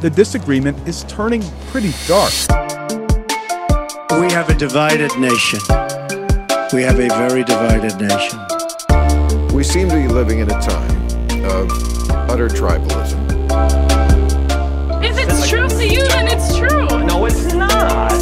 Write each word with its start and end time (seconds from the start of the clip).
the 0.00 0.10
disagreement 0.10 0.76
is 0.86 1.04
turning 1.04 1.42
pretty 1.68 1.92
dark. 2.06 2.32
We 4.20 4.30
have 4.32 4.48
a 4.50 4.54
divided 4.54 5.10
nation. 5.18 5.60
We 6.72 6.82
have 6.82 6.98
a 7.00 7.08
very 7.08 7.44
divided 7.44 7.96
nation. 7.98 8.38
We 9.54 9.64
seem 9.64 9.88
to 9.88 9.96
be 9.96 10.08
living 10.08 10.40
in 10.40 10.50
a 10.50 10.60
time 10.60 10.96
of 11.46 11.70
utter 12.30 12.48
tribalism. 12.48 13.24
If 15.02 15.16
it's 15.18 15.48
true 15.48 15.68
to 15.68 15.86
you, 15.86 16.06
then 16.08 16.28
it's 16.28 16.56
true. 16.56 16.86
No, 17.06 17.24
it's 17.24 17.54
not. 17.54 18.12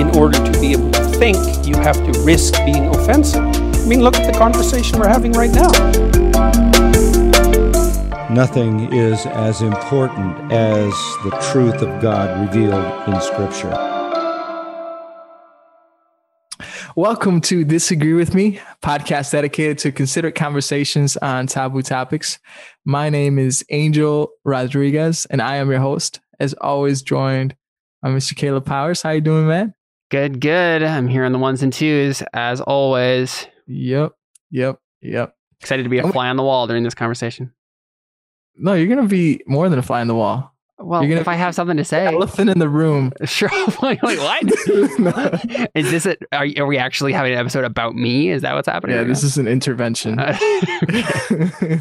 In 0.00 0.08
order 0.16 0.38
to 0.38 0.60
be 0.60 0.72
able 0.72 0.90
to 0.92 1.04
think, 1.18 1.36
you 1.66 1.74
have 1.76 1.96
to 2.10 2.20
risk 2.20 2.54
being 2.64 2.86
offensive. 2.86 3.42
I 3.44 3.84
mean, 3.86 4.00
look 4.00 4.16
at 4.16 4.32
the 4.32 4.38
conversation 4.38 4.98
we're 4.98 5.08
having 5.08 5.32
right 5.32 5.50
now. 5.50 6.69
Nothing 8.30 8.92
is 8.92 9.26
as 9.26 9.60
important 9.60 10.52
as 10.52 10.92
the 11.24 11.30
truth 11.50 11.82
of 11.82 12.00
God 12.00 12.46
revealed 12.46 13.08
in 13.08 13.20
Scripture. 13.20 13.70
Welcome 16.94 17.40
to 17.40 17.64
Disagree 17.64 18.12
with 18.12 18.32
Me, 18.32 18.60
podcast 18.84 19.32
dedicated 19.32 19.78
to 19.78 19.90
considerate 19.90 20.36
conversations 20.36 21.16
on 21.16 21.48
taboo 21.48 21.82
topics. 21.82 22.38
My 22.84 23.10
name 23.10 23.36
is 23.36 23.64
Angel 23.68 24.30
Rodriguez, 24.44 25.26
and 25.26 25.42
I 25.42 25.56
am 25.56 25.68
your 25.68 25.80
host. 25.80 26.20
As 26.38 26.54
always, 26.54 27.02
joined 27.02 27.56
by 28.00 28.10
Mr. 28.10 28.36
Caleb 28.36 28.64
Powers. 28.64 29.02
How 29.02 29.10
you 29.10 29.20
doing, 29.20 29.48
man? 29.48 29.74
Good, 30.08 30.40
good. 30.40 30.84
I'm 30.84 31.08
here 31.08 31.24
on 31.24 31.32
the 31.32 31.38
ones 31.40 31.64
and 31.64 31.72
twos 31.72 32.22
as 32.32 32.60
always. 32.60 33.48
Yep, 33.66 34.12
yep, 34.52 34.78
yep. 35.02 35.34
Excited 35.60 35.82
to 35.82 35.88
be 35.88 35.98
a 35.98 36.12
fly 36.12 36.28
on 36.28 36.36
the 36.36 36.44
wall 36.44 36.68
during 36.68 36.84
this 36.84 36.94
conversation. 36.94 37.52
No, 38.60 38.74
you're 38.74 38.94
gonna 38.94 39.08
be 39.08 39.42
more 39.46 39.68
than 39.68 39.78
a 39.78 39.82
fly 39.82 40.00
on 40.00 40.06
the 40.06 40.14
wall. 40.14 40.54
Well, 40.82 41.02
if 41.02 41.28
I 41.28 41.34
have 41.34 41.54
something 41.54 41.76
to 41.76 41.84
say, 41.84 42.06
Elephant 42.06 42.48
in 42.48 42.58
the 42.58 42.68
room. 42.68 43.12
sure. 43.24 43.50
Wait, 43.82 44.02
wait, 44.02 44.18
what? 44.18 44.42
is 45.74 45.90
this? 45.90 46.06
A, 46.06 46.16
are, 46.32 46.46
are 46.58 46.66
we 46.66 46.78
actually 46.78 47.12
having 47.12 47.32
an 47.32 47.38
episode 47.38 47.64
about 47.64 47.94
me? 47.94 48.30
Is 48.30 48.42
that 48.42 48.54
what's 48.54 48.66
happening? 48.68 48.94
Yeah, 48.94 49.02
right 49.02 49.08
this 49.08 49.22
now? 49.22 49.26
is 49.26 49.38
an 49.38 49.46
intervention. 49.46 50.18
Uh, 50.18 50.38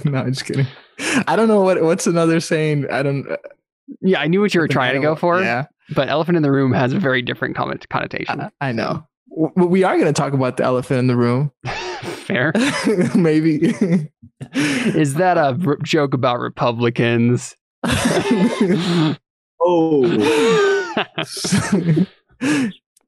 no, 0.05 0.19
I'm 0.19 0.33
just 0.33 0.45
kidding. 0.45 0.67
I 1.27 1.35
don't 1.37 1.47
know 1.47 1.61
what 1.61 1.81
what's 1.81 2.07
another 2.07 2.39
saying. 2.41 2.89
I 2.91 3.03
don't. 3.03 3.25
yeah, 4.01 4.19
I 4.19 4.27
knew 4.27 4.41
what 4.41 4.53
you 4.53 4.59
were 4.59 4.67
trying 4.67 4.95
to 4.95 5.01
go 5.01 5.15
for, 5.15 5.41
Yeah, 5.41 5.67
but 5.95 6.09
elephant 6.09 6.35
in 6.35 6.43
the 6.43 6.51
room 6.51 6.73
has 6.73 6.91
a 6.91 6.99
very 6.99 7.21
different 7.21 7.55
comment 7.55 7.87
connotation. 7.89 8.41
I, 8.41 8.51
I 8.59 8.71
know. 8.73 9.05
We 9.55 9.83
are 9.83 9.95
going 9.95 10.07
to 10.07 10.13
talk 10.13 10.33
about 10.33 10.57
the 10.57 10.63
elephant 10.63 10.99
in 10.99 11.07
the 11.07 11.15
room. 11.15 11.51
Fair. 12.29 12.53
Maybe. 13.15 13.73
Is 14.53 15.15
that 15.15 15.37
a 15.37 15.57
r- 15.65 15.77
joke 15.83 16.13
about 16.13 16.39
Republicans? 16.39 17.55
Oh, 19.61 20.05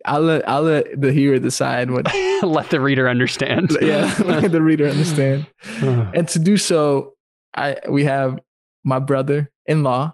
I'll 0.05 0.21
let 0.21 0.49
I'll 0.49 0.63
let 0.63 0.99
the 0.99 1.13
hearer 1.13 1.39
decide 1.39 1.91
what. 1.91 2.13
Let 2.43 2.71
the 2.71 2.81
reader 2.81 3.07
understand. 3.07 3.77
Yeah, 3.81 4.13
let 4.25 4.51
the 4.51 4.61
reader 4.61 4.87
understand. 4.87 5.47
And 5.81 6.27
to 6.27 6.39
do 6.39 6.57
so, 6.57 7.13
I 7.55 7.77
we 7.87 8.03
have 8.03 8.37
my 8.83 8.99
brother-in-law, 8.99 10.13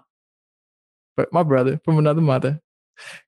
but 1.16 1.32
my 1.32 1.42
brother 1.42 1.80
from 1.84 1.98
another 1.98 2.20
mother, 2.20 2.60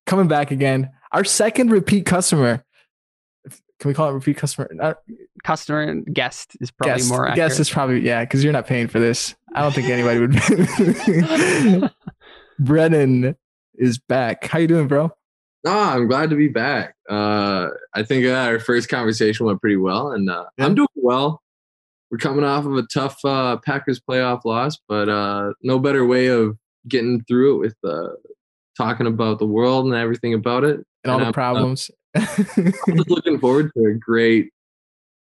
coming 0.06 0.28
back 0.28 0.52
again. 0.52 0.90
Our 1.10 1.24
second 1.24 1.72
repeat 1.72 2.06
customer. 2.06 2.64
Can 3.80 3.88
we 3.88 3.94
call 3.94 4.10
it 4.10 4.12
repeat 4.12 4.36
customer? 4.36 4.68
Not 4.72 4.98
Customer 5.42 5.80
and 5.80 6.04
guest 6.14 6.54
is 6.60 6.70
probably 6.70 6.98
guest. 6.98 7.08
more 7.08 7.26
accurate. 7.26 7.48
Guest 7.48 7.60
is 7.60 7.70
probably 7.70 8.00
yeah, 8.00 8.22
because 8.24 8.44
you're 8.44 8.52
not 8.52 8.66
paying 8.66 8.88
for 8.88 9.00
this. 9.00 9.34
I 9.54 9.62
don't 9.62 9.74
think 9.74 9.88
anybody 9.88 10.20
would. 10.20 11.90
Brennan 12.58 13.36
is 13.74 13.98
back. 13.98 14.44
How 14.46 14.58
you 14.58 14.66
doing, 14.68 14.86
bro? 14.86 15.10
Ah, 15.66 15.94
I'm 15.94 16.08
glad 16.08 16.30
to 16.30 16.36
be 16.36 16.48
back. 16.48 16.94
Uh, 17.08 17.68
I 17.94 18.02
think 18.02 18.26
uh, 18.26 18.32
our 18.32 18.60
first 18.60 18.88
conversation 18.88 19.46
went 19.46 19.60
pretty 19.60 19.76
well, 19.76 20.12
and 20.12 20.28
uh, 20.28 20.44
Yeah. 20.58 20.66
I'm 20.66 20.74
doing 20.74 20.86
well. 20.94 21.42
We're 22.10 22.19
coming 22.19 22.44
off 22.44 22.66
of 22.66 22.76
a 22.76 22.82
tough 22.82 23.19
uh, 23.24 23.56
Packers 23.64 24.00
playoff 24.00 24.44
loss, 24.44 24.78
but 24.88 25.08
uh, 25.08 25.52
no 25.62 25.78
better 25.78 26.04
way 26.04 26.26
of 26.26 26.58
getting 26.88 27.22
through 27.24 27.56
it 27.56 27.58
with 27.58 27.76
uh, 27.84 28.08
talking 28.76 29.06
about 29.06 29.38
the 29.38 29.46
world 29.46 29.86
and 29.86 29.94
everything 29.94 30.34
about 30.34 30.64
it. 30.64 30.80
And 31.04 31.10
all 31.12 31.19
the 31.19 31.24
I'm, 31.26 31.28
uh, 31.30 31.32
problems. 31.32 31.90
I'm 32.15 32.97
just 32.97 33.10
looking 33.10 33.38
forward 33.38 33.71
to 33.76 33.84
a 33.87 33.94
great, 33.94 34.50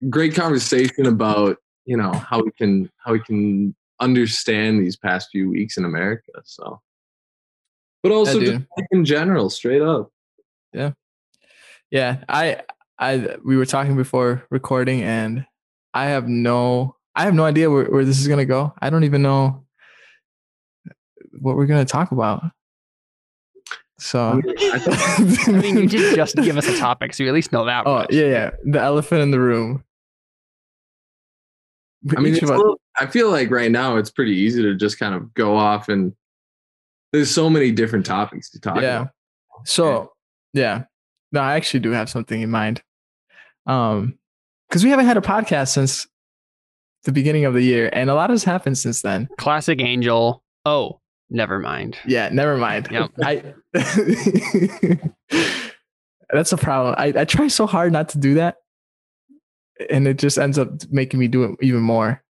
great 0.10 0.36
conversation 0.36 1.06
about 1.06 1.58
you 1.86 1.98
know 1.98 2.14
how 2.14 2.44
we 2.44 2.52
can 2.52 2.90
how 2.98 3.14
we 3.14 3.20
can 3.20 3.76
understand 4.00 4.82
these 4.82 4.96
past 4.96 5.30
few 5.32 5.50
weeks 5.50 5.78
in 5.78 5.86
America. 5.86 6.32
So, 6.44 6.82
but 8.04 8.12
also 8.12 8.40
just 8.40 8.62
like, 8.78 8.88
in 8.92 9.06
general, 9.06 9.50
straight 9.50 9.82
up. 9.82 10.12
Yeah, 10.74 10.92
yeah, 11.92 12.24
I 12.30 12.62
I 13.00 13.38
we 13.44 13.58
were 13.58 13.66
talking 13.66 13.96
before 13.96 14.46
recording 14.50 15.02
and 15.04 15.46
I 15.94 16.06
have 16.06 16.28
no 16.28 16.96
I 17.16 17.24
have 17.24 17.34
no 17.34 17.46
idea 17.46 17.70
where, 17.70 17.86
where 17.86 18.06
this 18.06 18.20
is 18.20 18.28
gonna 18.28 18.46
go. 18.46 18.74
I 18.80 18.90
don't 18.90 19.04
even 19.04 19.22
know 19.22 19.66
what 21.40 21.56
we're 21.56 21.66
gonna 21.66 21.86
talk 21.86 22.12
about. 22.12 22.44
So 24.00 24.42
I 24.60 25.52
mean, 25.52 25.78
you 25.78 25.88
did 25.88 26.16
just 26.16 26.36
give 26.36 26.58
us 26.58 26.68
a 26.68 26.78
topic, 26.78 27.14
so 27.14 27.24
you 27.24 27.30
at 27.30 27.36
least 27.36 27.52
know 27.52 27.66
that. 27.66 27.88
Oh 27.88 27.96
much. 28.00 28.14
yeah, 28.14 28.26
yeah. 28.26 28.52
The 28.66 28.80
elephant 28.80 29.22
in 29.22 29.32
the 29.32 29.40
room. 29.40 29.84
I 32.16 32.20
mean, 32.22 32.34
Each 32.36 32.44
it's 32.44 32.44
of 32.44 32.50
a 32.52 32.54
us- 32.54 32.58
little- 32.60 32.80
I 33.00 33.06
feel 33.08 33.30
like 33.30 33.52
right 33.52 33.72
now 33.72 33.98
it's 33.98 34.10
pretty 34.10 34.36
easy 34.36 34.62
to 34.64 34.76
just 34.76 34.98
kind 35.00 35.14
of 35.14 35.34
go 35.34 35.56
off 35.56 35.88
and 35.90 36.14
there's 37.14 37.32
so 37.32 37.50
many 37.50 37.72
different 37.72 38.06
topics 38.06 38.50
to 38.52 38.60
talk 38.60 38.82
yeah. 38.82 39.02
about. 39.02 39.12
So 39.66 40.14
yeah. 40.54 40.84
No, 41.32 41.42
I 41.42 41.56
actually 41.56 41.82
do 41.82 41.92
have 41.92 42.10
something 42.10 42.42
in 42.42 42.50
mind. 42.50 42.82
Um, 43.66 44.18
because 44.70 44.84
we 44.84 44.90
haven't 44.90 45.06
had 45.06 45.18
a 45.18 45.22
podcast 45.22 45.70
since 45.70 46.08
the 47.04 47.12
beginning 47.12 47.46
of 47.46 47.54
the 47.54 47.62
year, 47.62 47.90
and 47.94 48.10
a 48.10 48.16
lot 48.16 48.30
has 48.30 48.44
happened 48.44 48.78
since 48.78 49.02
then. 49.02 49.28
Classic 49.38 49.80
Angel. 49.82 50.44
Oh, 50.66 51.00
never 51.30 51.60
mind. 51.60 51.98
Yeah, 52.06 52.30
never 52.30 52.58
mind. 52.58 52.88
Yep. 52.92 53.12
I 53.24 53.54
that's 56.32 56.52
a 56.52 56.58
problem. 56.58 56.96
I, 56.98 57.14
I 57.22 57.26
try 57.26 57.48
so 57.48 57.66
hard 57.68 57.92
not 57.94 58.10
to 58.10 58.18
do 58.18 58.36
that. 58.36 58.58
And 59.90 60.08
it 60.08 60.18
just 60.18 60.38
ends 60.38 60.58
up 60.58 60.70
making 60.90 61.20
me 61.20 61.28
do 61.28 61.44
it 61.44 61.52
even 61.62 61.82
more. 61.82 62.24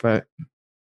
But 0.00 0.26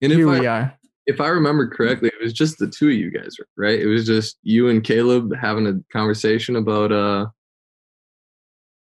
And 0.02 0.12
here 0.12 0.28
if 0.32 0.40
we 0.40 0.46
I, 0.46 0.60
are. 0.60 0.78
if 1.06 1.20
I 1.20 1.28
remember 1.28 1.66
correctly, 1.68 2.08
it 2.08 2.22
was 2.22 2.32
just 2.32 2.58
the 2.58 2.68
two 2.68 2.88
of 2.88 2.94
you 2.94 3.10
guys, 3.10 3.36
right? 3.56 3.80
It 3.80 3.86
was 3.86 4.06
just 4.06 4.38
you 4.42 4.68
and 4.68 4.84
Caleb 4.84 5.34
having 5.34 5.66
a 5.66 5.80
conversation 5.92 6.56
about 6.56 6.92
uh 6.92 7.26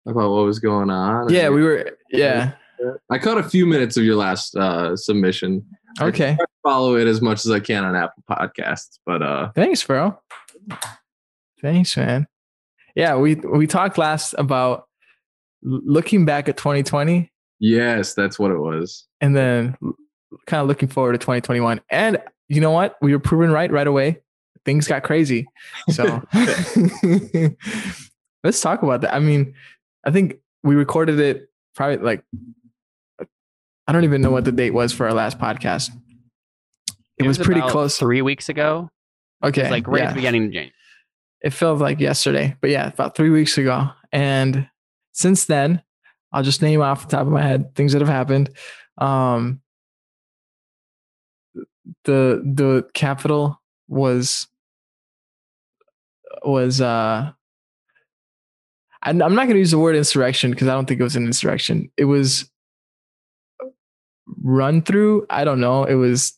about 0.08 0.32
what 0.32 0.46
was 0.46 0.60
going 0.60 0.90
on. 0.90 1.30
Yeah, 1.32 1.50
we 1.50 1.64
were 1.64 1.92
yeah. 2.10 2.54
I 3.12 3.18
caught 3.20 3.38
a 3.38 3.44
few 3.44 3.66
minutes 3.66 3.96
of 3.98 4.04
your 4.04 4.16
last 4.16 4.56
uh 4.56 4.96
submission. 4.96 5.66
Okay. 6.02 6.36
try 6.36 6.46
to 6.46 6.49
follow 6.64 6.96
it 6.96 7.08
as 7.08 7.22
much 7.22 7.46
as 7.46 7.52
I 7.52 7.60
can 7.60 7.84
on 7.84 7.96
Apple 7.96 8.24
Podcasts, 8.30 9.00
but 9.06 9.22
uh 9.22 9.52
Thanks, 9.56 9.84
bro. 9.84 10.20
Thanks, 11.62 11.96
man. 11.98 12.28
Yeah, 12.96 13.16
we 13.16 13.36
we 13.36 13.68
talked 13.68 13.98
last 13.98 14.34
about 14.38 14.86
looking 15.62 16.26
back 16.26 16.48
at 16.50 16.58
2020 16.58 17.32
yes, 17.60 18.14
that's 18.14 18.40
what 18.40 18.52
it 18.52 18.58
was. 18.58 19.08
and 19.22 19.36
then 19.36 19.76
kind 20.46 20.62
of 20.62 20.68
looking 20.68 20.90
forward 20.90 21.14
to 21.14 21.18
2021. 21.18 21.82
And 21.90 22.20
you 22.48 22.62
know 22.62 22.72
what? 22.72 22.96
We 23.02 23.14
were 23.14 23.20
proven 23.20 23.52
right 23.52 23.72
right 23.72 23.88
away. 23.88 24.22
Things 24.66 24.88
got 24.88 25.04
crazy. 25.04 25.48
So 25.90 26.04
let's 28.44 28.62
talk 28.62 28.84
about 28.84 29.02
that. 29.02 29.14
I 29.14 29.20
mean, 29.20 29.54
I 30.06 30.12
think 30.12 30.36
we 30.64 30.76
recorded 30.76 31.20
it 31.20 31.50
probably 31.76 31.98
like 31.98 32.24
I 33.88 33.92
don't 33.92 34.04
even 34.04 34.22
know 34.22 34.32
what 34.32 34.46
the 34.46 34.52
date 34.52 34.72
was 34.72 34.94
for 34.94 35.08
our 35.08 35.14
last 35.14 35.40
podcast. 35.40 35.90
It, 37.20 37.28
was, 37.28 37.38
pretty 37.38 37.60
about 37.60 37.72
close. 37.72 37.98
Three 37.98 38.22
weeks 38.22 38.50
ago. 38.50 38.90
It 39.44 39.48
Okay. 39.48 39.62
was 39.64 39.72
like 39.72 39.88
right 39.88 40.00
yeah. 40.00 40.06
at 40.06 40.10
the 40.10 40.16
beginning 40.16 40.46
of 40.46 40.52
January. 40.52 40.74
it 41.42 41.52
felt 41.52 41.80
like 41.80 42.00
yesterday, 42.00 42.56
but 42.62 42.70
yeah, 42.70 42.88
about 42.88 43.16
three 43.16 43.30
weeks 43.30 43.58
ago. 43.58 43.90
And 44.12 44.68
since 45.12 45.46
then, 45.46 45.82
I'll 46.32 46.44
just 46.44 46.62
name 46.62 46.82
off 46.82 47.08
the 47.08 47.18
top 47.18 47.28
of 47.28 47.34
my 47.34 47.42
head 47.42 47.76
things 47.76 47.94
that 47.94 48.02
have 48.02 48.10
happened. 48.10 48.50
Um, 48.98 49.62
the 52.04 52.42
the 52.46 52.88
capital 52.94 53.62
was 53.88 54.48
was 56.44 56.80
uh 56.82 57.32
I'm 59.02 59.22
I'm 59.22 59.36
not 59.36 59.46
going 59.46 59.56
to 59.56 59.60
use 59.60 59.72
the 59.72 59.80
word 59.80 59.96
insurrection 59.96 60.52
because 60.52 60.68
I 60.68 60.74
don't 60.74 60.86
think 60.86 61.00
it 61.00 61.04
was 61.04 61.16
an 61.16 61.26
insurrection. 61.26 61.90
It 61.98 62.06
was 62.06 62.50
run 64.44 64.82
through. 64.82 65.26
I 65.30 65.44
don't 65.46 65.60
know. 65.62 65.86
It 65.86 65.96
was 65.96 66.34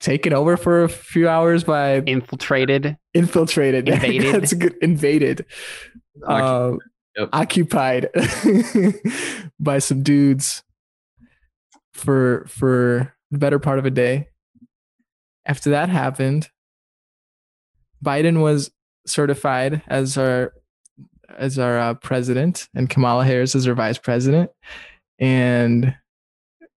taken 0.00 0.32
over 0.32 0.56
for 0.56 0.84
a 0.84 0.88
few 0.88 1.28
hours 1.28 1.64
by 1.64 1.96
Infiltrated. 2.02 2.96
infiltrated. 3.14 3.88
Invaded. 3.88 4.34
That's 4.34 4.52
good 4.54 4.74
invaded. 4.82 5.46
Uh, 6.26 6.72
Yep. 7.16 7.30
Occupied 7.32 8.08
by 9.58 9.80
some 9.80 10.04
dudes 10.04 10.62
for 11.92 12.44
for 12.46 13.12
the 13.32 13.38
better 13.38 13.58
part 13.58 13.80
of 13.80 13.86
a 13.86 13.90
day. 13.90 14.28
after 15.44 15.70
that 15.70 15.88
happened, 15.88 16.48
Biden 18.04 18.40
was 18.40 18.70
certified 19.04 19.82
as 19.88 20.16
our 20.16 20.52
as 21.36 21.58
our 21.58 21.76
uh, 21.78 21.94
president, 21.94 22.68
and 22.72 22.88
Kamala 22.88 23.24
Harris 23.24 23.56
as 23.56 23.66
our 23.66 23.74
vice 23.74 23.98
president, 23.98 24.50
and 25.18 25.96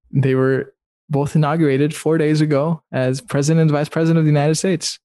they 0.09 0.33
were 0.33 0.73
both 1.11 1.35
inaugurated 1.35 1.93
four 1.93 2.17
days 2.17 2.41
ago 2.41 2.81
as 2.91 3.21
president 3.21 3.61
and 3.61 3.71
vice 3.71 3.89
president 3.89 4.19
of 4.19 4.25
the 4.25 4.31
United 4.31 4.55
States. 4.55 4.97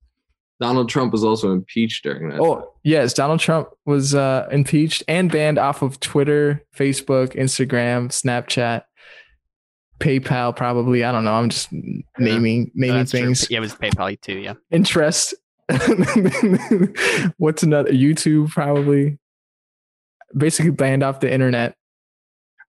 Donald 0.58 0.88
Trump 0.88 1.12
was 1.12 1.22
also 1.22 1.52
impeached 1.52 2.02
during 2.04 2.30
that. 2.30 2.40
Oh, 2.40 2.72
yes. 2.82 3.12
Donald 3.12 3.40
Trump 3.40 3.68
was 3.84 4.14
uh, 4.14 4.48
impeached 4.50 5.02
and 5.06 5.30
banned 5.30 5.58
off 5.58 5.82
of 5.82 6.00
Twitter, 6.00 6.64
Facebook, 6.74 7.34
Instagram, 7.34 8.08
Snapchat, 8.08 8.84
PayPal, 9.98 10.56
probably. 10.56 11.04
I 11.04 11.12
don't 11.12 11.24
know. 11.24 11.34
I'm 11.34 11.50
just 11.50 11.70
naming 12.18 12.70
naming 12.74 12.98
That's 12.98 13.10
true. 13.10 13.20
things. 13.20 13.50
Yeah, 13.50 13.58
it 13.58 13.60
was 13.60 13.74
PayPal 13.74 14.18
too. 14.20 14.38
Yeah. 14.38 14.54
Interest. 14.70 15.34
What's 17.36 17.62
another? 17.62 17.90
YouTube, 17.90 18.48
probably. 18.50 19.18
Basically 20.36 20.70
banned 20.70 21.02
off 21.02 21.20
the 21.20 21.30
internet. 21.30 21.76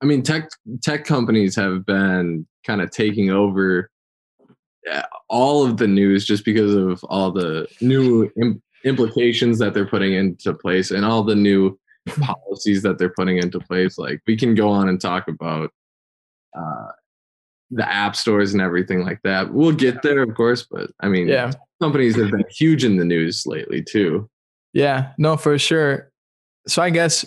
I 0.01 0.05
mean, 0.05 0.23
tech 0.23 0.49
tech 0.83 1.05
companies 1.05 1.55
have 1.55 1.85
been 1.85 2.47
kind 2.67 2.81
of 2.81 2.91
taking 2.91 3.31
over 3.31 3.89
uh, 4.91 5.01
all 5.29 5.65
of 5.65 5.77
the 5.77 5.87
news 5.87 6.25
just 6.25 6.45
because 6.45 6.75
of 6.75 7.03
all 7.05 7.31
the 7.31 7.67
new 7.81 8.29
Im- 8.41 8.61
implications 8.85 9.57
that 9.59 9.73
they're 9.73 9.87
putting 9.87 10.13
into 10.13 10.53
place 10.53 10.91
and 10.91 11.03
all 11.05 11.23
the 11.23 11.35
new 11.35 11.77
policies 12.21 12.83
that 12.83 12.97
they're 12.97 13.13
putting 13.17 13.37
into 13.37 13.59
place. 13.59 13.97
Like 13.97 14.21
we 14.27 14.37
can 14.37 14.53
go 14.55 14.69
on 14.69 14.87
and 14.89 14.99
talk 15.01 15.27
about 15.27 15.71
uh, 16.57 16.87
the 17.71 17.89
app 17.91 18.15
stores 18.15 18.53
and 18.53 18.61
everything 18.61 19.01
like 19.03 19.19
that. 19.23 19.53
We'll 19.53 19.73
get 19.73 20.01
there, 20.03 20.21
of 20.23 20.33
course, 20.35 20.63
but 20.69 20.91
I 21.01 21.07
mean, 21.07 21.27
Yeah. 21.27 21.51
companies 21.81 22.15
have 22.15 22.31
been 22.31 22.45
huge 22.49 22.83
in 22.85 22.97
the 22.97 23.03
news 23.05 23.45
lately 23.45 23.81
too. 23.83 24.29
Yeah, 24.73 25.11
no, 25.17 25.35
for 25.37 25.57
sure. 25.57 26.11
So 26.67 26.81
I 26.81 26.89
guess 26.91 27.25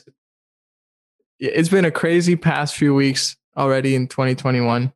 it's 1.38 1.69
been 1.69 1.84
a 1.84 1.90
crazy 1.90 2.36
past 2.36 2.76
few 2.76 2.94
weeks 2.94 3.36
already 3.56 3.94
in 3.94 4.08
2021. 4.08 4.93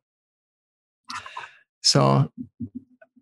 So 1.85 2.31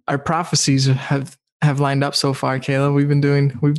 our 0.07 0.17
prophecies 0.17 0.85
have 0.85 1.37
have 1.61 1.79
lined 1.81 2.03
up 2.03 2.15
so 2.15 2.33
far, 2.33 2.59
Caleb. 2.59 2.93
We've 2.93 3.09
been 3.09 3.21
doing 3.21 3.57
we've 3.61 3.77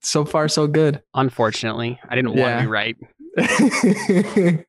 so 0.00 0.24
far 0.24 0.48
so 0.48 0.66
good. 0.66 1.02
Unfortunately, 1.14 2.00
I 2.08 2.14
didn't 2.14 2.30
want 2.30 2.40
Yeah. 2.40 2.56
to 2.56 2.62
be 2.62 2.66
right. 2.66 2.96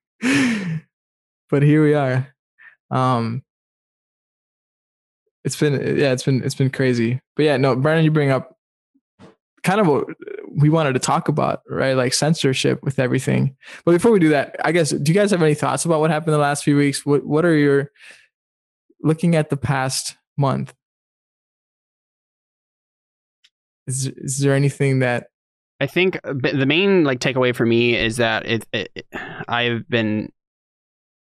but 1.50 1.64
here 1.64 1.84
we 1.84 1.94
are. 1.94 2.28
Um 2.92 3.42
it's 5.46 5.58
been 5.60 5.74
yeah, 5.98 6.12
it's 6.12 6.24
been 6.24 6.44
it's 6.44 6.56
been 6.56 6.70
crazy. 6.70 7.22
But 7.38 7.44
yeah, 7.44 7.58
no, 7.58 7.76
Brennan, 7.76 8.04
you 8.04 8.12
bring 8.12 8.32
up 8.32 8.58
kind 9.64 9.80
of 9.80 9.88
what 9.88 10.08
we 10.58 10.70
wanted 10.70 10.92
to 10.94 11.00
talk 11.00 11.30
about, 11.30 11.62
right? 11.70 11.94
Like 11.94 12.14
censorship 12.14 12.84
with 12.84 13.00
everything. 13.00 13.56
But 13.86 13.94
before 13.94 14.12
we 14.12 14.20
do 14.20 14.30
that, 14.30 14.58
I 14.64 14.74
guess 14.74 14.90
do 14.90 15.10
you 15.12 15.18
guys 15.18 15.32
have 15.32 15.42
any 15.42 15.54
thoughts 15.54 15.86
about 15.86 16.02
what 16.02 16.12
happened 16.12 16.34
the 16.34 16.38
last 16.38 16.66
few 16.66 16.76
weeks? 16.76 17.06
What 17.06 17.26
what 17.26 17.46
are 17.46 17.56
your 17.56 17.92
looking 19.04 19.36
at 19.36 19.50
the 19.50 19.58
past 19.58 20.18
month? 20.38 20.74
Is 23.88 24.08
is 24.08 24.40
there 24.40 24.54
anything 24.56 25.00
that 25.00 25.28
I 25.80 25.88
think 25.88 26.18
uh, 26.24 26.34
the 26.34 26.66
main 26.66 27.04
like 27.04 27.20
takeaway 27.20 27.54
for 27.56 27.66
me 27.66 27.96
is 27.98 28.18
that 28.18 28.46
it, 28.46 28.66
it, 28.72 29.06
I've 29.48 29.88
been 29.90 30.32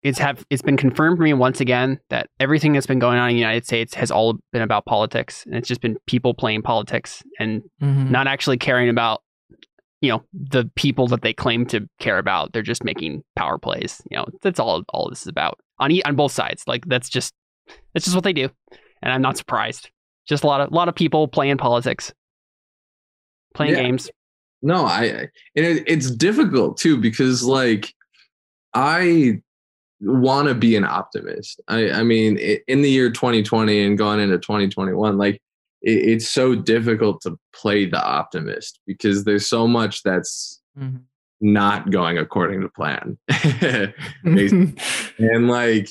it's 0.05 0.19
have 0.19 0.45
it's 0.51 0.63
been 0.63 0.77
confirmed 0.77 1.17
for 1.17 1.25
me 1.25 1.33
once 1.33 1.61
again 1.61 1.99
that 2.11 2.29
everything 2.39 2.73
that's 2.73 2.87
been 2.87 3.01
going 3.01 3.19
on 3.19 3.31
in 3.31 3.35
the 3.35 3.41
United 3.41 3.67
States 3.67 3.95
has 3.95 4.11
all 4.13 4.39
been 4.53 4.63
about 4.63 4.85
politics 4.87 5.45
and 5.47 5.57
it's 5.57 5.67
just 5.69 5.81
been 5.81 5.97
people 6.07 6.35
playing 6.35 6.63
politics 6.63 7.23
and 7.41 7.63
Mhm. 7.83 8.11
not 8.11 8.29
actually 8.29 8.59
caring 8.59 8.89
about 8.89 9.23
you 10.01 10.09
know 10.11 10.23
the 10.33 10.71
people 10.77 11.09
that 11.09 11.23
they 11.23 11.33
claim 11.33 11.67
to 11.67 11.89
care 11.99 12.19
about 12.19 12.53
they're 12.53 12.63
just 12.63 12.85
making 12.85 13.23
power 13.35 13.59
plays 13.59 14.01
you 14.11 14.17
know 14.17 14.27
that's 14.41 14.61
all 14.61 14.83
all 14.91 15.09
this 15.11 15.23
is 15.23 15.29
about 15.29 15.59
on 15.81 15.91
on 16.05 16.15
both 16.15 16.33
sides 16.33 16.63
like 16.69 16.85
that's 16.87 17.09
just 17.09 17.35
that's 17.95 18.05
just 18.05 18.15
what 18.15 18.25
they 18.25 18.33
do 18.33 18.49
and 19.03 19.13
I'm 19.13 19.23
not 19.23 19.37
surprised 19.37 19.91
just 20.29 20.45
a 20.45 20.47
lot 20.47 20.61
of 20.61 20.71
a 20.71 20.75
lot 20.75 20.89
of 20.89 20.95
people 20.95 21.29
playing 21.29 21.57
politics 21.59 22.13
playing 23.55 23.73
Yeah. 23.75 23.83
games 23.83 24.11
No, 24.63 24.85
I 24.87 25.01
I- 25.03 25.29
and 25.57 25.67
it, 25.67 25.85
it's 25.87 26.11
difficult 26.11 26.77
too 26.79 26.97
because 26.97 27.43
like 27.43 27.95
I 28.75 29.41
want 30.01 30.49
to 30.49 30.55
be 30.55 30.75
an 30.77 30.85
optimist. 30.85 31.61
I 31.69 31.91
I 31.91 32.03
mean 32.03 32.39
i- 32.39 32.61
in 32.69 32.83
the 32.83 32.91
year 32.91 33.11
2020 33.11 33.85
and 33.85 33.99
going 33.99 34.21
into 34.21 34.39
2021 34.39 35.19
like 35.19 35.35
it, 35.83 35.91
it's 36.13 36.29
so 36.29 36.55
difficult 36.55 37.21
to 37.23 37.39
play 37.53 37.87
the 37.87 38.03
optimist 38.03 38.79
because 38.87 39.25
there's 39.25 39.47
so 39.47 39.67
much 39.69 40.03
that's 40.05 40.61
Mhm. 40.79 41.03
not 41.41 41.91
going 41.91 42.17
according 42.19 42.61
to 42.63 42.69
plan. 42.69 43.19
And 44.25 45.49
like 45.49 45.89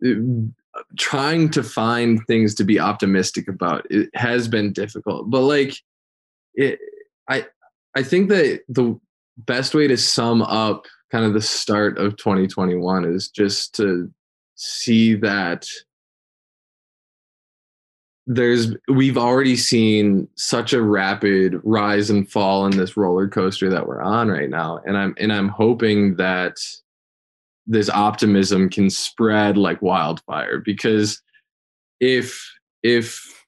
it- 0.00 0.52
trying 0.96 1.48
to 1.50 1.62
find 1.62 2.24
things 2.26 2.54
to 2.54 2.64
be 2.64 2.78
optimistic 2.78 3.48
about 3.48 3.86
it 3.90 4.10
has 4.14 4.48
been 4.48 4.72
difficult. 4.72 5.30
But 5.30 5.42
like 5.42 5.74
it 6.54 6.78
i 7.28 7.46
i 7.94 8.02
think 8.02 8.28
that 8.28 8.62
the 8.68 8.98
best 9.38 9.74
way 9.74 9.86
to 9.86 9.96
sum 9.96 10.42
up 10.42 10.86
kind 11.10 11.24
of 11.24 11.32
the 11.32 11.40
start 11.40 11.96
of 11.96 12.16
2021 12.16 13.04
is 13.04 13.28
just 13.28 13.74
to 13.76 14.10
see 14.56 15.14
that 15.14 15.66
there's 18.26 18.74
we've 18.88 19.16
already 19.16 19.56
seen 19.56 20.28
such 20.34 20.74
a 20.74 20.82
rapid 20.82 21.58
rise 21.64 22.10
and 22.10 22.30
fall 22.30 22.66
in 22.66 22.76
this 22.76 22.94
roller 22.96 23.26
coaster 23.26 23.70
that 23.70 23.86
we're 23.86 24.02
on 24.02 24.28
right 24.28 24.50
now. 24.50 24.80
And 24.84 24.98
i'm 24.98 25.14
and 25.18 25.32
i'm 25.32 25.48
hoping 25.48 26.16
that 26.16 26.58
this 27.68 27.90
optimism 27.90 28.70
can 28.70 28.88
spread 28.88 29.58
like 29.58 29.80
wildfire 29.82 30.58
because 30.58 31.22
if 32.00 32.50
if 32.82 33.44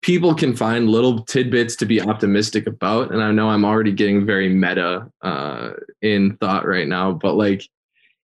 people 0.00 0.34
can 0.34 0.56
find 0.56 0.88
little 0.88 1.22
tidbits 1.22 1.76
to 1.76 1.86
be 1.86 2.00
optimistic 2.00 2.66
about 2.66 3.12
and 3.12 3.22
i 3.22 3.30
know 3.30 3.50
i'm 3.50 3.64
already 3.64 3.92
getting 3.92 4.24
very 4.24 4.48
meta 4.48 5.06
uh, 5.22 5.70
in 6.02 6.36
thought 6.38 6.66
right 6.66 6.88
now 6.88 7.12
but 7.12 7.34
like 7.34 7.68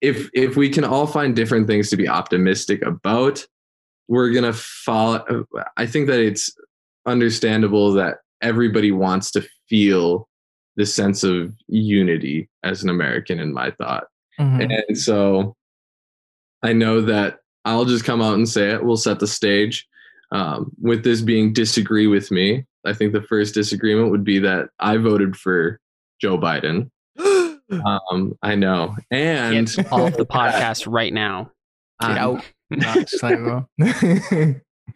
if 0.02 0.30
if 0.34 0.58
we 0.58 0.70
can 0.70 0.84
all 0.84 1.08
find 1.08 1.36
different 1.36 1.66
things 1.66 1.90
to 1.90 1.98
be 1.98 2.08
optimistic 2.08 2.82
about 2.86 3.46
we're 4.10 4.32
gonna 4.32 4.54
follow 4.54 5.46
i 5.78 5.86
think 5.86 6.08
that 6.08 6.20
it's 6.20 6.54
understandable 7.06 7.94
that 7.94 8.18
everybody 8.42 8.92
wants 8.92 9.32
to 9.32 9.48
feel 9.70 10.28
this 10.76 10.94
sense 10.94 11.24
of 11.24 11.54
unity 11.68 12.50
as 12.64 12.84
an 12.84 12.90
american 12.90 13.40
in 13.40 13.54
my 13.54 13.72
thought 13.72 14.06
Mhm. 14.40 14.84
and 14.88 14.98
so 14.98 15.56
I 16.64 16.74
know 16.74 17.02
that 17.02 17.40
I'll 17.64 17.86
just 17.86 18.06
come 18.06 18.22
out 18.22 18.36
and 18.36 18.48
say 18.48 18.72
it. 18.72 18.84
We'll 18.84 18.98
set 18.98 19.20
the 19.20 19.28
stage. 19.28 19.88
Um, 20.32 20.72
with 20.82 21.04
this 21.04 21.22
being 21.22 21.54
disagree 21.54 22.08
with 22.08 22.32
me, 22.32 22.66
I 22.86 22.94
think 22.94 23.14
the 23.14 23.22
first 23.22 23.54
disagreement 23.54 24.12
would 24.12 24.24
be 24.24 24.40
that 24.40 24.70
I 24.80 24.98
voted 24.98 25.36
for 25.36 25.80
Joe 26.22 26.38
Biden. 26.38 26.90
Um, 27.72 28.38
I 28.44 28.54
know. 28.54 28.96
And 29.10 29.68
Get 29.68 29.92
off 29.92 30.16
the 30.16 30.26
podcast 30.32 30.86
right 30.88 31.12
now. 31.12 31.50
Get 32.00 32.12
um, 32.12 32.18
out. 32.18 32.46
No, 32.70 32.94
just 32.94 33.24
like, 33.24 33.40
well. 33.40 33.68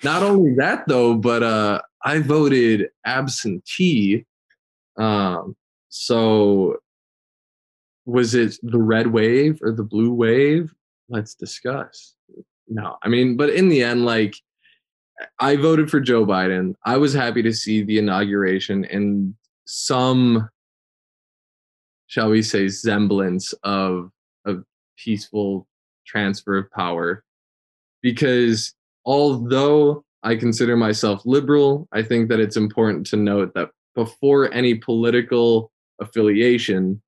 not 0.03 0.23
only 0.23 0.53
that 0.55 0.83
though, 0.87 1.15
but 1.15 1.41
uh, 1.41 1.81
I 2.03 2.19
voted 2.19 2.89
absentee. 3.05 4.25
Um, 4.97 5.55
so 5.89 6.77
was 8.05 8.33
it 8.33 8.55
the 8.63 8.79
red 8.79 9.07
wave 9.07 9.59
or 9.61 9.71
the 9.71 9.83
blue 9.83 10.11
wave? 10.13 10.73
Let's 11.09 11.35
discuss. 11.35 12.15
No, 12.67 12.97
I 13.03 13.09
mean, 13.09 13.35
but 13.35 13.49
in 13.49 13.69
the 13.69 13.83
end, 13.83 14.05
like 14.05 14.35
I 15.39 15.55
voted 15.55 15.89
for 15.89 15.99
Joe 15.99 16.25
Biden. 16.25 16.75
I 16.85 16.97
was 16.97 17.13
happy 17.13 17.41
to 17.41 17.53
see 17.53 17.83
the 17.83 17.97
inauguration 17.97 18.85
and 18.85 19.33
some, 19.65 20.49
shall 22.07 22.29
we 22.29 22.41
say, 22.41 22.67
semblance 22.69 23.53
of 23.63 24.11
of 24.45 24.63
peaceful 24.97 25.67
transfer 26.05 26.57
of 26.57 26.71
power 26.71 27.23
because 28.01 28.73
although 29.05 30.03
I 30.23 30.35
consider 30.35 30.75
myself 30.75 31.21
liberal, 31.25 31.87
I 31.91 32.03
think 32.03 32.29
that 32.29 32.39
it's 32.39 32.57
important 32.57 33.05
to 33.07 33.17
note 33.17 33.53
that 33.55 33.69
before 33.95 34.51
any 34.53 34.75
political 34.75 35.71
affiliation, 36.01 37.01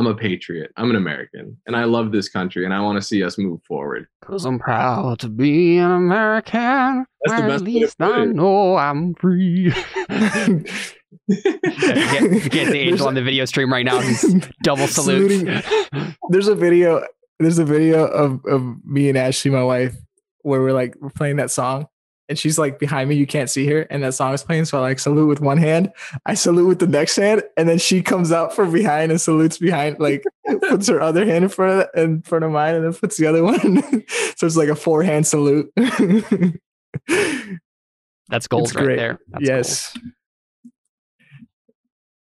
I'm 0.00 0.06
a 0.06 0.14
patriot. 0.14 0.72
I'm 0.78 0.88
an 0.88 0.96
American, 0.96 1.58
and 1.66 1.76
I 1.76 1.84
love 1.84 2.10
this 2.10 2.30
country, 2.30 2.64
and 2.64 2.72
I 2.72 2.80
want 2.80 2.96
to 2.96 3.06
see 3.06 3.22
us 3.22 3.36
move 3.36 3.62
forward. 3.64 4.06
Cause 4.24 4.46
I'm 4.46 4.58
proud 4.58 5.18
to 5.18 5.28
be 5.28 5.76
an 5.76 5.90
American. 5.90 7.04
That's 7.26 7.42
the 7.42 7.46
best 7.46 7.64
at 7.64 7.66
way 7.66 7.72
to 7.72 7.80
least 7.80 7.98
put 7.98 8.14
I 8.14 8.24
know 8.24 8.76
I'm 8.76 9.14
free. 9.16 9.64
get, 9.68 9.76
can't, 11.28 12.32
you 12.32 12.48
can't 12.48 12.70
see 12.70 12.78
Angel 12.78 12.96
There's 12.96 13.00
on 13.02 13.14
the 13.14 13.22
video 13.22 13.44
stream 13.44 13.70
right 13.70 13.84
now. 13.84 14.00
He's 14.00 14.22
double 14.62 14.86
salute. 14.86 15.46
Saluting. 15.46 16.16
there's 16.30 16.48
a 16.48 16.54
video 16.54 17.04
there's 17.38 17.58
a 17.58 17.64
video 17.66 18.06
of, 18.06 18.42
of 18.46 18.82
me 18.86 19.10
and 19.10 19.18
ashley 19.18 19.50
my 19.50 19.62
wife 19.62 19.96
where 20.40 20.62
we're 20.62 20.72
like 20.72 20.94
we're 20.98 21.10
playing 21.10 21.36
that 21.36 21.50
song 21.50 21.88
and 22.30 22.38
she's 22.38 22.58
like 22.58 22.78
behind 22.78 23.10
me. 23.10 23.16
You 23.16 23.26
can't 23.26 23.50
see 23.50 23.66
her, 23.66 23.80
and 23.90 24.02
that 24.04 24.14
song 24.14 24.32
is 24.32 24.42
playing. 24.42 24.64
So 24.64 24.78
I 24.78 24.80
like 24.82 24.98
salute 25.00 25.26
with 25.26 25.40
one 25.40 25.58
hand. 25.58 25.92
I 26.24 26.34
salute 26.34 26.68
with 26.68 26.78
the 26.78 26.86
next 26.86 27.16
hand, 27.16 27.42
and 27.58 27.68
then 27.68 27.78
she 27.78 28.00
comes 28.02 28.32
out 28.32 28.54
from 28.54 28.72
behind 28.72 29.10
and 29.10 29.20
salutes 29.20 29.58
behind, 29.58 29.98
like 29.98 30.24
puts 30.68 30.88
her 30.88 31.02
other 31.02 31.26
hand 31.26 31.44
in 31.44 31.50
front 31.50 31.82
of 31.82 31.88
in 32.02 32.22
front 32.22 32.44
of 32.44 32.52
mine, 32.52 32.76
and 32.76 32.84
then 32.84 32.94
puts 32.94 33.16
the 33.18 33.26
other 33.26 33.42
one. 33.42 33.82
so 34.36 34.46
it's 34.46 34.56
like 34.56 34.68
a 34.68 34.76
four 34.76 35.02
hand 35.02 35.26
salute. 35.26 35.70
That's 38.28 38.46
gold 38.46 38.68
It's 38.68 38.74
right 38.76 38.84
great. 38.84 38.96
there. 38.96 39.18
That's 39.28 39.44
yes. 39.44 39.96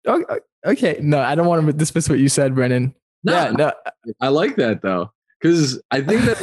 Okay, 0.07 0.39
okay. 0.65 0.97
No, 1.01 1.19
I 1.19 1.35
don't 1.35 1.45
want 1.45 1.65
to 1.67 1.71
dismiss 1.73 2.09
what 2.09 2.17
you 2.17 2.29
said, 2.29 2.55
Brennan. 2.55 2.95
No, 3.23 3.33
yeah, 3.33 3.51
no. 3.51 3.71
I 4.19 4.29
like 4.29 4.55
that 4.55 4.81
though, 4.81 5.11
because 5.39 5.79
I 5.91 6.01
think 6.01 6.23
that 6.23 6.37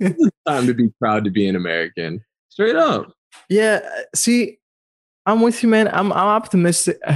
it's 0.00 0.30
time 0.44 0.66
to 0.66 0.74
be 0.74 0.88
proud 0.98 1.22
to 1.24 1.30
be 1.30 1.46
an 1.46 1.54
American. 1.54 2.24
Straight 2.50 2.76
up. 2.76 3.12
yeah. 3.48 3.80
See, 4.14 4.58
I'm 5.26 5.40
with 5.40 5.62
you, 5.62 5.68
man. 5.68 5.88
I'm 5.88 6.12
I'm 6.12 6.26
optimistic. 6.28 6.98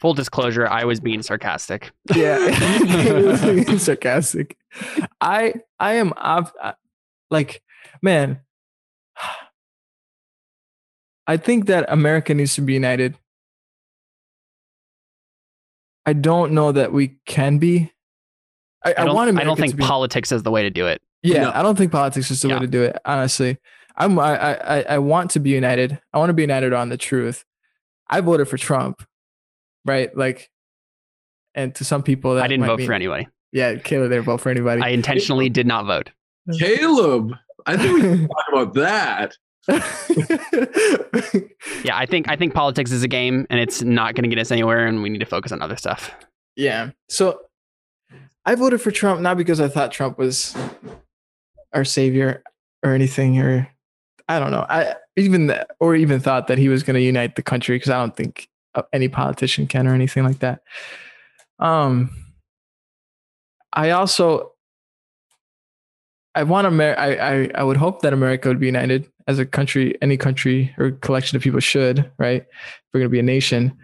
Full 0.00 0.14
disclosure, 0.14 0.66
I 0.68 0.84
was 0.84 1.00
being 1.00 1.22
sarcastic. 1.22 1.90
Yeah, 2.14 2.38
being 3.44 3.78
sarcastic. 3.78 4.56
I 5.20 5.54
I 5.80 5.94
am 5.94 6.12
op- 6.16 6.54
I- 6.62 6.74
like, 7.30 7.62
man. 8.02 8.40
I 11.26 11.36
think 11.36 11.66
that 11.66 11.84
America 11.88 12.32
needs 12.32 12.54
to 12.54 12.62
be 12.62 12.72
united. 12.74 13.16
I 16.06 16.12
don't 16.14 16.52
know 16.52 16.72
that 16.72 16.92
we 16.92 17.18
can 17.26 17.58
be. 17.58 17.92
I, 18.84 18.90
I 18.90 19.02
I, 19.02 19.04
don't, 19.04 19.38
I 19.38 19.44
don't 19.44 19.58
think 19.58 19.76
be, 19.76 19.82
politics 19.82 20.32
is 20.32 20.42
the 20.42 20.50
way 20.50 20.62
to 20.62 20.70
do 20.70 20.86
it. 20.86 21.02
Yeah, 21.22 21.42
No. 21.42 21.52
I 21.54 21.62
don't 21.62 21.76
think 21.76 21.92
politics 21.92 22.30
is 22.30 22.40
the 22.40 22.48
Yeah. 22.48 22.54
way 22.54 22.60
to 22.60 22.66
do 22.66 22.82
it. 22.84 22.96
Honestly, 23.04 23.58
I'm. 23.98 24.18
I, 24.18 24.36
I 24.38 24.78
I- 24.78 24.84
I 24.94 24.98
want 24.98 25.32
to 25.32 25.40
be 25.40 25.50
united. 25.50 26.00
I 26.14 26.18
want 26.18 26.30
to 26.30 26.34
be 26.34 26.42
united 26.42 26.72
on 26.72 26.88
the 26.88 26.96
truth. 26.96 27.44
I 28.08 28.20
voted 28.22 28.48
for 28.48 28.56
Trump, 28.56 29.02
right? 29.84 30.16
Like, 30.16 30.50
and 31.54 31.74
to 31.74 31.84
some 31.84 32.02
people 32.02 32.36
that 32.36 32.44
I 32.44 32.48
didn't 32.48 32.60
might 32.62 32.68
vote 32.68 32.78
mean- 32.78 32.86
for 32.86 32.92
anybody. 32.94 33.28
Yeah, 33.52 33.76
Caleb 33.76 34.10
didn't 34.10 34.24
vote 34.24 34.40
for 34.40 34.50
anybody. 34.50 34.82
I 34.82 34.88
intentionally 34.88 35.48
did 35.48 35.66
not 35.66 35.84
vote. 35.86 36.10
Caleb, 36.58 37.32
I 37.66 37.76
think 37.76 37.94
we 37.94 38.00
can 38.02 38.28
talk 38.28 38.44
about 38.52 38.74
that. 38.74 39.36
Yeah, 41.84 41.96
I 41.96 42.06
think 42.06 42.28
I 42.28 42.36
think 42.36 42.54
politics 42.54 42.90
is 42.90 43.02
a 43.02 43.08
game 43.08 43.46
and 43.50 43.60
it's 43.60 43.82
not 43.82 44.14
going 44.14 44.22
to 44.24 44.28
get 44.34 44.40
us 44.40 44.50
anywhere, 44.50 44.86
and 44.86 45.02
we 45.02 45.08
need 45.10 45.18
to 45.20 45.26
focus 45.26 45.52
on 45.52 45.62
other 45.62 45.76
stuff. 45.76 46.10
yeah. 46.56 46.90
So 47.08 47.40
I 48.44 48.54
voted 48.54 48.80
for 48.80 48.90
Trump 48.90 49.20
not 49.20 49.36
because 49.36 49.60
I 49.60 49.68
thought 49.68 49.92
Trump 49.92 50.18
was 50.18 50.56
our 51.72 51.84
savior 51.84 52.42
or 52.82 52.92
anything, 52.94 53.38
or 53.40 53.68
I 54.28 54.38
don't 54.38 54.52
know. 54.52 54.66
I 54.68 54.94
even 55.16 55.54
or 55.80 55.96
even 55.96 56.20
thought 56.20 56.48
that 56.48 56.58
he 56.58 56.68
was 56.68 56.82
going 56.82 56.94
to 56.94 57.00
unite 57.00 57.36
the 57.36 57.42
country 57.42 57.76
because 57.76 57.90
I 57.90 57.98
don't 57.98 58.16
think 58.16 58.48
any 58.92 59.08
politician 59.08 59.66
can 59.66 59.86
or 59.86 59.94
anything 59.94 60.24
like 60.24 60.40
that. 60.40 60.60
Um, 61.58 62.10
I 63.72 63.90
also 63.90 64.52
I 66.34 66.42
want 66.44 66.66
Amer- 66.66 66.98
I, 66.98 67.14
I 67.14 67.50
I 67.54 67.62
would 67.62 67.76
hope 67.76 68.02
that 68.02 68.12
America 68.12 68.48
would 68.48 68.60
be 68.60 68.66
united 68.66 69.10
as 69.26 69.38
a 69.38 69.46
country, 69.46 69.96
any 70.02 70.16
country 70.16 70.74
or 70.78 70.92
collection 70.92 71.36
of 71.36 71.42
people 71.42 71.60
should, 71.60 72.10
right? 72.18 72.42
If 72.42 72.84
we're 72.92 73.00
gonna 73.00 73.10
be 73.10 73.18
a 73.18 73.24
nation. 73.24 73.76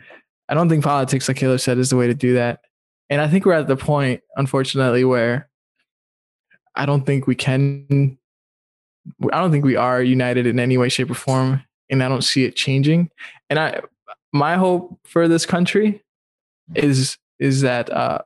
I 0.49 0.55
don't 0.55 0.69
think 0.69 0.85
politics, 0.85 1.27
like 1.27 1.39
Caleb 1.39 1.61
said, 1.61 1.79
is 1.79 1.91
the 1.91 1.97
way 1.97 2.07
to 2.07 2.15
do 2.15 2.35
that. 2.35 2.61
And 3.09 3.21
I 3.21 3.29
think 3.29 3.47
we're 3.47 3.55
at 3.55 3.67
the 3.67 3.77
point, 3.77 4.21
unfortunately, 4.37 5.05
where 5.05 5.49
I 6.75 6.87
don't 6.87 7.07
think 7.07 7.27
we 7.27 7.35
can 7.35 8.19
I 9.33 9.41
don't 9.41 9.51
think 9.51 9.65
we 9.65 9.77
are 9.77 10.03
united 10.03 10.47
in 10.47 10.59
any 10.59 10.79
way, 10.79 10.89
shape, 10.89 11.11
or 11.11 11.15
form. 11.15 11.63
And 11.91 12.03
I 12.03 12.09
don't 12.09 12.25
see 12.25 12.45
it 12.45 12.57
changing. 12.57 13.11
And 13.51 13.59
I 13.59 13.81
my 14.33 14.57
hope 14.57 14.99
for 15.05 15.29
this 15.29 15.47
country 15.47 16.03
is 16.75 17.17
is 17.39 17.61
that 17.61 17.91
uh, 17.91 18.19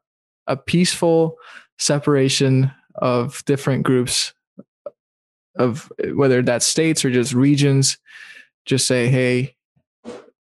a 0.46 0.56
peaceful 0.56 1.36
separation 1.78 2.72
of 2.96 3.44
different 3.44 3.84
groups 3.84 4.32
of 5.56 5.92
whether 6.14 6.42
that's 6.42 6.66
states 6.66 7.04
or 7.04 7.10
just 7.10 7.32
regions 7.32 7.98
just 8.64 8.86
say 8.86 9.08
hey 9.08 9.54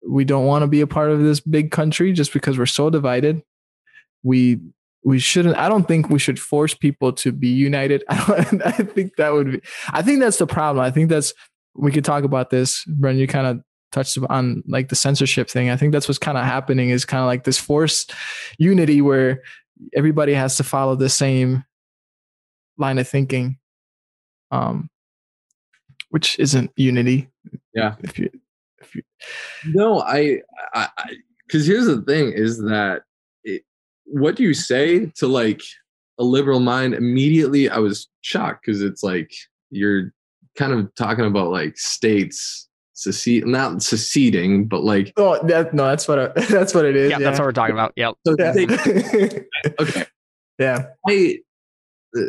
we 0.08 0.25
don't 0.25 0.46
want 0.46 0.62
to 0.62 0.66
be 0.66 0.80
a 0.80 0.87
part 0.87 1.10
of 1.10 1.20
this 1.20 1.40
big 1.40 1.70
country 1.70 2.12
just 2.12 2.32
because 2.32 2.58
we're 2.58 2.66
so 2.66 2.90
divided 2.90 3.42
we 4.22 4.58
we 5.04 5.19
shouldn't 5.19 5.57
i 5.57 5.69
don't 5.69 5.88
think 5.88 6.11
we 6.11 6.19
should 6.19 6.38
force 6.38 6.75
people 6.75 7.12
to 7.12 7.33
be 7.33 7.49
united. 7.49 8.04
I, 8.09 8.45
don't, 8.45 8.66
I 8.66 8.73
think 8.73 9.16
that 9.16 9.33
would 9.33 9.52
be 9.52 9.61
i 9.92 10.02
think 10.02 10.21
that's 10.21 10.38
the 10.38 10.47
problem. 10.47 10.85
I 10.85 10.90
think 10.90 11.09
that's 11.09 11.33
we 11.75 11.92
could 11.92 12.04
talk 12.04 12.25
about 12.25 12.50
this. 12.50 12.85
Bren 12.87 13.16
you 13.16 13.26
kind 13.26 13.47
of 13.47 13.61
touched 13.92 14.19
on 14.28 14.62
like 14.69 14.88
the 14.88 14.97
censorship 14.97 15.49
thing. 15.49 15.71
I 15.71 15.76
think 15.76 15.92
that's 15.92 16.09
what's 16.09 16.19
kind 16.19 16.38
of 16.38 16.45
happening 16.45 16.90
is 16.90 17.04
kind 17.04 17.21
of 17.21 17.26
like 17.26 17.45
this 17.45 17.59
forced 17.59 18.12
unity 18.59 19.00
where 19.00 19.42
everybody 19.95 20.35
has 20.35 20.57
to 20.57 20.64
follow 20.64 20.95
the 20.95 21.09
same 21.09 21.64
line 22.76 22.99
of 22.99 23.09
thinking 23.09 23.59
um 24.50 24.88
which 26.11 26.38
isn't 26.38 26.71
unity. 26.76 27.28
Yeah. 27.75 27.95
if 28.02 28.19
you 28.19 28.30
if 28.80 28.95
you 28.95 29.02
No, 29.66 30.00
I, 30.00 30.40
I, 30.75 30.88
because 31.47 31.66
here's 31.66 31.87
the 31.87 32.02
thing: 32.02 32.33
is 32.33 32.59
that 32.59 33.02
it, 33.45 33.62
what 34.10 34.36
do 34.36 34.42
you 34.42 34.54
say 34.54 35.06
to 35.16 35.26
like 35.26 35.60
a 36.18 36.24
liberal 36.24 36.60
mind 36.60 36.94
immediately? 36.94 37.68
I 37.68 37.78
was 37.78 38.08
shocked 38.22 38.66
because 38.66 38.82
it's 38.82 39.02
like 39.02 39.30
you're 39.70 40.12
kind 40.56 40.72
of 40.72 40.94
talking 40.94 41.24
about 41.24 41.50
like 41.50 41.78
states 41.78 42.68
secede, 42.94 43.46
not 43.46 43.82
seceding, 43.82 44.66
but 44.66 44.82
like 44.82 45.12
oh 45.16 45.42
that 45.46 45.72
no 45.72 45.86
that's 45.86 46.06
what 46.06 46.18
I, 46.18 46.26
that's 46.50 46.74
what 46.74 46.84
it 46.84 46.96
is 46.96 47.10
Yeah, 47.10 47.18
that's 47.18 47.38
what 47.38 47.46
we're 47.46 47.52
talking 47.52 47.74
about. 47.74 47.92
Yep. 47.96 48.14
so 48.26 48.36
yeah. 48.38 48.52
they, 48.52 48.66
okay. 49.80 50.04
yeah 50.58 50.86
I 51.08 51.38
uh, 52.16 52.22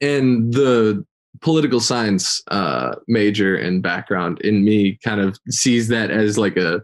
and 0.00 0.52
the 0.52 1.04
political 1.40 1.80
science 1.80 2.42
uh, 2.50 2.96
major 3.08 3.56
and 3.56 3.82
background 3.82 4.40
in 4.42 4.64
me 4.64 4.98
kind 5.04 5.20
of 5.20 5.38
sees 5.50 5.88
that 5.88 6.10
as 6.10 6.38
like 6.38 6.56
a 6.56 6.82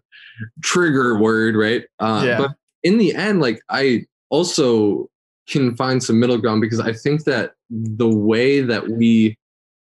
trigger 0.62 1.18
word, 1.18 1.56
right? 1.56 1.84
Uh, 1.98 2.22
Yeah. 2.24 2.38
But 2.38 2.50
in 2.82 2.98
the 2.98 3.14
end, 3.14 3.40
like 3.40 3.62
I 3.68 4.04
also 4.32 5.08
can 5.48 5.76
find 5.76 6.02
some 6.02 6.18
middle 6.18 6.38
ground 6.38 6.60
because 6.60 6.80
I 6.80 6.92
think 6.92 7.24
that 7.24 7.52
the 7.70 8.08
way 8.08 8.60
that 8.60 8.88
we 8.88 9.38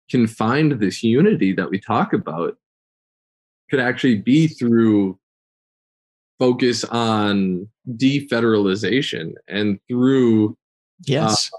can 0.10 0.28
find 0.28 0.74
this 0.74 1.04
unity 1.04 1.54
that 1.54 1.70
we 1.70 1.80
talk 1.80 2.12
about 2.14 2.58
could 3.70 3.80
actually 3.80 4.18
be 4.18 4.48
through 4.48 5.18
focus 6.40 6.84
on 6.84 7.68
defederalization 7.98 9.34
and 9.48 9.80
through 9.88 10.58
yes 11.06 11.50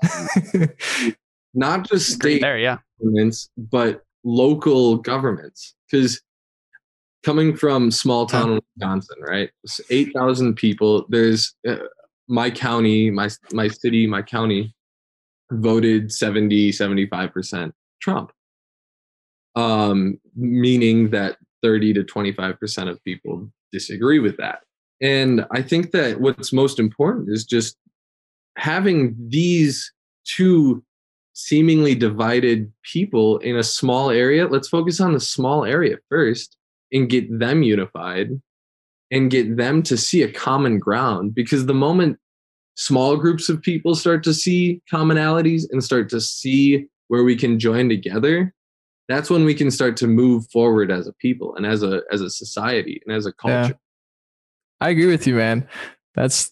not 1.54 1.88
just 1.88 2.12
state 2.12 2.40
there. 2.40 2.58
Yeah. 2.58 2.78
governments, 3.00 3.50
but 3.56 4.02
local 4.24 4.96
governments. 4.96 5.74
Because 5.90 6.20
coming 7.24 7.56
from 7.56 7.90
small 7.90 8.26
town 8.26 8.52
in 8.52 8.60
Wisconsin, 8.76 9.16
right? 9.20 9.50
It's 9.62 9.80
8,000 9.90 10.54
people. 10.54 11.06
There's 11.08 11.54
uh, 11.66 11.76
my 12.28 12.50
county, 12.50 13.10
my, 13.10 13.28
my 13.52 13.68
city, 13.68 14.06
my 14.06 14.22
county 14.22 14.74
voted 15.50 16.12
70, 16.12 16.70
75% 16.70 17.72
Trump. 18.00 18.32
Um, 19.56 20.18
meaning 20.34 21.10
that 21.10 21.36
30 21.62 21.94
to 21.94 22.04
25% 22.04 22.90
of 22.90 23.02
people 23.04 23.50
disagree 23.72 24.18
with 24.18 24.36
that. 24.38 24.60
And 25.00 25.46
I 25.52 25.62
think 25.62 25.92
that 25.92 26.20
what's 26.20 26.52
most 26.52 26.78
important 26.78 27.28
is 27.30 27.44
just 27.44 27.76
having 28.56 29.16
these 29.28 29.92
two 30.24 30.84
seemingly 31.34 31.94
divided 31.94 32.72
people 32.82 33.38
in 33.38 33.56
a 33.56 33.62
small 33.62 34.10
area. 34.10 34.46
Let's 34.46 34.68
focus 34.68 35.00
on 35.00 35.12
the 35.12 35.20
small 35.20 35.64
area 35.64 35.98
first 36.08 36.56
and 36.92 37.10
get 37.10 37.38
them 37.38 37.62
unified 37.62 38.40
and 39.14 39.30
get 39.30 39.56
them 39.56 39.82
to 39.84 39.96
see 39.96 40.22
a 40.22 40.30
common 40.30 40.78
ground. 40.78 41.34
Because 41.34 41.66
the 41.66 41.74
moment 41.74 42.18
small 42.74 43.16
groups 43.16 43.48
of 43.48 43.62
people 43.62 43.94
start 43.94 44.24
to 44.24 44.34
see 44.34 44.82
commonalities 44.92 45.62
and 45.70 45.82
start 45.82 46.10
to 46.10 46.20
see 46.20 46.86
where 47.08 47.22
we 47.22 47.36
can 47.36 47.58
join 47.58 47.88
together, 47.88 48.52
that's 49.08 49.30
when 49.30 49.44
we 49.44 49.54
can 49.54 49.70
start 49.70 49.96
to 49.98 50.08
move 50.08 50.50
forward 50.50 50.90
as 50.90 51.06
a 51.06 51.12
people 51.14 51.54
and 51.54 51.64
as 51.64 51.82
a 51.82 52.02
as 52.12 52.20
a 52.20 52.28
society 52.28 53.00
and 53.06 53.14
as 53.14 53.24
a 53.24 53.32
culture. 53.32 53.54
Yeah. 53.68 53.72
I 54.80 54.90
agree 54.90 55.06
with 55.06 55.26
you, 55.26 55.36
man. 55.36 55.68
That's 56.16 56.50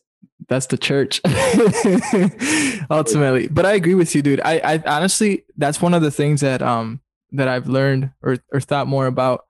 that's 0.48 0.66
the 0.66 0.78
church 0.78 1.20
ultimately. 2.90 3.48
But 3.48 3.66
I 3.66 3.72
agree 3.72 3.94
with 3.94 4.14
you, 4.14 4.22
dude. 4.22 4.40
I, 4.40 4.58
I 4.58 4.82
honestly 4.86 5.44
that's 5.56 5.82
one 5.82 5.94
of 5.94 6.02
the 6.02 6.10
things 6.12 6.42
that 6.42 6.62
um 6.62 7.00
that 7.32 7.48
I've 7.48 7.68
learned 7.68 8.12
or 8.22 8.36
or 8.52 8.60
thought 8.60 8.86
more 8.86 9.06
about 9.06 9.46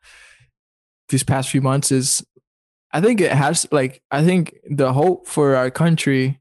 these 1.08 1.24
past 1.24 1.50
few 1.50 1.60
months 1.60 1.92
is 1.92 2.24
I 2.92 3.00
think 3.00 3.20
it 3.20 3.32
has 3.32 3.66
like 3.72 4.02
I 4.10 4.22
think 4.22 4.54
the 4.68 4.92
hope 4.92 5.26
for 5.26 5.56
our 5.56 5.70
country 5.70 6.40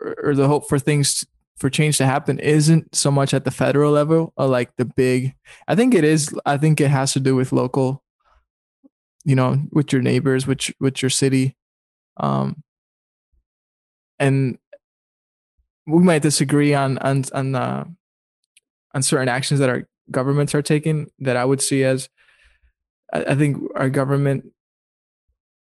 or, 0.00 0.34
the 0.34 0.48
hope 0.48 0.68
for 0.68 0.78
things 0.78 1.26
for 1.56 1.68
change 1.68 1.98
to 1.98 2.06
happen 2.06 2.38
isn't 2.38 2.94
so 2.94 3.10
much 3.10 3.34
at 3.34 3.44
the 3.44 3.50
federal 3.50 3.92
level 3.92 4.32
or 4.38 4.46
like 4.46 4.74
the 4.76 4.84
big 4.86 5.34
i 5.68 5.74
think 5.74 5.94
it 5.94 6.04
is 6.04 6.34
i 6.46 6.56
think 6.56 6.80
it 6.80 6.88
has 6.88 7.12
to 7.12 7.20
do 7.20 7.36
with 7.36 7.52
local 7.52 8.02
you 9.26 9.34
know 9.34 9.62
with 9.70 9.92
your 9.92 10.00
neighbors 10.00 10.46
with 10.46 10.70
with 10.80 11.02
your 11.02 11.10
city 11.10 11.54
um 12.16 12.62
and 14.18 14.56
we 15.86 16.02
might 16.02 16.22
disagree 16.22 16.72
on 16.72 16.96
on 16.98 17.24
on 17.34 17.54
uh, 17.54 17.84
on 18.94 19.02
certain 19.02 19.28
actions 19.28 19.60
that 19.60 19.68
our 19.68 19.86
governments 20.10 20.54
are 20.54 20.62
taking 20.62 21.10
that 21.18 21.36
i 21.36 21.44
would 21.44 21.60
see 21.60 21.84
as 21.84 22.08
I 23.12 23.34
think 23.34 23.58
our 23.74 23.90
government 23.90 24.52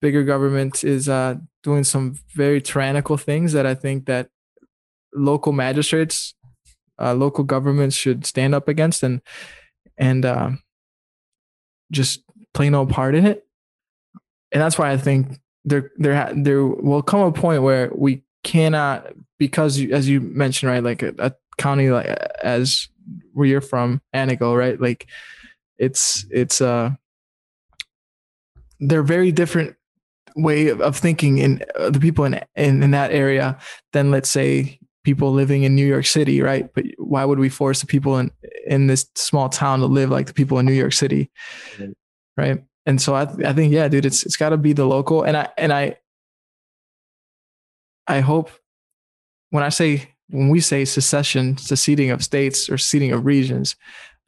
bigger 0.01 0.25
government 0.25 0.85
is 0.85 1.09
uh 1.09 1.35
doing 1.63 1.85
some 1.85 2.15
very 2.35 2.61
tyrannical 2.61 3.17
things 3.17 3.53
that 3.53 3.67
i 3.67 3.75
think 3.75 4.07
that 4.07 4.29
local 5.17 5.53
magistrates, 5.53 6.35
uh, 7.01 7.15
local 7.15 7.45
governments 7.45 7.97
should 7.97 8.25
stand 8.25 8.55
up 8.55 8.69
against 8.69 9.03
and 9.03 9.21
and 9.99 10.25
uh, 10.25 10.51
just 11.91 12.23
play 12.55 12.71
no 12.71 12.87
part 12.87 13.15
in 13.15 13.27
it. 13.27 13.47
And 14.53 14.63
that's 14.63 14.79
why 14.79 14.91
I 14.91 14.97
think 14.97 15.39
there 15.65 15.91
there 15.97 16.33
there 16.35 16.65
will 16.65 17.03
come 17.03 17.21
a 17.21 17.33
point 17.33 17.63
where 17.63 17.91
we 17.95 18.23
cannot 18.45 19.13
because 19.39 19.79
you, 19.79 19.93
as 19.93 20.09
you 20.09 20.21
mentioned 20.21 20.71
right 20.71 20.83
like 20.83 21.03
a, 21.03 21.15
a 21.19 21.33
county 21.59 21.91
like 21.91 22.07
as 22.43 22.89
where 23.33 23.47
you're 23.47 23.61
from 23.61 24.01
Antigo 24.15 24.57
right 24.57 24.81
like 24.81 25.07
it's 25.79 26.25
it's 26.31 26.61
uh 26.61 26.91
they're 28.79 29.03
very 29.03 29.33
different 29.33 29.77
way 30.37 30.69
of, 30.69 30.81
of 30.81 30.97
thinking 30.97 31.39
in 31.39 31.65
uh, 31.79 31.91
the 31.91 31.99
people 31.99 32.25
in, 32.25 32.41
in 32.55 32.83
in 32.83 32.91
that 32.93 33.11
area 33.11 33.59
than 33.93 34.11
let's 34.11 34.31
say 34.31 34.79
people 35.03 35.33
living 35.33 35.63
in 35.63 35.75
New 35.75 35.87
York 35.87 36.05
City, 36.05 36.43
right? 36.43 36.73
But 36.75 36.85
why 36.99 37.25
would 37.25 37.39
we 37.39 37.49
force 37.49 37.81
the 37.81 37.87
people 37.87 38.19
in 38.19 38.31
in 38.67 38.87
this 38.87 39.07
small 39.15 39.49
town 39.49 39.81
to 39.81 39.87
live 39.87 40.11
like 40.11 40.27
the 40.27 40.35
people 40.35 40.59
in 40.59 40.67
New 40.67 40.73
York 40.73 40.93
City, 40.93 41.31
right? 42.37 42.63
And 42.85 43.01
so 43.01 43.15
I 43.15 43.23
I 43.45 43.53
think 43.53 43.73
yeah, 43.73 43.89
dude, 43.89 44.05
it's 44.05 44.25
it's 44.25 44.37
got 44.37 44.51
to 44.51 44.57
be 44.57 44.73
the 44.73 44.85
local, 44.85 45.23
and 45.23 45.37
I 45.37 45.49
and 45.57 45.73
I 45.73 45.97
I 48.07 48.21
hope 48.21 48.51
when 49.51 49.65
I 49.65 49.71
say 49.71 50.13
when 50.29 50.49
we 50.49 50.61
say 50.61 50.85
secession, 50.85 51.57
seceding 51.57 52.11
of 52.11 52.23
states 52.23 52.69
or 52.69 52.77
seceding 52.77 53.13
of 53.13 53.25
regions, 53.25 53.77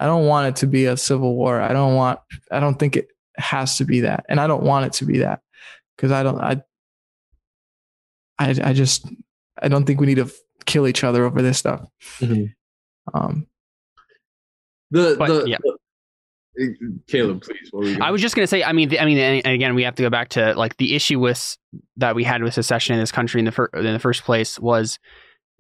I 0.01 0.07
don't 0.07 0.27
want 0.27 0.49
it 0.49 0.57
to 0.61 0.67
be 0.67 0.87
a 0.87 0.97
civil 0.97 1.35
war. 1.35 1.61
I 1.61 1.73
don't 1.73 1.95
want 1.97 2.21
I 2.51 2.61
don't 2.61 2.79
think 2.79 2.97
it 2.97 3.09
has 3.37 3.77
to 3.77 3.85
be 3.85 4.01
that, 4.01 4.25
and 4.29 4.41
I 4.41 4.47
don't 4.47 4.63
want 4.63 4.87
it 4.87 4.93
to 4.95 5.05
be 5.05 5.19
that 5.19 5.41
because 5.99 6.13
I 6.13 6.23
don't 6.23 6.41
I 6.41 6.63
I 8.39 8.55
I 8.63 8.73
just 8.73 9.07
I 9.61 9.69
don't 9.69 9.85
think 9.85 10.01
we 10.01 10.07
need 10.07 10.17
to 10.17 10.31
kill 10.65 10.87
each 10.87 11.03
other 11.05 11.25
over 11.25 11.43
this 11.43 11.59
stuff. 11.59 11.85
Mm-hmm. 12.21 12.45
Um, 13.19 13.47
the 14.91 15.17
But, 15.19 15.29
the, 15.29 15.49
yeah. 15.51 15.57
the- 15.63 15.77
Caleb, 17.07 17.43
please. 17.43 17.69
What 17.71 17.85
were 17.85 17.89
you 17.91 17.99
I 18.01 18.11
was 18.11 18.21
just 18.21 18.35
going 18.35 18.43
to 18.43 18.49
say, 18.49 18.65
I 18.65 18.73
mean, 18.73 18.89
the, 18.89 18.99
I 18.99 19.05
mean, 19.05 19.17
and 19.19 19.43
and 19.47 19.55
again, 19.55 19.77
we 19.77 19.85
have 19.85 19.95
to 19.95 20.03
go 20.03 20.11
back 20.11 20.31
to 20.31 20.55
like 20.55 20.77
the 20.79 20.97
issue 20.97 21.21
with 21.21 21.57
that 21.99 22.17
we 22.17 22.25
had 22.25 22.43
with 22.43 22.53
secession 22.53 22.95
in 22.95 23.01
this 23.01 23.13
country 23.13 23.39
in 23.41 23.45
the 23.45 23.53
fir- 23.53 23.71
in 23.75 23.93
the 23.93 24.01
first 24.01 24.25
place 24.25 24.59
was 24.59 24.99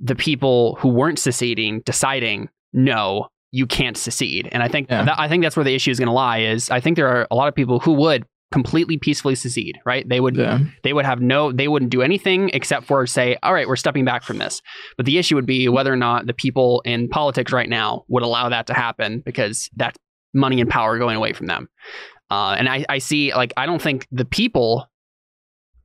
the 0.01 0.17
people 0.17 0.75
who 0.81 0.89
weren't 0.89 1.19
seceding 1.21 1.81
deciding 1.85 2.49
no, 2.73 3.29
you 3.53 3.67
can't 3.67 3.97
secede, 3.97 4.49
and 4.51 4.61
I 4.61 4.67
think 4.69 4.89
Yeah. 4.91 5.05
that, 5.05 5.19
I 5.21 5.29
think 5.29 5.45
that's 5.45 5.57
where 5.57 5.63
the 5.65 5.75
issue 5.75 5.93
is 5.93 6.01
going 6.01 6.09
to 6.09 6.13
lie. 6.13 6.41
Is 6.41 6.69
I 6.69 6.81
think 6.81 6.97
there 6.97 7.09
are 7.09 7.29
a 7.31 7.35
lot 7.37 7.47
of 7.49 7.55
people 7.55 7.79
who 7.79 7.93
would 7.93 8.27
completely 8.51 8.97
peacefully 8.97 9.35
secede, 9.35 9.79
right? 9.85 10.09
They 10.09 10.21
would 10.21 10.37
yeah, 10.37 10.61
they 10.83 10.93
would 10.93 11.05
have 11.05 11.21
no 11.21 11.53
they 11.53 11.69
wouldn't 11.69 11.91
do 11.91 12.03
anything 12.03 12.51
except 12.53 12.87
for 12.87 13.07
say 13.07 13.37
all 13.43 13.53
right 13.53 13.69
we're 13.69 13.77
stepping 13.77 14.05
back 14.05 14.23
from 14.23 14.39
this. 14.39 14.63
But 14.97 15.07
the 15.07 15.19
issue 15.19 15.35
would 15.35 15.47
be 15.47 15.69
whether 15.69 15.93
or 15.93 15.97
not 15.97 16.27
the 16.27 16.35
people 16.35 16.83
in 16.85 17.09
politics 17.09 17.53
right 17.53 17.69
now 17.69 18.05
would 18.09 18.23
allow 18.23 18.49
that 18.49 18.67
to 18.69 18.75
happen 18.75 19.21
because 19.25 19.69
that's 19.77 19.99
money 20.35 20.61
and 20.61 20.71
power 20.71 20.99
going 20.99 21.17
away 21.17 21.33
from 21.33 21.47
them. 21.47 21.69
Uh, 22.31 22.57
and 22.59 22.69
I, 22.69 22.85
I 22.91 22.99
see 22.99 23.35
like 23.35 23.55
i 23.57 23.65
don't 23.65 23.81
think 23.81 24.07
the 24.13 24.27
people 24.27 24.87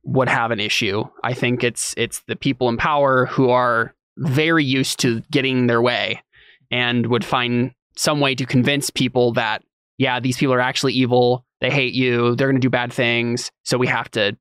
would 0.04 0.28
have 0.28 0.50
an 0.50 0.60
issue. 0.60 1.04
I 1.22 1.32
think 1.32 1.64
it's 1.64 1.94
it's 1.96 2.22
the 2.28 2.36
people 2.36 2.68
in 2.68 2.76
power 2.76 3.26
who 3.26 3.50
are 3.50 3.94
very 4.18 4.64
used 4.64 5.00
to 5.00 5.22
getting 5.30 5.66
their 5.66 5.82
way 5.82 6.22
and 6.70 7.06
would 7.06 7.24
find 7.24 7.72
some 7.96 8.20
way 8.20 8.34
to 8.34 8.44
convince 8.44 8.90
people 8.90 9.32
that 9.32 9.62
yeah 9.98 10.20
these 10.20 10.36
people 10.36 10.54
are 10.54 10.60
actually 10.60 10.92
evil 10.92 11.44
they 11.64 11.70
hate 11.70 11.94
you 11.94 12.36
they're 12.36 12.48
going 12.48 12.60
to 12.60 12.60
do 12.60 12.70
bad 12.70 12.92
things 12.92 13.50
so 13.64 13.78
we 13.78 13.86
have 13.86 14.10
to 14.10 14.36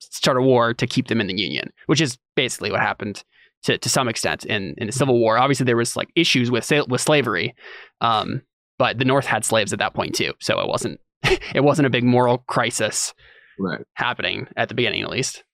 start 0.00 0.36
a 0.36 0.42
war 0.42 0.74
to 0.74 0.86
keep 0.86 1.08
them 1.08 1.20
in 1.20 1.26
the 1.26 1.38
union, 1.38 1.70
which 1.86 2.00
is 2.00 2.18
basically 2.36 2.70
what 2.70 2.80
happened 2.80 3.22
to, 3.64 3.78
to 3.78 3.88
some 3.88 4.08
extent 4.08 4.44
in, 4.44 4.74
in 4.78 4.86
the 4.86 4.92
Civil 4.92 5.18
War. 5.18 5.38
Obviously, 5.38 5.64
there 5.64 5.76
was 5.76 5.96
like 5.96 6.10
issues 6.14 6.50
with 6.50 6.70
with 6.88 7.00
slavery, 7.00 7.54
um, 8.00 8.42
but 8.78 8.98
the 8.98 9.04
North 9.04 9.26
had 9.26 9.44
slaves 9.44 9.72
at 9.72 9.78
that 9.80 9.94
point 9.94 10.14
too, 10.14 10.32
so 10.40 10.60
it 10.60 10.68
wasn't 10.68 11.00
it 11.54 11.62
wasn't 11.64 11.86
a 11.86 11.90
big 11.90 12.04
moral 12.04 12.38
crisis 12.48 13.12
right. 13.58 13.80
happening 13.94 14.46
at 14.56 14.68
the 14.68 14.74
beginning, 14.74 15.02
at 15.02 15.10
least. 15.10 15.44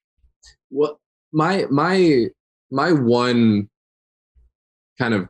Well, 0.70 1.00
my 1.32 1.66
my 1.70 2.26
my 2.70 2.92
one 2.92 3.68
kind 4.98 5.14
of 5.14 5.28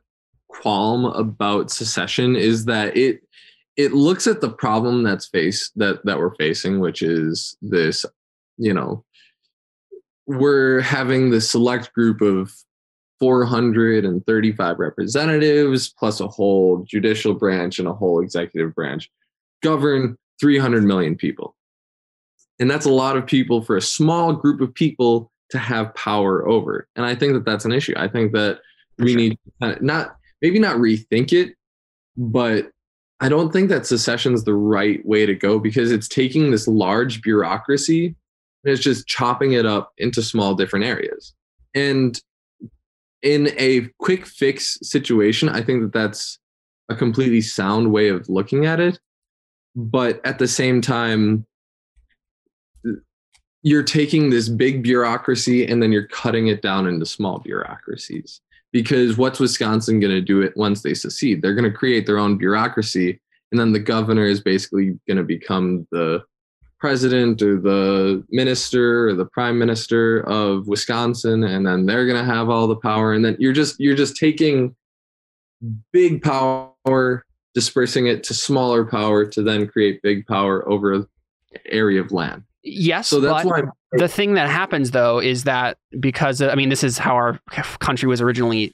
qualm 0.48 1.06
about 1.06 1.70
secession 1.70 2.36
is 2.36 2.66
that 2.66 2.96
it 2.96 3.20
it 3.76 3.92
looks 3.92 4.26
at 4.26 4.40
the 4.40 4.50
problem 4.50 5.02
that's 5.02 5.26
face 5.26 5.70
that 5.76 6.04
that 6.04 6.18
we're 6.18 6.34
facing, 6.36 6.80
which 6.80 7.02
is 7.02 7.56
this, 7.60 8.06
you 8.56 8.72
know, 8.72 9.04
we're 10.26 10.80
having 10.80 11.30
this 11.30 11.50
select 11.50 11.92
group 11.92 12.20
of 12.20 12.52
435 13.20 14.78
representatives 14.78 15.88
plus 15.88 16.20
a 16.20 16.28
whole 16.28 16.84
judicial 16.88 17.34
branch 17.34 17.78
and 17.78 17.88
a 17.88 17.94
whole 17.94 18.20
executive 18.20 18.74
branch 18.74 19.10
govern 19.62 20.16
300 20.40 20.84
million 20.84 21.16
people. 21.16 21.56
And 22.60 22.70
that's 22.70 22.86
a 22.86 22.92
lot 22.92 23.16
of 23.16 23.26
people 23.26 23.62
for 23.62 23.76
a 23.76 23.82
small 23.82 24.32
group 24.32 24.60
of 24.60 24.74
people 24.74 25.32
to 25.50 25.58
have 25.58 25.94
power 25.94 26.46
over. 26.46 26.88
And 26.96 27.04
I 27.04 27.14
think 27.14 27.32
that 27.32 27.44
that's 27.44 27.64
an 27.64 27.72
issue. 27.72 27.94
I 27.96 28.08
think 28.08 28.32
that 28.32 28.60
we 28.98 29.08
sure. 29.08 29.16
need 29.16 29.30
to 29.30 29.52
kind 29.60 29.76
of 29.76 29.82
not 29.82 30.16
maybe 30.40 30.58
not 30.58 30.76
rethink 30.76 31.32
it, 31.32 31.54
but 32.16 32.70
I 33.20 33.28
don't 33.28 33.52
think 33.52 33.68
that 33.68 33.86
secession 33.86 34.34
is 34.34 34.44
the 34.44 34.54
right 34.54 35.04
way 35.06 35.24
to 35.24 35.34
go 35.34 35.58
because 35.58 35.92
it's 35.92 36.08
taking 36.08 36.50
this 36.50 36.66
large 36.66 37.22
bureaucracy 37.22 38.06
and 38.06 38.72
it's 38.72 38.82
just 38.82 39.06
chopping 39.06 39.52
it 39.52 39.66
up 39.66 39.92
into 39.98 40.22
small 40.22 40.54
different 40.54 40.84
areas. 40.84 41.34
And 41.74 42.20
in 43.22 43.50
a 43.56 43.88
quick 43.98 44.26
fix 44.26 44.78
situation, 44.82 45.48
I 45.48 45.62
think 45.62 45.82
that 45.82 45.92
that's 45.92 46.38
a 46.88 46.94
completely 46.94 47.40
sound 47.40 47.92
way 47.92 48.08
of 48.08 48.28
looking 48.28 48.66
at 48.66 48.80
it. 48.80 48.98
But 49.76 50.24
at 50.24 50.38
the 50.38 50.46
same 50.46 50.80
time, 50.80 51.46
you're 53.62 53.82
taking 53.82 54.28
this 54.28 54.48
big 54.48 54.82
bureaucracy 54.82 55.66
and 55.66 55.82
then 55.82 55.90
you're 55.90 56.06
cutting 56.08 56.48
it 56.48 56.60
down 56.60 56.86
into 56.86 57.06
small 57.06 57.38
bureaucracies. 57.38 58.40
Because 58.74 59.16
what's 59.16 59.38
Wisconsin 59.38 60.00
going 60.00 60.12
to 60.12 60.20
do 60.20 60.42
it 60.42 60.56
once 60.56 60.82
they 60.82 60.94
secede? 60.94 61.40
They're 61.40 61.54
going 61.54 61.70
to 61.70 61.78
create 61.78 62.06
their 62.06 62.18
own 62.18 62.36
bureaucracy, 62.36 63.20
and 63.52 63.60
then 63.60 63.72
the 63.72 63.78
governor 63.78 64.26
is 64.26 64.40
basically 64.40 64.98
going 65.06 65.16
to 65.16 65.22
become 65.22 65.86
the 65.92 66.24
president 66.80 67.40
or 67.40 67.60
the 67.60 68.24
minister 68.30 69.08
or 69.08 69.14
the 69.14 69.26
prime 69.26 69.60
minister 69.60 70.20
of 70.22 70.66
Wisconsin, 70.66 71.44
and 71.44 71.64
then 71.64 71.86
they're 71.86 72.04
going 72.04 72.18
to 72.18 72.34
have 72.34 72.50
all 72.50 72.66
the 72.66 72.74
power. 72.74 73.12
And 73.12 73.24
then 73.24 73.36
you're 73.38 73.52
just 73.52 73.78
you're 73.78 73.94
just 73.94 74.16
taking 74.16 74.74
big 75.92 76.20
power, 76.20 77.24
dispersing 77.54 78.08
it 78.08 78.24
to 78.24 78.34
smaller 78.34 78.84
power 78.84 79.24
to 79.24 79.40
then 79.40 79.68
create 79.68 80.02
big 80.02 80.26
power 80.26 80.68
over 80.68 80.94
an 80.94 81.06
area 81.66 82.00
of 82.00 82.10
land. 82.10 82.42
Yes, 82.66 83.08
So 83.08 83.20
that's 83.20 83.44
but 83.44 83.50
why 83.66 83.70
the 83.92 84.08
thing 84.08 84.34
that 84.34 84.48
happens 84.48 84.90
though 84.90 85.18
is 85.20 85.44
that 85.44 85.76
because 86.00 86.40
I 86.40 86.54
mean 86.54 86.70
this 86.70 86.82
is 86.82 86.96
how 86.96 87.14
our 87.14 87.38
country 87.78 88.08
was 88.08 88.20
originally 88.22 88.72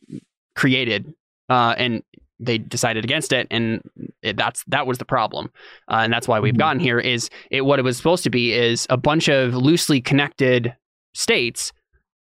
created, 0.55 1.13
uh, 1.49 1.75
and 1.77 2.03
they 2.39 2.57
decided 2.57 3.05
against 3.05 3.33
it, 3.33 3.49
and 3.51 3.83
it, 4.23 4.37
that's 4.37 4.63
that 4.69 4.87
was 4.87 4.99
the 4.99 5.05
problem, 5.05 5.51
uh, 5.91 5.97
and 6.05 6.13
that's 6.13 6.29
why 6.29 6.39
we've 6.39 6.55
Mhm. 6.55 6.59
gotten 6.59 6.81
here. 6.81 7.01
Is 7.01 7.31
it 7.51 7.63
what 7.63 7.79
it 7.81 7.83
was 7.83 7.97
supposed 7.97 8.23
to 8.25 8.31
be? 8.31 8.53
Is 8.53 8.87
a 8.91 8.97
bunch 8.97 9.29
of 9.29 9.55
loosely 9.57 10.01
connected 10.01 10.75
states 11.15 11.73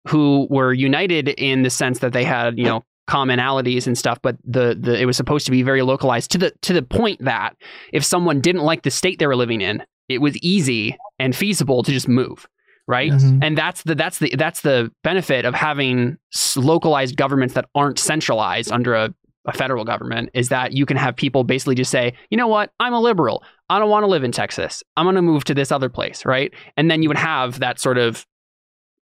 who 0.07 0.45
were 0.51 0.71
united 0.71 1.29
in 1.29 1.63
the 1.63 1.69
sense 1.71 1.97
that 1.99 2.13
they 2.13 2.23
had 2.23 2.57
you 2.59 2.65
know 2.65 2.83
commonalities 3.09 3.87
and 3.87 3.97
stuff, 3.97 4.19
but 4.21 4.37
the 4.45 4.77
the 4.79 4.99
it 5.01 5.05
was 5.05 5.17
supposed 5.17 5.45
to 5.47 5.51
be 5.51 5.63
very 5.63 5.81
localized 5.81 6.29
to 6.31 6.37
the 6.37 6.51
to 6.61 6.73
the 6.73 6.83
point 6.83 7.23
that 7.25 7.55
if 7.91 8.03
someone 8.05 8.39
didn't 8.39 8.61
like 8.63 8.83
the 8.83 8.91
state 8.91 9.17
they 9.19 9.25
were 9.27 9.35
living 9.35 9.61
in, 9.61 9.83
it 10.09 10.19
was 10.19 10.37
easy 10.37 10.97
and 11.19 11.35
feasible 11.35 11.83
to 11.83 11.91
just 11.91 12.07
move 12.07 12.47
right 12.87 13.11
Mhm. 13.11 13.39
and 13.43 13.57
that's 13.57 13.83
the 13.83 13.95
that's 13.95 14.19
the 14.19 14.33
that's 14.37 14.61
the 14.61 14.91
benefit 15.03 15.45
of 15.45 15.53
having 15.55 16.17
localized 16.55 17.15
governments 17.17 17.53
that 17.55 17.65
aren't 17.73 17.97
centralized 17.99 18.71
under 18.71 18.93
a, 18.93 19.13
a 19.47 19.53
federal 19.53 19.83
government 19.85 20.29
is 20.33 20.49
that 20.49 20.73
you 20.73 20.85
can 20.85 20.97
have 20.97 21.15
people 21.15 21.43
basically 21.43 21.75
just 21.75 21.89
say 21.91 22.13
you 22.29 22.37
know 22.37 22.47
what 22.47 22.71
i'm 22.79 22.93
a 22.93 22.99
liberal 23.01 23.43
i 23.69 23.79
don't 23.79 23.89
want 23.89 24.03
to 24.03 24.07
live 24.07 24.23
in 24.23 24.31
texas 24.31 24.83
i'm 24.97 25.05
going 25.05 25.15
to 25.15 25.21
move 25.21 25.43
to 25.45 25.53
this 25.55 25.71
other 25.71 25.89
place 25.89 26.25
right 26.25 26.53
and 26.77 26.91
then 26.91 27.01
you 27.01 27.09
would 27.09 27.17
have 27.17 27.59
that 27.59 27.79
sort 27.79 27.97
of 27.97 28.25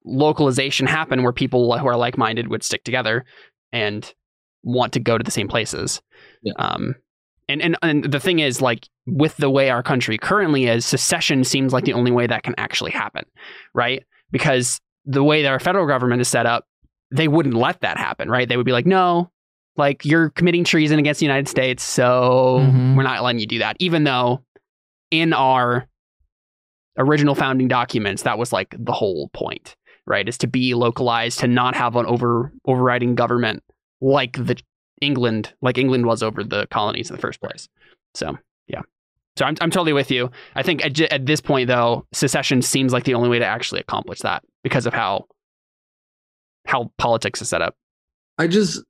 localization 0.06 0.86
happen 0.88 1.24
where 1.24 1.32
people 1.34 1.78
who 1.78 1.88
are 1.88 1.96
like-minded 1.96 2.48
would 2.50 2.64
stick 2.64 2.84
together 2.84 3.26
and 3.72 4.14
want 4.64 4.94
to 4.94 5.00
go 5.00 5.18
to 5.18 5.24
the 5.24 5.32
same 5.32 5.48
places. 5.48 6.02
Yeah. 6.42 6.54
Um, 6.58 6.96
and, 7.54 7.62
and 7.62 7.78
and 8.04 8.12
the 8.12 8.20
thing 8.20 8.40
is, 8.40 8.62
like 8.62 8.88
with 9.06 9.38
the 9.38 9.50
way 9.50 9.70
our 9.70 9.82
country 9.84 10.18
currently 10.18 10.66
is, 10.66 10.86
secession 10.86 11.44
seems 11.44 11.72
like 11.74 11.86
the 11.86 11.94
only 11.94 12.12
way 12.12 12.28
that 12.28 12.44
can 12.44 12.54
actually 12.58 12.92
happen, 12.92 13.24
right? 13.74 14.04
Because 14.32 14.80
the 15.06 15.24
way 15.24 15.42
that 15.44 15.52
our 15.52 15.60
federal 15.60 15.88
government 15.88 16.22
is 16.22 16.28
set 16.28 16.46
up, 16.46 16.66
they 17.12 17.28
wouldn't 17.28 17.56
let 17.56 17.82
that 17.82 17.98
happen, 17.98 18.30
right? 18.30 18.48
They 18.50 18.58
would 18.58 18.66
be 18.66 18.72
like, 18.72 18.86
no, 18.86 19.32
like 19.78 20.04
you're 20.06 20.30
committing 20.32 20.64
treason 20.64 21.00
against 21.00 21.20
the 21.20 21.26
United 21.26 21.48
States, 21.48 21.84
so 21.84 22.60
Mhm. 22.62 22.96
we're 22.96 23.04
not 23.04 23.22
letting 23.24 23.40
you 23.40 23.48
do 23.48 23.60
that. 23.60 23.76
Even 23.80 24.04
though 24.04 24.44
in 25.12 25.34
our 25.34 25.88
original 26.98 27.36
founding 27.36 27.68
documents, 27.68 28.24
that 28.24 28.38
was 28.38 28.54
like 28.54 28.76
the 28.78 28.92
whole 28.92 29.30
point, 29.34 29.76
right? 30.06 30.28
Is 30.28 30.38
to 30.40 30.48
be 30.48 30.74
localized, 30.74 31.40
to 31.40 31.48
not 31.48 31.76
have 31.76 31.96
an 31.96 32.06
over 32.06 32.52
overriding 32.66 33.16
government 33.16 33.64
like 34.02 34.34
the 34.34 34.58
England, 35.02 35.54
like 35.62 35.78
England 35.78 36.06
was 36.06 36.24
over 36.24 36.44
the 36.44 36.68
colonies 36.68 37.10
in 37.10 37.16
the 37.16 37.22
first 37.22 37.42
place. 37.42 37.68
So 38.14 38.38
yeah. 38.68 38.82
So 39.36 39.46
I'm 39.46 39.56
I'm 39.62 39.72
totally 39.72 39.94
with 39.94 40.12
you. 40.12 40.30
I 40.56 40.64
think 40.64 40.86
at, 40.86 41.00
at 41.00 41.26
this 41.26 41.42
point 41.42 41.68
though, 41.68 42.06
secession 42.14 42.62
seems 42.62 42.94
like 42.94 43.04
the 43.04 43.16
only 43.16 43.30
way 43.30 43.40
to 43.40 43.46
actually 43.46 43.82
accomplish 43.82 44.20
that 44.20 44.44
because 44.64 44.86
of 44.86 44.94
how 44.94 45.26
how 46.66 46.92
politics 46.98 47.42
is 47.42 47.50
set 47.50 47.62
up. 47.62 47.76
I 48.38 48.48
just, 48.48 48.82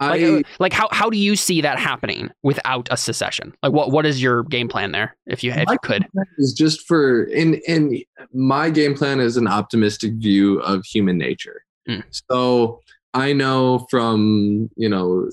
Like, 0.00 0.20
I 0.22 0.24
uh, 0.24 0.42
like 0.60 0.72
how 0.72 0.88
how 0.92 1.10
do 1.10 1.18
you 1.18 1.34
see 1.34 1.60
that 1.60 1.78
happening 1.78 2.30
without 2.44 2.88
a 2.90 2.96
secession? 2.96 3.52
Like 3.64 3.72
what 3.72 3.90
what 3.90 4.06
is 4.06 4.22
your 4.22 4.44
game 4.44 4.68
plan 4.68 4.92
there 4.92 5.16
if 5.26 5.42
you 5.42 5.50
if 5.52 5.68
you 5.68 5.78
could? 5.82 6.06
is 6.38 6.52
just 6.52 6.86
for 6.86 7.24
in 7.24 7.54
in 7.66 8.02
my 8.32 8.70
game 8.70 8.94
plan 8.94 9.18
is 9.18 9.36
an 9.36 9.48
optimistic 9.48 10.12
view 10.14 10.60
of 10.60 10.84
human 10.84 11.18
nature. 11.18 11.64
Mm. 11.88 12.04
So 12.10 12.80
I 13.14 13.32
know 13.32 13.86
from 13.90 14.70
you 14.76 14.88
know 14.88 15.30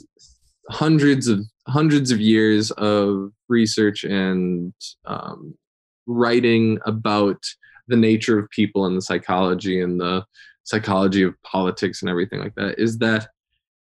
hundreds 0.69 1.27
of 1.27 1.41
hundreds 1.67 2.11
of 2.11 2.19
years 2.19 2.71
of 2.71 3.31
research 3.49 4.03
and 4.03 4.73
um, 5.05 5.55
writing 6.07 6.79
about 6.85 7.41
the 7.87 7.95
nature 7.95 8.39
of 8.39 8.49
people 8.49 8.85
and 8.85 8.97
the 8.97 9.01
psychology 9.01 9.81
and 9.81 9.99
the 9.99 10.25
psychology 10.63 11.21
of 11.21 11.35
politics 11.43 12.01
and 12.01 12.09
everything 12.09 12.39
like 12.39 12.55
that 12.55 12.79
is 12.79 12.97
that 12.97 13.27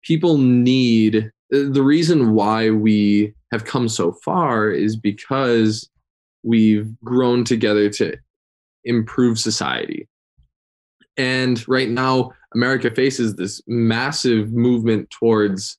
people 0.02 0.38
need 0.38 1.30
the 1.50 1.82
reason 1.82 2.32
why 2.32 2.70
we 2.70 3.34
have 3.52 3.66
come 3.66 3.88
so 3.88 4.12
far 4.24 4.70
is 4.70 4.96
because 4.96 5.88
we've 6.42 6.98
grown 7.04 7.44
together 7.44 7.90
to 7.90 8.16
improve 8.84 9.38
society. 9.38 10.08
And 11.16 11.66
right 11.68 11.88
now, 11.88 12.32
America 12.54 12.90
faces 12.94 13.34
this 13.34 13.62
massive 13.66 14.52
movement 14.52 15.10
towards 15.10 15.78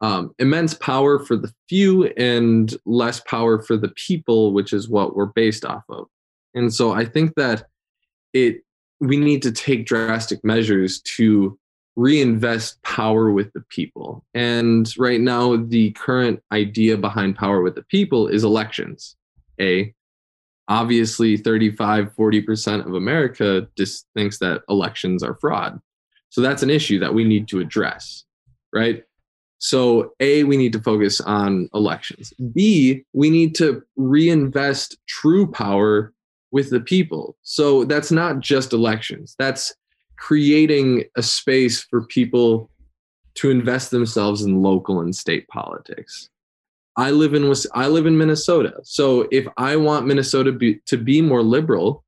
um, 0.00 0.34
immense 0.38 0.74
power 0.74 1.18
for 1.20 1.36
the 1.36 1.52
few 1.68 2.06
and 2.16 2.76
less 2.84 3.20
power 3.20 3.62
for 3.62 3.76
the 3.76 3.90
people, 3.90 4.52
which 4.52 4.72
is 4.72 4.88
what 4.88 5.14
we're 5.14 5.26
based 5.26 5.64
off 5.64 5.84
of. 5.88 6.08
And 6.54 6.74
so 6.74 6.92
I 6.92 7.04
think 7.04 7.34
that 7.36 7.66
it 8.32 8.62
we 9.00 9.16
need 9.16 9.42
to 9.42 9.52
take 9.52 9.86
drastic 9.86 10.44
measures 10.44 11.00
to 11.00 11.58
reinvest 11.96 12.80
power 12.82 13.32
with 13.32 13.52
the 13.52 13.62
people. 13.68 14.24
And 14.32 14.92
right 14.96 15.20
now, 15.20 15.56
the 15.56 15.90
current 15.92 16.40
idea 16.52 16.96
behind 16.96 17.36
power 17.36 17.62
with 17.62 17.74
the 17.74 17.82
people 17.82 18.28
is 18.28 18.44
elections. 18.44 19.16
A, 19.60 19.92
obviously, 20.68 21.36
35, 21.36 22.14
40% 22.14 22.86
of 22.86 22.94
America 22.94 23.68
just 23.76 24.06
thinks 24.14 24.38
that 24.38 24.62
elections 24.68 25.22
are 25.22 25.36
fraud. 25.40 25.80
So 26.30 26.40
that's 26.40 26.62
an 26.62 26.70
issue 26.70 26.98
that 27.00 27.14
we 27.14 27.24
need 27.24 27.48
to 27.48 27.60
address, 27.60 28.24
right? 28.72 29.04
So, 29.58 30.12
A, 30.18 30.44
we 30.44 30.56
need 30.56 30.72
to 30.72 30.80
focus 30.80 31.20
on 31.20 31.68
elections. 31.72 32.32
B, 32.52 33.04
we 33.12 33.30
need 33.30 33.54
to 33.56 33.82
reinvest 33.96 34.96
true 35.06 35.46
power 35.46 36.12
with 36.50 36.70
the 36.70 36.80
people. 36.80 37.36
So 37.42 37.84
that's 37.84 38.10
not 38.10 38.40
just 38.40 38.72
elections, 38.72 39.34
that's 39.38 39.74
creating 40.18 41.04
a 41.16 41.22
space 41.22 41.82
for 41.82 42.06
people 42.06 42.70
to 43.34 43.50
invest 43.50 43.90
themselves 43.90 44.42
in 44.42 44.62
local 44.62 45.00
and 45.00 45.14
state 45.14 45.48
politics. 45.48 46.28
I 46.96 47.10
live 47.10 47.34
in 47.34 47.52
I 47.74 47.88
live 47.88 48.06
in 48.06 48.18
Minnesota. 48.18 48.74
So 48.84 49.26
if 49.30 49.46
I 49.56 49.76
want 49.76 50.06
Minnesota 50.06 50.52
be, 50.52 50.80
to 50.86 50.98
be 50.98 51.22
more 51.22 51.42
liberal, 51.42 52.04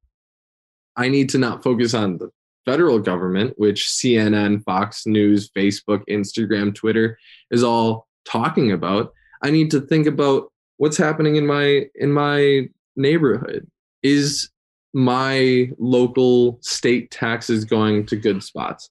I 0.97 1.09
need 1.09 1.31
to 1.31 1.39
not 1.39 1.63
focus 1.63 1.95
on 1.95 2.19
the 2.19 2.31
federal 2.65 2.99
government, 2.99 3.55
which 3.57 3.87
CNN, 3.87 4.63
Fox 4.65 5.07
News, 5.07 5.51
Facebook, 5.51 6.03
Instagram, 6.09 6.75
Twitter 6.75 7.19
is 7.51 7.63
all 7.63 8.07
talking 8.25 8.73
about. 8.73 9.13
I 9.43 9.51
need 9.51 9.71
to 9.73 9.81
think 9.81 10.07
about 10.07 10.53
what's 10.77 10.97
happening 10.97 11.37
in 11.37 11.47
my 11.47 11.87
in 11.95 12.13
my 12.13 12.69
neighborhood. 12.97 13.67
Is 14.03 14.51
my 14.93 15.71
local 15.79 16.59
state 16.63 17.11
taxes 17.11 17.65
going 17.65 18.07
to 18.07 18.17
good 18.17 18.43
spots? 18.43 18.91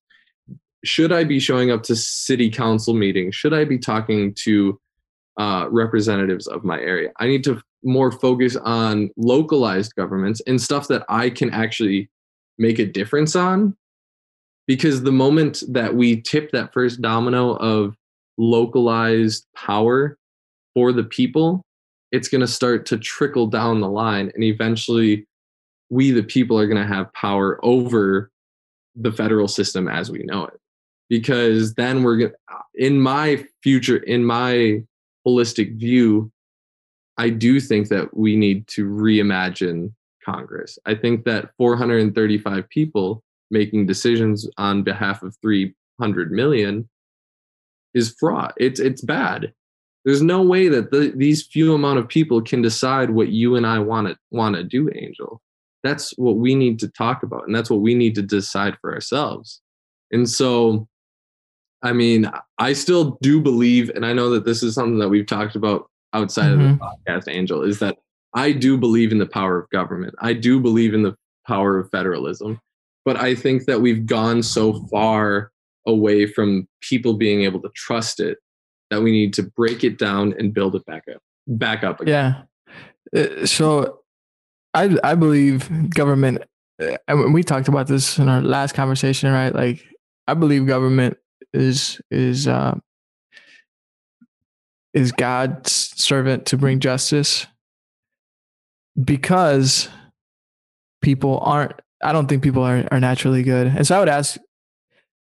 Should 0.84 1.14
I 1.14 1.24
be 1.24 1.40
showing 1.40 1.72
up 1.72 1.84
to 1.84 1.96
city 1.96 2.50
council 2.50 2.94
meetings? 2.94 3.36
Should 3.36 3.54
I 3.54 3.64
be 3.64 3.78
talking 3.78 4.34
to 4.40 4.80
uh, 5.38 5.68
representatives 5.70 6.48
of 6.48 6.64
my 6.64 6.80
area? 6.80 7.12
I 7.20 7.28
need 7.28 7.44
to 7.46 7.62
more 7.84 8.12
focus 8.12 8.56
on 8.56 9.10
localized 9.18 9.96
governments 9.96 10.42
and 10.48 10.62
stuff 10.62 10.88
that 10.88 11.04
I 11.10 11.30
can 11.30 11.50
actually 11.52 12.10
make 12.58 12.80
a 12.80 12.86
difference 12.86 13.36
on. 13.36 13.76
Because 14.66 15.04
the 15.04 15.12
moment 15.12 15.62
that 15.68 15.94
we 15.94 16.22
tip 16.22 16.52
that 16.52 16.72
first 16.72 17.02
domino 17.02 17.56
of 17.56 17.96
localized 18.38 19.46
power 19.56 20.18
for 20.74 20.94
the 20.94 21.04
people, 21.04 21.66
it's 22.14 22.30
going 22.30 22.42
to 22.42 22.48
start 22.48 22.86
to 22.86 22.98
trickle 22.98 23.48
down 23.48 23.82
the 23.82 23.90
line. 23.90 24.32
And 24.34 24.44
eventually, 24.44 25.28
we, 25.90 26.12
the 26.12 26.24
people, 26.24 26.58
are 26.58 26.68
going 26.68 26.82
to 26.82 26.88
have 26.88 27.12
power 27.14 27.60
over 27.64 28.32
the 28.96 29.12
federal 29.12 29.50
system 29.50 29.90
as 29.90 30.10
we 30.10 30.24
know 30.24 30.46
it. 30.46 30.60
Because 31.10 31.74
then 31.74 32.02
we're 32.02 32.18
going 32.18 32.32
to, 32.32 32.38
in 32.76 33.02
my 33.02 33.46
future, 33.62 33.98
in 33.98 34.24
my 34.24 34.84
holistic 35.26 35.78
view, 35.78 36.32
I 37.18 37.30
do 37.30 37.60
think 37.60 37.90
that 37.90 38.16
we 38.16 38.36
need 38.36 38.68
to 38.70 38.88
reimagine 38.88 39.94
Congress. 40.24 40.80
I 40.86 40.96
think 40.96 41.26
that 41.26 41.52
435 41.58 42.68
people 42.70 43.24
making 43.52 43.86
decisions 43.86 44.50
on 44.58 44.84
behalf 44.84 45.22
of 45.22 45.36
300 45.42 46.32
million 46.32 46.90
is 47.94 48.16
fraud. 48.20 48.54
It's 48.58 48.80
it's 48.80 49.02
bad. 49.02 49.54
There's 50.06 50.22
no 50.22 50.42
way 50.42 50.68
that 50.68 50.92
the, 50.92 51.14
these 51.16 51.46
few 51.46 51.74
amount 51.74 52.00
of 52.00 52.10
people 52.10 52.42
can 52.42 52.62
decide 52.62 53.12
what 53.12 53.30
you 53.30 53.56
and 53.56 53.66
I 53.66 53.80
want 53.80 54.08
to 54.08 54.18
want 54.32 54.56
to 54.56 54.64
do, 54.64 54.90
Angel. 54.96 55.42
That's 55.84 56.12
what 56.18 56.38
we 56.38 56.56
need 56.56 56.80
to 56.80 56.88
talk 56.90 57.24
about, 57.24 57.46
and 57.46 57.56
that's 57.56 57.70
what 57.70 57.82
we 57.82 57.94
need 57.94 58.16
to 58.16 58.22
decide 58.22 58.78
for 58.82 58.94
ourselves. 58.94 59.62
And 60.12 60.30
so, 60.30 60.88
I 61.84 61.92
mean, 61.94 62.30
I 62.58 62.74
still 62.74 63.18
do 63.22 63.42
believe, 63.42 63.90
and 63.90 64.06
I 64.06 64.14
know 64.14 64.30
that 64.32 64.46
this 64.46 64.64
is 64.64 64.74
something 64.76 65.00
that 65.00 65.10
we've 65.10 65.26
talked 65.28 65.56
about 65.56 65.90
outside 66.14 66.52
of 66.52 66.60
Mhm. 66.60 66.80
the 66.80 66.86
podcast, 67.12 67.28
Angel, 67.28 67.62
is 67.62 67.80
that 67.80 67.98
I 68.34 68.52
do 68.52 68.78
believe 68.78 69.12
in 69.12 69.18
the 69.20 69.26
power 69.26 69.60
of 69.60 69.70
government. 69.70 70.16
I 70.20 70.34
do 70.34 70.60
believe 70.60 70.94
in 70.94 71.04
the 71.04 71.16
power 71.48 71.78
of 71.78 71.90
federalism. 71.92 72.60
But 73.06 73.18
I 73.18 73.36
think 73.36 73.66
that 73.66 73.82
we've 73.82 74.06
gone 74.06 74.42
so 74.44 74.86
far 74.88 75.52
away 75.86 76.26
from 76.26 76.68
people 76.82 77.16
being 77.16 77.42
able 77.44 77.62
to 77.62 77.70
trust 77.76 78.20
it 78.22 78.38
that 78.90 79.02
we 79.02 79.12
need 79.12 79.34
to 79.34 79.44
break 79.44 79.84
it 79.84 79.98
down 79.98 80.34
and 80.40 80.54
build 80.54 80.76
it 80.76 80.86
back 80.86 81.04
up. 81.14 81.22
Back 81.48 81.84
up 81.84 82.00
again. 82.00 82.46
Yeah. 83.14 83.22
Uh, 83.22 83.46
So 83.46 84.00
I 84.74 84.98
I 85.04 85.16
believe 85.16 85.70
government 85.90 86.44
uh, 86.82 86.96
and 87.08 87.34
we 87.34 87.44
talked 87.44 87.68
about 87.68 87.88
this 87.88 88.18
in 88.18 88.30
our 88.30 88.42
last 88.42 88.74
conversation, 88.74 89.32
right? 89.34 89.54
Like 89.54 89.84
I 90.28 90.34
believe 90.34 90.66
government 90.66 91.18
is 91.54 92.02
is 92.10 92.48
uh 92.48 92.76
is 94.94 95.12
God's 95.12 95.72
servant 95.72 96.46
to 96.48 96.58
bring 96.58 96.80
justice 96.80 97.48
because 99.02 99.90
people 101.02 101.40
aren't 101.40 101.74
I 102.04 102.12
don't 102.12 102.28
think 102.28 102.44
people 102.44 102.64
are, 102.64 102.86
are 102.92 103.00
naturally 103.00 103.44
good. 103.44 103.68
And 103.68 103.88
so 103.88 103.96
I 103.96 104.00
would 104.00 104.10
ask 104.10 104.38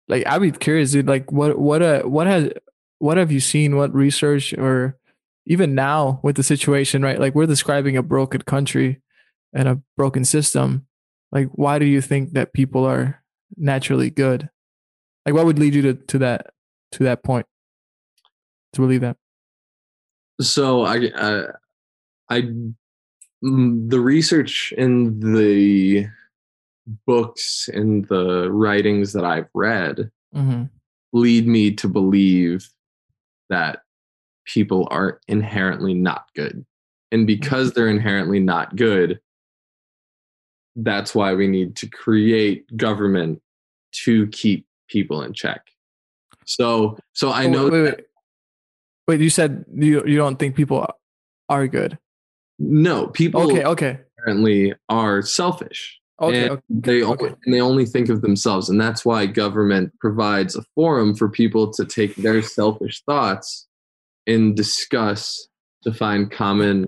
like 0.08 0.26
I'd 0.26 0.42
be 0.42 0.52
curious, 0.52 0.92
dude, 0.92 1.08
like 1.08 1.32
what 1.32 1.58
what 1.58 1.82
uh 1.82 2.02
what 2.02 2.26
has 2.26 2.50
what 2.98 3.16
have 3.16 3.32
you 3.32 3.40
seen, 3.40 3.76
what 3.76 3.94
research 3.94 4.52
or 4.54 4.96
even 5.46 5.74
now 5.74 6.20
with 6.22 6.36
the 6.36 6.42
situation, 6.42 7.02
right? 7.02 7.20
Like 7.20 7.34
we're 7.34 7.46
describing 7.46 7.96
a 7.96 8.02
broken 8.02 8.42
country 8.42 9.00
and 9.52 9.68
a 9.68 9.80
broken 9.96 10.24
system. 10.24 10.86
Like 11.32 11.48
why 11.52 11.78
do 11.78 11.86
you 11.86 12.00
think 12.00 12.32
that 12.32 12.52
people 12.52 12.84
are 12.84 13.22
naturally 13.56 14.10
good? 14.10 14.48
Like 15.26 15.34
what 15.34 15.44
would 15.44 15.58
lead 15.58 15.74
you 15.74 15.82
to, 15.82 15.94
to 15.94 16.18
that 16.18 16.46
to 16.92 17.04
that 17.04 17.22
point? 17.24 17.46
To 18.74 18.80
believe 18.80 19.00
that? 19.00 19.16
So 20.40 20.82
I, 20.82 21.08
uh, 21.08 21.52
I, 22.30 22.42
mm, 23.42 23.90
the 23.90 24.00
research 24.00 24.72
and 24.78 25.20
the 25.20 26.06
books 27.06 27.68
and 27.72 28.06
the 28.06 28.50
writings 28.52 29.12
that 29.12 29.24
I've 29.24 29.48
read 29.54 30.10
Mm-hmm. 30.34 30.64
lead 31.14 31.46
me 31.48 31.72
to 31.76 31.88
believe 31.88 32.68
that 33.48 33.78
people 34.44 34.86
are 34.90 35.20
inherently 35.28 35.94
not 35.94 36.26
good. 36.34 36.66
And 37.10 37.26
because 37.26 37.72
they're 37.72 37.88
inherently 37.88 38.38
not 38.40 38.76
good, 38.76 39.20
that's 40.74 41.14
why 41.14 41.32
we 41.32 41.46
need 41.46 41.74
to 41.76 41.88
create 41.88 42.76
government 42.76 43.40
to 44.04 44.26
keep 44.26 44.66
people 44.88 45.22
in 45.22 45.32
check. 45.32 45.62
So 46.44 46.98
so 47.12 47.32
I 47.32 47.46
know 47.46 47.68
Wait, 47.68 47.82
wait, 47.82 48.00
wait. 49.08 49.20
You 49.20 49.30
said 49.30 49.64
you 49.74 50.02
you 50.06 50.16
don't 50.16 50.38
think 50.38 50.54
people 50.56 50.86
are 51.48 51.66
good. 51.68 51.98
no 52.58 53.06
people 53.08 53.42
Okay, 53.42 53.64
okay, 53.64 54.00
Apparently, 54.18 54.74
are 54.88 55.22
selfish. 55.22 56.00
okay. 56.20 56.42
and 56.42 56.50
okay. 56.52 56.62
they 56.70 57.02
okay. 57.02 57.24
only, 57.26 57.36
and 57.44 57.54
they 57.54 57.60
only 57.60 57.84
think 57.86 58.08
of 58.08 58.22
themselves 58.22 58.68
and 58.70 58.80
that's 58.80 59.04
why 59.04 59.26
government 59.26 59.92
provides 60.00 60.56
a 60.56 60.62
forum 60.74 61.14
for 61.14 61.28
people 61.28 61.70
to 61.72 61.84
take 61.84 62.14
their 62.16 62.42
selfish 62.42 63.02
thoughts 63.04 63.66
and 64.26 64.56
discuss 64.56 65.48
to 65.84 65.92
find 65.92 66.30
common 66.32 66.86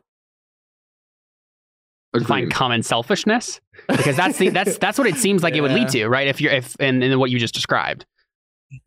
find 2.27 2.45
agreement. 2.45 2.53
common 2.55 2.83
selfishness 2.83 3.61
because 3.89 4.17
that's 4.17 4.39
the 4.39 4.49
that's 4.51 4.79
that's 4.85 4.99
what 4.99 5.07
it 5.07 5.17
seems 5.17 5.43
like 5.43 5.55
it 5.55 5.61
would 5.61 5.73
lead 5.73 5.89
to 5.89 6.07
right 6.09 6.29
if 6.29 6.41
you're 6.41 6.53
if 6.53 6.77
and, 6.81 7.03
and 7.03 7.19
what 7.21 7.31
you 7.31 7.39
just 7.39 7.55
described 7.55 8.05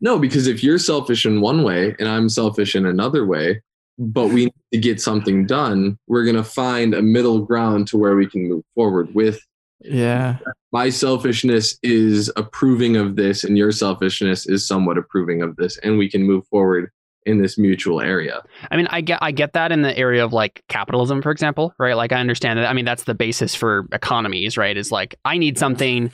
no 0.00 0.18
because 0.18 0.46
if 0.46 0.62
you're 0.62 0.78
selfish 0.78 1.24
in 1.26 1.40
one 1.40 1.62
way 1.62 1.94
and 1.98 2.08
i'm 2.08 2.28
selfish 2.28 2.74
in 2.76 2.86
another 2.86 3.26
way 3.26 3.60
but 3.98 4.28
we 4.28 4.44
need 4.46 4.54
to 4.72 4.78
get 4.78 5.00
something 5.00 5.46
done 5.46 5.98
we're 6.06 6.24
going 6.24 6.36
to 6.36 6.44
find 6.44 6.94
a 6.94 7.02
middle 7.02 7.40
ground 7.40 7.86
to 7.88 7.96
where 7.98 8.16
we 8.16 8.26
can 8.26 8.48
move 8.48 8.64
forward 8.74 9.14
with 9.14 9.40
Yeah. 9.80 10.38
my 10.72 10.88
selfishness 10.90 11.78
is 11.82 12.30
approving 12.36 12.96
of 12.96 13.16
this 13.16 13.44
and 13.44 13.58
your 13.58 13.72
selfishness 13.72 14.46
is 14.46 14.66
somewhat 14.66 14.96
approving 14.98 15.42
of 15.42 15.56
this 15.56 15.76
and 15.78 15.98
we 15.98 16.08
can 16.08 16.22
move 16.22 16.46
forward 16.46 16.90
in 17.24 17.40
this 17.40 17.56
mutual 17.56 18.00
area 18.00 18.42
I 18.70 18.76
mean, 18.76 18.86
I 18.90 19.00
get 19.00 19.18
I 19.22 19.32
get 19.32 19.52
that 19.54 19.72
in 19.72 19.82
the 19.82 19.96
area 19.96 20.24
of 20.24 20.32
like 20.32 20.62
capitalism, 20.68 21.22
for 21.22 21.30
example, 21.30 21.74
right? 21.78 21.94
Like 21.94 22.12
I 22.12 22.20
understand 22.20 22.58
that. 22.58 22.66
I 22.66 22.72
mean, 22.72 22.84
that's 22.84 23.04
the 23.04 23.14
basis 23.14 23.54
for 23.54 23.86
economies, 23.92 24.56
right? 24.56 24.76
Is 24.76 24.90
like 24.90 25.14
I 25.24 25.38
need 25.38 25.58
something. 25.58 26.12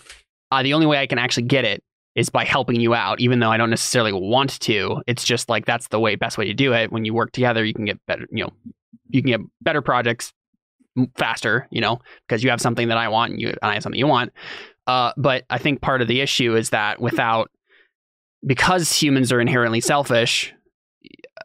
Uh, 0.50 0.62
the 0.62 0.74
only 0.74 0.86
way 0.86 0.98
I 0.98 1.06
can 1.06 1.18
actually 1.18 1.44
get 1.44 1.64
it 1.64 1.82
is 2.14 2.30
by 2.30 2.44
helping 2.44 2.80
you 2.80 2.94
out, 2.94 3.20
even 3.20 3.38
though 3.38 3.50
I 3.50 3.58
don't 3.58 3.70
necessarily 3.70 4.12
want 4.12 4.58
to. 4.60 5.02
It's 5.06 5.24
just 5.24 5.48
like 5.48 5.66
that's 5.66 5.88
the 5.88 6.00
way 6.00 6.16
best 6.16 6.38
way 6.38 6.46
to 6.46 6.54
do 6.54 6.72
it. 6.72 6.90
When 6.90 7.04
you 7.04 7.14
work 7.14 7.32
together, 7.32 7.64
you 7.64 7.74
can 7.74 7.84
get 7.84 8.04
better. 8.06 8.26
You 8.30 8.44
know, 8.44 8.52
you 9.08 9.22
can 9.22 9.30
get 9.30 9.40
better 9.60 9.82
projects 9.82 10.32
faster. 11.16 11.68
You 11.70 11.80
know, 11.80 12.00
because 12.26 12.42
you 12.42 12.50
have 12.50 12.60
something 12.60 12.88
that 12.88 12.98
I 12.98 13.08
want, 13.08 13.32
and 13.32 13.40
you 13.40 13.48
and 13.48 13.58
I 13.62 13.74
have 13.74 13.82
something 13.82 13.98
you 13.98 14.08
want. 14.08 14.32
Uh, 14.86 15.12
but 15.16 15.44
I 15.50 15.58
think 15.58 15.82
part 15.82 16.00
of 16.00 16.08
the 16.08 16.20
issue 16.20 16.56
is 16.56 16.70
that 16.70 17.00
without 17.00 17.50
because 18.46 18.92
humans 18.92 19.32
are 19.32 19.40
inherently 19.40 19.80
selfish 19.80 20.54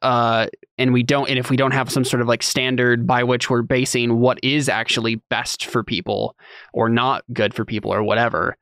uh, 0.02 0.48
and 0.78 0.94
we 0.94 1.04
don't 1.04 1.30
and 1.30 1.40
if 1.40 1.50
we 1.50 1.58
don't 1.58 1.72
have 1.72 1.92
some 1.92 2.04
sort 2.04 2.22
of 2.22 2.28
like 2.28 2.44
standard 2.44 3.06
by 3.06 3.24
which 3.24 3.50
we're 3.50 3.62
basing 3.62 4.20
what 4.20 4.40
is 4.44 4.70
actually 4.70 5.16
best 5.30 5.66
for 5.66 5.84
people 5.84 6.36
or 6.74 6.90
not 6.90 7.24
good 7.34 7.54
for 7.54 7.66
people 7.66 7.94
or 7.94 8.04
whatever 8.04 8.58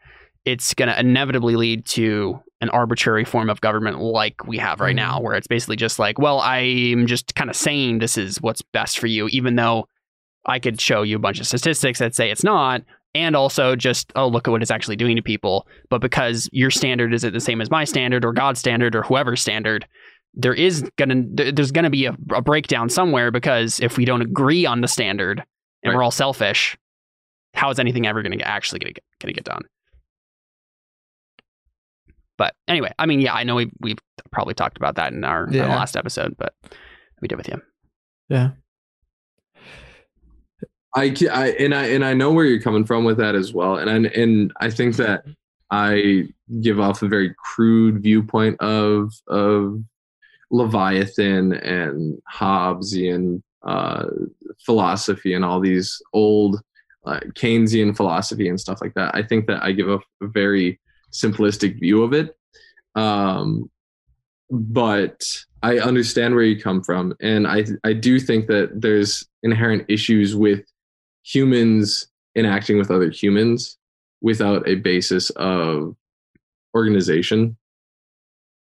it's 0.46 0.74
going 0.74 0.90
to 0.90 1.00
inevitably 1.00 1.56
lead 1.56 1.86
to 1.86 2.40
an 2.62 2.70
arbitrary 2.70 3.26
form 3.26 3.50
of 3.50 3.62
government 3.62 4.00
like 4.00 4.46
we 4.46 4.58
have 4.58 4.80
right 4.80 4.96
now 4.96 5.20
where 5.20 5.36
it's 5.36 5.48
basically 5.48 5.76
just 5.76 6.00
like 6.00 6.20
well 6.20 6.40
i'm 6.42 7.08
just 7.08 7.34
kind 7.36 7.50
of 7.50 7.56
saying 7.56 8.00
this 8.00 8.18
is 8.18 8.42
what's 8.42 8.62
best 8.62 9.00
for 9.00 9.08
you 9.08 9.28
even 9.30 9.56
though 9.56 9.88
i 10.46 10.60
could 10.60 10.80
show 10.80 11.02
you 11.02 11.16
a 11.16 11.20
bunch 11.20 11.40
of 11.40 11.48
statistics 11.48 12.00
that 12.00 12.16
say 12.16 12.30
it's 12.30 12.44
not 12.44 12.82
and 13.14 13.36
also 13.36 13.76
just 13.76 14.12
oh 14.16 14.28
look 14.28 14.48
at 14.48 14.52
what 14.52 14.62
it's 14.62 14.72
actually 14.72 14.96
doing 14.96 15.16
to 15.16 15.22
people 15.22 15.68
but 15.90 16.02
because 16.02 16.50
your 16.52 16.70
standard 16.70 17.14
isn't 17.14 17.34
the 17.34 17.40
same 17.40 17.62
as 17.62 17.72
my 17.72 17.84
standard 17.84 18.24
or 18.24 18.32
god's 18.32 18.60
standard 18.60 18.96
or 18.96 19.04
whoever's 19.04 19.42
standard 19.42 19.88
there 20.34 20.54
is 20.54 20.90
gonna 20.98 21.24
there's 21.52 21.72
gonna 21.72 21.90
be 21.90 22.06
a, 22.06 22.16
a 22.34 22.42
breakdown 22.42 22.90
somewhere 22.90 23.32
because 23.32 23.80
if 23.80 23.98
we 23.98 24.06
don't 24.06 24.22
agree 24.22 24.66
on 24.66 24.82
the 24.82 24.88
standard 24.88 25.44
and 25.84 25.94
we're 25.94 26.04
all 26.04 26.12
selfish, 26.12 26.78
how 27.54 27.70
is 27.70 27.80
anything 27.80 28.08
ever 28.08 28.22
gonna 28.22 28.38
get, 28.38 28.48
actually 28.48 28.80
gonna 28.80 28.94
get, 28.94 29.04
gonna 29.20 29.34
get 29.34 29.44
done? 29.44 29.64
But 32.38 32.56
anyway, 32.68 32.92
I 32.98 33.06
mean, 33.06 33.20
yeah, 33.20 33.34
I 33.34 33.44
know 33.44 33.56
we've 33.56 33.72
we've 33.82 34.00
probably 34.32 34.54
talked 34.54 34.78
about 34.78 34.96
that 34.96 35.14
in 35.14 35.24
our, 35.24 35.48
in 35.48 35.60
our 35.60 35.68
last 35.68 35.96
episode, 35.96 36.36
but 36.38 36.54
we 37.22 37.28
did 37.28 37.36
with 37.36 37.48
you. 37.48 37.62
Yeah. 38.30 38.52
I, 40.96 41.16
I 41.32 41.50
and 41.52 41.74
I 41.74 41.86
and 41.86 42.04
I 42.04 42.14
know 42.14 42.32
where 42.32 42.46
you're 42.46 42.62
coming 42.62 42.86
from 42.86 43.04
with 43.04 43.18
that 43.18 43.36
as 43.36 43.54
well, 43.54 43.78
and 43.78 43.90
I, 43.90 44.10
and 44.20 44.52
I 44.60 44.70
think 44.70 44.96
that 44.98 45.24
I 45.70 46.30
give 46.62 46.80
off 46.80 47.02
a 47.02 47.08
very 47.08 47.34
crude 47.38 48.02
viewpoint 48.02 48.60
of 48.60 49.14
of 49.28 49.82
Leviathan 50.52 51.54
and 51.54 52.22
Hobbesian 52.32 53.42
uh, 53.64 54.06
philosophy 54.66 55.34
and 55.34 55.46
all 55.46 55.60
these 55.60 56.02
old 56.14 56.62
uh, 57.06 57.20
Keynesian 57.34 57.96
philosophy 57.96 58.48
and 58.48 58.60
stuff 58.60 58.80
like 58.82 58.94
that. 58.94 59.16
I 59.16 59.24
think 59.24 59.48
that 59.48 59.64
I 59.64 59.72
give 59.72 59.90
a, 59.90 60.00
very 60.22 60.80
simplistic 61.12 61.80
view 61.80 62.04
of 62.04 62.14
it, 62.14 62.38
um, 62.96 63.70
but 64.50 65.26
I 65.64 65.80
understand 65.80 66.36
where 66.36 66.44
you 66.44 66.62
come 66.62 66.84
from, 66.84 67.16
and 67.22 67.48
I 67.48 67.66
I 67.84 67.94
do 67.94 68.20
think 68.20 68.48
that 68.48 68.82
there's 68.82 69.28
inherent 69.44 69.86
issues 69.90 70.36
with 70.36 70.64
humans 71.24 72.08
interacting 72.36 72.78
with 72.78 72.92
other 72.92 73.10
humans 73.10 73.78
without 74.22 74.68
a 74.68 74.76
basis 74.76 75.30
of 75.32 75.96
organization. 76.76 77.58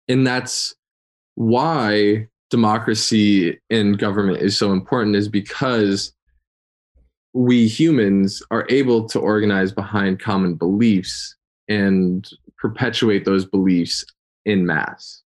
And 0.07 0.25
that's 0.27 0.75
why 1.35 2.27
democracy 2.49 3.59
and 3.69 3.99
government 3.99 4.41
is 4.41 4.57
so 4.57 4.71
important 4.71 5.15
is 5.15 5.27
because 5.27 6.13
we 7.33 7.67
humans 7.67 8.41
are 8.51 8.65
able 8.69 9.07
to 9.09 9.19
organize 9.19 9.71
behind 9.71 10.19
common 10.19 10.55
beliefs 10.55 11.35
and 11.67 12.29
perpetuate 12.57 13.25
those 13.25 13.45
beliefs 13.45 14.05
in 14.45 14.65
mass. 14.65 15.21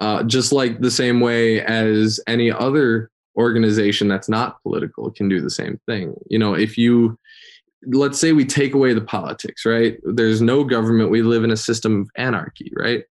Uh, 0.00 0.22
just 0.22 0.52
like 0.52 0.80
the 0.80 0.90
same 0.90 1.20
way 1.20 1.60
as 1.60 2.20
any 2.26 2.50
other 2.50 3.10
organization 3.36 4.08
that's 4.08 4.28
not 4.28 4.62
political 4.62 5.10
can 5.10 5.28
do 5.28 5.40
the 5.40 5.50
same 5.50 5.80
thing. 5.86 6.14
You 6.28 6.38
know, 6.38 6.54
if 6.54 6.76
you 6.76 7.18
let's 7.86 8.18
say 8.18 8.32
we 8.32 8.44
take 8.44 8.74
away 8.74 8.94
the 8.94 9.00
politics, 9.00 9.66
right? 9.66 9.98
There's 10.04 10.40
no 10.40 10.62
government. 10.62 11.10
We 11.10 11.22
live 11.22 11.42
in 11.42 11.50
a 11.50 11.56
system 11.56 12.02
of 12.02 12.10
anarchy, 12.16 12.72
right? 12.76 13.04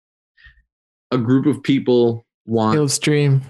A 1.12 1.18
group 1.18 1.46
of 1.46 1.62
people 1.62 2.26
want 2.46 2.74
Field 2.76 2.92
stream. 2.92 3.42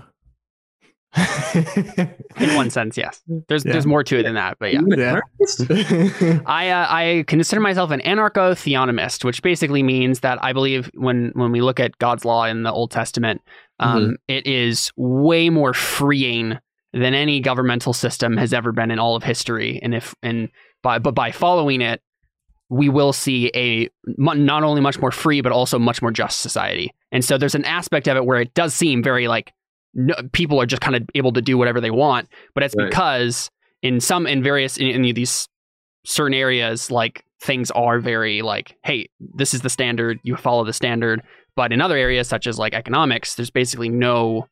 In 1.14 2.56
one 2.56 2.70
sense, 2.70 2.98
yes. 2.98 3.22
There's 3.50 3.66
Yeah. 3.66 3.74
there's 3.74 3.86
more 3.86 4.04
to 4.04 4.20
it 4.20 4.24
than 4.24 4.36
that, 4.36 4.58
but 4.60 4.72
yeah. 4.74 4.82
Yeah. 4.88 5.20
I 6.46 6.70
uh, 6.70 6.88
I 6.90 7.24
consider 7.28 7.60
myself 7.60 7.92
an 7.92 8.00
anarcho 8.02 8.54
theonomist, 8.54 9.26
which 9.26 9.42
basically 9.42 9.84
means 9.84 10.22
that 10.22 10.40
I 10.42 10.54
believe 10.54 10.90
when 10.94 11.32
when 11.34 11.52
we 11.52 11.62
look 11.62 11.80
at 11.80 11.98
God's 11.98 12.24
law 12.24 12.46
in 12.46 12.64
the 12.64 12.72
Old 12.72 12.92
Testament, 12.92 13.42
um, 13.80 14.16
it 14.30 14.48
is 14.48 14.92
way 14.96 15.50
more 15.50 15.74
freeing 15.74 16.58
than 16.94 17.14
any 17.14 17.40
governmental 17.42 17.94
system 17.94 18.38
has 18.38 18.54
ever 18.54 18.72
been 18.72 18.92
in 18.92 19.00
all 19.00 19.16
of 19.16 19.24
history. 19.24 19.80
And 19.84 19.94
if 19.94 20.16
and 20.24 20.50
by 20.82 21.00
but 21.00 21.14
by 21.14 21.32
following 21.32 21.82
it, 21.82 22.02
we 22.72 22.88
will 22.88 23.12
see 23.12 23.52
a 23.54 23.90
not 24.18 24.64
only 24.64 24.80
much 24.82 24.98
more 25.00 25.12
free 25.12 25.42
but 25.42 25.52
also 25.52 25.78
much 25.78 26.02
more 26.02 26.10
just 26.10 26.40
society. 26.40 26.94
And 27.12 27.24
so 27.24 27.38
there's 27.38 27.54
an 27.56 27.66
aspect 27.66 28.08
of 28.08 28.16
it 28.16 28.26
where 28.26 28.40
it 28.40 28.54
does 28.54 28.74
seem 28.74 29.04
very 29.04 29.28
like 29.28 29.52
no, 29.94 30.16
people 30.32 30.60
are 30.62 30.66
just 30.66 30.82
kind 30.82 30.96
of 30.96 31.04
able 31.16 31.34
to 31.34 31.42
do 31.42 31.58
whatever 31.58 31.82
they 31.82 31.92
want, 31.92 32.30
but 32.56 32.64
it's 32.64 32.74
Right. 32.78 32.90
because 32.90 33.52
in 33.82 34.00
some 34.00 34.26
in 34.26 34.42
various 34.42 34.78
in, 34.78 34.88
in 34.88 35.14
these 35.14 35.50
certain 36.06 36.34
areas 36.34 36.90
like 36.90 37.26
things 37.42 37.72
are 37.72 38.00
very 38.00 38.42
like 38.42 38.78
hey 38.84 39.10
this 39.20 39.54
is 39.54 39.62
the 39.62 39.70
standard 39.70 40.20
you 40.24 40.36
follow 40.38 40.64
the 40.64 40.74
standard 40.74 41.22
but 41.56 41.74
in 41.74 41.82
other 41.82 41.98
areas 41.98 42.28
such 42.28 42.48
as 42.48 42.58
like 42.58 42.74
economics 42.74 43.36
there's 43.36 43.50
basically 43.52 43.90
no 43.90 44.48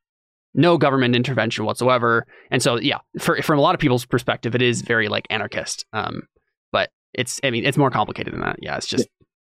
no 0.54 0.78
government 0.78 1.16
intervention 1.16 1.64
whatsoever 1.66 2.26
and 2.52 2.62
so 2.62 2.80
yeah 2.80 2.98
for, 3.20 3.42
from 3.42 3.58
a 3.58 3.62
lot 3.62 3.74
of 3.76 3.80
people's 3.82 4.06
perspective 4.06 4.54
it 4.56 4.62
is 4.62 4.82
very 4.82 5.08
like 5.08 5.26
anarchist 5.30 5.86
um 5.94 6.24
but 6.72 6.90
it's 7.14 7.40
i 7.44 7.50
mean 7.50 7.66
it's 7.66 7.78
more 7.78 7.90
complicated 7.90 8.34
than 8.34 8.42
that 8.42 8.58
yeah 8.62 8.76
it's 8.78 8.88
just 8.88 9.08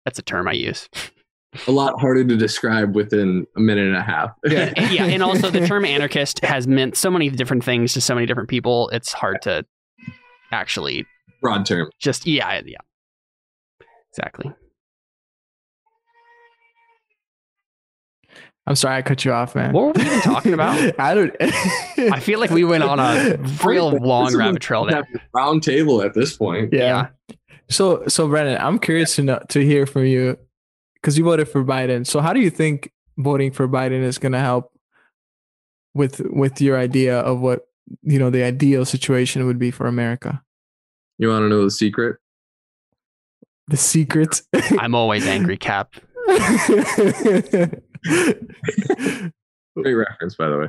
that's 0.05 0.17
a 0.19 0.23
term 0.23 0.47
i 0.47 0.51
use 0.53 0.89
a 1.67 1.71
lot 1.71 1.99
harder 2.01 2.23
to 2.25 2.35
describe 2.35 2.95
within 2.95 3.45
a 3.55 3.59
minute 3.59 3.85
and 3.85 3.95
a 3.95 4.01
half. 4.01 4.31
Yeah. 4.43 4.73
And- 4.77 4.91
yeah 4.91 5.05
and 5.05 5.21
also 5.21 5.51
the 5.51 5.67
term 5.67 5.85
anarchist 5.85 6.43
has 6.43 6.67
meant 6.67 6.97
so 6.97 7.11
many 7.11 7.29
different 7.29 7.63
things 7.63 7.93
to 7.93 8.01
so 8.01 8.15
many 8.15 8.25
different 8.25 8.49
people 8.49 8.89
it's 8.89 9.13
hard 9.13 9.41
to 9.43 9.63
actually 10.51 11.05
Broad 11.41 11.65
term. 11.65 11.89
just 11.99 12.25
yeah 12.25 12.59
yeah 12.65 12.77
exactly 14.11 14.51
I'm 18.65 18.75
sorry 18.75 18.95
I 18.95 19.01
cut 19.01 19.25
you 19.25 19.33
off, 19.33 19.55
man. 19.55 19.73
what 19.73 19.83
were 19.87 19.91
we 20.01 20.05
even 20.07 20.21
talking 20.21 20.53
about 20.53 20.77
I 20.99 21.13
don't. 21.13 21.35
I 21.41 22.19
feel 22.21 22.39
like 22.39 22.49
we 22.49 22.63
went 22.63 22.83
on 22.83 22.97
a 22.97 23.35
real 23.65 23.91
long 23.91 24.33
rabbit 24.35 24.61
trail 24.61 24.85
there. 24.85 25.03
Round 25.35 25.61
table 25.61 26.01
at 26.01 26.13
this 26.13 26.37
point. 26.37 26.71
yeah. 26.71 27.07
So, 27.69 28.07
so 28.07 28.27
Brennan, 28.27 28.57
I'm 28.59 28.79
curious 28.79 29.15
to 29.15 29.23
know 29.23 29.39
to 29.49 29.63
hear 29.63 29.85
from 29.85 30.05
you 30.05 30.37
because 30.95 31.17
you 31.17 31.23
voted 31.23 31.49
for 31.49 31.63
Biden. 31.63 32.05
So, 32.05 32.19
how 32.19 32.33
do 32.33 32.39
you 32.39 32.49
think 32.49 32.91
voting 33.17 33.51
for 33.51 33.67
Biden 33.67 34.03
is 34.03 34.17
going 34.17 34.31
to 34.31 34.39
help 34.39 34.71
with 35.93 36.21
with 36.31 36.61
your 36.61 36.77
idea 36.77 37.19
of 37.19 37.39
what 37.39 37.67
you 38.01 38.19
know 38.19 38.29
the 38.29 38.43
ideal 38.43 38.85
situation 38.85 39.45
would 39.45 39.59
be 39.59 39.71
for 39.71 39.87
America. 39.87 40.41
You 41.17 41.29
want 41.29 41.43
to 41.43 41.49
know 41.49 41.63
the 41.63 41.71
secret? 41.71 42.17
The 43.67 43.77
secret. 43.77 44.41
I'm 44.79 44.95
always 44.95 45.25
angry, 45.25 45.57
Cap. 45.57 45.95
Great 46.27 46.41
reference, 49.93 50.35
by 50.35 50.49
the 50.49 50.57
way. 50.57 50.67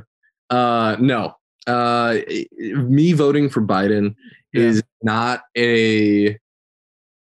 Uh, 0.51 0.97
no, 1.01 1.35
uh, 1.67 2.19
me 2.59 3.13
voting 3.13 3.49
for 3.49 3.63
Biden 3.63 4.15
is 4.53 4.83
not 5.03 5.43
a 5.57 6.39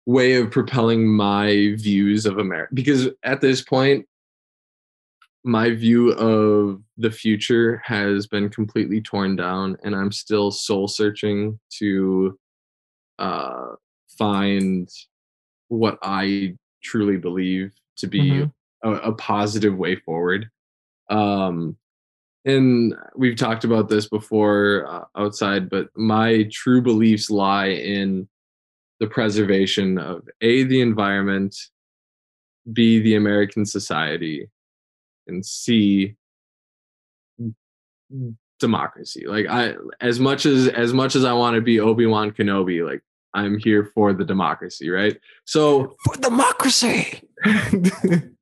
way 0.06 0.34
of 0.36 0.52
propelling 0.52 1.08
my 1.08 1.74
views 1.78 2.26
of 2.26 2.38
America 2.38 2.74
because 2.74 3.10
at 3.24 3.42
this 3.42 3.62
point, 3.62 4.08
my 5.44 5.70
view 5.70 6.12
of 6.14 6.82
the 6.98 7.12
future 7.12 7.82
has 7.86 8.26
been 8.26 8.50
completely 8.50 9.00
torn 9.02 9.36
down, 9.36 9.78
and 9.84 9.96
I'm 9.96 10.12
still 10.12 10.50
soul 10.52 10.88
searching 10.88 11.60
to 11.78 12.38
uh, 13.20 13.68
find 14.18 14.90
what 15.68 16.00
I 16.02 16.56
truly 16.84 17.18
believe 17.18 17.72
to 17.98 18.08
be 18.08 18.32
Mhm. 18.32 18.52
a, 18.84 18.92
a 18.92 19.14
positive 19.14 19.76
way 19.78 19.96
forward. 19.98 20.50
Um, 21.10 21.78
and 22.46 22.96
we've 23.16 23.36
talked 23.36 23.64
about 23.64 23.88
this 23.90 24.08
before 24.08 24.86
uh, 24.88 25.06
outside, 25.16 25.70
but 25.70 25.90
my 25.96 26.48
true 26.52 26.82
beliefs 26.82 27.30
lie 27.30 27.68
in 27.70 28.28
the 29.00 29.08
preservation 29.08 29.98
of 29.98 30.28
a 30.42 30.64
the 30.64 30.82
environment, 30.82 31.56
b 32.72 33.00
the 33.00 33.16
American 33.16 33.66
society, 33.66 34.50
and 35.28 35.46
c 35.46 36.16
democracy. 38.60 39.26
Like 39.28 39.48
I, 39.50 39.76
as 40.02 40.20
much 40.20 40.46
as 40.46 40.68
as 40.68 40.94
much 40.94 41.16
as 41.16 41.26
I 41.26 41.34
want 41.34 41.56
to 41.56 41.62
be 41.62 41.80
Obi 41.80 42.06
Wan 42.06 42.32
Kenobi, 42.32 42.86
like 42.86 43.02
I'm 43.34 43.58
here 43.58 43.92
for 43.94 44.14
the 44.14 44.24
democracy, 44.24 44.90
right? 44.90 45.20
So 45.46 45.96
for 46.06 46.16
democracy. 46.22 47.22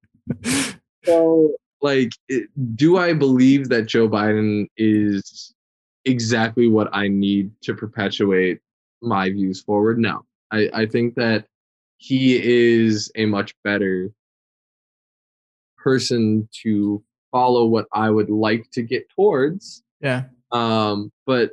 so 1.05 1.55
like 1.81 2.13
it, 2.29 2.49
do 2.75 2.97
i 2.97 3.13
believe 3.13 3.69
that 3.69 3.85
joe 3.85 4.07
biden 4.07 4.67
is 4.77 5.53
exactly 6.05 6.67
what 6.67 6.87
i 6.93 7.07
need 7.07 7.51
to 7.61 7.73
perpetuate 7.73 8.59
my 9.01 9.29
views 9.29 9.61
forward 9.61 9.99
no 9.99 10.25
i, 10.53 10.69
I 10.73 10.85
think 10.85 11.15
that 11.15 11.45
he 11.97 12.39
is 12.41 13.11
a 13.15 13.25
much 13.25 13.53
better 13.63 14.11
person 15.77 16.47
to 16.63 17.03
follow 17.31 17.65
what 17.65 17.87
i 17.93 18.09
would 18.09 18.29
like 18.29 18.69
to 18.71 18.81
get 18.81 19.09
towards 19.09 19.83
yeah. 20.01 20.23
um, 20.51 21.11
but 21.25 21.51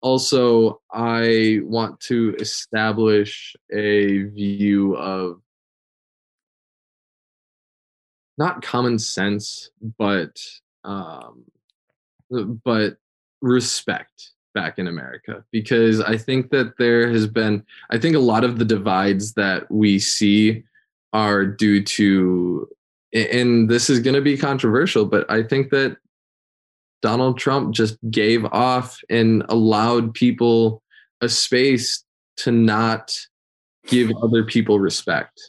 also 0.00 0.80
i 0.92 1.60
want 1.62 1.98
to 2.00 2.36
establish 2.38 3.56
a 3.72 4.24
view 4.24 4.96
of 4.96 5.40
not 8.36 8.62
common 8.62 8.98
sense 8.98 9.70
but 9.98 10.40
um, 10.84 11.44
but 12.64 12.96
respect 13.40 14.32
back 14.58 14.78
in 14.78 14.86
america 14.88 15.44
because 15.52 16.00
i 16.00 16.16
think 16.16 16.50
that 16.50 16.68
there 16.78 17.08
has 17.08 17.26
been 17.28 17.54
i 17.90 17.96
think 17.98 18.16
a 18.16 18.26
lot 18.32 18.42
of 18.48 18.58
the 18.58 18.64
divides 18.64 19.34
that 19.34 19.70
we 19.70 19.98
see 19.98 20.64
are 21.12 21.44
due 21.46 21.80
to 21.82 22.68
and 23.12 23.68
this 23.68 23.88
is 23.88 24.00
going 24.00 24.14
to 24.16 24.26
be 24.30 24.36
controversial 24.36 25.04
but 25.04 25.22
i 25.30 25.40
think 25.42 25.70
that 25.70 25.96
Donald 27.00 27.38
Trump 27.38 27.72
just 27.72 27.96
gave 28.10 28.44
off 28.46 28.98
and 29.08 29.44
allowed 29.48 30.12
people 30.14 30.82
a 31.20 31.28
space 31.28 32.02
to 32.38 32.50
not 32.50 33.16
give 33.86 34.10
other 34.20 34.42
people 34.42 34.80
respect. 34.80 35.40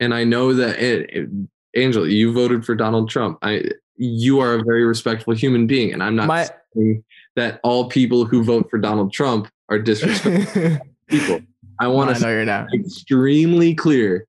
And 0.00 0.12
I 0.12 0.24
know 0.24 0.52
that 0.54 0.80
it, 0.80 1.10
it- 1.16 1.28
Angel, 1.76 2.08
you 2.08 2.32
voted 2.32 2.64
for 2.66 2.74
Donald 2.74 3.08
Trump. 3.08 3.38
I 3.42 3.70
you 3.96 4.40
are 4.40 4.54
a 4.54 4.62
very 4.64 4.84
respectful 4.84 5.32
human 5.34 5.68
being, 5.68 5.92
and 5.92 6.02
I'm 6.02 6.16
not 6.16 6.26
My- 6.26 6.48
saying 6.74 7.04
that 7.36 7.60
all 7.62 7.88
people 7.88 8.24
who 8.24 8.42
vote 8.44 8.68
for 8.70 8.78
Donald 8.78 9.12
Trump 9.12 9.48
are 9.68 9.78
disrespectful 9.78 10.78
people. 11.08 11.40
I 11.80 11.88
want 11.88 12.14
to 12.16 12.22
know 12.22 12.30
you're 12.30 12.66
extremely 12.80 13.74
clear 13.74 14.26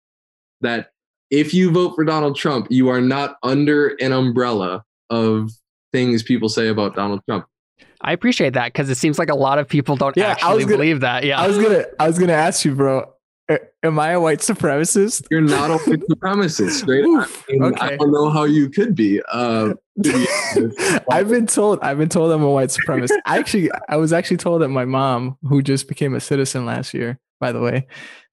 that 0.62 0.90
if 1.30 1.54
you 1.54 1.72
vote 1.72 1.94
for 1.96 2.04
Donald 2.04 2.36
Trump, 2.36 2.68
you 2.70 2.90
are 2.90 3.02
not 3.02 3.38
under 3.44 3.90
an 4.00 4.12
umbrella 4.12 4.84
of 5.10 5.52
things 5.92 6.24
people 6.24 6.50
say 6.50 6.68
about 6.68 6.96
Donald 6.96 7.22
Trump. 7.28 7.46
I 8.02 8.12
appreciate 8.14 8.54
that 8.54 8.74
because 8.74 8.90
it 8.90 8.96
seems 8.96 9.18
like 9.18 9.30
a 9.30 9.36
lot 9.36 9.58
of 9.60 9.68
people 9.68 9.96
don't 9.96 10.16
Yeah, 10.18 10.28
I 10.28 10.32
actually 10.32 10.56
was 10.56 10.66
gonna- 10.66 10.78
believe 10.78 11.00
that. 11.02 11.24
Yeah. 11.24 11.40
I 11.40 11.48
was 11.48 11.58
gonna 11.58 11.86
I 12.00 12.08
was 12.08 12.20
gonna 12.20 12.34
ask 12.34 12.66
you, 12.66 12.76
bro. 12.76 13.12
Am 13.84 14.00
I 14.00 14.12
a 14.12 14.20
white 14.20 14.40
supremacist? 14.40 15.28
You're 15.30 15.42
not 15.42 15.70
a 15.70 15.78
white 15.78 16.02
supremacist, 16.10 16.72
straight 16.72 17.06
up. 17.06 17.30
Oof, 17.30 17.74
I, 17.80 17.96
don't 17.96 18.12
know 18.12 18.30
how 18.30 18.44
you 18.46 18.70
could 18.70 18.96
be. 18.96 19.22
Uh. 19.32 19.74
I've 21.12 21.30
been 21.30 21.46
told 21.46 21.80
I've 21.82 21.98
been 21.98 22.10
told 22.10 22.32
I'm 22.32 22.44
a 22.44 22.50
white 22.50 22.70
supremacist. 22.70 23.18
I 23.26 23.38
actually 23.38 23.70
I 23.88 23.98
was 23.98 24.12
actually 24.12 24.38
told 24.38 24.62
that 24.62 24.70
my 24.70 24.86
mom, 24.86 25.38
who 25.44 25.62
just 25.62 25.88
became 25.88 26.16
a 26.16 26.20
citizen 26.20 26.66
last 26.66 26.94
year, 26.94 27.20
by 27.40 27.52
the 27.52 27.62
way, 27.62 27.88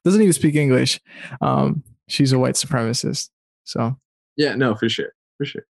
doesn't 0.05 0.21
even 0.21 0.33
speak 0.33 0.55
English. 0.55 0.99
Um, 1.41 1.85
she's 2.09 2.33
a 2.33 2.39
white 2.39 2.55
supremacist. 2.55 3.29
So 3.65 3.97
yeah, 4.37 4.55
no, 4.55 4.75
for 4.75 4.89
sure, 4.89 5.13
for 5.37 5.45
sure. 5.45 5.67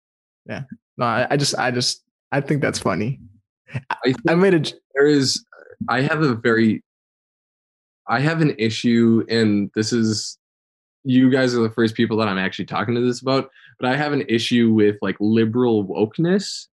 Yeah. 0.45 0.63
No, 0.97 1.05
I, 1.05 1.27
I 1.31 1.37
just 1.37 1.57
I 1.57 1.71
just 1.71 2.03
I 2.31 2.41
think 2.41 2.61
that's 2.61 2.79
funny. 2.79 3.19
I 3.89 3.95
think 4.03 4.29
I 4.29 4.35
made 4.35 4.53
a 4.53 4.71
there 4.95 5.07
is 5.07 5.45
i 5.87 6.01
have 6.01 6.21
a 6.21 6.35
very 6.35 6.83
i 8.09 8.19
have 8.19 8.41
an 8.41 8.55
issue 8.57 9.25
and 9.29 9.69
this 9.75 9.93
is 9.93 10.37
you 11.03 11.31
guys 11.31 11.55
are 11.55 11.61
the 11.61 11.69
first 11.69 11.95
people 11.95 12.17
that 12.17 12.27
i'm 12.27 12.37
actually 12.37 12.65
talking 12.65 12.95
to 12.95 13.01
this 13.01 13.21
about 13.21 13.49
but 13.79 13.89
i 13.89 13.95
have 13.95 14.13
an 14.13 14.23
issue 14.27 14.73
with 14.73 14.95
like 15.01 15.15
liberal 15.19 15.85
wokeness 15.87 16.67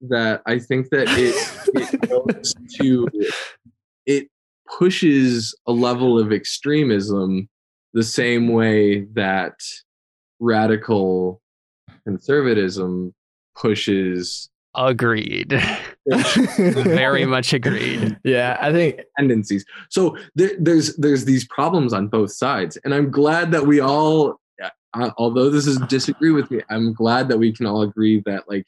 that 0.00 0.42
i 0.46 0.58
think 0.58 0.88
that 0.90 1.06
it, 1.08 1.34
it 1.74 2.00
goes 2.08 2.54
to 2.78 3.08
it 4.06 4.28
pushes 4.78 5.54
a 5.66 5.72
level 5.72 6.18
of 6.18 6.32
extremism 6.32 7.48
the 7.92 8.02
same 8.02 8.48
way 8.48 9.00
that 9.12 9.54
radical 10.38 11.42
conservatism 12.04 13.14
pushes 13.56 14.48
agreed. 14.74 15.60
Very 16.56 17.24
much 17.26 17.52
agreed. 17.52 18.18
yeah, 18.24 18.58
I 18.60 18.72
think 18.72 19.00
tendencies. 19.18 19.64
So 19.88 20.16
there, 20.34 20.50
there's 20.58 20.96
there's 20.96 21.24
these 21.24 21.46
problems 21.46 21.92
on 21.92 22.08
both 22.08 22.32
sides, 22.32 22.76
and 22.84 22.94
I'm 22.94 23.10
glad 23.10 23.52
that 23.52 23.66
we 23.66 23.80
all, 23.80 24.40
uh, 24.94 25.10
although 25.18 25.50
this 25.50 25.66
is 25.66 25.78
disagree 25.88 26.30
with 26.30 26.50
me, 26.50 26.62
I'm 26.70 26.92
glad 26.92 27.28
that 27.28 27.38
we 27.38 27.52
can 27.52 27.66
all 27.66 27.82
agree 27.82 28.22
that 28.26 28.48
like 28.48 28.66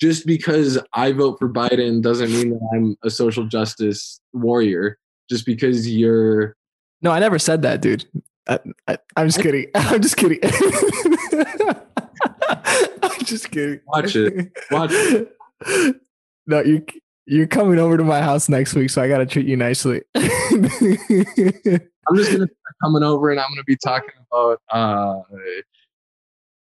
just 0.00 0.26
because 0.26 0.78
I 0.92 1.12
vote 1.12 1.38
for 1.38 1.48
Biden 1.48 2.02
doesn't 2.02 2.30
mean 2.32 2.50
that 2.50 2.70
I'm 2.74 2.96
a 3.02 3.10
social 3.10 3.44
justice 3.44 4.20
warrior. 4.32 4.98
Just 5.30 5.46
because 5.46 5.90
you're 5.90 6.54
no, 7.00 7.10
I 7.10 7.18
never 7.18 7.38
said 7.38 7.62
that, 7.62 7.80
dude. 7.80 8.06
I, 8.48 8.58
I, 8.88 8.98
I'm 9.16 9.28
just 9.28 9.40
kidding. 9.40 9.66
I'm 9.74 10.02
just 10.02 10.16
kidding. 10.16 10.40
Just 13.28 13.50
kidding. 13.50 13.80
Watch 13.86 14.16
it. 14.16 14.52
Watch 14.70 14.90
it. 14.92 15.30
No, 16.46 16.60
you 16.60 16.84
you're 17.24 17.46
coming 17.46 17.78
over 17.78 17.96
to 17.96 18.04
my 18.04 18.20
house 18.20 18.50
next 18.50 18.74
week, 18.74 18.90
so 18.90 19.00
I 19.00 19.08
gotta 19.08 19.24
treat 19.24 19.46
you 19.46 19.56
nicely. 19.56 20.02
I'm 20.14 20.26
just 22.16 22.32
gonna 22.32 22.46
start 22.46 22.74
coming 22.82 23.02
over 23.02 23.30
and 23.30 23.40
I'm 23.40 23.48
gonna 23.48 23.64
be 23.64 23.76
talking 23.76 24.10
about 24.30 24.60
uh 24.68 25.22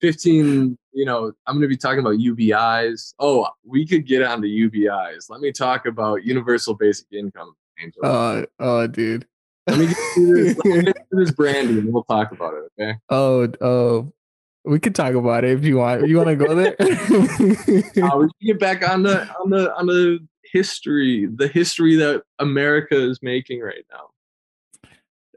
15, 0.01 0.77
you 0.91 1.05
know, 1.05 1.31
I'm 1.45 1.55
gonna 1.55 1.69
be 1.69 1.77
talking 1.77 1.99
about 1.99 2.15
UBIs. 2.15 3.13
Oh, 3.19 3.47
we 3.63 3.87
could 3.87 4.05
get 4.05 4.21
on 4.21 4.31
onto 4.31 4.47
UBIs. 4.47 5.29
Let 5.29 5.39
me 5.39 5.53
talk 5.53 5.85
about 5.85 6.25
universal 6.25 6.75
basic 6.75 7.07
income, 7.11 7.53
Angel. 7.81 8.05
oh, 8.05 8.45
oh, 8.59 8.87
dude. 8.87 9.25
let 9.67 9.79
me 9.79 9.87
get 9.87 9.97
through 10.13 10.43
this, 10.43 10.55
get 10.55 11.07
through 11.09 11.25
this 11.25 11.33
brandy 11.33 11.79
and 11.79 11.93
we'll 11.93 12.03
talk 12.03 12.33
about 12.33 12.53
it, 12.53 12.71
okay? 12.81 12.97
Oh, 13.09 13.47
oh, 13.61 14.11
we 14.65 14.79
could 14.79 14.95
talk 14.95 15.13
about 15.13 15.43
it 15.43 15.51
if 15.51 15.63
you 15.63 15.77
want. 15.77 16.07
You 16.07 16.17
want 16.17 16.29
to 16.29 16.35
go 16.35 16.55
there? 16.55 16.75
Uh, 17.99 18.17
we 18.17 18.27
can 18.27 18.31
get 18.41 18.59
back 18.59 18.87
on 18.87 19.03
the 19.03 19.27
on 19.41 19.49
the 19.49 19.73
on 19.75 19.85
the 19.85 20.19
history, 20.51 21.27
the 21.35 21.47
history 21.47 21.95
that 21.95 22.23
America 22.39 22.95
is 22.95 23.19
making 23.21 23.61
right 23.61 23.85
now. 23.91 24.09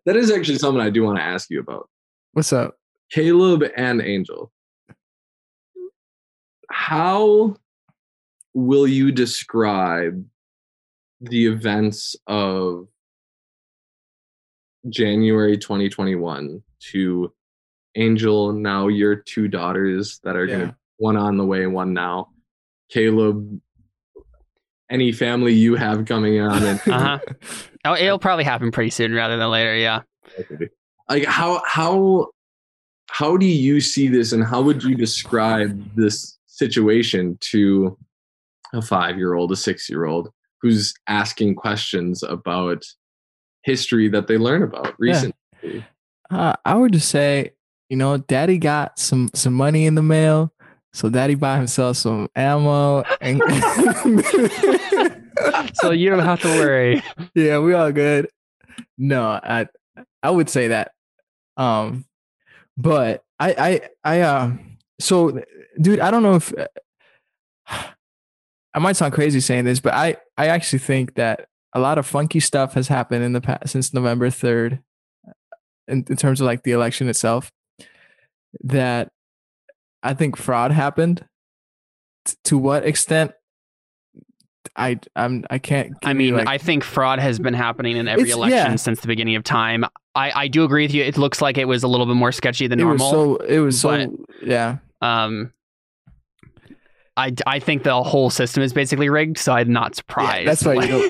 That 0.07 0.17
is 0.17 0.31
actually 0.31 0.59
something 0.59 0.81
I 0.81 0.91
do 0.91 1.05
want 1.05 1.19
to 1.19 1.23
ask 1.23 1.51
you 1.51 1.61
about. 1.61 1.89
What's 2.33 2.53
up? 2.53 2.77
Caleb 3.11 3.65
and 3.77 4.01
Angel. 4.01 4.51
How 6.71 7.57
will 8.55 8.87
you 8.87 9.13
describe 9.13 10.25
the 11.21 11.47
events 11.47 12.17
of 12.27 12.89
January 14.89 15.57
2021 15.57 16.63
to 16.91 17.33
Angel, 17.97 18.53
now 18.53 18.89
your 18.89 19.17
two 19.17 19.49
daughters 19.49 20.21
that 20.25 20.37
are 20.37 20.47
gonna 20.47 20.77
one 20.99 21.17
on 21.17 21.37
the 21.37 21.45
way, 21.45 21.67
one 21.67 21.93
now. 21.93 22.29
Caleb, 22.91 23.61
any 24.91 25.13
family 25.13 25.53
you 25.53 25.75
have 25.75 26.05
coming 26.07 26.41
on, 26.41 26.63
and 26.63 26.81
Uh 26.87 26.99
huh. 26.99 27.19
Oh, 27.85 27.97
it'll 27.97 28.21
probably 28.21 28.45
happen 28.45 28.71
pretty 28.71 28.91
soon 28.91 29.13
rather 29.13 29.37
than 29.37 29.51
later. 29.51 29.75
Yeah. 29.75 30.03
like 31.09 31.25
how 31.25 31.61
how 31.67 32.29
how 33.11 33.37
do 33.37 33.45
you 33.47 33.81
see 33.81 34.07
this, 34.09 34.33
and 34.33 34.45
how 34.45 34.63
would 34.63 34.85
you 34.85 34.95
describe 34.95 35.85
this 35.97 36.39
situation 36.47 37.37
to 37.41 37.99
a 38.73 38.81
five 38.81 39.19
year 39.19 39.35
old, 39.35 39.51
a 39.51 39.57
six 39.57 39.91
year 39.91 40.05
old 40.05 40.31
who's 40.61 40.95
asking 41.09 41.57
questions 41.57 42.23
about 42.23 42.85
history 43.65 44.09
that 44.09 44.29
they 44.29 44.39
learn 44.39 44.63
about 44.63 44.95
recently? 44.99 45.35
Uh, 46.31 46.55
I 46.65 46.75
would 46.77 46.93
just 46.93 47.09
say, 47.09 47.51
you 47.93 47.99
know, 47.99 48.17
daddy 48.17 48.57
got 48.57 48.99
some 48.99 49.29
some 49.35 49.53
money 49.53 49.85
in 49.85 49.97
the 49.97 50.03
mail. 50.03 50.51
So 50.95 51.11
daddy 51.11 51.35
bought 51.35 51.59
himself 51.59 51.99
some 51.99 52.31
ammo 52.35 53.03
and 53.21 53.43
So 55.75 55.91
you 55.91 56.09
don't 56.09 56.25
have 56.25 56.41
to 56.41 56.49
worry. 56.49 57.03
yeah, 57.35 57.59
we 57.59 57.75
all 57.75 57.93
good. 57.93 58.31
No, 58.97 59.27
I 59.27 59.69
I 60.23 60.31
would 60.31 60.49
say 60.49 60.69
that. 60.69 60.93
Um 61.59 62.07
but 62.79 63.23
I 63.39 63.53
I 63.53 63.81
I 64.03 64.23
um 64.23 64.79
so 64.99 65.43
dude, 65.79 66.01
I 66.01 66.11
don't 66.11 66.23
know 66.23 66.37
if 66.37 66.51
I 68.73 68.79
might 68.79 68.97
sound 68.97 69.13
crazy 69.13 69.41
saying 69.41 69.67
this, 69.67 69.81
but 69.81 69.93
I 69.93 70.17
I 70.39 70.47
actually 70.47 70.79
think 70.79 71.17
that 71.17 71.47
a 71.75 71.79
lot 71.79 71.99
of 71.99 72.07
funky 72.07 72.41
stuff 72.41 72.73
has 72.73 72.89
happened 72.89 73.23
in 73.23 73.35
the 73.35 73.43
past 73.43 73.69
since 73.69 73.93
November 73.93 74.31
3rd 74.31 74.83
in, 75.89 76.07
in 76.09 76.17
terms 76.17 76.41
of 76.41 76.47
like 76.47 76.63
the 76.63 76.73
election 76.73 77.07
itself 77.07 77.53
that 78.65 79.11
I 80.03 80.15
think 80.15 80.37
fraud 80.37 80.73
happened. 80.73 81.25
T- 82.25 82.35
to 82.45 82.59
what 82.59 82.85
extent 82.87 83.33
I 84.77 84.99
I'm 85.17 85.45
I 85.51 85.59
can't 85.59 85.93
I 86.05 86.13
mean, 86.13 86.37
like- 86.37 86.47
I 86.47 86.59
think 86.59 86.85
fraud 86.85 87.19
has 87.19 87.39
been 87.39 87.55
happening 87.55 87.97
in 87.97 88.09
every 88.09 88.23
It's- 88.25 88.37
election 88.37 88.59
yeah. 88.73 88.77
since 88.77 89.01
the 89.01 89.09
beginning 89.09 89.37
of 89.37 89.45
time. 89.45 89.85
I, 90.15 90.31
I 90.43 90.49
do 90.49 90.63
agree 90.65 90.85
with 90.85 90.93
you. 90.95 91.03
It 91.03 91.17
looks 91.17 91.41
like 91.41 91.57
it 91.59 91.65
was 91.67 91.83
a 91.83 91.89
little 91.89 92.07
bit 92.07 92.17
more 92.17 92.33
sketchy 92.33 92.67
than 92.67 92.79
it 92.81 92.85
was 92.85 93.01
normal. 93.01 93.39
so 93.39 93.45
it 93.45 93.59
was 93.61 93.81
so 93.81 93.89
but- 93.89 94.11
yeah. 94.47 94.77
um, 95.01 95.53
I, 97.17 97.35
I 97.47 97.59
think 97.59 97.83
the 97.83 98.03
whole 98.03 98.31
system 98.31 98.63
is 98.63 98.73
basically 98.73 99.09
rigged, 99.11 99.37
so 99.39 99.53
I'm 99.53 99.71
not 99.73 99.95
surprised. 99.95 100.45
Yeah, 100.45 100.51
that's 100.55 100.65
why 100.65 100.75
you 100.75 101.09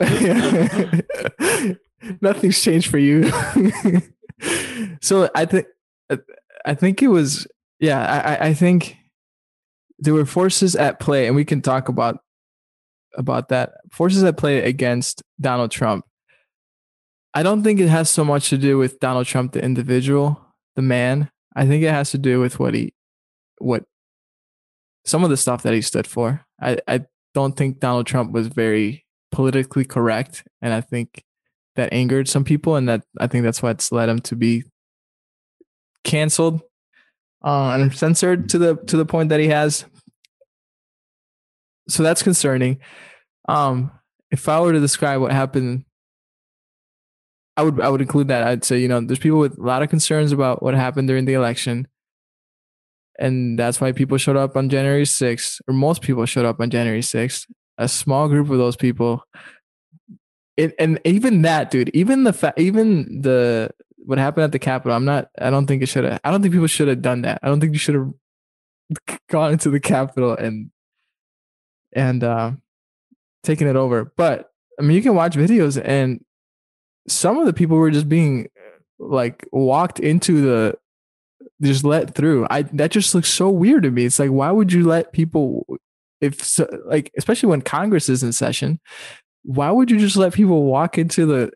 don't. 1.38 1.78
Nothing's 2.22 2.60
changed 2.60 2.88
for 2.90 2.98
you. 2.98 3.30
so 5.00 5.30
I 5.34 5.44
think 5.44 5.66
I 6.64 6.74
think 6.74 7.02
it 7.02 7.08
was 7.08 7.46
yeah. 7.80 8.00
I 8.40 8.48
I- 8.48 8.54
think 8.54 8.96
there 9.98 10.14
were 10.14 10.26
forces 10.26 10.74
at 10.76 11.00
play, 11.00 11.26
and 11.26 11.36
we 11.36 11.44
can 11.44 11.60
talk 11.60 11.88
about 11.88 12.18
about 13.16 13.48
that 13.48 13.72
forces 13.90 14.22
at 14.24 14.36
play 14.36 14.58
against 14.64 15.22
Donald 15.40 15.70
Trump. 15.70 16.04
I 17.34 17.42
don't 17.42 17.62
think 17.62 17.80
it 17.80 17.88
has 17.88 18.10
so 18.10 18.24
much 18.24 18.50
to 18.50 18.58
do 18.58 18.78
with 18.78 19.00
Donald 19.00 19.26
Trump, 19.26 19.52
the 19.52 19.62
individual, 19.64 20.40
the 20.76 20.82
man. 20.82 21.30
I 21.56 21.66
think 21.66 21.82
it 21.82 21.90
has 21.90 22.10
to 22.10 22.18
do 22.18 22.40
with 22.40 22.58
what 22.58 22.74
he, 22.74 22.92
what 23.58 23.84
some 25.04 25.24
of 25.24 25.30
the 25.30 25.36
stuff 25.36 25.62
that 25.62 25.74
he 25.74 25.82
stood 25.82 26.06
for. 26.06 26.44
I, 26.60 26.78
I 26.86 27.04
don't 27.34 27.56
think 27.56 27.80
Donald 27.80 28.06
Trump 28.06 28.32
was 28.32 28.48
very 28.48 29.04
politically 29.30 29.84
correct, 29.84 30.44
and 30.60 30.72
I 30.72 30.80
think 30.80 31.24
that 31.76 31.92
angered 31.92 32.28
some 32.28 32.44
people, 32.44 32.76
and 32.76 32.88
that 32.88 33.04
I 33.18 33.26
think 33.26 33.44
that's 33.44 33.62
what's 33.62 33.92
led 33.92 34.08
him 34.08 34.20
to 34.20 34.36
be 34.36 34.64
canceled 36.04 36.60
uh, 37.44 37.70
and 37.70 37.94
censored 37.94 38.48
to 38.50 38.58
the 38.58 38.76
to 38.86 38.96
the 38.96 39.06
point 39.06 39.28
that 39.30 39.40
he 39.40 39.48
has. 39.48 39.84
So 41.88 42.02
that's 42.02 42.22
concerning. 42.22 42.78
Um, 43.48 43.90
if 44.30 44.48
I 44.48 44.60
were 44.60 44.72
to 44.72 44.80
describe 44.80 45.20
what 45.20 45.32
happened, 45.32 45.84
I 47.56 47.62
would 47.62 47.80
I 47.80 47.88
would 47.88 48.00
include 48.00 48.28
that. 48.28 48.46
I'd 48.46 48.64
say 48.64 48.78
you 48.78 48.88
know 48.88 49.00
there's 49.00 49.18
people 49.18 49.38
with 49.38 49.58
a 49.58 49.62
lot 49.62 49.82
of 49.82 49.90
concerns 49.90 50.32
about 50.32 50.62
what 50.62 50.74
happened 50.74 51.08
during 51.08 51.24
the 51.24 51.34
election 51.34 51.88
and 53.18 53.58
that's 53.58 53.80
why 53.80 53.92
people 53.92 54.18
showed 54.18 54.36
up 54.36 54.56
on 54.56 54.68
January 54.68 55.04
6th, 55.04 55.60
or 55.68 55.74
most 55.74 56.02
people 56.02 56.26
showed 56.26 56.44
up 56.44 56.60
on 56.60 56.70
January 56.70 57.02
6th. 57.02 57.46
A 57.78 57.88
small 57.88 58.28
group 58.28 58.50
of 58.50 58.58
those 58.58 58.76
people, 58.76 59.24
it, 60.56 60.74
and 60.78 61.00
even 61.04 61.42
that, 61.42 61.70
dude, 61.70 61.90
even 61.94 62.24
the 62.24 62.32
fa- 62.32 62.54
even 62.56 63.22
the 63.22 63.70
what 64.04 64.18
happened 64.18 64.44
at 64.44 64.52
the 64.52 64.58
Capitol, 64.58 64.96
I'm 64.96 65.04
not. 65.04 65.30
I 65.38 65.50
don't 65.50 65.66
think 65.66 65.82
it 65.82 65.86
should 65.86 66.04
have. 66.04 66.20
I 66.24 66.30
don't 66.30 66.42
think 66.42 66.52
people 66.52 66.66
should 66.66 66.88
have 66.88 67.02
done 67.02 67.22
that. 67.22 67.40
I 67.42 67.48
don't 67.48 67.60
think 67.60 67.72
you 67.72 67.78
should 67.78 67.94
have 67.94 68.12
gone 69.30 69.52
into 69.52 69.70
the 69.70 69.80
Capitol 69.80 70.36
and 70.36 70.70
and 71.92 72.24
uh, 72.24 72.52
taken 73.42 73.68
it 73.68 73.76
over. 73.76 74.12
But 74.16 74.50
I 74.78 74.82
mean, 74.82 74.96
you 74.96 75.02
can 75.02 75.14
watch 75.14 75.34
videos, 75.34 75.80
and 75.82 76.24
some 77.08 77.38
of 77.38 77.46
the 77.46 77.52
people 77.52 77.76
were 77.76 77.90
just 77.90 78.08
being 78.08 78.48
like 78.98 79.46
walked 79.52 80.00
into 80.00 80.40
the 80.42 80.78
just 81.60 81.84
let 81.84 82.14
through. 82.14 82.46
I 82.50 82.62
that 82.62 82.90
just 82.90 83.14
looks 83.14 83.28
so 83.28 83.48
weird 83.50 83.84
to 83.84 83.90
me. 83.90 84.04
It's 84.04 84.18
like 84.18 84.30
why 84.30 84.50
would 84.50 84.72
you 84.72 84.84
let 84.84 85.12
people 85.12 85.66
if 86.20 86.42
so, 86.42 86.68
like 86.86 87.10
especially 87.16 87.48
when 87.48 87.62
Congress 87.62 88.08
is 88.08 88.22
in 88.22 88.32
session, 88.32 88.80
why 89.42 89.70
would 89.70 89.90
you 89.90 89.98
just 89.98 90.16
let 90.16 90.32
people 90.32 90.64
walk 90.64 90.98
into 90.98 91.26
the 91.26 91.50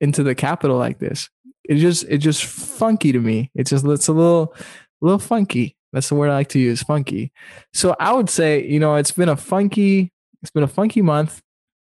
into 0.00 0.22
the 0.22 0.34
Capitol 0.34 0.78
like 0.78 0.98
this? 0.98 1.28
It 1.64 1.76
just 1.76 2.04
it 2.04 2.18
just 2.18 2.44
funky 2.44 3.12
to 3.12 3.20
me. 3.20 3.50
It 3.54 3.66
just 3.66 3.84
it's 3.84 4.08
a 4.08 4.12
little 4.12 4.54
a 4.54 5.04
little 5.04 5.18
funky. 5.18 5.76
That's 5.92 6.08
the 6.08 6.14
word 6.14 6.30
I 6.30 6.34
like 6.34 6.48
to 6.48 6.58
use, 6.58 6.82
funky. 6.82 7.32
So 7.72 7.96
I 7.98 8.12
would 8.12 8.28
say, 8.28 8.66
you 8.66 8.78
know, 8.78 8.96
it's 8.96 9.12
been 9.12 9.28
a 9.28 9.36
funky 9.36 10.12
it's 10.42 10.50
been 10.50 10.62
a 10.62 10.68
funky 10.68 11.02
month 11.02 11.42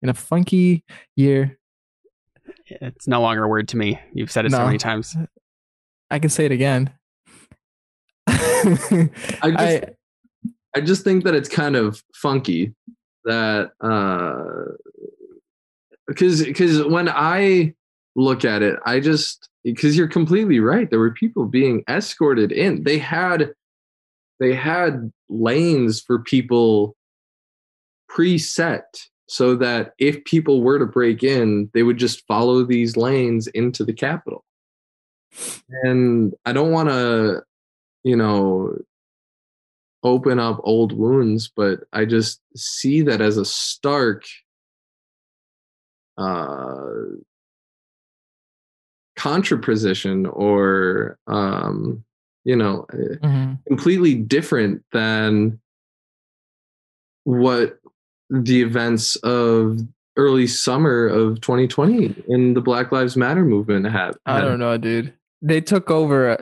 and 0.01 0.09
a 0.09 0.13
funky 0.13 0.83
year. 1.15 1.57
It's 2.67 3.07
no 3.07 3.21
longer 3.21 3.43
a 3.43 3.47
word 3.47 3.67
to 3.69 3.77
me. 3.77 3.99
You've 4.13 4.31
said 4.31 4.45
it 4.45 4.51
so 4.51 4.65
many 4.65 4.77
times. 4.77 5.15
I 6.09 6.19
can 6.19 6.29
say 6.29 6.45
it 6.45 6.51
again. 6.51 6.91
I 8.27 8.63
just 9.43 9.43
I, 9.43 9.81
I 10.75 10.81
just 10.81 11.03
think 11.03 11.23
that 11.25 11.35
it's 11.35 11.49
kind 11.49 11.75
of 11.75 12.01
funky 12.13 12.73
that 13.25 13.71
uh 13.81 14.71
because 16.07 16.43
because 16.43 16.83
when 16.83 17.09
I 17.09 17.73
look 18.15 18.45
at 18.45 18.61
it, 18.61 18.77
I 18.85 18.99
just 18.99 19.49
because 19.63 19.97
you're 19.97 20.07
completely 20.07 20.59
right. 20.59 20.89
There 20.89 20.99
were 20.99 21.11
people 21.11 21.45
being 21.45 21.83
escorted 21.89 22.51
in. 22.51 22.83
They 22.83 22.97
had 22.97 23.53
they 24.39 24.53
had 24.53 25.11
lanes 25.29 26.01
for 26.01 26.19
people 26.19 26.95
preset 28.09 28.83
so 29.27 29.55
that 29.55 29.93
if 29.97 30.23
people 30.25 30.61
were 30.61 30.77
to 30.77 30.85
break 30.85 31.23
in, 31.23 31.69
they 31.73 31.83
would 31.83 31.97
just 31.97 32.25
follow 32.27 32.63
these 32.63 32.95
lanes 32.95 33.47
into 33.47 33.83
the 33.83 33.93
Capitol. 33.93 34.43
And 35.83 36.33
I 36.45 36.53
don't 36.53 36.71
want 36.71 36.89
to, 36.89 37.41
you 38.03 38.15
know, 38.15 38.77
open 40.03 40.39
up 40.39 40.61
old 40.63 40.93
wounds, 40.93 41.51
but 41.53 41.79
I 41.91 42.05
just 42.05 42.39
see 42.55 43.01
that 43.01 43.21
as 43.21 43.37
a 43.37 43.45
stark 43.45 44.23
uh 46.17 46.85
contraposition 49.15 50.25
or 50.31 51.17
um 51.27 52.03
you 52.43 52.55
know 52.55 52.85
Mhm. 53.23 53.59
completely 53.67 54.15
different 54.15 54.83
than 54.91 55.59
what 57.23 57.79
the 58.29 58.61
events 58.61 59.15
of 59.17 59.79
early 60.17 60.47
summer 60.47 61.07
of 61.07 61.41
2020 61.41 62.23
in 62.27 62.53
the 62.53 62.61
Black 62.61 62.91
Lives 62.91 63.17
Matter 63.17 63.43
movement 63.43 63.85
had. 63.87 64.15
I 64.25 64.41
don't 64.41 64.59
know, 64.59 64.77
dude. 64.77 65.13
They 65.41 65.59
took 65.61 65.91
over. 65.91 66.37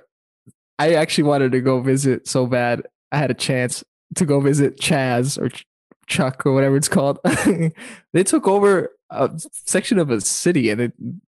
I 0.79 0.93
actually 0.93 1.23
wanted 1.25 1.51
to 1.53 1.61
go 1.61 1.81
visit 1.81 2.27
so 2.27 2.45
bad. 2.45 2.83
I 3.11 3.17
had 3.17 3.31
a 3.31 3.35
chance 3.35 3.83
to 4.15 4.25
go 4.25 4.39
visit 4.39 4.77
Chaz 4.79 5.41
or 5.41 5.49
Ch- 5.49 5.65
Chuck 6.07 6.45
or 6.45 6.53
whatever 6.53 6.75
it's 6.77 6.87
called. 6.87 7.19
they 8.13 8.23
took 8.23 8.47
over 8.47 8.91
a 9.09 9.31
section 9.51 9.97
of 9.99 10.09
a 10.11 10.21
city 10.21 10.69
and 10.69 10.81
it 10.81 10.93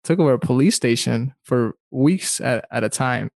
took 0.04 0.20
over 0.20 0.34
a 0.34 0.40
police 0.40 0.76
station 0.76 1.34
for 1.44 1.76
weeks 1.92 2.42
at, 2.42 2.66
at 2.72 2.84
a 2.84 2.90
time 2.90 3.30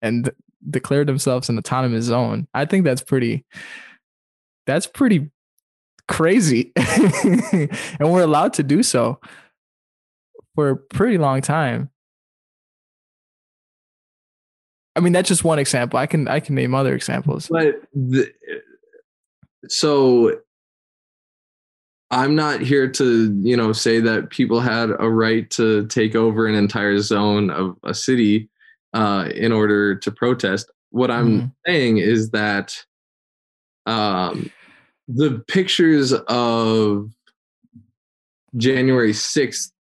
and 0.00 0.30
declared 0.68 1.06
themselves 1.06 1.48
an 1.48 1.58
autonomous 1.58 2.04
zone. 2.04 2.46
I 2.54 2.64
think 2.64 2.84
that's 2.84 3.02
pretty 3.02 3.44
that's 4.66 4.86
pretty 4.86 5.30
crazy. 6.08 6.72
and 6.76 7.70
we're 8.00 8.22
allowed 8.22 8.52
to 8.54 8.62
do 8.62 8.82
so 8.82 9.18
for 10.54 10.70
a 10.70 10.76
pretty 10.76 11.18
long 11.18 11.40
time. 11.40 11.90
I 14.94 15.00
mean, 15.00 15.12
that's 15.12 15.28
just 15.28 15.42
one 15.42 15.58
example. 15.58 15.98
I 15.98 16.06
can 16.06 16.28
I 16.28 16.40
can 16.40 16.54
name 16.54 16.74
other 16.74 16.94
examples. 16.94 17.48
But 17.48 17.76
the, 17.94 18.30
so 19.68 20.41
I'm 22.12 22.34
not 22.34 22.60
here 22.60 22.86
to, 22.90 23.40
you 23.40 23.56
know, 23.56 23.72
say 23.72 23.98
that 24.00 24.28
people 24.28 24.60
had 24.60 24.90
a 25.00 25.08
right 25.08 25.48
to 25.52 25.86
take 25.86 26.14
over 26.14 26.46
an 26.46 26.54
entire 26.54 26.98
zone 27.00 27.48
of 27.48 27.78
a 27.84 27.94
city 27.94 28.50
uh, 28.92 29.30
in 29.34 29.50
order 29.50 29.94
to 29.96 30.10
protest. 30.10 30.70
What 30.90 31.10
I'm 31.10 31.40
Mhm. 31.40 31.52
saying 31.66 31.98
is 31.98 32.30
that 32.30 32.84
um, 33.86 34.52
the 35.08 35.42
pictures 35.48 36.12
of 36.12 37.10
January 38.58 39.14
6th 39.14 39.72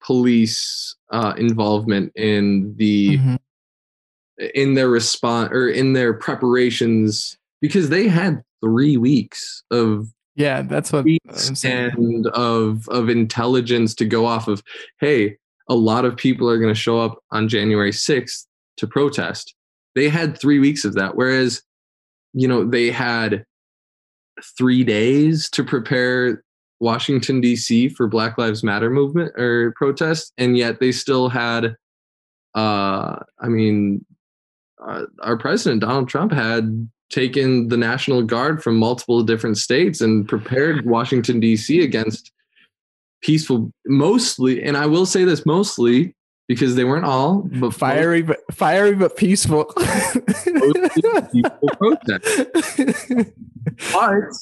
police 0.00 0.94
uh, 1.10 1.34
involvement 1.36 2.12
in 2.14 2.74
the 2.76 3.18
Mhm. 3.18 3.38
in 4.54 4.74
their 4.74 4.88
response 4.88 5.50
or 5.52 5.68
in 5.68 5.92
their 5.92 6.12
preparations 6.14 7.36
because 7.60 7.88
they 7.88 8.08
had 8.08 8.42
three 8.62 8.96
weeks 8.96 9.62
of 9.70 10.08
Yeah, 10.36 10.62
that's 10.62 10.92
what 10.92 11.04
I'm 11.28 11.54
saying. 11.54 11.92
and 11.96 12.26
of 12.28 12.88
of 12.88 13.08
intelligence 13.08 13.94
to 13.96 14.04
go 14.04 14.26
off 14.26 14.48
of 14.48 14.62
hey 15.00 15.36
a 15.68 15.74
lot 15.74 16.04
of 16.04 16.16
people 16.16 16.48
are 16.50 16.58
going 16.58 16.72
to 16.74 16.78
show 16.78 17.00
up 17.00 17.18
on 17.30 17.48
january 17.48 17.90
6th 17.92 18.44
to 18.76 18.86
protest 18.86 19.54
they 19.94 20.08
had 20.08 20.38
three 20.38 20.58
weeks 20.58 20.84
of 20.84 20.94
that 20.94 21.16
whereas 21.16 21.62
you 22.32 22.48
know 22.48 22.64
they 22.68 22.90
had 22.90 23.44
three 24.58 24.82
days 24.82 25.48
to 25.50 25.62
prepare 25.64 26.42
washington 26.80 27.40
d.c 27.40 27.88
for 27.90 28.08
black 28.08 28.36
lives 28.36 28.64
matter 28.64 28.90
movement 28.90 29.32
or 29.38 29.72
protest 29.76 30.32
and 30.36 30.58
yet 30.58 30.80
they 30.80 30.90
still 30.92 31.28
had 31.28 31.76
uh 32.56 33.16
i 33.40 33.46
mean 33.48 34.04
uh, 34.86 35.04
our 35.22 35.36
president 35.38 35.80
donald 35.80 36.08
trump 36.08 36.32
had 36.32 36.88
taken 37.10 37.68
the 37.68 37.76
national 37.76 38.22
guard 38.22 38.62
from 38.62 38.76
multiple 38.76 39.22
different 39.22 39.58
states 39.58 40.00
and 40.00 40.28
prepared 40.28 40.84
washington 40.86 41.40
d.c 41.40 41.82
against 41.82 42.32
peaceful 43.22 43.70
mostly 43.86 44.62
and 44.62 44.76
i 44.76 44.86
will 44.86 45.06
say 45.06 45.24
this 45.24 45.44
mostly 45.46 46.14
because 46.48 46.74
they 46.74 46.84
weren't 46.84 47.04
all 47.04 47.42
but 47.60 47.72
fiery 47.72 48.22
but 48.22 48.40
fiery 48.52 48.94
but 48.94 49.16
peaceful. 49.16 49.64
peaceful 51.32 51.68
protests 51.78 53.30
but 53.92 54.32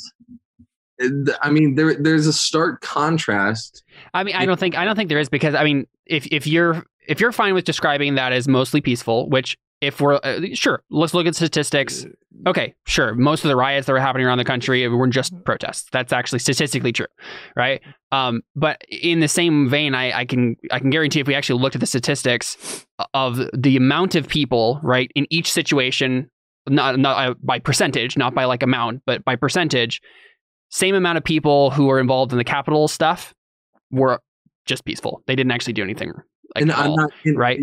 i 1.43 1.51
mean 1.51 1.75
there 1.75 1.95
there's 1.95 2.27
a 2.27 2.33
stark 2.33 2.81
contrast 2.81 3.83
I 4.15 4.25
mean, 4.25 4.35
I 4.35 4.47
don't 4.47 4.61
think 4.61 4.77
I 4.77 4.85
don't 4.85 4.97
think 4.97 5.09
there 5.09 5.19
is 5.19 5.29
because 5.29 5.55
I 5.55 5.65
mean, 5.65 5.87
if 6.07 6.27
if 6.27 6.47
you're 6.47 6.85
if 7.07 7.21
you're 7.21 7.33
fine 7.33 7.55
with 7.55 7.65
describing 7.65 8.15
that 8.17 8.33
as 8.33 8.47
mostly 8.47 8.81
peaceful, 8.81 9.29
which 9.29 9.57
if 9.83 10.01
we're 10.01 10.21
uh, 10.23 10.41
sure, 10.55 10.83
let's 10.91 11.13
look 11.13 11.27
at 11.27 11.35
statistics. 11.35 12.07
Okay, 12.47 12.75
sure, 12.87 13.15
most 13.15 13.45
of 13.45 13.49
the 13.49 13.57
riots 13.57 13.87
that 13.87 13.93
were 13.93 14.01
happening 14.01 14.27
around 14.27 14.39
the 14.39 14.45
country 14.45 14.87
weren't 14.89 15.13
just 15.13 15.35
protests. 15.45 15.89
That's 15.93 16.13
actually 16.13 16.39
statistically 16.39 16.93
true, 16.93 17.09
right? 17.57 17.83
Um, 18.13 18.43
but 18.55 18.81
in 18.89 19.19
the 19.19 19.29
same 19.29 19.69
vein, 19.69 19.95
I, 19.95 20.21
I 20.21 20.25
can 20.25 20.57
I 20.71 20.79
can 20.79 20.91
guarantee 20.91 21.19
if 21.19 21.27
we 21.27 21.35
actually 21.35 21.61
looked 21.61 21.75
at 21.75 21.81
the 21.81 21.87
statistics 21.87 22.87
of 23.13 23.41
the 23.53 23.77
amount 23.77 24.15
of 24.15 24.29
people, 24.29 24.79
right, 24.85 25.11
in 25.17 25.27
each 25.31 25.53
situation, 25.53 26.31
not 26.69 26.99
not 27.01 27.31
uh, 27.31 27.35
by 27.43 27.59
percentage, 27.59 28.17
not 28.17 28.35
by 28.35 28.45
like 28.45 28.63
amount, 28.63 29.03
but 29.05 29.25
by 29.25 29.35
percentage, 29.35 30.01
same 30.71 30.95
amount 30.95 31.19
of 31.19 31.25
people 31.25 31.71
who 31.71 31.87
were 31.87 31.99
involved 31.99 32.31
in 32.31 32.39
the 32.39 32.45
Capitol 32.45 32.87
stuff 32.87 33.35
were 33.91 34.21
just 34.65 34.85
peaceful. 34.85 35.25
They 35.27 35.35
didn't 35.35 35.51
actually 35.51 35.73
do 35.73 35.83
anything 35.83 36.13
like 36.55 36.63
and 36.63 36.71
at 36.71 36.79
i'm 36.79 36.91
all, 36.91 36.97
not 36.97 37.13
right? 37.35 37.61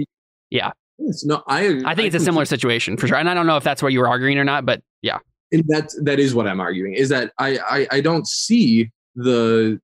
Yeah. 0.49 0.71
Yes, 0.99 1.23
no 1.23 1.43
i 1.47 1.81
I 1.85 1.95
think 1.95 2.07
it's 2.07 2.15
a 2.15 2.25
similar 2.25 2.45
situation 2.45 2.97
for 2.97 3.07
sure. 3.07 3.17
And 3.17 3.29
I 3.29 3.33
don't 3.33 3.47
know 3.47 3.57
if 3.57 3.63
that's 3.63 3.81
what 3.81 3.93
you 3.93 3.99
were 3.99 4.07
arguing 4.07 4.37
or 4.37 4.43
not, 4.43 4.65
but 4.65 4.81
yeah. 5.01 5.19
and 5.51 5.63
that's 5.67 5.99
that 6.03 6.19
is 6.19 6.35
what 6.35 6.47
I'm 6.47 6.59
arguing 6.59 6.93
is 6.93 7.09
that 7.09 7.31
I, 7.39 7.57
I 7.57 7.87
I 7.91 8.01
don't 8.01 8.27
see 8.27 8.91
the 9.15 9.79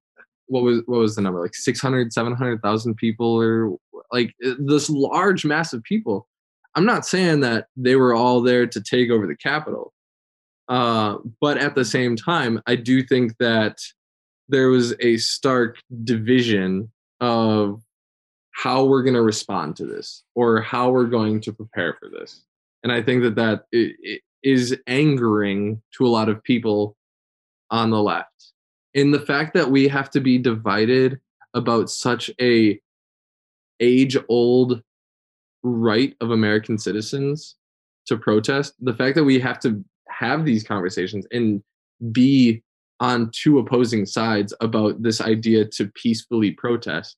what 0.48 0.64
was 0.64 0.82
what 0.86 1.00
was 1.00 1.16
the 1.16 1.22
number 1.22 1.42
like 1.42 1.56
600 1.56 2.14
700,000 2.14 2.96
people 2.96 3.42
or 3.42 3.78
like 4.12 4.34
this 4.60 4.90
large 4.90 5.46
mass 5.46 5.74
of 5.74 5.84
people 5.84 6.28
I'm 6.76 6.86
not 6.86 7.06
saying 7.06 7.40
that 7.40 7.68
they 7.76 7.96
were 7.96 8.14
all 8.14 8.42
there 8.42 8.68
to 8.68 8.82
take 8.82 9.10
over 9.10 9.26
the 9.26 9.36
Capitol 9.36 9.94
uh 10.68 11.18
but 11.42 11.58
at 11.58 11.76
the 11.76 11.86
same 11.86 12.16
time 12.16 12.62
I 12.68 12.76
do 12.76 13.02
think 13.02 13.36
that 13.40 13.78
there 14.48 14.70
was 14.70 14.94
a 15.00 15.18
stark 15.18 15.78
division 16.04 16.92
of 17.20 17.82
how 18.56 18.86
we're 18.86 19.04
going 19.04 19.14
to 19.16 19.22
respond 19.22 19.76
to 19.76 19.86
this 19.86 20.24
or 20.34 20.62
how 20.62 20.90
we're 20.90 21.06
going 21.06 21.42
to 21.42 21.52
prepare 21.54 21.98
for 22.00 22.10
this 22.10 22.46
and 22.84 22.92
I 22.92 23.02
think 23.02 23.24
that 23.24 23.36
that 23.36 23.66
i- 23.74 23.94
i- 24.08 24.20
angering 24.88 25.82
to 25.98 26.06
a 26.06 26.14
lot 26.18 26.30
of 26.30 26.44
people 26.44 26.96
on 27.72 27.90
the 27.90 28.02
left. 28.02 28.54
In 28.94 29.10
the 29.12 29.20
fact 29.20 29.56
that 29.56 29.70
we 29.72 29.88
have 29.88 30.10
to 30.12 30.22
be 30.22 30.38
divided 30.38 31.20
about 31.56 31.90
such 31.90 32.30
a 32.40 32.80
age 33.80 34.16
old 34.30 34.82
right 35.64 36.16
of 36.22 36.30
American 36.32 36.78
citizens 36.78 37.56
to 38.06 38.18
protest, 38.18 38.76
the 38.80 38.94
fact 38.94 39.16
that 39.16 39.24
we 39.24 39.40
have 39.40 39.60
to 39.62 39.84
have 40.10 40.46
these 40.46 40.64
conversations 40.64 41.26
and 41.32 41.64
be 42.12 42.62
on 43.00 43.32
two 43.32 43.58
opposing 43.60 44.06
sides 44.06 44.54
about 44.62 45.02
this 45.02 45.20
idea 45.22 45.66
to 45.66 45.88
peacefully 45.96 46.52
protest 46.52 47.18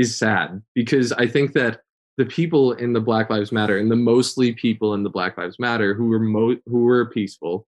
is 0.00 0.16
sad 0.16 0.62
because 0.74 1.12
I 1.12 1.26
think 1.26 1.52
that 1.52 1.80
the 2.16 2.26
people 2.26 2.72
in 2.72 2.92
the 2.92 3.00
Black 3.00 3.30
Lives 3.30 3.52
Matter 3.52 3.78
and 3.78 3.90
the 3.90 3.96
mostly 3.96 4.52
people 4.52 4.94
in 4.94 5.02
the 5.02 5.10
Black 5.10 5.38
Lives 5.38 5.58
Matter 5.58 5.94
who 5.94 6.06
were 6.06 6.18
mo- 6.18 6.60
who 6.66 6.84
were 6.84 7.06
peaceful 7.06 7.66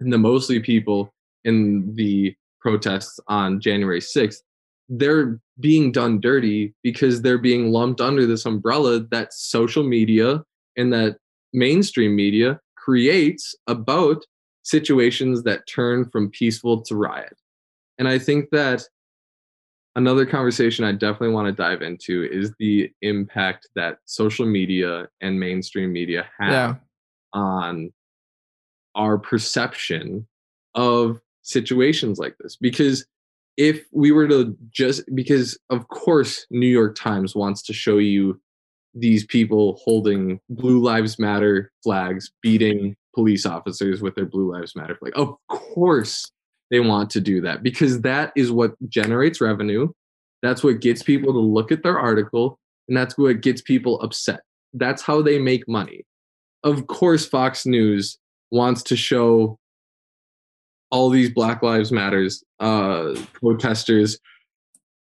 and 0.00 0.12
the 0.12 0.18
mostly 0.18 0.60
people 0.60 1.12
in 1.44 1.94
the 1.94 2.34
protests 2.60 3.20
on 3.28 3.60
January 3.60 4.00
6th 4.00 4.42
they're 4.88 5.40
being 5.58 5.90
done 5.90 6.20
dirty 6.20 6.74
because 6.82 7.22
they're 7.22 7.38
being 7.38 7.72
lumped 7.72 8.00
under 8.00 8.26
this 8.26 8.46
umbrella 8.46 9.00
that 9.10 9.32
social 9.32 9.82
media 9.82 10.42
and 10.76 10.92
that 10.92 11.16
mainstream 11.52 12.14
media 12.14 12.60
creates 12.76 13.54
about 13.66 14.24
situations 14.62 15.42
that 15.42 15.66
turn 15.66 16.08
from 16.10 16.30
peaceful 16.30 16.82
to 16.82 16.94
riot. 16.94 17.36
And 17.98 18.08
I 18.08 18.18
think 18.18 18.50
that 18.50 18.82
another 19.96 20.24
conversation 20.26 20.84
I 20.84 20.92
definitely 20.92 21.34
want 21.34 21.46
to 21.48 21.52
dive 21.52 21.82
into 21.82 22.28
is 22.30 22.52
the 22.58 22.90
impact 23.02 23.68
that 23.74 23.98
social 24.04 24.46
media 24.46 25.08
and 25.20 25.40
mainstream 25.40 25.92
media 25.92 26.28
have 26.38 26.52
Yeah. 26.52 26.74
on 27.32 27.92
our 28.94 29.18
perception 29.18 30.26
of 30.74 31.20
situations 31.42 32.18
like 32.18 32.36
this. 32.38 32.56
Because 32.56 33.06
if 33.56 33.86
we 33.90 34.12
were 34.12 34.28
to 34.28 34.56
just, 34.70 35.02
because 35.14 35.58
of 35.70 35.88
course, 35.88 36.46
New 36.50 36.68
York 36.68 36.94
Times 36.94 37.34
wants 37.34 37.62
to 37.62 37.72
show 37.72 37.98
you 37.98 38.40
these 38.94 39.24
people 39.26 39.80
holding 39.82 40.40
Blue 40.50 40.80
Lives 40.82 41.18
Matter 41.18 41.72
flags, 41.82 42.30
beating 42.42 42.96
police 43.14 43.46
officers 43.46 44.02
with 44.02 44.14
their 44.14 44.26
Blue 44.26 44.52
Lives 44.52 44.76
Matter 44.76 44.96
flag. 44.96 45.12
Of 45.16 45.34
course, 45.48 46.30
they 46.70 46.80
want 46.80 47.10
to 47.10 47.20
do 47.20 47.40
that 47.42 47.62
because 47.62 48.00
that 48.02 48.32
is 48.36 48.50
what 48.50 48.74
generates 48.88 49.40
revenue. 49.40 49.88
That's 50.42 50.62
what 50.62 50.80
gets 50.80 51.02
people 51.02 51.32
to 51.32 51.38
look 51.38 51.72
at 51.72 51.82
their 51.82 51.98
article, 51.98 52.58
and 52.88 52.96
that's 52.96 53.16
what 53.16 53.40
gets 53.40 53.62
people 53.62 54.00
upset. 54.00 54.40
That's 54.74 55.02
how 55.02 55.22
they 55.22 55.38
make 55.38 55.66
money. 55.68 56.04
Of 56.62 56.86
course, 56.86 57.26
Fox 57.26 57.66
News 57.66 58.18
wants 58.50 58.82
to 58.84 58.96
show 58.96 59.58
all 60.90 61.10
these 61.10 61.30
Black 61.30 61.62
Lives 61.62 61.90
Matters 61.90 62.44
uh, 62.60 63.14
protesters 63.32 64.18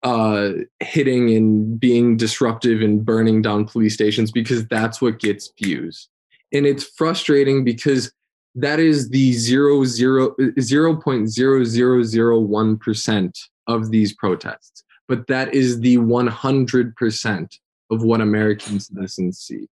uh, 0.03 0.51
hitting 0.79 1.35
and 1.35 1.79
being 1.79 2.17
disruptive 2.17 2.81
and 2.81 3.03
burning 3.03 3.41
down 3.41 3.65
police 3.65 3.93
stations 3.93 4.31
because 4.31 4.65
that's 4.67 5.01
what 5.01 5.19
gets 5.19 5.51
views. 5.61 6.07
And 6.53 6.65
it's 6.65 6.83
frustrating 6.83 7.63
because 7.63 8.11
that 8.57 8.79
is 8.79 9.09
the 9.09 9.31
zero 9.33 9.85
zero 9.85 10.35
zero 10.59 10.95
point 10.95 11.29
zero 11.29 11.63
zero 11.63 12.03
zero 12.03 12.39
one 12.39 12.77
percent 12.77 13.37
of 13.67 13.91
these 13.91 14.13
protests, 14.15 14.83
but 15.07 15.27
that 15.27 15.53
is 15.53 15.79
the 15.79 15.97
one 15.99 16.27
hundred 16.27 16.95
percent 16.95 17.55
of 17.91 18.03
what 18.03 18.19
American 18.19 18.79
citizens 18.79 19.39
see. 19.39 19.67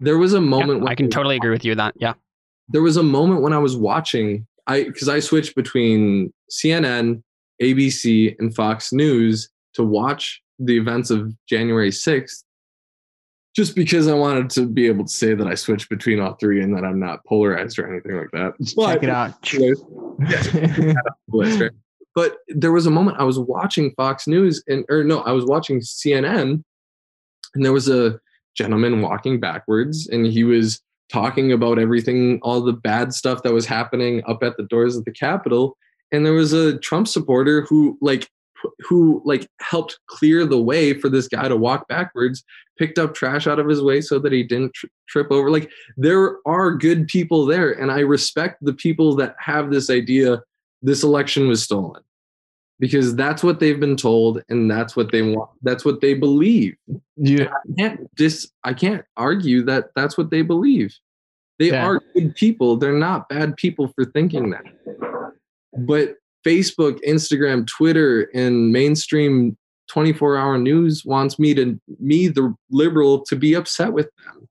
There 0.00 0.18
was 0.18 0.34
a 0.34 0.36
Yeah, 0.36 0.40
moment 0.40 0.80
when 0.80 0.88
I 0.92 0.94
can 0.94 1.08
totally 1.08 1.36
agree 1.36 1.50
with 1.50 1.64
you 1.64 1.74
that. 1.76 1.94
Yeah. 1.96 2.14
there 2.68 2.82
was 2.82 2.96
a 2.96 3.02
moment 3.02 3.40
when 3.42 3.52
I 3.52 3.58
was 3.58 3.76
watching 3.76 4.46
I 4.66 4.84
because 4.84 5.08
I 5.08 5.20
switched 5.20 5.54
between 5.54 6.32
CNN, 6.50 7.22
ABC, 7.62 8.34
and 8.38 8.54
Fox 8.54 8.92
News 8.92 9.48
to 9.74 9.84
watch 9.84 10.42
the 10.58 10.76
events 10.76 11.10
of 11.10 11.32
January 11.48 11.90
6th, 11.90 12.42
just 13.54 13.76
because 13.76 14.08
I 14.08 14.14
wanted 14.14 14.50
to 14.50 14.66
be 14.66 14.86
able 14.86 15.04
to 15.04 15.12
say 15.12 15.34
that 15.34 15.46
I 15.46 15.54
switched 15.54 15.88
between 15.88 16.20
all 16.20 16.34
three 16.34 16.62
and 16.62 16.76
that 16.76 16.84
I'm 16.84 16.98
not 16.98 17.24
polarized 17.24 17.78
or 17.78 17.90
anything 17.90 18.16
like 18.16 18.30
that. 18.32 18.54
Check 18.74 19.02
it 19.02 19.10
out. 19.10 19.40
But 22.14 22.36
there 22.48 22.72
was 22.72 22.86
a 22.86 22.90
moment 22.90 23.18
I 23.18 23.24
was 23.24 23.38
watching 23.38 23.92
Fox 23.96 24.28
News 24.28 24.62
and 24.68 24.84
or 24.88 25.02
no, 25.02 25.20
I 25.22 25.32
was 25.32 25.44
watching 25.44 25.80
CNN, 25.80 26.62
and 27.54 27.64
there 27.64 27.72
was 27.72 27.88
a 27.88 28.20
gentleman 28.56 29.02
walking 29.02 29.40
backwards, 29.40 30.08
and 30.08 30.26
he 30.26 30.44
was 30.44 30.80
talking 31.10 31.52
about 31.52 31.78
everything, 31.78 32.38
all 32.42 32.60
the 32.60 32.72
bad 32.72 33.12
stuff 33.12 33.42
that 33.42 33.52
was 33.52 33.66
happening 33.66 34.22
up 34.26 34.42
at 34.42 34.56
the 34.56 34.62
doors 34.64 34.96
of 34.96 35.04
the 35.04 35.12
Capitol. 35.12 35.76
And 36.12 36.24
there 36.24 36.32
was 36.32 36.52
a 36.52 36.78
Trump 36.78 37.08
supporter 37.08 37.62
who 37.62 37.98
like 38.00 38.28
who 38.80 39.22
like 39.24 39.48
helped 39.60 39.98
clear 40.06 40.44
the 40.46 40.60
way 40.60 40.92
for 40.94 41.08
this 41.08 41.28
guy 41.28 41.48
to 41.48 41.56
walk 41.56 41.86
backwards 41.88 42.44
picked 42.78 42.98
up 42.98 43.14
trash 43.14 43.46
out 43.46 43.58
of 43.58 43.68
his 43.68 43.80
way 43.82 44.00
so 44.00 44.18
that 44.18 44.32
he 44.32 44.42
didn't 44.42 44.74
tr- 44.74 44.86
trip 45.08 45.30
over 45.30 45.50
like 45.50 45.70
there 45.96 46.38
are 46.46 46.72
good 46.72 47.06
people 47.08 47.46
there 47.46 47.72
and 47.72 47.90
i 47.92 48.00
respect 48.00 48.58
the 48.64 48.72
people 48.72 49.14
that 49.14 49.34
have 49.38 49.70
this 49.70 49.90
idea 49.90 50.42
this 50.82 51.02
election 51.02 51.46
was 51.48 51.62
stolen 51.62 52.02
because 52.80 53.14
that's 53.14 53.44
what 53.44 53.60
they've 53.60 53.78
been 53.80 53.96
told 53.96 54.42
and 54.48 54.70
that's 54.70 54.96
what 54.96 55.12
they 55.12 55.22
want 55.22 55.50
that's 55.62 55.84
what 55.84 56.00
they 56.00 56.14
believe 56.14 56.74
yeah 57.16 57.48
I 57.52 57.72
can't 57.78 58.16
dis 58.16 58.50
I 58.64 58.74
can't 58.74 59.04
argue 59.16 59.62
that 59.64 59.90
that's 59.94 60.18
what 60.18 60.30
they 60.30 60.42
believe. 60.42 60.94
They 61.58 61.70
Yeah. 61.70 61.86
are 61.86 62.00
good 62.14 62.34
people. 62.34 62.76
They're 62.76 62.98
not 62.98 63.28
bad 63.28 63.56
people 63.56 63.88
for 63.94 64.04
thinking 64.04 64.50
that. 64.50 64.64
But 65.78 66.16
Facebook, 66.44 66.98
Instagram, 67.06 67.66
Twitter, 67.66 68.30
and 68.34 68.70
mainstream 68.72 69.56
24-hour 69.90 70.58
news 70.58 71.04
wants 71.04 71.38
me 71.38 71.54
to 71.54 71.80
me 72.00 72.28
the 72.28 72.54
liberal 72.70 73.24
to 73.26 73.36
be 73.36 73.54
upset 73.54 73.92
with 73.92 74.08
them. 74.24 74.48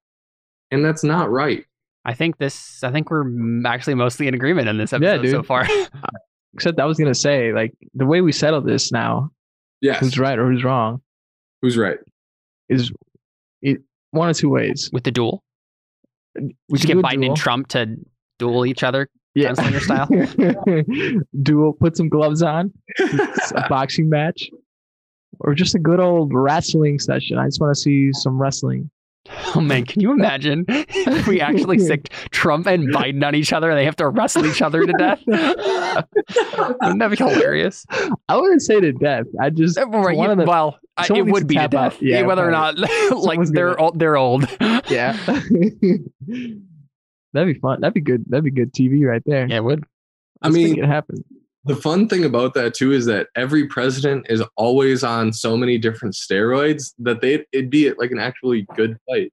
And 0.72 0.84
that's 0.84 1.04
not 1.04 1.30
right. 1.32 1.66
I 2.06 2.14
think 2.14 2.38
this. 2.38 2.84
I 2.84 2.92
think 2.92 3.10
we're 3.10 3.26
actually 3.66 3.94
mostly 3.96 4.28
in 4.28 4.34
agreement 4.34 4.68
in 4.68 4.78
this 4.78 4.92
Yeah, 4.92 4.98
episode 4.98 5.22
dude. 5.22 5.32
so 5.32 5.44
far. 5.44 5.68
except 6.54 6.80
I 6.80 6.86
was 6.86 6.98
gonna 6.98 7.16
say, 7.16 7.54
like 7.54 7.74
the 7.94 8.06
way 8.06 8.22
we 8.22 8.32
settle 8.32 8.62
this 8.62 8.92
now, 8.92 9.30
Yes. 9.82 10.00
who's 10.00 10.18
right 10.20 10.38
or 10.38 10.52
who's 10.52 10.64
wrong, 10.64 11.02
Who's 11.62 11.78
right? 11.78 11.98
is 12.70 12.92
it, 13.62 13.82
one 14.12 14.30
or 14.30 14.34
two 14.34 14.50
ways. 14.50 14.90
With 14.94 15.04
the 15.04 15.12
duel, 15.12 15.44
We 16.36 16.54
just 16.78 16.86
can 16.88 17.02
get 17.02 17.06
Biden 17.06 17.22
duel. 17.22 17.30
and 17.30 17.38
Trump 17.38 17.68
to 17.70 17.96
duel 18.40 18.66
each 18.66 18.84
other. 18.84 19.08
Yeah. 19.36 19.52
gunslinger 19.54 19.82
style. 19.82 21.24
duel. 21.44 21.74
Put 21.74 21.98
some 21.98 22.10
gloves 22.10 22.42
on. 22.44 22.72
A 23.00 23.68
boxing 23.70 24.10
match, 24.10 24.50
or 25.40 25.54
just 25.56 25.76
a 25.76 25.80
good 25.80 26.00
old 26.00 26.32
wrestling 26.34 27.00
session. 27.00 27.38
I 27.38 27.46
just 27.48 27.60
want 27.62 27.76
to 27.76 27.80
see 27.82 28.12
some 28.14 28.40
wrestling. 28.42 28.90
Oh 29.56 29.62
man, 29.62 29.86
can 29.86 30.02
you 30.02 30.12
imagine 30.12 30.66
if 30.68 31.28
we 31.28 31.40
actually 31.40 31.80
sicked 31.90 32.10
Trump 32.32 32.68
and 32.68 32.90
Biden 32.94 33.26
on 33.26 33.36
each 33.36 33.54
other 33.54 33.70
and 33.70 33.80
they 33.80 33.86
have 33.86 33.96
to 33.98 34.10
wrestle 34.10 34.46
each 34.46 34.62
other 34.62 34.86
to 34.86 34.92
death? 34.94 35.22
Wouldn't 35.26 37.00
that 37.00 37.08
be 37.10 37.16
hilarious? 37.16 37.86
I 38.28 38.36
wouldn't 38.36 38.62
say 38.62 38.82
to 38.82 38.92
death. 38.92 39.26
I 39.42 39.50
just 39.50 39.78
Uh, 39.78 39.88
Right, 39.88 40.18
one 40.18 40.26
you- 40.28 40.32
of 40.34 40.38
the 40.40 40.44
well, 40.46 40.78
I- 40.98 41.08
it 41.10 41.26
would 41.26 41.48
be 41.48 41.56
to 41.56 41.70
death. 41.70 42.02
Yeah, 42.02 42.24
whether 42.24 42.46
or 42.46 42.52
not, 42.52 42.78
like 42.78 42.90
Someone's 43.08 43.52
they're 43.52 43.76
gonna- 43.76 43.82
old, 43.82 43.98
they're 44.00 44.18
old. 44.18 44.46
yeah. 44.90 45.18
That'd 47.34 47.54
be 47.54 47.60
fun. 47.60 47.82
That'd 47.82 47.94
be 47.94 48.02
good. 48.02 48.26
That'd 48.28 48.44
be 48.46 48.52
good 48.52 48.74
TV 48.74 49.06
right 49.08 49.24
there. 49.26 49.48
Yeah, 49.48 49.58
it 49.58 49.64
would. 49.64 49.84
I 50.42 50.48
Let's 50.48 50.56
make 50.56 50.74
mean, 50.76 50.84
it 50.84 50.88
happen. 50.88 51.24
the 51.66 51.76
fun 51.76 52.08
thing 52.08 52.26
about 52.26 52.54
that 52.56 52.74
too 52.74 52.92
is 52.92 53.06
that 53.06 53.28
every 53.36 53.68
president 53.68 54.28
is 54.30 54.44
always 54.58 55.04
on 55.04 55.34
so 55.34 55.56
many 55.58 55.78
different 55.78 56.16
steroids 56.16 56.94
that 57.00 57.22
they 57.22 57.46
it'd 57.52 57.70
be 57.70 57.92
like 57.94 58.12
an 58.12 58.20
actually 58.20 58.68
good 58.76 58.98
fight. 59.10 59.32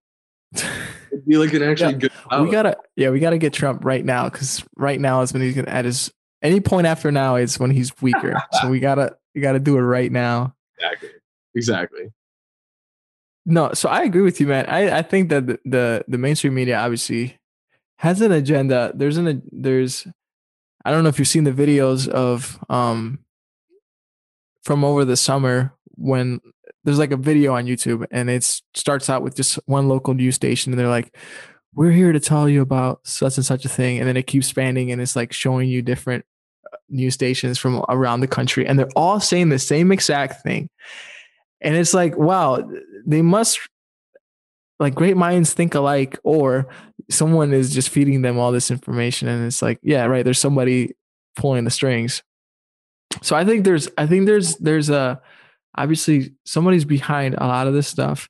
It'd 1.12 1.26
be 1.26 1.36
like 1.36 1.52
an 1.52 1.62
actually 1.62 1.92
Yeah, 1.92 1.98
good 1.98 2.12
we 2.40 2.50
gotta, 2.50 2.76
yeah, 2.96 3.10
we 3.10 3.18
gotta 3.20 3.38
get 3.38 3.52
Trump 3.52 3.84
right 3.84 4.04
now 4.04 4.28
because 4.28 4.64
right 4.76 5.00
now 5.00 5.22
is 5.22 5.32
when 5.32 5.42
he's 5.42 5.54
gonna 5.54 5.68
at 5.70 5.84
his 5.84 6.12
any 6.42 6.60
point 6.60 6.86
after 6.86 7.10
now 7.12 7.36
is 7.36 7.58
when 7.58 7.70
he's 7.70 7.92
weaker. 8.00 8.40
so 8.60 8.68
we 8.68 8.78
gotta, 8.80 9.16
we 9.34 9.40
gotta 9.40 9.58
do 9.60 9.76
it 9.76 9.80
right 9.82 10.10
now. 10.10 10.54
exactly. 10.78 11.08
Exactly. 11.54 12.12
No, 13.46 13.72
so 13.72 13.88
I 13.88 14.02
agree 14.02 14.22
with 14.22 14.40
you, 14.40 14.46
man. 14.46 14.66
I, 14.66 14.98
I 14.98 15.02
think 15.02 15.30
that 15.30 15.46
the, 15.46 15.58
the 15.64 16.04
the 16.06 16.18
mainstream 16.18 16.54
media 16.54 16.78
obviously 16.78 17.36
has 18.00 18.22
an 18.22 18.32
agenda. 18.32 18.92
There's 18.94 19.18
an 19.18 19.42
there's 19.52 20.06
I 20.86 20.90
don't 20.90 21.02
know 21.02 21.10
if 21.10 21.18
you've 21.18 21.28
seen 21.28 21.44
the 21.44 21.52
videos 21.52 22.08
of 22.08 22.58
um 22.70 23.18
from 24.64 24.84
over 24.84 25.04
the 25.04 25.18
summer 25.18 25.74
when 25.96 26.40
there's 26.82 26.98
like 26.98 27.12
a 27.12 27.16
video 27.18 27.52
on 27.52 27.66
YouTube 27.66 28.06
and 28.10 28.30
it 28.30 28.42
starts 28.74 29.10
out 29.10 29.22
with 29.22 29.36
just 29.36 29.56
one 29.66 29.86
local 29.86 30.14
news 30.14 30.34
station 30.34 30.72
and 30.72 30.80
they're 30.80 30.88
like, 30.88 31.14
We're 31.74 31.90
here 31.90 32.12
to 32.12 32.20
tell 32.20 32.48
you 32.48 32.62
about 32.62 33.00
such 33.06 33.36
and 33.36 33.44
such 33.44 33.66
a 33.66 33.68
thing, 33.68 33.98
and 33.98 34.08
then 34.08 34.16
it 34.16 34.26
keeps 34.26 34.46
spanning 34.46 34.90
and 34.90 35.02
it's 35.02 35.14
like 35.14 35.34
showing 35.34 35.68
you 35.68 35.82
different 35.82 36.24
uh, 36.72 36.78
news 36.88 37.12
stations 37.12 37.58
from 37.58 37.84
around 37.90 38.20
the 38.20 38.28
country, 38.28 38.66
and 38.66 38.78
they're 38.78 38.96
all 38.96 39.20
saying 39.20 39.50
the 39.50 39.58
same 39.58 39.92
exact 39.92 40.42
thing. 40.42 40.70
And 41.60 41.76
it's 41.76 41.92
like, 41.92 42.16
wow, 42.16 42.66
they 43.04 43.20
must 43.20 43.60
like 44.78 44.94
great 44.94 45.18
minds 45.18 45.52
think 45.52 45.74
alike, 45.74 46.18
or 46.24 46.66
someone 47.10 47.52
is 47.52 47.74
just 47.74 47.88
feeding 47.88 48.22
them 48.22 48.38
all 48.38 48.52
this 48.52 48.70
information. 48.70 49.28
And 49.28 49.46
it's 49.46 49.62
like, 49.62 49.78
yeah, 49.82 50.04
right. 50.04 50.24
There's 50.24 50.38
somebody 50.38 50.94
pulling 51.36 51.64
the 51.64 51.70
strings. 51.70 52.22
So 53.22 53.34
I 53.36 53.44
think 53.44 53.64
there's, 53.64 53.88
I 53.98 54.06
think 54.06 54.26
there's, 54.26 54.56
there's 54.56 54.88
a, 54.90 55.20
obviously 55.76 56.34
somebody's 56.44 56.84
behind 56.84 57.34
a 57.34 57.46
lot 57.46 57.66
of 57.66 57.74
this 57.74 57.88
stuff. 57.88 58.28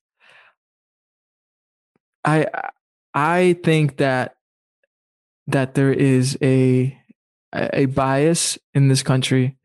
I, 2.24 2.47
I 3.14 3.59
think 3.62 3.99
that, 3.99 4.37
that 5.47 5.74
there 5.74 5.93
is 5.93 6.39
a, 6.43 6.97
a 7.53 7.87
bias 7.87 8.59
in 8.74 8.89
this 8.89 9.03
country, 9.03 9.57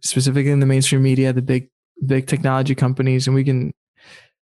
specifically 0.00 0.52
in 0.52 0.60
the 0.60 0.66
mainstream 0.66 1.02
media, 1.02 1.32
the 1.32 1.42
big 1.42 1.68
big 2.06 2.26
technology 2.26 2.74
companies, 2.74 3.26
and 3.26 3.34
we 3.34 3.42
can 3.44 3.72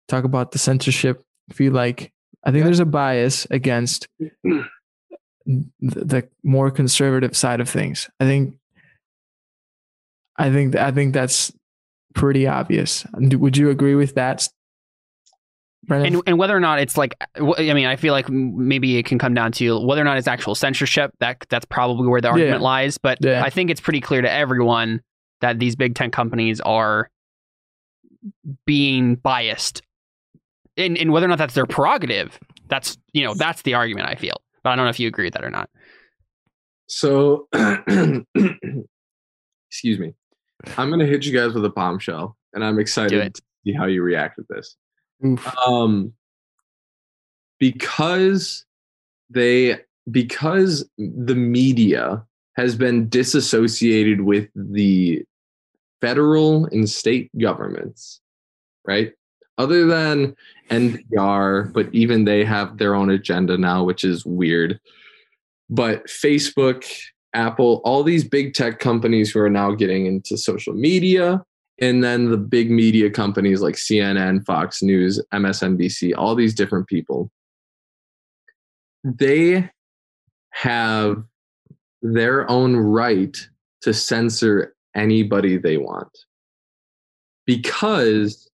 talk 0.08 0.24
about 0.24 0.50
the 0.50 0.58
censorship 0.58 1.22
if 1.48 1.60
you 1.60 1.70
like. 1.70 2.12
I 2.44 2.52
think 2.52 2.64
there's 2.64 2.80
a 2.80 2.86
bias 2.86 3.46
against 3.50 4.06
the, 4.18 4.64
the 5.80 6.28
more 6.42 6.70
conservative 6.70 7.36
side 7.36 7.60
of 7.60 7.68
things. 7.68 8.08
I 8.20 8.24
think, 8.24 8.54
I 10.36 10.50
think, 10.50 10.76
I 10.76 10.92
think 10.92 11.14
that's 11.14 11.52
pretty 12.14 12.46
obvious. 12.46 13.06
Would 13.14 13.56
you 13.56 13.70
agree 13.70 13.94
with 13.94 14.14
that, 14.14 14.48
Brennan? 15.84 16.14
And, 16.14 16.22
and 16.26 16.38
whether 16.38 16.56
or 16.56 16.60
not 16.60 16.78
it's 16.80 16.96
like, 16.96 17.16
I 17.36 17.74
mean, 17.74 17.86
I 17.86 17.96
feel 17.96 18.12
like 18.12 18.28
maybe 18.28 18.98
it 18.98 19.04
can 19.04 19.18
come 19.18 19.34
down 19.34 19.52
to 19.52 19.80
whether 19.80 20.00
or 20.00 20.04
not 20.04 20.18
it's 20.18 20.28
actual 20.28 20.54
censorship. 20.54 21.10
That 21.20 21.44
that's 21.48 21.66
probably 21.66 22.08
where 22.08 22.20
the 22.20 22.28
argument 22.28 22.62
lies. 22.62 22.98
But 22.98 23.18
Yeah. 23.20 23.42
I 23.42 23.50
think 23.50 23.70
it's 23.70 23.80
pretty 23.80 24.00
clear 24.00 24.22
to 24.22 24.30
everyone 24.30 25.02
that 25.40 25.58
these 25.58 25.76
big 25.76 25.94
tech 25.94 26.12
companies 26.12 26.60
are 26.60 27.08
being 28.66 29.14
biased, 29.16 29.82
and 30.78 30.96
and 30.96 31.12
whether 31.12 31.26
or 31.26 31.28
not 31.28 31.38
that's 31.38 31.54
their 31.54 31.66
prerogative. 31.66 32.38
That's 32.68 32.96
you 33.12 33.24
know 33.24 33.34
that's 33.34 33.62
the 33.62 33.74
argument 33.74 34.08
I 34.08 34.14
feel. 34.14 34.40
But 34.62 34.70
I 34.70 34.76
don't 34.76 34.86
know 34.86 34.90
if 34.90 35.00
you 35.00 35.08
agree 35.08 35.26
with 35.26 35.34
that 35.34 35.44
or 35.44 35.50
not. 35.50 35.68
So, 36.86 37.48
excuse 39.70 39.98
me. 39.98 40.14
I'm 40.76 40.90
gonna 40.90 41.06
hit 41.06 41.24
you 41.24 41.32
guys 41.32 41.54
with 41.54 41.64
a 41.64 41.70
bombshell, 41.70 42.36
and 42.52 42.64
I'm 42.64 42.78
excited 42.78 43.34
to 43.34 43.42
see 43.64 43.72
how 43.72 43.86
you 43.86 44.02
react 44.02 44.36
to 44.36 44.46
this. 44.48 44.76
Oof. 45.24 45.46
Um, 45.66 46.12
because 47.58 48.64
they 49.30 49.78
because 50.10 50.88
the 50.96 51.34
media 51.34 52.24
has 52.56 52.74
been 52.74 53.08
disassociated 53.08 54.22
with 54.22 54.48
the 54.54 55.22
federal 56.00 56.66
and 56.66 56.88
state 56.88 57.30
governments, 57.38 58.20
right? 58.86 59.12
Other 59.58 59.86
than 59.86 60.36
NPR, 60.70 61.72
but 61.72 61.92
even 61.92 62.24
they 62.24 62.44
have 62.44 62.78
their 62.78 62.94
own 62.94 63.10
agenda 63.10 63.58
now, 63.58 63.82
which 63.84 64.04
is 64.04 64.24
weird. 64.24 64.80
But 65.68 66.06
Facebook, 66.06 66.88
Apple, 67.34 67.80
all 67.84 68.02
these 68.02 68.26
big 68.26 68.54
tech 68.54 68.78
companies 68.78 69.30
who 69.30 69.40
are 69.40 69.50
now 69.50 69.72
getting 69.72 70.06
into 70.06 70.36
social 70.36 70.74
media, 70.74 71.42
and 71.80 72.02
then 72.02 72.30
the 72.30 72.36
big 72.36 72.70
media 72.70 73.10
companies 73.10 73.60
like 73.60 73.74
CNN, 73.74 74.44
Fox 74.44 74.82
News, 74.82 75.20
MSNBC, 75.32 76.12
all 76.16 76.34
these 76.34 76.54
different 76.54 76.86
people, 76.86 77.30
they 79.04 79.68
have 80.50 81.22
their 82.02 82.50
own 82.50 82.76
right 82.76 83.36
to 83.82 83.94
censor 83.94 84.74
anybody 84.94 85.56
they 85.56 85.76
want 85.76 86.10
because 87.46 88.47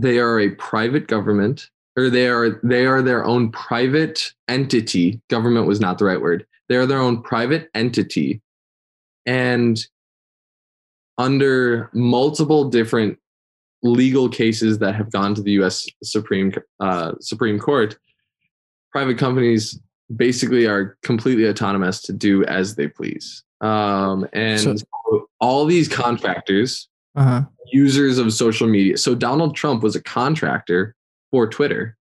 they 0.00 0.18
are 0.18 0.40
a 0.40 0.50
private 0.50 1.06
government 1.06 1.70
or 1.96 2.10
they 2.10 2.28
are 2.28 2.60
they 2.62 2.86
are 2.86 3.02
their 3.02 3.24
own 3.24 3.50
private 3.50 4.32
entity. 4.48 5.20
Government 5.28 5.66
was 5.66 5.80
not 5.80 5.98
the 5.98 6.04
right 6.04 6.20
word. 6.20 6.46
They 6.68 6.76
are 6.76 6.86
their 6.86 7.00
own 7.00 7.22
private 7.22 7.68
entity. 7.74 8.40
And 9.26 9.78
under 11.18 11.90
multiple 11.92 12.70
different 12.70 13.18
legal 13.82 14.28
cases 14.28 14.78
that 14.78 14.94
have 14.94 15.10
gone 15.10 15.34
to 15.34 15.42
the 15.42 15.52
US 15.62 15.86
Supreme 16.02 16.52
uh, 16.80 17.12
Supreme 17.20 17.58
Court 17.58 17.98
private 18.92 19.18
companies 19.18 19.78
basically 20.16 20.66
are 20.66 20.98
completely 21.02 21.48
autonomous 21.48 22.02
to 22.02 22.12
do 22.12 22.44
as 22.46 22.74
they 22.74 22.88
please. 22.88 23.44
Um, 23.60 24.26
and 24.32 24.80
So- 24.80 25.28
all 25.40 25.64
these 25.64 25.88
contractors 25.88 26.89
Uh-huh. 27.16 27.42
users 27.72 28.18
of 28.18 28.32
social 28.32 28.68
media. 28.68 28.96
So 28.96 29.14
Donald 29.14 29.56
Trump 29.56 29.82
was 29.82 29.96
a 29.96 30.02
contractor 30.02 30.94
for 31.30 31.48
Twitter, 31.48 31.96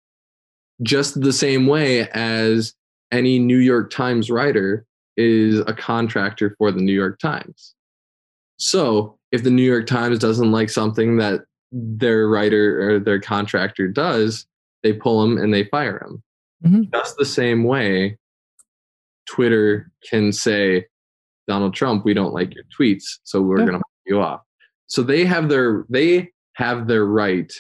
just 0.83 1.21
the 1.21 1.33
same 1.33 1.67
way 1.67 2.09
as 2.11 2.75
any 3.13 3.39
New 3.39 3.59
York 3.59 3.91
Times 3.91 4.31
writer 4.31 4.85
is 5.17 5.61
a 5.61 5.73
contractor 5.75 6.55
for 6.59 6.73
the 6.73 6.81
New 6.81 6.93
York 6.93 7.19
Times. 7.19 7.75
So 8.57 9.19
if 9.31 9.43
the 9.43 9.51
New 9.51 9.63
York 9.63 9.87
Times 9.87 10.19
doesn't 10.19 10.51
like 10.53 10.71
something 10.71 11.17
that 11.19 11.43
their 11.71 12.29
writer 12.29 12.91
or 12.91 12.99
their 12.99 13.21
contractor 13.21 13.89
does, 13.89 14.47
they 14.83 14.93
pull 14.93 15.23
him 15.25 15.39
and 15.39 15.53
they 15.53 15.65
fire 15.65 16.03
him. 16.05 16.23
Mhm. 16.65 16.93
Just 16.93 17.17
the 17.17 17.25
same 17.25 17.65
way, 17.65 18.17
Twitter 19.27 19.91
can 20.09 20.33
say, 20.33 20.87
Donald 21.47 21.75
Trump, 21.75 22.05
we 22.05 22.15
don't 22.15 22.33
like 22.35 22.55
your 22.55 22.65
tweets, 22.79 23.19
so 23.23 23.41
we're 23.43 23.59
Yeah. 23.61 23.67
going 23.67 23.79
to 23.79 23.85
pull 23.85 24.03
you 24.07 24.21
off. 24.21 24.43
So 24.87 25.03
they 25.03 25.25
have 25.25 25.49
their 25.49 25.85
they 25.89 26.31
have 26.55 26.87
their 26.87 27.05
right 27.05 27.53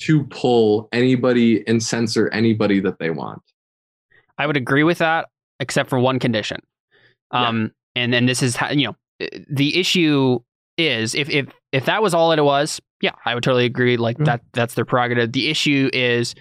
to 0.00 0.24
pull 0.24 0.88
anybody 0.92 1.66
and 1.68 1.82
censor 1.82 2.28
anybody 2.32 2.80
that 2.80 2.98
they 2.98 3.10
want. 3.10 3.42
I 4.38 4.46
would 4.46 4.56
agree 4.56 4.82
with 4.82 4.98
that, 4.98 5.28
except 5.60 5.88
for 5.88 5.98
one 5.98 6.18
condition. 6.18 6.60
Um, 7.30 7.70
and 7.94 8.12
then 8.12 8.26
this 8.26 8.42
is 8.42 8.56
how 8.56 8.70
you 8.70 8.88
know 8.88 8.96
the 9.48 9.78
issue 9.78 10.40
is 10.76 11.14
if 11.14 11.28
if 11.30 11.46
if 11.72 11.84
that 11.86 12.02
was 12.02 12.14
all 12.14 12.30
that 12.30 12.38
it 12.38 12.42
was, 12.42 12.80
yeah, 13.00 13.12
I 13.24 13.34
would 13.34 13.44
totally 13.44 13.64
agree. 13.64 13.96
Like 13.96 14.18
Mhm. 14.18 14.24
that 14.26 14.40
that's 14.52 14.74
their 14.74 14.84
prerogative. 14.84 15.32
The 15.32 15.48
issue 15.50 15.90
is 15.92 16.34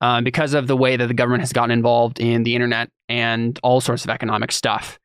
um, 0.00 0.24
because 0.24 0.54
of 0.54 0.66
the 0.66 0.76
way 0.76 0.96
that 0.96 1.06
the 1.08 1.14
government 1.14 1.42
has 1.42 1.52
gotten 1.52 1.72
involved 1.72 2.20
in 2.20 2.42
the 2.44 2.54
internet 2.54 2.88
and 3.08 3.58
all 3.62 3.80
sorts 3.80 4.04
of 4.04 4.10
economic 4.10 4.52
stuff. 4.52 4.98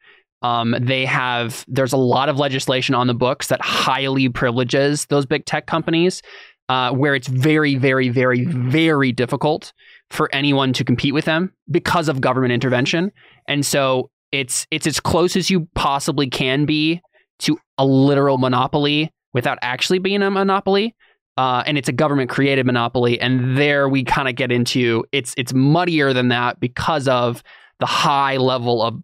Um, 0.46 0.76
they 0.80 1.06
have 1.06 1.66
there's 1.68 1.92
a 1.92 1.98
lot 1.98 2.30
of 2.30 2.38
legislation 2.38 2.94
on 2.94 3.08
the 3.08 3.16
books 3.16 3.48
that 3.48 3.60
highly 3.64 4.30
privileges 4.30 5.08
those 5.08 5.26
big 5.26 5.46
tech 5.46 5.66
companies, 5.66 6.22
uh, 6.70 6.92
where 6.92 7.16
it's 7.16 7.28
very, 7.28 7.76
very, 7.78 8.10
very, 8.10 8.46
very 8.46 9.12
difficult 9.12 9.74
for 10.12 10.30
anyone 10.32 10.72
to 10.74 10.84
compete 10.84 11.16
with 11.16 11.26
them 11.26 11.52
because 11.72 12.08
of 12.08 12.22
government 12.22 12.54
intervention. 12.54 13.12
And 13.48 13.66
so 13.66 14.12
it's 14.32 14.68
it's 14.70 14.86
as 14.86 15.00
close 15.00 15.36
as 15.36 15.50
you 15.50 15.68
possibly 15.74 16.30
can 16.30 16.66
be 16.66 17.02
to 17.40 17.58
a 17.80 17.86
literal 17.86 18.38
monopoly 18.38 19.12
without 19.34 19.58
actually 19.64 19.98
being 19.98 20.22
a 20.22 20.30
monopoly. 20.30 20.96
Uh, 21.38 21.64
and 21.66 21.76
it's 21.76 21.90
a 21.90 21.92
government 21.92 22.30
created 22.30 22.68
monopoly. 22.68 23.20
And 23.20 23.58
there 23.58 23.90
we 23.90 24.04
kind 24.04 24.30
of 24.30 24.36
get 24.36 24.52
into 24.52 25.06
it's 25.12 25.34
it's 25.38 25.56
muddier 25.56 26.14
than 26.14 26.28
that 26.28 26.60
because 26.60 27.08
of 27.08 27.42
the 27.80 27.88
high 27.88 28.38
level 28.38 28.84
of 28.84 29.02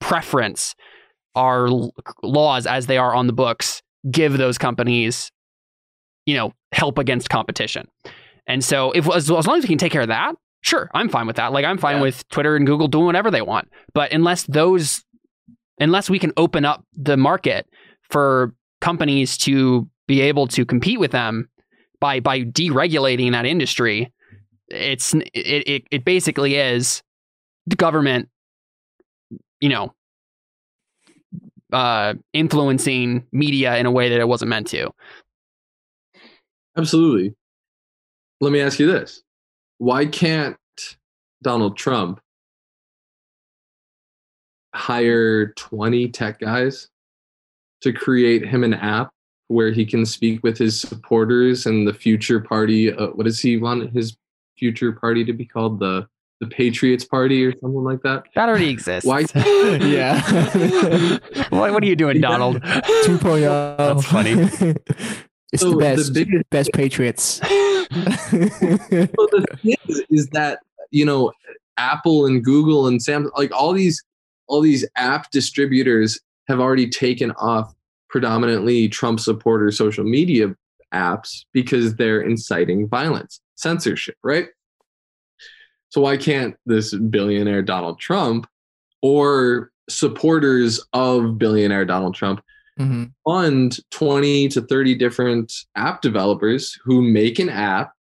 preference 0.00 0.74
our 1.34 1.68
laws 2.22 2.66
as 2.66 2.86
they 2.86 2.98
are 2.98 3.14
on 3.14 3.26
the 3.26 3.32
books 3.32 3.82
give 4.10 4.38
those 4.38 4.58
companies 4.58 5.30
you 6.26 6.34
know 6.34 6.52
help 6.72 6.98
against 6.98 7.30
competition. 7.30 7.86
And 8.46 8.64
so 8.64 8.92
if 8.92 9.08
as, 9.08 9.30
as 9.30 9.46
long 9.46 9.58
as 9.58 9.64
we 9.64 9.68
can 9.68 9.78
take 9.78 9.92
care 9.92 10.02
of 10.02 10.08
that 10.08 10.34
sure 10.62 10.90
i'm 10.94 11.08
fine 11.08 11.26
with 11.26 11.36
that. 11.36 11.52
Like 11.52 11.64
i'm 11.64 11.78
fine 11.78 11.96
Yeah. 11.96 12.02
with 12.02 12.28
twitter 12.28 12.56
and 12.56 12.66
google 12.66 12.88
doing 12.88 13.06
whatever 13.06 13.30
they 13.30 13.42
want. 13.42 13.68
But 13.94 14.12
unless 14.12 14.44
those 14.44 15.04
unless 15.80 16.10
we 16.10 16.18
can 16.18 16.32
open 16.36 16.64
up 16.64 16.84
the 16.94 17.16
market 17.16 17.66
for 18.10 18.54
companies 18.80 19.36
to 19.38 19.88
be 20.06 20.20
able 20.22 20.46
to 20.48 20.64
compete 20.64 20.98
with 20.98 21.10
them 21.12 21.48
by 22.00 22.20
by 22.20 22.42
deregulating 22.42 23.32
that 23.32 23.46
industry 23.46 24.12
it's 24.68 25.14
it 25.14 25.24
it, 25.34 25.82
it 25.90 26.04
basically 26.04 26.56
is 26.56 27.02
the 27.66 27.76
government 27.76 28.28
you 29.60 29.68
know 29.68 29.94
uh 31.72 32.14
influencing 32.32 33.26
media 33.32 33.76
in 33.76 33.86
a 33.86 33.90
way 33.90 34.08
that 34.08 34.20
it 34.20 34.28
wasn't 34.28 34.48
meant 34.48 34.66
to 34.66 34.90
Absolutely. 36.78 37.34
Let 38.40 38.52
me 38.52 38.60
ask 38.60 38.78
you 38.78 38.86
this. 38.86 39.22
Why 39.78 40.06
can't 40.06 40.56
Donald 41.42 41.76
Trump 41.76 42.20
hire 44.72 45.48
20 45.54 46.08
tech 46.10 46.38
guys 46.38 46.88
to 47.80 47.92
create 47.92 48.46
him 48.46 48.62
an 48.62 48.74
app 48.74 49.10
where 49.48 49.72
he 49.72 49.84
can 49.84 50.06
speak 50.06 50.44
with 50.44 50.56
his 50.56 50.80
supporters 50.80 51.66
and 51.66 51.86
the 51.86 51.92
future 51.92 52.38
party? 52.38 52.92
Uh, 52.92 53.08
what 53.08 53.24
does 53.24 53.40
he 53.40 53.56
want 53.56 53.92
his 53.92 54.16
future 54.56 54.92
party 54.92 55.24
to 55.24 55.32
be 55.32 55.44
called? 55.44 55.80
The 55.80 56.06
the 56.40 56.46
Patriots 56.46 57.04
Party 57.04 57.44
or 57.44 57.52
something 57.60 57.82
like 57.84 58.02
that? 58.02 58.24
that 58.34 58.48
already 58.48 58.68
exists 58.70 59.06
Why? 59.06 59.24
yeah. 59.34 60.20
what, 61.50 61.72
what 61.72 61.82
are 61.82 61.86
you 61.86 61.96
doing 61.96 62.20
donald 62.20 62.60
2.0. 62.62 63.76
That's 63.76 64.06
funny. 64.06 64.32
it's 65.52 65.62
So 65.62 65.70
the 65.70 65.74
the 65.76 65.80
best, 65.80 66.12
biggest- 66.14 66.50
best 66.50 66.70
Patriots. 66.72 67.40
well, 67.42 67.50
the 67.90 69.46
thing 69.62 69.74
is, 69.88 70.02
is 70.10 70.26
that 70.28 70.60
you 70.90 71.04
know 71.04 71.32
apple 71.76 72.26
and 72.26 72.44
google 72.44 72.86
and 72.86 73.00
samsung 73.00 73.30
like 73.36 73.52
all 73.54 73.72
these 73.72 74.02
all 74.46 74.60
these 74.60 74.86
app 74.96 75.30
distributors 75.30 76.18
have 76.48 76.60
already 76.60 76.88
taken 76.88 77.30
off 77.32 77.72
predominantly 78.10 78.88
trump 78.88 79.20
supporter 79.20 79.70
social 79.70 80.04
media 80.04 80.54
apps 80.94 81.44
because 81.52 81.94
they're 81.96 82.20
inciting 82.20 82.88
violence 82.88 83.40
censorship 83.54 84.16
right 84.22 84.48
so 85.90 86.00
why 86.00 86.16
can't 86.16 86.54
this 86.66 86.94
billionaire 86.94 87.62
donald 87.62 87.98
trump 87.98 88.46
or 89.02 89.70
supporters 89.88 90.80
of 90.92 91.38
billionaire 91.38 91.84
donald 91.84 92.14
trump 92.14 92.40
Mhm. 92.78 93.12
fund 93.24 93.80
20 93.90 94.48
to 94.50 94.60
30 94.60 94.94
different 94.94 95.52
app 95.74 96.00
developers 96.00 96.78
who 96.84 97.02
make 97.02 97.38
an 97.40 97.48
app 97.48 97.92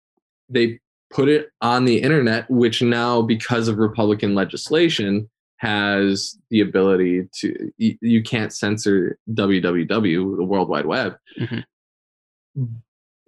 they 0.51 0.79
put 1.11 1.29
it 1.31 1.49
on 1.63 1.87
the 1.87 2.03
internet 2.03 2.51
which 2.51 2.83
now 2.83 3.23
because 3.23 3.69
of 3.69 3.79
republican 3.79 4.35
legislation 4.35 5.31
has 5.59 6.37
the 6.51 6.61
ability 6.61 7.23
to 7.33 7.73
you, 7.79 8.23
can't 8.23 8.53
censor 8.53 9.19
www 9.31 10.37
the 10.37 10.45
world 10.45 10.69
wide 10.69 10.85
web 10.85 11.17
Mhm. 11.41 11.65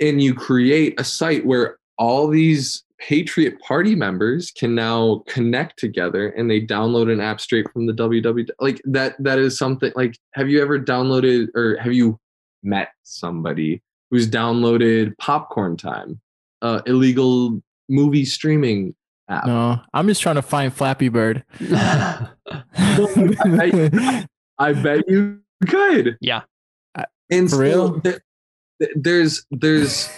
and 0.00 0.20
you 0.22 0.34
create 0.34 1.00
a 1.00 1.04
site 1.04 1.46
where 1.46 1.78
all 1.96 2.28
these 2.28 2.84
patriot 3.00 3.60
party 3.60 3.94
members 3.94 4.50
can 4.50 4.74
now 4.74 5.22
connect 5.28 5.78
together 5.78 6.30
and 6.30 6.50
they 6.50 6.60
download 6.60 7.12
an 7.12 7.20
app 7.20 7.40
straight 7.40 7.70
from 7.72 7.86
the 7.86 7.92
www 7.92 8.48
like 8.60 8.80
that 8.84 9.14
that 9.22 9.38
is 9.38 9.56
something 9.56 9.92
like 9.94 10.18
have 10.34 10.48
you 10.50 10.60
ever 10.60 10.80
downloaded 10.80 11.46
or 11.54 11.76
have 11.80 11.92
you 11.92 12.18
met 12.64 12.88
somebody 13.04 13.80
who's 14.10 14.28
downloaded 14.28 15.16
popcorn 15.18 15.76
time 15.76 16.20
uh 16.62 16.80
illegal 16.86 17.62
movie 17.88 18.24
streaming 18.24 18.92
app 19.28 19.46
No, 19.46 19.78
I'm 19.94 20.08
just 20.08 20.20
trying 20.22 20.34
to 20.36 20.42
find 20.42 20.72
Flappy 20.72 21.08
Bird. 21.10 21.44
I, 21.60 22.28
I 24.58 24.72
bet 24.72 25.08
you 25.08 25.40
could 25.68 26.16
Yeah. 26.20 26.42
and 27.30 27.48
For 27.48 27.56
so 27.56 27.60
real? 27.60 28.00
th- 28.00 28.18
th- 28.80 28.92
there's 28.96 29.44
there's 29.50 30.08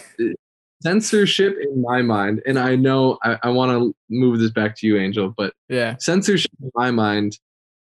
censorship 0.82 1.56
in 1.60 1.82
my 1.82 2.00
mind 2.02 2.40
and 2.46 2.58
i 2.58 2.74
know 2.74 3.18
i, 3.22 3.38
I 3.42 3.48
want 3.50 3.70
to 3.72 3.94
move 4.08 4.38
this 4.38 4.50
back 4.50 4.76
to 4.78 4.86
you 4.86 4.96
angel 4.96 5.34
but 5.36 5.52
yeah. 5.68 5.96
censorship 5.98 6.50
in 6.62 6.70
my 6.74 6.90
mind 6.90 7.38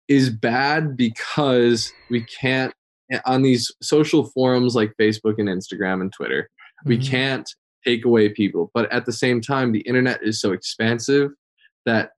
is 0.08 0.28
bad 0.30 0.96
because 0.96 1.94
we 2.08 2.22
can't 2.24 2.72
on 3.26 3.42
these 3.42 3.70
social 3.80 4.24
forums 4.24 4.74
like 4.74 4.92
facebook 5.00 5.34
and 5.38 5.48
instagram 5.48 6.00
and 6.00 6.12
twitter 6.12 6.48
we 6.84 6.98
Mhm. 6.98 7.06
can't 7.08 7.54
take 7.86 8.04
away 8.04 8.28
people 8.28 8.70
but 8.74 8.90
at 8.92 9.06
the 9.06 9.12
same 9.12 9.40
time 9.40 9.72
the 9.72 9.80
internet 9.80 10.20
is 10.22 10.40
so 10.40 10.52
expansive 10.52 11.30
that 11.86 12.10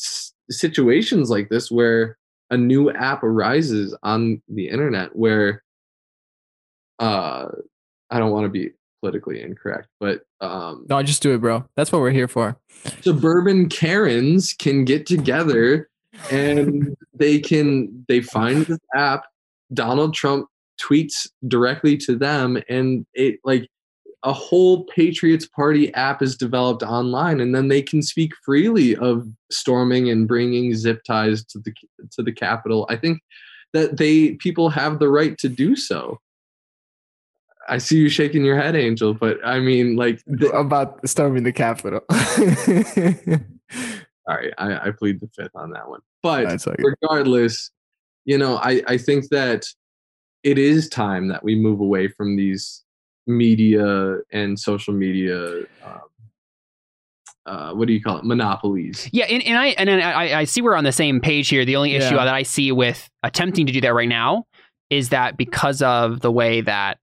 s- 0.00 0.32
situations 0.50 1.30
like 1.30 1.48
this 1.50 1.70
where 1.70 2.18
a 2.50 2.56
new 2.56 2.90
app 2.90 3.22
arises 3.22 3.96
on 4.02 4.42
the 4.48 4.68
internet 4.68 5.14
where 5.16 5.62
uh 6.98 7.46
i 8.10 8.18
don't 8.18 8.30
want 8.32 8.44
to 8.44 8.48
be 8.50 8.70
politically 9.00 9.42
incorrect 9.42 9.88
but 10.00 10.22
um 10.40 10.86
No, 10.88 11.02
just 11.02 11.22
do 11.22 11.34
it, 11.34 11.38
bro. 11.40 11.64
That's 11.76 11.92
what 11.92 12.00
we're 12.00 12.10
here 12.10 12.28
for. 12.28 12.56
suburban 13.02 13.68
karens 13.68 14.52
can 14.52 14.84
get 14.84 15.06
together 15.06 15.88
and 16.30 16.96
they 17.14 17.38
can 17.38 18.04
they 18.08 18.20
find 18.20 18.64
this 18.66 18.78
app 18.94 19.24
donald 19.74 20.14
trump 20.14 20.48
tweets 20.80 21.28
directly 21.48 21.96
to 21.96 22.16
them 22.16 22.58
and 22.68 23.04
it 23.14 23.38
like 23.44 23.68
a 24.22 24.32
whole 24.32 24.84
patriots 24.84 25.46
party 25.46 25.92
app 25.94 26.22
is 26.22 26.36
developed 26.36 26.82
online 26.82 27.40
and 27.40 27.54
then 27.54 27.68
they 27.68 27.82
can 27.82 28.02
speak 28.02 28.32
freely 28.44 28.96
of 28.96 29.26
storming 29.50 30.10
and 30.10 30.26
bringing 30.26 30.74
zip 30.74 31.02
ties 31.06 31.44
to 31.44 31.58
the 31.60 31.72
to 32.10 32.22
the 32.22 32.32
capitol 32.32 32.86
i 32.88 32.96
think 32.96 33.20
that 33.72 33.98
they 33.98 34.32
people 34.36 34.68
have 34.70 34.98
the 34.98 35.08
right 35.08 35.36
to 35.38 35.48
do 35.48 35.76
so 35.76 36.18
i 37.68 37.78
see 37.78 37.98
you 37.98 38.08
shaking 38.08 38.44
your 38.44 38.56
head 38.56 38.74
angel 38.76 39.14
but 39.14 39.38
i 39.44 39.58
mean 39.60 39.96
like 39.96 40.22
the, 40.26 40.48
About 40.50 41.06
storming 41.08 41.42
the 41.44 41.52
Capitol. 41.52 42.00
Sorry, 44.28 44.52
I, 44.58 44.88
I 44.88 44.90
plead 44.90 45.20
the 45.20 45.28
fifth 45.36 45.54
on 45.54 45.70
that 45.70 45.88
one. 45.88 46.00
But 46.22 46.46
That's 46.48 46.66
okay. 46.66 46.82
regardless, 46.82 47.70
you 48.24 48.36
know, 48.38 48.56
I, 48.56 48.82
I 48.88 48.98
think 48.98 49.28
that 49.28 49.64
it 50.42 50.58
is 50.58 50.88
time 50.88 51.28
that 51.28 51.44
we 51.44 51.54
move 51.54 51.78
away 51.80 52.08
from 52.08 52.36
these 52.36 52.82
media 53.28 54.16
and 54.32 54.58
social 54.58 54.92
media. 54.94 55.60
Um, 55.84 56.00
uh, 57.46 57.72
what 57.74 57.86
do 57.86 57.94
you 57.94 58.02
call 58.02 58.18
it? 58.18 58.24
Monopolies. 58.24 59.08
Yeah, 59.12 59.26
and, 59.26 59.42
and 59.44 59.56
I 59.56 59.66
and 59.68 59.88
I, 59.90 60.40
I 60.40 60.44
see 60.44 60.60
we're 60.60 60.74
on 60.74 60.82
the 60.82 60.90
same 60.90 61.20
page 61.20 61.48
here. 61.48 61.64
The 61.64 61.76
only 61.76 61.94
issue 61.94 62.16
Yeah. 62.16 62.24
that 62.24 62.34
I 62.34 62.42
see 62.42 62.72
with 62.72 63.08
attempting 63.22 63.66
to 63.66 63.72
do 63.72 63.80
that 63.82 63.94
right 63.94 64.08
now 64.08 64.44
is 64.90 65.10
that 65.10 65.36
because 65.36 65.82
of 65.82 66.20
the 66.20 66.32
way 66.32 66.62
that 66.62 66.98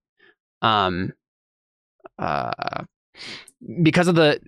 um 0.64 1.14
uh 2.18 2.84
because 3.82 4.08
of 4.08 4.16
the 4.16 4.40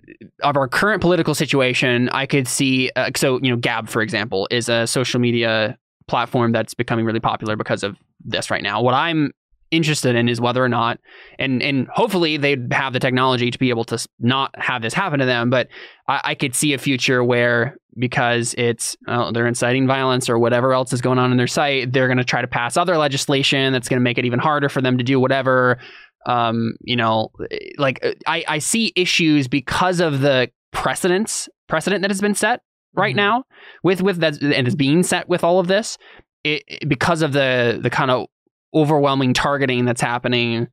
of 0.42 0.56
our 0.56 0.68
current 0.68 1.00
political 1.00 1.34
situation, 1.34 2.08
I 2.10 2.26
could 2.26 2.46
see. 2.46 2.90
Uh, 2.96 3.10
so 3.16 3.40
you 3.42 3.50
know, 3.50 3.56
Gab, 3.56 3.88
for 3.88 4.02
example, 4.02 4.46
is 4.50 4.68
a 4.68 4.86
social 4.86 5.20
media 5.20 5.78
platform 6.08 6.52
that's 6.52 6.74
becoming 6.74 7.04
really 7.04 7.20
popular 7.20 7.56
because 7.56 7.82
of 7.82 7.96
this 8.24 8.50
right 8.50 8.62
now. 8.62 8.82
What 8.82 8.94
I'm 8.94 9.32
interested 9.70 10.14
in 10.14 10.28
is 10.28 10.40
whether 10.40 10.62
or 10.62 10.68
not, 10.68 11.00
and 11.38 11.62
and 11.62 11.88
hopefully 11.88 12.36
they 12.36 12.56
have 12.70 12.92
the 12.92 13.00
technology 13.00 13.50
to 13.50 13.58
be 13.58 13.70
able 13.70 13.84
to 13.84 14.06
not 14.20 14.54
have 14.60 14.82
this 14.82 14.94
happen 14.94 15.18
to 15.20 15.26
them. 15.26 15.50
But 15.50 15.68
I, 16.08 16.20
I 16.24 16.34
could 16.34 16.54
see 16.54 16.74
a 16.74 16.78
future 16.78 17.24
where 17.24 17.76
because 17.98 18.54
it's 18.58 18.96
uh, 19.08 19.32
they're 19.32 19.46
inciting 19.46 19.86
violence 19.86 20.28
or 20.28 20.38
whatever 20.38 20.74
else 20.74 20.92
is 20.92 21.00
going 21.00 21.18
on 21.18 21.30
in 21.30 21.38
their 21.38 21.46
site, 21.46 21.92
they're 21.92 22.08
going 22.08 22.18
to 22.18 22.24
try 22.24 22.42
to 22.42 22.46
pass 22.46 22.76
other 22.76 22.98
legislation 22.98 23.72
that's 23.72 23.88
going 23.88 23.98
to 23.98 24.04
make 24.04 24.18
it 24.18 24.26
even 24.26 24.38
harder 24.38 24.68
for 24.68 24.82
them 24.82 24.98
to 24.98 25.04
do 25.04 25.18
whatever 25.18 25.78
um, 26.26 26.74
you 26.80 26.96
know, 26.96 27.30
like 27.78 28.04
uh, 28.04 28.12
I, 28.26 28.44
I 28.46 28.58
see 28.58 28.92
issues 28.96 29.48
because 29.48 30.00
of 30.00 30.20
the 30.20 30.50
precedence 30.72 31.48
precedent 31.68 32.02
that 32.02 32.10
has 32.10 32.20
been 32.20 32.34
set 32.34 32.60
right 32.94 33.16
mm-hmm. 33.16 33.16
now 33.16 33.44
with 33.82 34.02
with 34.02 34.18
that 34.18 34.40
and 34.42 34.68
is 34.68 34.76
being 34.76 35.02
set 35.02 35.28
with 35.28 35.42
all 35.42 35.58
of 35.58 35.68
this 35.68 35.96
it, 36.44 36.62
it, 36.66 36.88
because 36.88 37.22
of 37.22 37.32
the 37.32 37.78
the 37.82 37.90
kind 37.90 38.10
of 38.10 38.26
overwhelming 38.74 39.32
targeting 39.32 39.84
that's 39.84 40.02
happening 40.02 40.68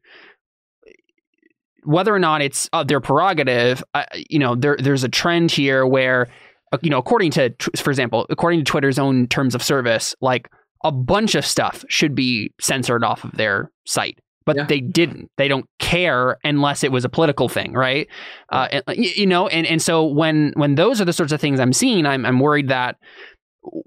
whether 1.86 2.14
or 2.14 2.20
not 2.20 2.42
it's 2.42 2.70
uh, 2.74 2.84
their 2.84 3.00
prerogative 3.00 3.84
uh, 3.94 4.04
you 4.30 4.40
know 4.40 4.56
there 4.56 4.78
there's 4.78 5.04
a 5.04 5.10
trend 5.10 5.52
here 5.52 5.86
where 5.86 6.28
uh, 6.74 6.78
you 6.82 6.90
know 6.90 6.98
according 6.98 7.32
to 7.32 7.54
for 7.78 7.90
example 7.90 8.26
according 8.30 8.60
to 8.60 8.66
Twitter's 8.66 9.00
own 9.00 9.28
terms 9.28 9.56
of 9.56 9.64
service 9.64 10.16
like 10.22 10.50
a 10.84 10.92
bunch 10.92 11.34
of 11.34 11.46
stuff 11.46 11.86
should 11.88 12.14
be 12.14 12.52
censored 12.60 13.04
off 13.04 13.24
of 13.24 13.32
their 13.32 13.72
site 13.86 14.20
but 14.46 14.56
yeah. 14.56 14.66
they 14.66 14.80
didn't. 14.80 15.30
They 15.38 15.48
don't 15.48 15.66
care 15.80 16.38
unless 16.44 16.84
it 16.84 16.92
was 16.92 17.06
a 17.06 17.10
political 17.10 17.50
thing, 17.50 17.74
right? 17.74 18.08
Uh, 18.50 18.68
and, 18.72 18.84
you 18.98 19.26
know, 19.26 19.48
and 19.48 19.66
and 19.68 19.82
so 19.82 20.06
when 20.06 20.54
when 20.56 20.76
those 20.76 21.00
are 21.02 21.06
the 21.06 21.14
sorts 21.14 21.32
of 21.32 21.42
things 21.42 21.60
I'm 21.60 21.74
seeing, 21.74 22.06
I'm 22.06 22.26
I'm 22.26 22.40
worried 22.40 22.70
that 22.70 22.98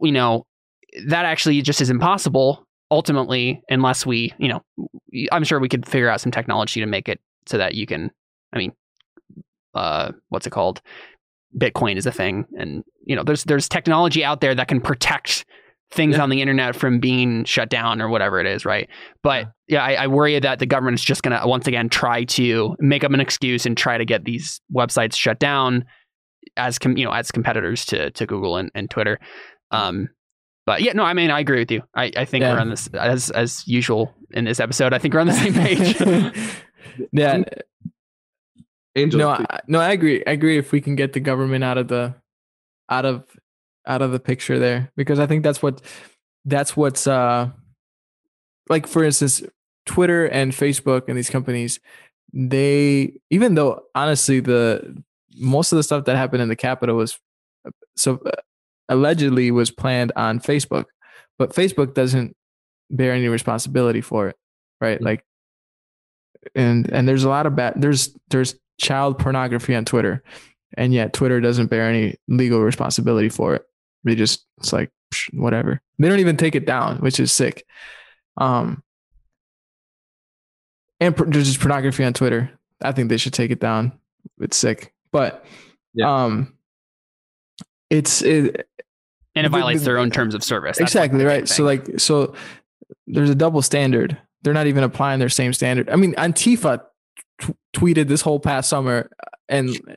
you 0.00 0.12
know 0.12 0.46
that 1.06 1.24
actually 1.24 1.60
just 1.62 1.80
is 1.80 1.90
impossible 1.90 2.66
ultimately 2.90 3.62
unless 3.68 4.06
we, 4.06 4.32
you 4.38 4.48
know, 4.48 4.62
I'm 5.32 5.44
sure 5.44 5.58
we 5.58 5.68
could 5.68 5.86
figure 5.86 6.08
out 6.08 6.20
some 6.20 6.32
technology 6.32 6.80
to 6.80 6.86
make 6.86 7.08
it 7.08 7.20
so 7.46 7.58
that 7.58 7.74
you 7.74 7.86
can. 7.86 8.10
I 8.52 8.58
mean, 8.58 8.72
uh, 9.74 10.12
what's 10.28 10.46
it 10.46 10.50
called? 10.50 10.80
Bitcoin 11.56 11.96
is 11.96 12.06
a 12.06 12.12
thing, 12.12 12.44
and 12.58 12.84
you 13.04 13.16
know, 13.16 13.22
there's 13.24 13.44
there's 13.44 13.68
technology 13.68 14.24
out 14.24 14.40
there 14.40 14.54
that 14.54 14.68
can 14.68 14.80
protect 14.80 15.44
things 15.90 16.16
yeah. 16.16 16.22
on 16.22 16.30
the 16.30 16.40
internet 16.40 16.74
from 16.74 16.98
being 16.98 17.44
shut 17.44 17.68
down 17.68 18.02
or 18.02 18.08
whatever 18.08 18.40
it 18.40 18.46
is, 18.46 18.64
right? 18.64 18.88
But 19.22 19.46
yeah, 19.68 19.84
I, 19.84 19.94
I, 19.94 20.06
worry 20.08 20.38
that 20.38 20.58
the 20.58 20.66
government 20.66 20.98
is 20.98 21.04
just 21.04 21.22
going 21.22 21.38
to 21.38 21.46
once 21.46 21.66
again 21.66 21.88
try 21.88 22.24
to 22.24 22.74
make 22.80 23.04
up 23.04 23.12
an 23.12 23.20
excuse 23.20 23.66
and 23.66 23.76
try 23.76 23.96
to 23.96 24.04
get 24.04 24.24
these 24.24 24.60
websites 24.74 25.14
shut 25.14 25.38
down 25.38 25.84
as 26.56 26.78
com- 26.78 26.96
you 26.96 27.04
know 27.04 27.12
as 27.12 27.30
competitors 27.30 27.84
to 27.86 28.10
to 28.12 28.26
Google 28.26 28.56
and, 28.56 28.70
and 28.74 28.90
Twitter. 28.90 29.18
Um, 29.70 30.08
but 30.64 30.82
yeah, 30.82 30.92
no, 30.92 31.04
I 31.04 31.14
mean 31.14 31.30
I 31.30 31.40
agree 31.40 31.60
with 31.60 31.70
you. 31.70 31.82
I, 31.94 32.10
I 32.16 32.24
think 32.24 32.42
yeah. 32.42 32.54
we're 32.54 32.60
on 32.60 32.70
this 32.70 32.88
as 32.94 33.30
as 33.30 33.66
usual 33.66 34.12
in 34.32 34.44
this 34.44 34.60
episode. 34.60 34.92
I 34.92 34.98
think 34.98 35.14
we're 35.14 35.20
on 35.20 35.28
the 35.28 35.32
same 35.32 35.54
page. 35.54 36.00
yeah. 37.12 37.42
Angel, 38.96 39.20
no, 39.20 39.28
I, 39.28 39.60
no, 39.68 39.78
I 39.78 39.92
agree. 39.92 40.24
I 40.26 40.30
agree. 40.30 40.56
If 40.56 40.72
we 40.72 40.80
can 40.80 40.96
get 40.96 41.12
the 41.12 41.20
government 41.20 41.62
out 41.62 41.76
of 41.76 41.88
the 41.88 42.14
out 42.88 43.04
of 43.04 43.24
out 43.86 44.02
of 44.02 44.12
the 44.12 44.20
picture 44.20 44.58
there 44.58 44.90
because 44.96 45.18
I 45.18 45.26
think 45.26 45.42
that's 45.42 45.62
what 45.62 45.80
that's 46.44 46.76
what's 46.76 47.06
uh 47.06 47.50
like 48.68 48.86
for 48.86 49.04
instance 49.04 49.42
Twitter 49.84 50.26
and 50.26 50.52
Facebook 50.52 51.08
and 51.08 51.16
these 51.16 51.30
companies 51.30 51.80
they 52.32 53.12
even 53.30 53.54
though 53.54 53.82
honestly 53.94 54.40
the 54.40 55.02
most 55.38 55.72
of 55.72 55.76
the 55.76 55.82
stuff 55.82 56.04
that 56.04 56.16
happened 56.16 56.42
in 56.42 56.48
the 56.48 56.56
Capitol 56.56 56.96
was 56.96 57.18
so 57.96 58.20
uh, 58.26 58.32
allegedly 58.88 59.50
was 59.50 59.70
planned 59.70 60.12
on 60.16 60.40
Facebook 60.40 60.84
but 61.38 61.54
Facebook 61.54 61.94
doesn't 61.94 62.36
bear 62.90 63.12
any 63.12 63.28
responsibility 63.28 64.00
for 64.00 64.28
it 64.28 64.36
right 64.80 64.96
mm-hmm. 64.96 65.06
like 65.06 65.24
and 66.54 66.90
and 66.92 67.08
there's 67.08 67.24
a 67.24 67.28
lot 67.28 67.46
of 67.46 67.56
bad 67.56 67.74
there's 67.76 68.16
there's 68.30 68.54
child 68.80 69.18
pornography 69.18 69.74
on 69.74 69.84
Twitter 69.84 70.22
and 70.74 70.92
yet 70.92 71.12
Twitter 71.12 71.40
doesn't 71.40 71.68
bear 71.68 71.88
any 71.88 72.16
legal 72.28 72.60
responsibility 72.60 73.28
for 73.28 73.54
it 73.54 73.64
they 74.06 74.14
just 74.14 74.46
it's 74.58 74.72
like 74.72 74.90
whatever. 75.32 75.80
They 75.98 76.08
don't 76.08 76.20
even 76.20 76.36
take 76.36 76.54
it 76.54 76.64
down, 76.64 76.98
which 76.98 77.20
is 77.20 77.32
sick. 77.32 77.66
Um, 78.38 78.82
and 81.00 81.14
there's 81.16 81.46
just 81.46 81.60
pornography 81.60 82.04
on 82.04 82.14
Twitter. 82.14 82.50
I 82.82 82.92
think 82.92 83.08
they 83.08 83.16
should 83.16 83.32
take 83.32 83.50
it 83.50 83.60
down. 83.60 83.92
It's 84.40 84.56
sick, 84.56 84.94
but 85.12 85.44
yeah. 85.94 86.24
um, 86.24 86.54
it's 87.90 88.22
it, 88.22 88.68
and 89.34 89.46
it 89.46 89.50
violates 89.50 89.80
the, 89.80 89.86
their 89.86 89.98
own 89.98 90.10
terms 90.10 90.34
of 90.34 90.42
service. 90.44 90.78
That's 90.78 90.92
exactly 90.92 91.24
right. 91.24 91.48
So 91.48 91.64
like 91.64 91.98
so, 91.98 92.34
there's 93.06 93.30
a 93.30 93.34
double 93.34 93.62
standard. 93.62 94.16
They're 94.42 94.54
not 94.54 94.66
even 94.66 94.84
applying 94.84 95.18
their 95.18 95.28
same 95.28 95.52
standard. 95.52 95.90
I 95.90 95.96
mean, 95.96 96.14
Antifa 96.14 96.82
t- 97.40 97.54
tweeted 97.74 98.08
this 98.08 98.20
whole 98.20 98.40
past 98.40 98.68
summer, 98.68 99.10
and 99.48 99.96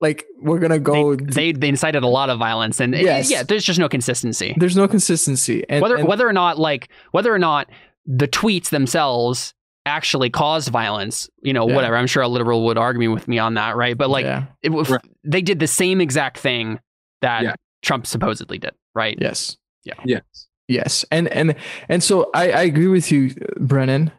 like 0.00 0.26
we're 0.40 0.58
gonna 0.58 0.78
go 0.78 1.16
they, 1.16 1.24
they, 1.24 1.52
they 1.52 1.68
incited 1.68 2.02
a 2.02 2.08
lot 2.08 2.30
of 2.30 2.38
violence 2.38 2.80
and 2.80 2.94
yes. 2.94 3.30
yeah 3.30 3.42
there's 3.42 3.64
just 3.64 3.78
no 3.78 3.88
consistency 3.88 4.54
there's 4.58 4.76
no 4.76 4.86
consistency 4.86 5.64
and, 5.68 5.82
whether 5.82 5.96
and, 5.96 6.08
whether 6.08 6.28
or 6.28 6.32
not 6.32 6.58
like 6.58 6.88
whether 7.10 7.32
or 7.34 7.38
not 7.38 7.68
the 8.06 8.28
tweets 8.28 8.70
themselves 8.70 9.54
actually 9.86 10.30
caused 10.30 10.68
violence 10.68 11.28
you 11.42 11.52
know 11.52 11.68
yeah. 11.68 11.74
whatever 11.74 11.96
i'm 11.96 12.06
sure 12.06 12.22
a 12.22 12.28
liberal 12.28 12.64
would 12.64 12.78
argue 12.78 13.12
with 13.12 13.26
me 13.26 13.38
on 13.38 13.54
that 13.54 13.76
right 13.76 13.96
but 13.96 14.10
like 14.10 14.24
yeah. 14.24 14.44
it, 14.62 14.70
right. 14.70 15.00
they 15.24 15.42
did 15.42 15.58
the 15.58 15.66
same 15.66 16.00
exact 16.00 16.38
thing 16.38 16.78
that 17.22 17.42
yeah. 17.42 17.54
trump 17.82 18.06
supposedly 18.06 18.58
did 18.58 18.74
right 18.94 19.18
yes 19.20 19.56
yeah 19.84 19.94
yes 20.04 20.22
yes 20.68 21.04
and 21.10 21.28
and 21.28 21.54
and 21.88 22.02
so 22.02 22.30
i 22.34 22.50
i 22.50 22.62
agree 22.62 22.88
with 22.88 23.10
you 23.10 23.34
brennan 23.58 24.12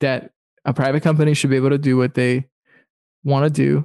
that 0.00 0.30
a 0.64 0.72
private 0.72 1.02
company 1.02 1.34
should 1.34 1.50
be 1.50 1.56
able 1.56 1.70
to 1.70 1.78
do 1.78 1.96
what 1.96 2.14
they 2.14 2.46
want 3.24 3.44
to 3.44 3.50
do 3.50 3.84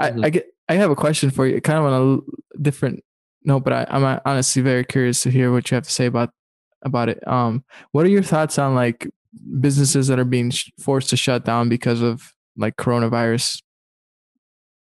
mm-hmm. 0.00 0.24
I, 0.24 0.26
I 0.26 0.30
get 0.30 0.46
I 0.68 0.74
have 0.74 0.90
a 0.90 0.96
question 0.96 1.30
for 1.30 1.46
you, 1.46 1.60
kind 1.60 1.78
of 1.78 1.84
on 1.84 2.22
a 2.54 2.62
different 2.62 3.02
note, 3.44 3.64
but 3.64 3.72
I, 3.72 3.86
I'm 3.90 4.20
honestly 4.24 4.62
very 4.62 4.84
curious 4.84 5.22
to 5.24 5.30
hear 5.30 5.52
what 5.52 5.70
you 5.70 5.74
have 5.74 5.84
to 5.84 5.90
say 5.90 6.06
about 6.06 6.30
about 6.82 7.08
it. 7.08 7.26
Um, 7.26 7.64
what 7.92 8.06
are 8.06 8.10
your 8.10 8.22
thoughts 8.22 8.58
on 8.58 8.74
like 8.74 9.08
businesses 9.60 10.06
that 10.08 10.18
are 10.18 10.24
being 10.24 10.50
sh- 10.50 10.70
forced 10.78 11.10
to 11.10 11.16
shut 11.16 11.44
down 11.44 11.68
because 11.68 12.00
of 12.00 12.32
like 12.56 12.76
coronavirus 12.76 13.62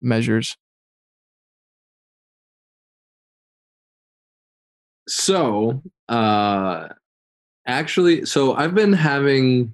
measures? 0.02 0.56
So, 5.08 5.82
uh, 6.08 6.88
actually, 7.66 8.26
so 8.26 8.54
I've 8.54 8.74
been 8.74 8.92
having 8.92 9.72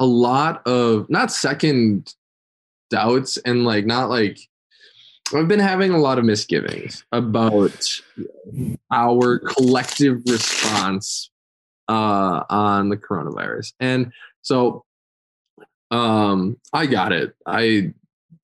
a 0.00 0.06
lot 0.06 0.66
of 0.66 1.08
not 1.08 1.30
second 1.30 2.14
doubts 2.92 3.38
and 3.38 3.64
like 3.64 3.86
not 3.86 4.08
like 4.08 4.38
I've 5.34 5.48
been 5.48 5.60
having 5.60 5.92
a 5.92 5.98
lot 5.98 6.18
of 6.18 6.24
misgivings 6.24 7.04
about 7.10 8.00
our 8.92 9.38
collective 9.38 10.20
response 10.28 11.30
uh, 11.88 12.44
on 12.50 12.90
the 12.90 12.96
coronavirus. 12.96 13.72
And 13.80 14.12
so 14.42 14.84
um, 15.90 16.58
I 16.72 16.86
got 16.86 17.12
it. 17.12 17.34
I 17.46 17.94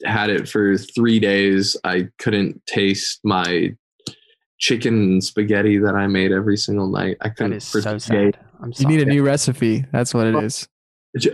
had 0.04 0.30
it 0.30 0.48
for 0.48 0.78
three 0.78 1.20
days. 1.20 1.76
I 1.84 2.08
couldn't 2.18 2.64
taste 2.66 3.20
my 3.22 3.76
chicken 4.58 5.20
spaghetti 5.20 5.78
that 5.78 5.94
I 5.94 6.06
made 6.06 6.32
every 6.32 6.56
single 6.56 6.88
night. 6.88 7.16
I 7.20 7.28
couldn't. 7.28 7.50
That 7.50 7.56
is 7.56 7.64
so 7.64 7.98
sad. 7.98 8.38
I'm 8.62 8.72
sorry. 8.72 8.92
You 8.92 8.98
need 8.98 9.06
a 9.06 9.10
new 9.10 9.24
recipe. 9.24 9.84
That's 9.92 10.14
what 10.14 10.26
it 10.26 10.34
is. 10.42 10.68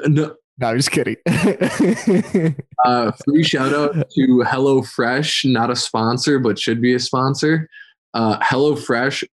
No, 0.06 0.34
no, 0.58 0.68
I'm 0.68 0.76
just 0.76 0.90
kidding. 0.92 1.16
uh, 2.84 3.12
free 3.24 3.42
shout 3.42 3.74
out 3.74 4.10
to 4.10 4.44
HelloFresh, 4.46 5.50
not 5.50 5.70
a 5.70 5.76
sponsor, 5.76 6.38
but 6.38 6.58
should 6.58 6.80
be 6.80 6.94
a 6.94 7.00
sponsor. 7.00 7.68
Uh, 8.14 8.38
HelloFresh 8.38 9.24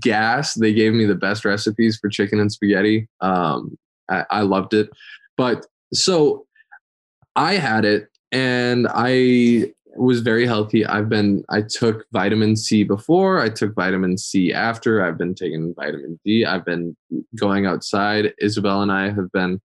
gas, 0.00 0.54
they 0.54 0.72
gave 0.72 0.94
me 0.94 1.04
the 1.04 1.14
best 1.14 1.44
recipes 1.44 1.98
for 2.00 2.08
chicken 2.08 2.40
and 2.40 2.50
spaghetti. 2.50 3.08
Um, 3.20 3.76
I, 4.08 4.24
I 4.30 4.40
loved 4.42 4.72
it. 4.74 4.88
But 5.36 5.66
so 5.92 6.46
I 7.36 7.54
had 7.54 7.84
it 7.84 8.08
and 8.32 8.86
I 8.90 9.72
was 9.96 10.20
very 10.20 10.46
healthy. 10.46 10.86
I've 10.86 11.08
been, 11.08 11.44
I 11.50 11.62
took 11.62 12.06
vitamin 12.12 12.56
C 12.56 12.84
before, 12.84 13.40
I 13.40 13.48
took 13.48 13.74
vitamin 13.74 14.16
C 14.16 14.52
after, 14.52 15.04
I've 15.04 15.18
been 15.18 15.34
taking 15.34 15.74
vitamin 15.74 16.18
D, 16.24 16.44
I've 16.44 16.64
been 16.64 16.96
going 17.36 17.66
outside. 17.66 18.32
Isabel 18.38 18.82
and 18.82 18.92
I 18.92 19.10
have 19.10 19.30
been 19.32 19.60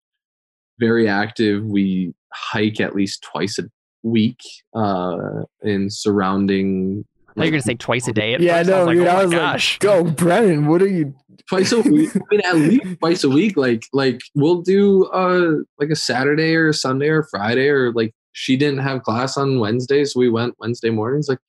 very 0.82 1.08
active. 1.08 1.64
We 1.64 2.14
hike 2.34 2.82
at 2.82 2.96
least 2.96 3.24
twice 3.24 3.58
a 3.60 3.64
week 4.04 4.40
uh, 4.76 5.44
in 5.62 5.90
surrounding 5.90 7.06
thought 7.36 7.46
you 7.46 7.52
were 7.52 7.52
gonna 7.52 7.62
say 7.62 7.76
twice 7.76 8.08
a 8.08 8.14
day. 8.14 8.34
At 8.34 8.42
yeah, 8.42 8.56
I 8.56 8.64
first. 8.64 8.70
know. 8.70 8.76
I 8.76 8.84
was 8.84 8.88
like, 8.88 8.98
dude, 8.98 9.08
oh 9.08 9.12
I 9.12 9.24
was 9.24 9.32
gosh. 9.32 9.74
like, 9.74 9.80
go, 9.80 10.04
Brennan. 10.04 10.68
What 10.68 10.82
are 10.82 10.88
you? 10.88 11.16
twice 11.50 11.72
a 11.72 11.82
week. 11.82 12.12
I 12.16 12.20
mean, 12.30 12.42
at 12.42 12.56
least 12.56 13.00
twice 13.00 13.24
a 13.24 13.30
week. 13.30 13.58
Like, 13.58 13.84
like 13.94 14.22
we'll 14.36 14.62
do 14.62 15.06
uh 15.06 15.64
like 15.80 15.90
a 15.90 15.96
Saturday 15.96 16.56
or 16.56 16.70
a 16.70 16.74
Sunday 16.74 17.08
or 17.08 17.24
Friday 17.24 17.68
or 17.68 17.92
like 17.94 18.14
she 18.34 18.56
didn't 18.56 18.80
have 18.80 19.04
class 19.04 19.38
on 19.38 19.60
Wednesday, 19.60 20.06
so 20.06 20.20
we 20.20 20.30
went 20.30 20.56
Wednesday 20.60 20.90
mornings. 20.90 21.28
Like, 21.28 21.40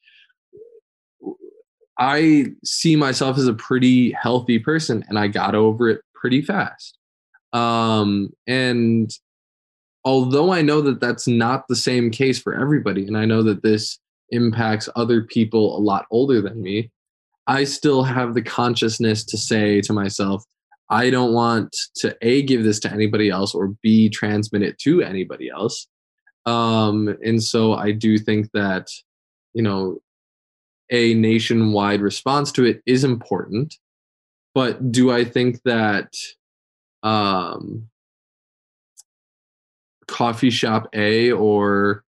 I 1.99 2.47
see 2.65 2.97
myself 2.97 3.39
as 3.39 3.47
a 3.47 3.55
pretty 3.55 4.11
healthy 4.13 4.59
person, 4.59 5.05
and 5.09 5.19
I 5.19 5.29
got 5.29 5.55
over 5.55 5.89
it 5.89 6.01
pretty 6.15 6.43
fast. 6.43 6.99
Um, 7.53 8.33
and 8.47 9.11
although 10.05 10.53
I 10.53 10.63
know 10.63 10.81
that 10.83 11.01
that's 11.01 11.29
not 11.29 11.69
the 11.69 11.77
same 11.77 12.11
case 12.11 12.41
for 12.41 12.55
everybody, 12.55 13.07
and 13.07 13.17
I 13.17 13.25
know 13.25 13.43
that 13.43 13.63
this 13.63 13.99
impacts 14.31 14.89
other 14.97 15.23
people 15.23 15.77
a 15.77 15.81
lot 15.81 16.07
older 16.11 16.41
than 16.41 16.63
me, 16.63 16.91
I 17.47 17.65
still 17.65 18.03
have 18.03 18.35
the 18.35 18.43
consciousness 18.43 19.25
to 19.27 19.37
say 19.37 19.81
to 19.83 19.93
myself, 19.93 20.45
I 20.89 21.11
don't 21.11 21.33
want 21.33 21.77
to 21.97 22.17
A, 22.23 22.43
give 22.43 22.65
this 22.65 22.79
to 22.81 22.93
anybody 22.93 23.31
else 23.31 23.55
or 23.55 23.75
B, 23.83 24.09
transmit 24.09 24.63
it 24.63 24.79
to 24.81 25.03
anybody 25.03 25.49
else. 25.49 25.87
Um, 26.45 27.17
and 27.25 27.43
so 27.43 27.75
I 27.75 27.93
do 27.93 28.19
think 28.19 28.51
that, 28.53 28.89
you 29.55 29.63
know, 29.63 30.01
a 30.91 31.15
nationwide 31.15 32.01
response 32.01 32.53
to 32.53 32.65
it 32.65 32.83
is 32.85 33.05
important. 33.05 33.77
But 34.55 34.93
do 34.93 35.11
I 35.11 35.25
think 35.25 35.63
that 35.65 36.15
um, 37.03 37.89
coffee 40.07 40.51
shop 40.51 40.89
A 40.95 41.33
or 41.33 42.05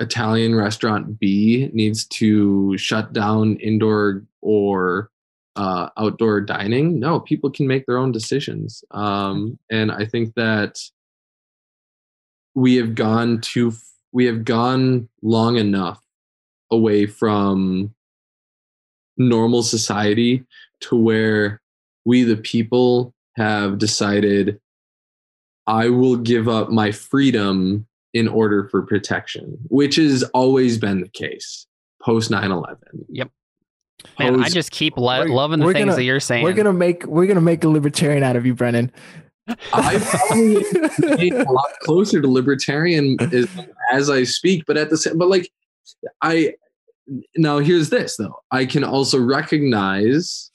Italian 0.00 0.54
restaurant 0.54 1.18
B 1.18 1.70
needs 1.72 2.06
to 2.06 2.76
shut 2.76 3.12
down 3.12 3.56
indoor 3.56 4.24
or 4.40 5.10
uh, 5.56 5.88
outdoor 5.96 6.40
dining. 6.40 6.98
No, 6.98 7.20
people 7.20 7.50
can 7.50 7.66
make 7.66 7.86
their 7.86 7.98
own 7.98 8.10
decisions. 8.10 8.82
Um, 8.90 9.58
and 9.70 9.92
I 9.92 10.04
think 10.04 10.34
that 10.34 10.80
we 12.54 12.74
have 12.76 12.94
gone 12.94 13.40
too, 13.40 13.72
we 14.12 14.24
have 14.26 14.44
gone 14.44 15.08
long 15.22 15.56
enough 15.56 16.00
away 16.70 17.06
from 17.06 17.94
normal 19.16 19.62
society 19.62 20.44
to 20.80 20.96
where 20.96 21.60
we, 22.04 22.24
the 22.24 22.36
people, 22.36 23.13
have 23.36 23.78
decided 23.78 24.60
I 25.66 25.88
will 25.88 26.16
give 26.16 26.48
up 26.48 26.70
my 26.70 26.92
freedom 26.92 27.86
in 28.12 28.28
order 28.28 28.68
for 28.68 28.82
protection, 28.82 29.58
which 29.68 29.96
has 29.96 30.22
always 30.34 30.78
been 30.78 31.00
the 31.00 31.08
case 31.08 31.66
post 32.02 32.30
9 32.30 32.50
11. 32.50 32.78
Yep. 33.08 33.30
Man, 34.18 34.42
I 34.42 34.48
just 34.48 34.70
keep 34.70 34.96
lo- 34.98 35.24
loving 35.24 35.60
the 35.60 35.66
we're 35.66 35.72
things 35.72 35.86
gonna- 35.86 35.96
that 35.96 36.04
you're 36.04 36.20
saying. 36.20 36.44
We're 36.44 36.52
gonna 36.52 36.72
make 36.72 37.04
we're 37.06 37.26
gonna 37.26 37.40
make 37.40 37.64
a 37.64 37.68
libertarian 37.68 38.22
out 38.22 38.36
of 38.36 38.44
you, 38.44 38.54
Brennan. 38.54 38.92
I 39.72 39.98
probably 39.98 40.62
getting 41.16 41.34
a 41.40 41.50
lot 41.52 41.70
closer 41.82 42.20
to 42.20 42.28
libertarian 42.28 43.16
as, 43.20 43.46
as 43.92 44.10
I 44.10 44.24
speak, 44.24 44.64
but 44.66 44.76
at 44.76 44.90
the 44.90 44.96
same, 44.96 45.18
but 45.18 45.28
like 45.28 45.50
I 46.22 46.54
now 47.36 47.58
here's 47.58 47.90
this 47.90 48.16
though. 48.16 48.36
I 48.50 48.66
can 48.66 48.84
also 48.84 49.18
recognize 49.20 50.50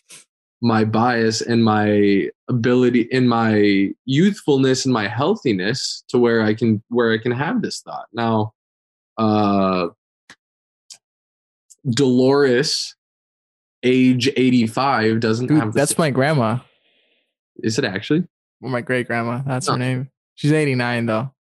my 0.62 0.84
bias 0.84 1.42
and 1.42 1.64
my 1.64 2.30
ability 2.50 3.02
in 3.12 3.28
my 3.28 3.90
youthfulness 4.06 4.86
and 4.86 4.94
my 4.94 5.08
healthiness 5.08 6.04
to 6.10 6.18
where 6.18 6.42
I 6.42 6.54
can 6.54 6.84
where 6.90 7.14
I 7.14 7.18
can 7.18 7.32
have 7.32 7.62
this 7.62 7.82
thought. 7.82 8.08
Now 8.14 8.54
uh 9.18 9.88
Dolores 11.90 12.96
age 13.84 14.28
85 14.36 15.20
doesn't 15.22 15.48
Dude, 15.48 15.58
have 15.60 15.74
that's 15.74 15.92
same- 15.96 16.04
my 16.04 16.10
grandma. 16.12 16.60
is 17.64 17.78
it 17.80 17.86
actually 17.86 18.26
Or 18.62 18.70
my 18.70 18.82
great 18.82 19.08
grandma. 19.08 19.42
That's 19.48 19.70
Oh. 19.70 19.74
her 19.74 19.78
name. 19.78 20.10
She's 20.36 20.52
89 20.52 21.06
though. 21.06 21.32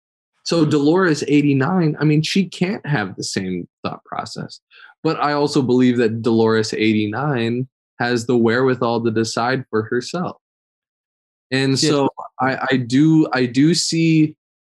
So 0.45 0.64
Dolores 0.64 1.25
89, 1.29 1.97
I 2.01 2.05
mean, 2.05 2.23
she 2.23 2.49
can't 2.49 2.85
have 2.87 3.16
the 3.16 3.25
same 3.25 3.69
thought 3.85 4.03
process. 4.05 4.61
But 5.03 5.21
I 5.21 5.33
also 5.33 5.61
believe 5.62 5.97
that 5.99 6.23
Dolores 6.23 6.73
89 6.73 7.69
has 7.99 8.26
the 8.26 8.36
wherewithal 8.36 9.05
to 9.05 9.11
decide 9.11 9.64
for 9.70 9.84
herself. 9.84 10.36
And 11.51 11.78
so 11.78 12.11
I, 12.40 12.66
I 12.72 12.76
do 12.76 13.26
I 13.32 13.46
do 13.46 13.74
see 13.74 14.36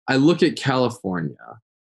I 0.08 0.18
look 0.18 0.44
at 0.44 0.56
California 0.56 1.36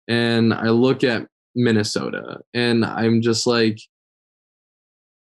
and 0.07 0.53
I 0.53 0.69
look 0.69 1.03
at 1.03 1.27
Minnesota 1.55 2.41
and 2.53 2.84
I'm 2.84 3.21
just 3.21 3.47
like 3.47 3.79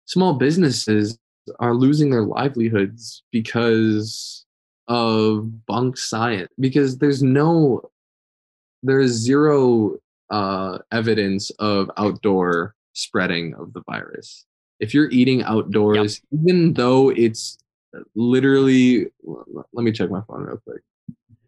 small 0.05 0.33
businesses 0.33 1.17
are 1.59 1.73
losing 1.73 2.09
their 2.09 2.23
livelihoods 2.23 3.23
because 3.31 4.45
of 4.87 5.65
bunk 5.65 5.97
science 5.97 6.49
because 6.59 6.97
there's 6.97 7.23
no 7.23 7.81
there's 8.83 9.11
zero 9.11 9.95
uh, 10.29 10.79
evidence 10.91 11.51
of 11.51 11.89
outdoor 11.97 12.75
spreading 12.93 13.53
of 13.55 13.73
the 13.73 13.81
virus. 13.89 14.45
If 14.83 14.93
you're 14.93 15.09
eating 15.11 15.43
outdoors, 15.43 16.21
even 16.33 16.73
though 16.73 17.09
it's 17.09 17.57
literally, 18.15 19.07
let 19.23 19.83
me 19.83 19.93
check 19.93 20.09
my 20.09 20.19
phone 20.27 20.43
real 20.43 20.59
quick. 20.67 20.81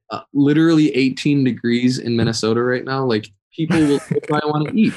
Uh, 0.10 0.22
literally 0.34 0.96
18 0.96 1.44
degrees 1.44 2.00
in 2.00 2.16
Minnesota 2.16 2.64
right 2.64 2.86
now. 2.86 3.04
Like 3.04 3.28
people 3.54 3.78
will 3.80 4.00
probably 4.00 4.50
want 4.50 4.70
to 4.70 4.80
eat, 4.80 4.94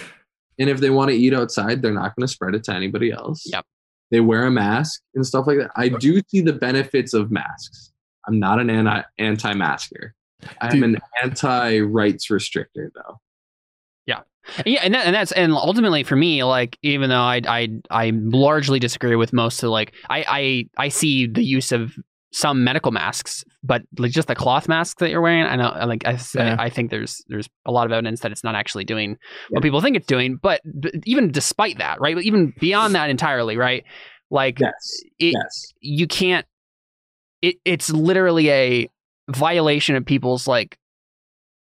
and 0.61 0.71
if 0.71 0.79
they 0.79 0.91
want 0.91 1.11
to 1.11 1.17
eat 1.17 1.35
outside, 1.35 1.83
they're 1.83 1.93
not 1.93 2.15
going 2.15 2.29
to 2.29 2.33
spread 2.33 2.55
it 2.55 2.63
to 2.65 2.73
anybody 2.73 3.11
else. 3.11 3.43
Yep. 3.47 3.65
They 4.13 4.21
wear 4.21 4.47
a 4.47 4.53
mask 4.53 5.03
and 5.17 5.27
stuff 5.27 5.49
like 5.49 5.59
that. 5.59 5.73
I 5.75 5.89
do 5.89 6.23
see 6.29 6.41
the 6.41 6.53
benefits 6.53 7.13
of 7.13 7.33
masks. 7.33 7.93
I'm 8.29 8.39
not 8.39 8.61
an 8.61 8.71
anti 8.71 9.03
anti 9.19 9.55
masker. 9.55 10.15
I'm 10.61 10.85
an 10.85 10.99
anti 11.25 11.81
rights 11.81 12.29
restrictor 12.29 12.91
though. 12.95 13.19
Yeah, 14.09 14.21
Yeah, 14.67 14.81
and 14.83 14.95
that, 14.95 15.07
and 15.07 15.15
that's 15.15 15.33
and 15.33 15.53
ultimately 15.53 16.03
for 16.03 16.17
me, 16.17 16.43
like 16.43 16.79
even 16.83 17.11
though 17.11 17.21
I 17.21 17.41
I 17.47 17.69
I 17.91 18.13
largely 18.15 18.79
disagree 18.79 19.15
with 19.17 19.33
most 19.33 19.63
of 19.63 19.71
like 19.71 19.93
I 20.09 20.25
I 20.77 20.85
I 20.87 20.89
see 20.89 21.27
the 21.27 21.45
use 21.45 21.71
of 21.73 21.93
some 22.31 22.63
medical 22.65 22.93
masks, 22.93 23.45
but 23.63 23.83
like 23.99 24.11
just 24.11 24.29
the 24.29 24.35
cloth 24.35 24.69
masks 24.69 25.01
that 25.01 25.11
you're 25.11 25.21
wearing, 25.21 25.45
I 25.45 25.57
know 25.57 25.87
like 25.87 26.07
I 26.07 26.19
Yeah. 26.35 26.57
I, 26.59 26.65
I 26.65 26.71
think 26.71 26.91
there's 26.91 27.23
there's 27.29 27.49
a 27.67 27.71
lot 27.73 27.87
of 27.87 27.93
evidence 27.93 28.21
that 28.21 28.33
it's 28.33 28.45
not 28.45 28.55
actually 28.55 28.85
doing 28.85 29.17
what 29.51 29.63
people 29.63 29.81
think 29.81 29.97
it's 29.97 30.07
doing. 30.07 30.37
But 30.37 30.61
b- 30.81 30.93
even 31.05 31.31
despite 31.31 31.79
that, 31.79 32.01
right? 32.01 32.19
Even 32.19 32.53
beyond 32.61 32.95
that 32.95 33.11
entirely, 33.11 33.57
right? 33.57 33.85
Like 34.31 34.61
Yes. 34.61 35.01
it, 35.19 35.33
yes. 35.35 35.73
you 35.81 36.07
can't 36.07 36.47
it, 37.41 37.57
it's 37.65 37.89
literally 37.91 38.51
a 38.51 38.91
violation 39.31 39.97
of 39.97 40.05
people's 40.05 40.47
like 40.49 40.77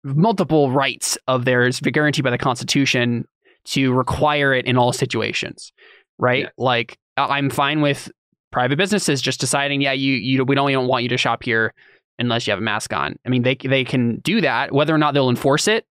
multiple 0.03 0.71
rights 0.71 1.17
of 1.27 1.45
theirs 1.45 1.79
guaranteed 1.79 2.23
by 2.23 2.29
the 2.31 2.37
constitution 2.37 3.25
to 3.65 3.93
require 3.93 4.53
it 4.53 4.65
in 4.65 4.77
all 4.77 4.91
situations 4.93 5.71
right? 6.19 6.43
Yes. 6.43 6.51
like 6.57 6.97
i'm 7.17 7.49
fine 7.49 7.81
with 7.81 8.11
private 8.51 8.77
businesses 8.77 9.21
just 9.21 9.39
deciding 9.39 9.81
yeah 9.81 9.93
you 9.93 10.13
you 10.15 10.43
we 10.45 10.55
don't, 10.55 10.65
we 10.65 10.73
don't 10.73 10.87
want 10.87 11.03
you 11.03 11.09
to 11.09 11.17
shop 11.17 11.43
here 11.43 11.73
unless 12.19 12.45
you 12.45 12.51
have 12.51 12.59
a 12.59 12.63
mask 12.63 12.93
on. 12.93 13.15
I 13.25 13.29
mean 13.29 13.41
they 13.41 13.55
they 13.55 13.83
can 13.83 14.17
do 14.17 14.39
that. 14.41 14.71
Whether 14.71 14.93
or 14.93 14.99
not 14.99 15.15
they'll 15.15 15.29
enforce 15.31 15.67
it 15.67 15.85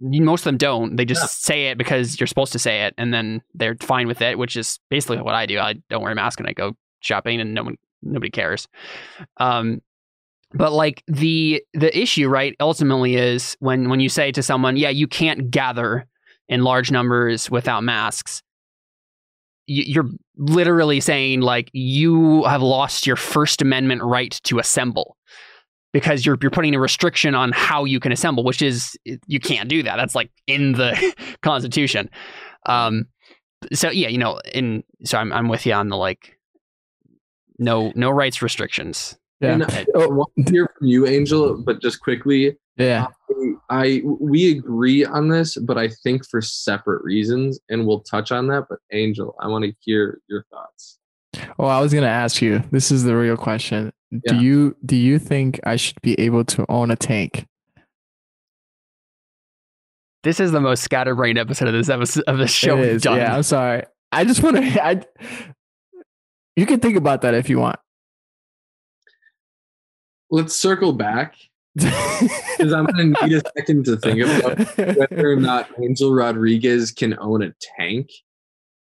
most 0.00 0.40
of 0.42 0.44
them 0.44 0.58
don't. 0.58 0.96
They 0.96 1.04
just 1.06 1.22
Yeah. 1.22 1.26
say 1.28 1.66
it 1.68 1.78
because 1.78 2.20
you're 2.20 2.26
supposed 2.26 2.52
to 2.52 2.58
say 2.58 2.82
it 2.82 2.94
and 2.98 3.14
then 3.14 3.40
they're 3.54 3.76
fine 3.80 4.06
with 4.06 4.20
it 4.20 4.38
which 4.38 4.56
is 4.56 4.78
basically 4.90 5.22
what 5.22 5.34
i 5.34 5.46
do. 5.46 5.58
I 5.58 5.74
don't 5.88 6.02
wear 6.02 6.12
a 6.12 6.14
mask 6.14 6.38
and 6.40 6.48
i 6.48 6.52
go 6.52 6.72
shopping 7.00 7.40
and 7.40 7.54
no 7.54 7.62
one 7.62 7.76
nobody 8.02 8.30
cares. 8.30 8.68
Um 9.38 9.80
but 10.54 10.72
like 10.72 11.02
the 11.06 11.62
the 11.74 11.96
issue 11.98 12.28
right 12.28 12.54
ultimately 12.60 13.16
is 13.16 13.56
when 13.60 13.88
when 13.90 14.00
you 14.00 14.08
say 14.08 14.30
to 14.32 14.42
someone 14.42 14.76
yeah 14.76 14.88
you 14.88 15.06
can't 15.06 15.50
gather 15.50 16.06
in 16.48 16.62
large 16.62 16.90
numbers 16.90 17.50
without 17.50 17.82
masks 17.82 18.42
you- 19.66 19.84
you're 19.86 20.10
literally 20.36 21.00
saying 21.00 21.40
like 21.40 21.70
you 21.72 22.44
have 22.44 22.62
lost 22.62 23.06
your 23.06 23.16
first 23.16 23.62
amendment 23.62 24.02
right 24.02 24.38
to 24.44 24.58
assemble 24.58 25.16
because 25.92 26.26
you're 26.26 26.36
you're 26.42 26.50
putting 26.50 26.74
a 26.74 26.80
restriction 26.80 27.34
on 27.34 27.52
how 27.52 27.84
you 27.84 27.98
can 28.00 28.12
assemble 28.12 28.44
which 28.44 28.60
is 28.62 28.96
you 29.26 29.40
can't 29.40 29.68
do 29.68 29.82
that. 29.82 29.96
That's 29.96 30.14
like 30.14 30.30
in 30.46 30.72
the 30.72 31.14
constitution. 31.42 32.10
Um 32.66 33.06
so 33.72 33.90
yeah 33.90 34.08
you 34.08 34.18
know 34.18 34.38
and 34.52 34.84
so 35.04 35.16
i'm 35.16 35.32
i'm 35.32 35.48
with 35.48 35.64
you 35.64 35.72
on 35.72 35.88
the 35.88 35.96
like 35.96 36.36
no 37.58 37.92
no 37.94 38.10
rights 38.10 38.42
restrictions 38.42 39.16
Yeah. 39.44 39.52
And 39.52 39.86
I 40.02 40.06
want 40.06 40.30
to 40.44 40.52
hear 40.52 40.70
from 40.78 40.86
you, 40.86 41.06
Angel, 41.06 41.56
but 41.62 41.80
just 41.80 42.00
quickly, 42.00 42.56
Yeah. 42.76 43.06
I 43.70 44.02
we 44.04 44.56
agree 44.58 45.04
on 45.04 45.28
this, 45.28 45.56
but 45.56 45.78
I 45.78 45.88
think 46.02 46.26
for 46.28 46.40
separate 46.40 47.04
reasons, 47.04 47.60
and 47.68 47.86
we'll 47.86 48.00
touch 48.00 48.32
on 48.32 48.46
that. 48.48 48.66
But 48.68 48.78
Angel, 48.92 49.34
I 49.40 49.48
want 49.48 49.64
to 49.64 49.72
hear 49.80 50.20
your 50.28 50.44
thoughts. 50.50 50.98
Oh, 51.58 51.66
I 51.66 51.80
was 51.80 51.92
gonna 51.92 52.06
ask 52.06 52.40
you. 52.42 52.62
This 52.70 52.90
is 52.90 53.04
the 53.04 53.16
real 53.16 53.36
question. 53.36 53.92
Do 54.28 54.36
you 54.36 54.76
do 54.86 54.96
you 54.96 55.18
think 55.18 55.60
I 55.64 55.76
should 55.76 56.00
be 56.02 56.18
able 56.20 56.44
to 56.44 56.64
own 56.68 56.90
a 56.90 56.96
tank? 56.96 57.46
this 60.24 60.40
is 60.40 60.52
the 60.52 60.60
most 60.60 60.82
scatterbrained 60.82 61.38
episode 61.38 61.68
of 61.68 61.74
this 61.74 61.88
episode 61.90 62.24
of 62.26 62.38
this 62.38 62.50
show 62.50 62.78
It 62.78 62.88
is. 62.88 63.02
done 63.02 63.18
Yeah, 63.18 63.36
I'm 63.36 63.42
sorry. 63.42 63.84
I 64.10 64.24
just 64.24 64.42
want 64.42 64.56
to. 64.56 64.84
I. 64.84 65.02
You 66.56 66.66
can 66.66 66.80
think 66.80 66.96
about 66.96 67.22
that 67.22 67.34
if 67.34 67.50
you 67.50 67.58
want. 67.58 67.78
Let's 70.34 70.56
circle 70.56 70.92
back 70.92 71.36
because 71.74 72.72
I'm 72.72 72.86
going 72.86 73.14
to 73.14 73.26
need 73.26 73.36
a 73.36 73.42
second 73.56 73.84
to 73.84 73.96
think 73.96 74.20
about 74.20 74.58
whether 74.76 75.30
or 75.30 75.36
not 75.36 75.68
Angel 75.80 76.12
Rodriguez 76.12 76.90
can 76.90 77.16
own 77.18 77.42
a 77.42 77.54
tank. 77.78 78.10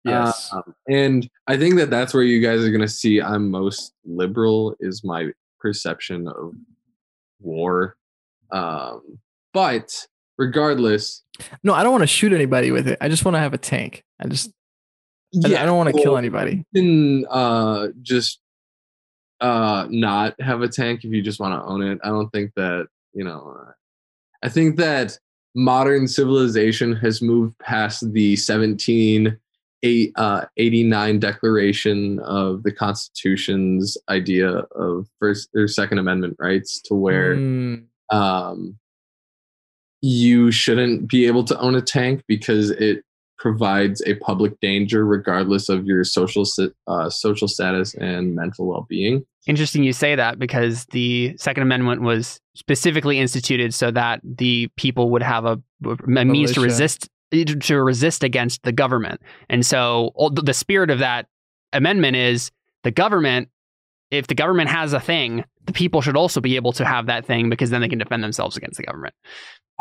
Yes. 0.04 0.50
Um, 0.52 0.74
and 0.88 1.28
I 1.46 1.56
think 1.56 1.76
that 1.76 1.90
that's 1.90 2.12
where 2.14 2.22
you 2.22 2.40
guys 2.40 2.64
are 2.64 2.70
going 2.70 2.80
to 2.80 2.88
see 2.88 3.20
I'm 3.20 3.50
most 3.50 3.92
liberal 4.04 4.74
is 4.80 5.04
my 5.04 5.30
perception 5.60 6.26
of 6.26 6.54
war. 7.40 7.96
Um, 8.50 9.18
but 9.52 10.06
regardless, 10.38 11.22
no, 11.62 11.74
I 11.74 11.82
don't 11.82 11.92
want 11.92 12.02
to 12.02 12.08
shoot 12.08 12.32
anybody 12.32 12.70
with 12.72 12.88
it. 12.88 12.98
I 13.00 13.08
just 13.08 13.24
want 13.24 13.34
to 13.36 13.40
have 13.40 13.54
a 13.54 13.58
tank. 13.58 14.04
I 14.20 14.28
just. 14.28 14.50
I- 15.44 15.56
I 15.56 15.64
don't 15.64 15.78
want 15.78 15.94
to 15.94 16.02
kill 16.02 16.18
anybody. 16.18 16.66
Can 16.74 17.24
uh, 17.30 17.88
just 18.02 18.38
uh, 19.42 19.86
not 19.90 20.40
have 20.40 20.62
a 20.62 20.68
tank 20.68 21.04
if 21.04 21.12
you 21.12 21.20
just 21.20 21.40
want 21.40 21.52
to 21.52 21.66
own 21.66 21.82
it. 21.82 21.98
I 22.02 22.08
don't 22.08 22.30
think 22.30 22.52
that 22.56 22.88
you 23.12 23.24
know. 23.24 23.56
uh, 23.58 23.72
I 24.44 24.48
think 24.48 24.76
that 24.78 25.18
modern 25.54 26.08
civilization 26.08 26.96
has 26.96 27.22
moved 27.22 27.56
past 27.58 28.12
the 28.12 28.34
17 28.36 29.38
eight, 29.82 30.12
uh, 30.16 30.46
89 30.56 31.18
declaration 31.18 32.18
of 32.20 32.62
the 32.62 32.72
constitution's 32.72 33.96
idea 34.08 34.48
of 34.48 35.08
first 35.18 35.48
or 35.54 35.68
second 35.68 35.98
amendment 35.98 36.36
rights 36.38 36.80
to 36.82 36.94
where 36.94 37.34
Mm, 37.34 37.86
um, 38.10 38.78
you 40.00 40.50
shouldn't 40.50 41.08
be 41.08 41.26
able 41.26 41.44
to 41.44 41.58
own 41.58 41.74
a 41.74 41.80
tank 41.80 42.22
because 42.26 42.70
it 42.70 43.04
provides 43.38 44.02
a 44.06 44.14
public 44.16 44.58
danger 44.60 45.04
regardless 45.04 45.68
of 45.68 45.86
your 45.86 46.04
social 46.04 46.44
uh, 46.86 47.10
social 47.10 47.48
status 47.48 47.94
and 47.94 48.34
mental 48.34 48.66
well-being 48.66 49.24
Interesting 49.46 49.82
you 49.82 49.92
say 49.92 50.14
that 50.14 50.38
because 50.38 50.86
the 50.86 51.36
Second 51.36 51.64
Amendment 51.64 52.02
was 52.02 52.40
specifically 52.54 53.18
instituted 53.18 53.74
so 53.74 53.90
that 53.90 54.20
the 54.22 54.68
people 54.76 55.10
would 55.10 55.22
have 55.22 55.44
a, 55.44 55.60
a 55.84 56.24
means 56.24 56.52
to 56.52 56.60
resist 56.60 57.08
to 57.32 57.82
resist 57.82 58.22
against 58.22 58.62
the 58.62 58.72
government. 58.72 59.20
And 59.48 59.64
so 59.64 60.12
the 60.32 60.52
spirit 60.52 60.90
of 60.90 60.98
that 60.98 61.26
amendment 61.72 62.16
is 62.16 62.50
the 62.84 62.90
government 62.90 63.48
if 64.12 64.26
the 64.28 64.34
government 64.34 64.68
has 64.70 64.92
a 64.92 65.00
thing, 65.00 65.44
the 65.66 65.72
people 65.72 66.00
should 66.02 66.16
also 66.16 66.40
be 66.40 66.54
able 66.56 66.72
to 66.74 66.84
have 66.84 67.06
that 67.06 67.24
thing 67.26 67.48
because 67.50 67.70
then 67.70 67.80
they 67.80 67.88
can 67.88 67.98
defend 67.98 68.22
themselves 68.22 68.56
against 68.56 68.76
the 68.76 68.82
government. 68.84 69.14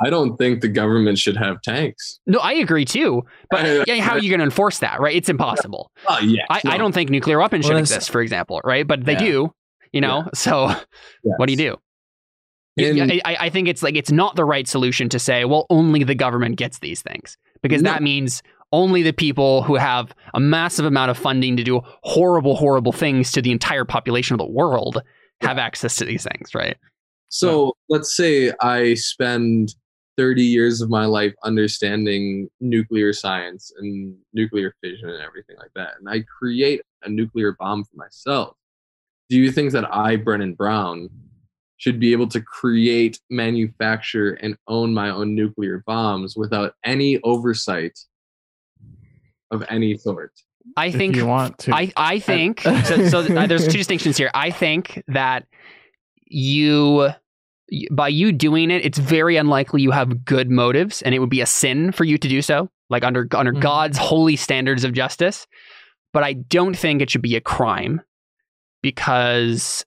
i 0.04 0.10
don't 0.10 0.38
think 0.38 0.62
the 0.62 0.68
government 0.70 1.18
should 1.20 1.36
have 1.38 1.62
tanks 1.62 2.20
No, 2.26 2.40
I 2.40 2.54
agree 2.54 2.86
too. 2.86 3.24
But 3.52 3.88
yeah, 3.88 4.02
how 4.02 4.14
are 4.14 4.20
you 4.20 4.30
going 4.30 4.40
to 4.40 4.46
enforce 4.46 4.80
that, 4.80 5.00
right? 5.00 5.16
It's 5.16 5.30
impossible. 5.30 5.92
oh 6.08 6.20
yeah 6.22 6.46
I, 6.50 6.62
I 6.66 6.78
don't 6.78 6.94
think 6.94 7.10
nuclear 7.10 7.38
weapons 7.40 7.66
Well, 7.66 7.74
should 7.74 7.80
exist, 7.82 8.10
for 8.10 8.22
example, 8.22 8.62
right? 8.64 8.88
But 8.88 9.06
they 9.06 9.14
Yeah. 9.14 9.20
do, 9.32 9.54
you 9.92 10.02
know. 10.02 10.30
So 10.34 10.54
what 11.24 11.46
do 11.48 11.52
you 11.54 11.58
do? 11.58 11.76
Yeah, 12.78 13.04
And- 13.04 13.12
I, 13.26 13.36
I 13.48 13.50
think 13.50 13.68
it's 13.68 13.84
like 13.84 13.96
it's 13.96 14.12
not 14.12 14.36
the 14.38 14.46
right 14.46 14.68
solution 14.68 15.10
to 15.10 15.20
say, 15.20 15.44
well, 15.46 15.66
only 15.70 16.04
the 16.06 16.16
government 16.16 16.56
gets 16.56 16.80
these 16.80 17.02
things 17.02 17.38
because 17.62 17.82
No. 17.82 17.92
that 17.92 18.02
means 18.02 18.42
only 18.72 19.02
the 19.02 19.14
people 19.14 19.64
who 19.64 19.76
have 19.76 20.14
a 20.34 20.40
massive 20.40 20.86
amount 20.86 21.12
of 21.12 21.18
funding 21.18 21.58
to 21.58 21.64
do 21.64 21.82
horrible, 22.04 22.56
horrible 22.56 22.92
things 22.92 23.32
to 23.34 23.42
the 23.42 23.52
entire 23.52 23.86
population 23.86 24.34
of 24.34 24.40
the 24.40 24.52
world 24.52 25.02
have 25.42 25.58
access 25.58 25.96
to 25.98 26.06
these 26.06 26.24
things, 26.24 26.54
right? 26.56 26.78
So 27.30 27.74
let's 27.90 28.16
say 28.16 28.52
I 28.62 28.94
spend 28.96 29.74
30 30.18 30.44
years 30.44 30.82
of 30.82 30.90
my 30.90 31.06
life 31.06 31.34
understanding 31.44 32.50
nuclear 32.60 33.14
science 33.14 33.72
and 33.80 34.16
nuclear 34.34 34.76
fission 34.84 35.10
and 35.10 35.24
everything 35.24 35.56
like 35.58 35.72
that, 35.76 35.94
and 36.00 36.10
I 36.10 36.24
create 36.40 36.82
a 37.04 37.10
nuclear 37.10 37.56
bomb 37.58 37.84
for 37.86 37.96
myself. 37.96 38.56
Do 39.30 39.38
you 39.38 39.52
think 39.52 39.72
that 39.72 39.92
I, 39.94 40.18
Brennan 40.18 40.56
Brown, 40.56 41.10
should 41.78 42.00
be 42.00 42.12
able 42.12 42.28
to 42.28 42.42
create, 42.42 43.20
manufacture, 43.30 44.34
and 44.34 44.56
own 44.68 44.94
my 44.94 45.10
own 45.10 45.34
nuclear 45.34 45.84
bombs 45.88 46.36
without 46.36 46.74
any 46.84 47.20
oversight 47.24 47.98
of 49.52 49.64
any 49.70 49.98
sort? 49.98 50.32
I 50.78 50.88
if 50.88 50.96
think 50.96 51.16
you 51.16 51.26
want 51.26 51.58
to. 51.60 51.76
I, 51.76 51.92
I 51.98 52.20
think 52.20 52.62
so, 52.86 53.08
so 53.10 53.22
there's 53.24 53.66
two 53.66 53.78
distinctions 53.78 54.18
here. 54.18 54.32
I 54.34 54.52
think 54.52 55.04
that 55.08 55.48
you 56.26 57.10
by 57.92 58.10
you 58.10 58.32
doing 58.32 58.70
it, 58.70 58.84
it's 58.86 58.98
very 58.98 59.38
unlikely 59.38 59.82
you 59.82 59.92
have 59.92 60.26
good 60.26 60.50
motives, 60.50 61.02
and 61.02 61.16
it 61.16 61.20
would 61.20 61.30
be 61.30 61.42
a 61.42 61.46
sin 61.46 61.92
for 61.92 62.04
you 62.04 62.18
to 62.18 62.28
do 62.28 62.42
so, 62.42 62.70
like 62.90 63.04
under 63.04 63.28
under 63.34 63.54
Mhm. 63.54 63.62
God's 63.62 63.98
holy 63.98 64.36
standards 64.36 64.84
of 64.84 64.94
justice. 64.94 65.48
But 66.14 66.24
I 66.24 66.34
don't 66.34 66.76
think 66.76 67.02
it 67.02 67.10
should 67.10 67.22
be 67.22 67.38
a 67.38 67.42
crime 67.42 68.02
because, 68.84 69.86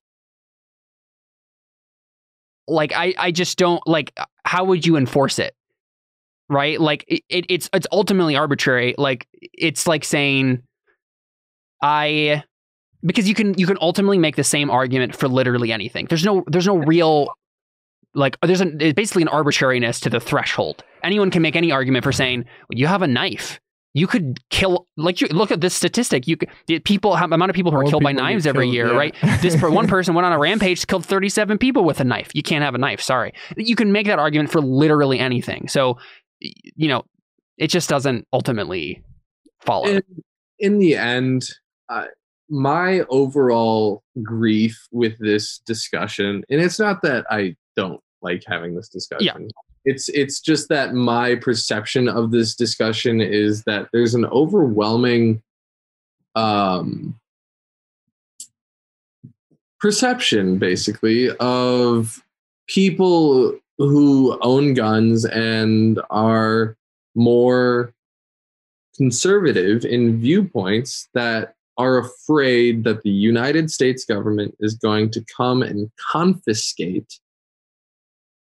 like, 2.67 2.93
I 2.95 3.15
I 3.19 3.31
just 3.31 3.59
don't 3.59 3.87
like. 3.87 4.13
How 4.47 4.65
would 4.65 4.87
you 4.87 4.97
enforce 4.97 5.39
it? 5.39 5.55
Right? 6.49 6.81
Like, 6.81 7.05
it, 7.09 7.23
it 7.29 7.47
it's 7.49 7.71
it's 7.73 7.87
ultimately 7.91 8.37
arbitrary. 8.37 8.95
Like, 8.99 9.27
it's 9.33 9.87
like 9.87 10.05
saying, 10.05 10.63
I 11.83 12.45
because 13.05 13.29
you 13.29 13.35
can 13.35 13.57
you 13.59 13.67
can 13.67 13.79
ultimately 13.81 14.19
make 14.19 14.37
the 14.37 14.45
same 14.45 14.71
argument 14.71 15.15
for 15.15 15.29
literally 15.29 15.73
anything. 15.73 16.07
There's 16.07 16.25
no 16.25 16.45
there's 16.47 16.67
no 16.67 16.79
real 16.79 17.29
like 18.15 18.39
there's 18.41 18.61
an 18.61 18.79
basically 18.79 19.23
an 19.23 19.29
arbitrariness 19.29 20.01
to 20.01 20.11
the 20.11 20.21
threshold. 20.21 20.83
Anyone 21.03 21.31
can 21.31 21.43
make 21.43 21.57
any 21.57 21.71
argument 21.71 22.05
for 22.05 22.13
saying 22.13 22.45
well, 22.69 22.79
you 22.79 22.87
have 22.87 23.03
a 23.03 23.07
knife. 23.07 23.61
You 23.97 24.09
could 24.09 24.41
kill 24.51 24.89
like 24.97 25.21
you 25.21 25.29
look 25.29 25.53
at 25.53 25.61
this 25.61 25.73
statistic. 25.73 26.27
You 26.27 26.37
could, 26.37 26.49
people 26.85 27.15
how 27.15 27.27
amount 27.27 27.51
of 27.51 27.55
people 27.55 27.71
who 27.71 27.79
are 27.79 27.85
killed 27.85 28.03
by 28.03 28.11
knives 28.11 28.45
every 28.45 28.67
killed, 28.67 28.75
year, 28.75 28.87
yeah. 28.89 28.97
right? 28.97 29.15
This 29.41 29.61
one 29.63 29.87
person 29.87 30.15
went 30.15 30.27
on 30.27 30.33
a 30.33 30.39
rampage, 30.39 30.85
killed 30.89 31.07
37 31.07 31.59
people 31.59 31.85
with 31.85 32.01
a 32.01 32.05
knife. 32.05 32.31
You 32.35 32.43
can't 32.43 32.65
have 32.65 32.75
a 32.75 32.79
knife. 32.79 33.01
Sorry. 33.01 33.33
You 33.57 33.77
can 33.77 33.93
make 33.93 34.09
that 34.09 34.19
argument 34.19 34.51
for 34.51 34.61
literally 34.61 35.21
anything. 35.21 35.69
So 35.69 35.99
you 36.41 36.89
know, 36.89 37.05
it 37.59 37.69
just 37.69 37.89
doesn't 37.89 38.27
ultimately 38.33 39.03
follow. 39.61 39.87
in, 39.87 40.03
in 40.59 40.79
the 40.79 40.97
end, 40.97 41.49
uh, 41.89 42.07
my 42.49 43.01
overall 43.09 44.03
grief 44.23 44.87
with 44.93 45.19
this 45.19 45.59
discussion, 45.67 46.45
and 46.51 46.61
it's 46.61 46.79
not 46.79 47.03
that 47.03 47.25
I 47.31 47.57
don't 47.77 48.01
like 48.23 48.43
having 48.47 48.75
this 48.75 48.89
discussion. 48.89 49.43
Yeah. 49.43 49.49
It's 49.87 50.09
it's 50.09 50.41
just 50.41 50.71
that 50.71 50.95
my 50.95 51.35
perception 51.35 52.09
of 52.09 52.31
this 52.31 52.55
discussion 52.55 53.21
is 53.21 53.65
that 53.65 53.89
there's 53.93 54.15
an 54.15 54.25
overwhelming 54.27 55.43
um, 56.35 57.19
perception, 59.79 60.57
basically, 60.57 61.31
of 61.37 62.23
people 62.67 63.59
who 63.79 64.39
own 64.41 64.75
guns 64.75 65.25
and 65.25 66.01
are 66.11 66.77
more 67.15 67.93
conservative 68.97 69.85
in 69.85 70.21
viewpoints 70.21 71.09
that 71.15 71.55
are 71.77 71.99
afraid 71.99 72.85
that 72.85 73.03
the 73.03 73.11
United 73.11 73.71
States 73.71 74.05
government 74.05 74.55
is 74.61 74.75
going 74.75 75.11
to 75.11 75.25
come 75.37 75.63
and 75.63 75.91
confiscate 76.13 77.19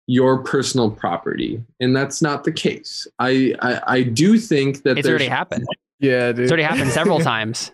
your 0.08 0.42
personal 0.44 0.90
property. 0.90 1.62
And 1.80 1.96
that's 1.96 2.22
not 2.22 2.44
the 2.44 2.52
case. 2.52 3.08
I 3.20 3.54
I, 3.62 3.82
I 3.88 4.04
do 4.04 4.40
think 4.40 4.84
that 4.84 4.98
it's 4.98 5.08
already 5.08 5.28
happened. 5.28 5.68
yeah, 6.00 6.32
dude. 6.32 6.40
It's 6.40 6.52
already 6.52 6.64
happened 6.64 6.92
several 6.92 7.20
times. 7.34 7.72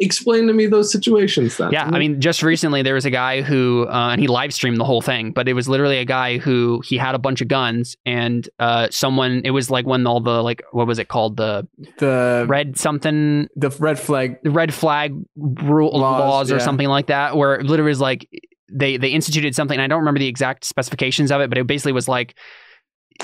Explain 0.00 0.48
to 0.48 0.52
me 0.52 0.66
those 0.66 0.90
situations 0.90 1.56
then. 1.56 1.70
Yeah, 1.70 1.84
I 1.84 1.98
mean, 1.98 2.20
just 2.20 2.42
recently 2.42 2.82
there 2.82 2.94
was 2.94 3.04
a 3.04 3.10
guy 3.10 3.42
who, 3.42 3.86
uh, 3.88 4.10
and 4.10 4.20
he 4.20 4.26
live 4.26 4.52
streamed 4.52 4.78
the 4.78 4.84
whole 4.84 5.00
thing, 5.00 5.30
but 5.30 5.48
it 5.48 5.52
was 5.52 5.68
literally 5.68 5.98
a 5.98 6.04
guy 6.04 6.38
who 6.38 6.82
he 6.84 6.96
had 6.96 7.14
a 7.14 7.18
bunch 7.18 7.40
of 7.40 7.46
guns, 7.46 7.96
and 8.04 8.48
uh, 8.58 8.88
someone, 8.90 9.42
it 9.44 9.50
was 9.50 9.70
like 9.70 9.86
when 9.86 10.04
all 10.06 10.20
the 10.20 10.42
like, 10.42 10.62
what 10.72 10.88
was 10.88 10.98
it 10.98 11.06
called, 11.06 11.36
the 11.36 11.68
the 11.98 12.44
red 12.48 12.76
something, 12.76 13.48
the 13.54 13.70
red 13.78 13.98
flag. 13.98 14.42
the 14.42 14.50
red 14.50 14.74
flag 14.74 15.14
rule 15.36 15.96
Laws, 15.96 16.20
laws, 16.20 16.52
or 16.52 16.56
yeah. 16.56 16.64
something 16.64 16.88
like 16.88 17.06
that, 17.06 17.36
where 17.36 17.54
it 17.54 17.66
literally 17.66 17.90
was 17.90 18.00
like 18.00 18.28
they 18.72 18.96
they 18.96 19.08
instituted 19.08 19.54
something. 19.54 19.78
I 19.78 19.86
don't 19.86 20.00
remember 20.00 20.18
the 20.18 20.26
exact 20.28 20.64
specifications 20.64 21.30
of 21.30 21.40
it, 21.40 21.48
but 21.48 21.58
it 21.58 21.66
basically 21.66 21.92
was 21.92 22.08
like 22.08 22.34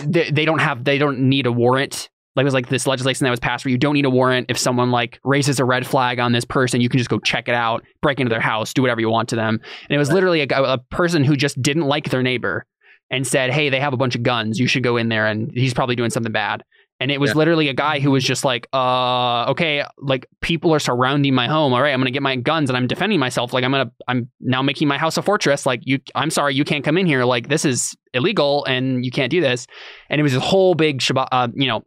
they, 0.04 0.30
they 0.30 0.44
don't 0.44 0.60
have 0.60 0.84
they 0.84 0.98
don't 0.98 1.28
need 1.28 1.46
a 1.46 1.52
warrant. 1.52 2.10
Like 2.36 2.42
it 2.42 2.44
was 2.44 2.54
like 2.54 2.68
this 2.68 2.86
legislation 2.86 3.24
that 3.24 3.30
was 3.30 3.40
passed 3.40 3.64
where 3.64 3.72
you 3.72 3.78
don't 3.78 3.94
need 3.94 4.04
a 4.04 4.10
warrant 4.10 4.46
if 4.50 4.56
someone 4.56 4.90
like 4.90 5.18
raises 5.24 5.58
a 5.58 5.64
red 5.64 5.86
flag 5.86 6.20
on 6.20 6.30
this 6.32 6.44
person, 6.44 6.80
you 6.80 6.88
can 6.88 6.98
just 6.98 7.10
go 7.10 7.18
check 7.18 7.48
it 7.48 7.54
out, 7.54 7.84
break 8.02 8.20
into 8.20 8.30
their 8.30 8.40
house, 8.40 8.72
do 8.72 8.82
whatever 8.82 9.00
you 9.00 9.10
want 9.10 9.28
to 9.30 9.36
them. 9.36 9.60
And 9.88 9.94
it 9.94 9.98
was 9.98 10.12
literally 10.12 10.40
a, 10.42 10.46
a 10.62 10.78
person 10.90 11.24
who 11.24 11.34
just 11.36 11.60
didn't 11.60 11.86
like 11.86 12.10
their 12.10 12.22
neighbor 12.22 12.66
and 13.10 13.26
said, 13.26 13.50
"Hey, 13.50 13.68
they 13.68 13.80
have 13.80 13.92
a 13.92 13.96
bunch 13.96 14.14
of 14.14 14.22
guns. 14.22 14.60
You 14.60 14.68
should 14.68 14.84
go 14.84 14.96
in 14.96 15.08
there." 15.08 15.26
And 15.26 15.50
he's 15.52 15.74
probably 15.74 15.96
doing 15.96 16.10
something 16.10 16.30
bad. 16.32 16.62
And 17.00 17.10
it 17.10 17.18
was 17.18 17.30
Yeah. 17.30 17.36
literally 17.38 17.68
a 17.68 17.72
guy 17.74 17.98
who 17.98 18.10
was 18.12 18.22
just 18.22 18.44
like, 18.44 18.68
"Uh, 18.72 19.46
okay, 19.50 19.82
like 19.98 20.26
people 20.42 20.72
are 20.72 20.78
surrounding 20.78 21.34
my 21.34 21.48
home. 21.48 21.72
All 21.72 21.82
right, 21.82 21.92
I'm 21.92 21.98
gonna 21.98 22.10
get 22.12 22.22
my 22.22 22.36
guns 22.36 22.70
and 22.70 22.76
I'm 22.76 22.86
defending 22.86 23.18
myself. 23.18 23.52
Like 23.52 23.64
I'm 23.64 23.72
gonna, 23.72 23.90
I'm 24.06 24.30
now 24.38 24.62
making 24.62 24.86
my 24.86 24.98
house 24.98 25.16
a 25.16 25.22
fortress. 25.22 25.66
Like 25.66 25.80
you, 25.84 25.98
I'm 26.14 26.30
sorry, 26.30 26.54
you 26.54 26.62
can't 26.64 26.84
come 26.84 26.96
in 26.98 27.06
here. 27.06 27.24
Like 27.24 27.48
this 27.48 27.64
is 27.64 27.96
illegal 28.14 28.64
and 28.66 29.04
you 29.04 29.10
can't 29.10 29.30
do 29.30 29.40
this." 29.40 29.66
And 30.08 30.20
it 30.20 30.22
was 30.22 30.36
a 30.36 30.40
whole 30.40 30.74
big, 30.74 30.98
shaba- 31.00 31.28
uh, 31.32 31.48
you 31.54 31.66
know, 31.66 31.82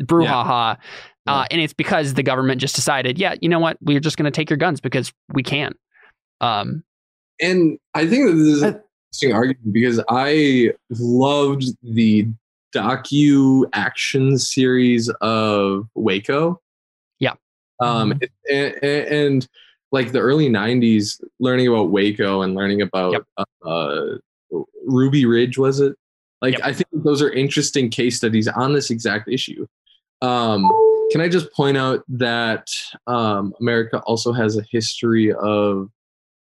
brouhaha 0.00 0.76
Uh, 1.26 1.44
and 1.50 1.60
it's 1.60 1.72
because 1.72 2.14
the 2.14 2.22
government 2.22 2.60
just 2.60 2.76
decided, 2.76 3.18
yeah, 3.18 3.34
you 3.40 3.48
know 3.48 3.58
what, 3.58 3.76
we're 3.80 3.98
just 3.98 4.16
going 4.16 4.24
to 4.26 4.30
take 4.30 4.48
your 4.48 4.56
guns 4.56 4.80
because 4.80 5.12
we 5.32 5.42
can. 5.42 5.72
Um, 6.40 6.84
and 7.40 7.78
I 7.94 8.06
think 8.06 8.26
that 8.28 8.34
this 8.34 8.46
is 8.46 8.62
an 8.62 8.80
interesting 9.10 9.32
argument 9.34 9.72
because 9.72 10.00
I 10.08 10.72
loved 10.90 11.64
the 11.82 12.28
docu 12.74 13.64
action 13.72 14.38
series 14.38 15.08
of 15.20 15.88
Waco. 15.96 16.60
Yeah. 17.18 17.34
Um, 17.80 18.12
Mhm. 18.12 18.28
and, 18.50 18.74
and, 18.84 19.06
and 19.08 19.48
like 19.92 20.12
the 20.12 20.20
early 20.20 20.48
'90s, 20.48 21.20
learning 21.40 21.66
about 21.68 21.90
Waco 21.90 22.42
and 22.42 22.54
learning 22.54 22.82
about 22.82 23.12
Yep. 23.12 23.46
uh, 23.64 24.00
Ruby 24.86 25.26
Ridge 25.26 25.58
was 25.58 25.80
it? 25.80 25.96
Like 26.42 26.58
Yep. 26.58 26.66
I 26.66 26.72
think 26.72 26.88
those 26.92 27.20
are 27.22 27.30
interesting 27.30 27.88
case 27.90 28.16
studies 28.16 28.46
on 28.46 28.74
this 28.74 28.90
exact 28.90 29.28
issue. 29.28 29.66
Um, 30.22 30.70
can 31.10 31.20
I 31.20 31.28
just 31.28 31.52
point 31.52 31.76
out 31.76 32.02
that 32.08 32.68
um, 33.06 33.54
America 33.60 34.00
also 34.06 34.32
has 34.32 34.56
a 34.56 34.64
history 34.70 35.32
of 35.32 35.88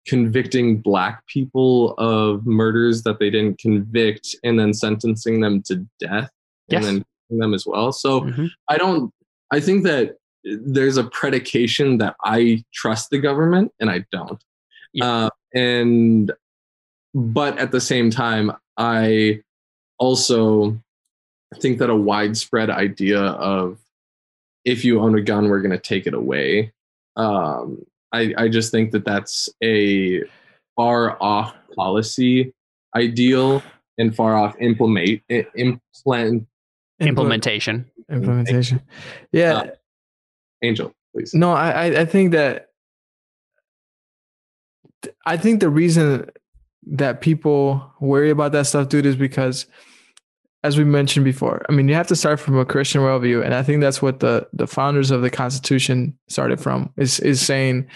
convicting 0.07 0.81
black 0.81 1.25
people 1.27 1.93
of 1.97 2.45
murders 2.47 3.03
that 3.03 3.19
they 3.19 3.29
didn't 3.29 3.59
convict 3.59 4.35
and 4.43 4.59
then 4.59 4.73
sentencing 4.73 5.41
them 5.41 5.61
to 5.63 5.85
death 5.99 6.29
Yes. 6.67 6.85
and 6.85 6.97
then 6.97 7.05
killing 7.27 7.39
them 7.39 7.53
as 7.53 7.65
well. 7.65 7.91
So 7.91 8.21
mhm. 8.21 8.49
I 8.69 8.77
don't 8.77 9.13
I 9.51 9.59
think 9.59 9.83
that 9.83 10.15
there's 10.43 10.97
a 10.97 11.03
predication 11.03 11.97
that 11.97 12.15
I 12.23 12.63
trust 12.73 13.09
the 13.09 13.19
government 13.19 13.71
and 13.79 13.89
I 13.89 14.05
don't. 14.11 14.41
Yeah. 14.93 15.05
Uh, 15.05 15.29
and 15.53 16.31
but 17.13 17.57
at 17.57 17.71
the 17.71 17.81
same 17.81 18.09
time, 18.09 18.51
I 18.77 19.41
also 19.97 20.79
think 21.55 21.79
that 21.79 21.89
a 21.89 21.95
widespread 21.95 22.69
idea 22.69 23.19
of 23.21 23.77
if 24.65 24.85
you 24.85 24.99
own 24.99 25.17
a 25.17 25.21
gun, 25.21 25.49
we're 25.49 25.61
going 25.61 25.71
to 25.71 25.79
take 25.79 26.05
it 26.07 26.13
away. 26.13 26.73
Um, 27.15 27.85
I, 28.11 28.33
I 28.37 28.47
just 28.49 28.71
think 28.71 28.91
that 28.91 29.05
that's 29.05 29.49
a 29.63 30.23
far 30.75 31.21
off 31.21 31.53
policy 31.75 32.53
ideal 32.95 33.61
and 33.97 34.15
far 34.15 34.35
off 34.35 34.55
implement 34.59 35.21
i- 35.29 35.45
implant 35.55 36.47
implementation. 36.99 37.89
implementation. 38.09 38.81
Yeah. 39.31 39.53
Uh, 39.53 39.67
angel 40.61 40.93
please 41.13 41.33
No, 41.33 41.51
I, 41.51 41.69
I- 41.87 41.99
I 42.01 42.05
think 42.05 42.31
that 42.33 42.69
I 45.25 45.37
think 45.37 45.59
the 45.61 45.69
reason 45.69 46.29
that 46.87 47.21
people 47.21 47.93
worry 48.01 48.29
about 48.29 48.51
that 48.53 48.65
stuff, 48.67 48.89
dude, 48.89 49.05
is 49.05 49.15
because 49.15 49.65
as 50.63 50.77
we 50.77 50.83
mentioned 50.83 51.23
before, 51.23 51.65
I 51.69 51.71
mean, 51.71 51.87
you 51.87 51.95
have 51.95 52.07
to 52.07 52.15
start 52.15 52.39
from 52.39 52.57
a 52.57 52.65
Christian 52.65 53.01
worldview, 53.01 53.43
and 53.43 53.53
I 53.53 53.63
think 53.63 53.81
that's 53.81 54.01
what 54.01 54.19
the 54.19 54.47
the 54.53 54.67
founders 54.67 55.11
of 55.11 55.21
the 55.21 55.29
Constitution 55.29 56.17
started 56.27 56.59
from 56.59 56.91
is 56.97 57.19
is 57.19 57.41
saying 57.41 57.87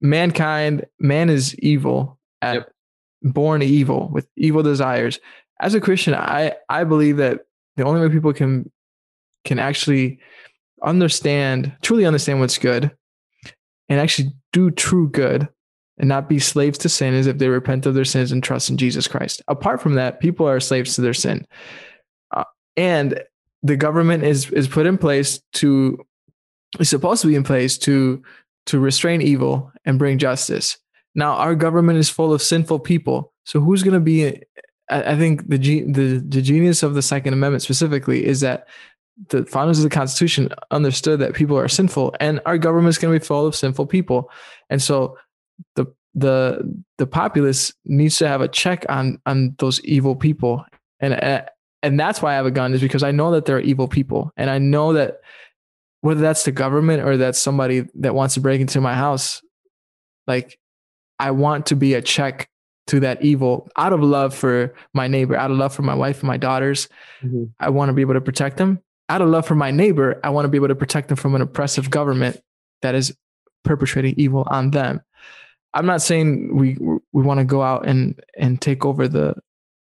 mankind, 0.00 0.86
man 1.00 1.28
is 1.30 1.54
evil 1.58 2.18
at 2.42 2.54
Yep. 2.54 2.72
born 3.34 3.62
evil 3.62 4.10
with 4.12 4.28
evil 4.36 4.62
desires. 4.62 5.18
As 5.60 5.74
a 5.74 5.80
Christian, 5.80 6.14
I 6.14 6.54
I 6.68 6.84
believe 6.84 7.16
that 7.16 7.46
the 7.76 7.84
only 7.84 8.00
way 8.00 8.12
people 8.12 8.32
can 8.32 8.70
can 9.44 9.58
actually 9.58 10.20
understand, 10.84 11.76
truly 11.82 12.06
understand 12.06 12.38
what's 12.38 12.58
good, 12.58 12.92
and 13.88 13.98
actually 13.98 14.30
do 14.52 14.70
true 14.70 15.08
good 15.10 15.48
and 15.98 16.08
not 16.08 16.28
be 16.28 16.38
slaves 16.38 16.78
to 16.78 16.88
sin 16.88 17.12
is 17.12 17.26
if 17.26 17.38
they 17.38 17.48
repent 17.48 17.86
of 17.86 17.94
their 17.94 18.04
sins 18.04 18.30
and 18.30 18.42
trust 18.42 18.70
in 18.70 18.76
Jesus 18.76 19.08
Christ. 19.08 19.42
Apart 19.48 19.80
from 19.82 19.94
that, 19.94 20.20
people 20.20 20.46
are 20.48 20.60
slaves 20.60 20.94
to 20.94 21.00
their 21.00 21.14
sin. 21.14 21.44
And 22.78 23.22
the 23.62 23.76
government 23.76 24.22
is 24.22 24.50
is 24.52 24.68
put 24.68 24.86
in 24.86 24.96
place 24.96 25.42
to 25.54 25.98
is 26.78 26.88
supposed 26.88 27.22
to 27.22 27.28
be 27.28 27.34
in 27.34 27.42
place 27.42 27.76
to 27.78 28.22
to 28.66 28.78
restrain 28.78 29.20
evil 29.20 29.72
and 29.84 29.98
bring 29.98 30.18
justice. 30.18 30.78
Now 31.14 31.32
our 31.32 31.54
government 31.54 31.98
is 31.98 32.08
full 32.08 32.32
of 32.32 32.40
sinful 32.40 32.80
people. 32.80 33.32
So 33.44 33.60
who's 33.60 33.82
going 33.82 33.94
to 33.94 34.00
be 34.00 34.42
I 34.90 35.16
think 35.16 35.48
the, 35.48 35.58
the 35.58 36.24
the 36.26 36.40
genius 36.40 36.82
of 36.82 36.94
the 36.94 37.02
Second 37.02 37.34
Amendment 37.34 37.62
specifically 37.62 38.24
is 38.24 38.40
that 38.40 38.68
the 39.28 39.44
founders 39.44 39.78
of 39.78 39.84
the 39.84 39.90
Constitution 39.90 40.48
understood 40.70 41.18
that 41.18 41.34
people 41.34 41.58
are 41.58 41.68
sinful, 41.68 42.14
and 42.20 42.40
our 42.46 42.56
government 42.56 42.90
is 42.90 42.98
going 42.98 43.12
to 43.12 43.20
be 43.20 43.26
full 43.26 43.46
of 43.46 43.56
sinful 43.56 43.86
people, 43.86 44.30
and 44.70 44.80
so 44.80 45.18
the 45.74 45.86
the 46.14 46.62
the 46.98 47.06
populace 47.06 47.74
needs 47.84 48.16
to 48.18 48.28
have 48.28 48.40
a 48.40 48.48
check 48.48 48.86
on 48.88 49.20
on 49.26 49.56
those 49.58 49.80
evil 49.80 50.14
people, 50.14 50.64
and 51.00 51.14
and 51.82 51.98
that's 51.98 52.20
why 52.20 52.32
I 52.32 52.36
have 52.36 52.46
a 52.46 52.50
gun 52.50 52.74
is 52.74 52.80
because 52.80 53.02
I 53.02 53.10
know 53.10 53.32
that 53.32 53.44
there 53.44 53.56
are 53.56 53.60
evil 53.60 53.88
people, 53.88 54.32
and 54.36 54.50
I 54.50 54.58
know 54.58 54.92
that 54.94 55.20
whether 56.00 56.20
that's 56.20 56.44
the 56.44 56.52
government 56.52 57.02
or 57.02 57.16
that's 57.16 57.40
somebody 57.40 57.86
that 57.96 58.14
wants 58.14 58.34
to 58.34 58.40
break 58.40 58.60
into 58.60 58.80
my 58.80 58.94
house, 58.94 59.42
like 60.26 60.58
I 61.18 61.32
want 61.32 61.66
to 61.66 61.76
be 61.76 61.94
a 61.94 62.02
check 62.02 62.48
to 62.88 63.00
that 63.00 63.22
evil 63.22 63.68
out 63.76 63.92
of 63.92 64.00
love 64.00 64.34
for 64.34 64.74
my 64.94 65.08
neighbor, 65.08 65.36
out 65.36 65.50
of 65.50 65.56
love 65.56 65.74
for 65.74 65.82
my 65.82 65.94
wife 65.94 66.20
and 66.20 66.28
my 66.28 66.36
daughters. 66.36 66.88
Mhm. 67.22 67.50
I 67.60 67.68
want 67.70 67.90
to 67.90 67.92
be 67.92 68.00
able 68.00 68.14
to 68.14 68.20
protect 68.20 68.56
them. 68.56 68.78
Out 69.08 69.20
of 69.20 69.28
love 69.28 69.46
for 69.46 69.54
my 69.54 69.70
neighbor, 69.70 70.20
I 70.22 70.30
want 70.30 70.44
to 70.44 70.48
be 70.48 70.56
able 70.56 70.68
to 70.68 70.74
protect 70.74 71.08
them 71.08 71.16
from 71.16 71.34
an 71.34 71.42
oppressive 71.42 71.90
government 71.90 72.40
that 72.82 72.94
is 72.94 73.14
perpetrating 73.64 74.14
evil 74.16 74.46
on 74.50 74.70
them. 74.70 75.02
I'm 75.74 75.86
not 75.86 76.00
saying 76.00 76.56
we 76.56 76.78
we 77.12 77.22
want 77.22 77.38
to 77.38 77.44
go 77.44 77.62
out 77.62 77.86
and 77.86 78.18
and 78.38 78.60
take 78.60 78.84
over 78.84 79.08
the 79.08 79.34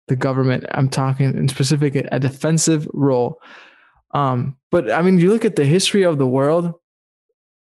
the 0.07 0.15
government. 0.15 0.65
I'm 0.71 0.89
talking 0.89 1.35
in 1.35 1.47
specific 1.47 1.95
a 2.11 2.19
defensive 2.19 2.87
role. 2.93 3.39
Um, 4.13 4.57
but 4.71 4.91
I 4.91 5.01
mean, 5.01 5.19
you 5.19 5.31
look 5.31 5.45
at 5.45 5.55
the 5.55 5.65
history 5.65 6.03
of 6.03 6.17
the 6.17 6.27
world. 6.27 6.73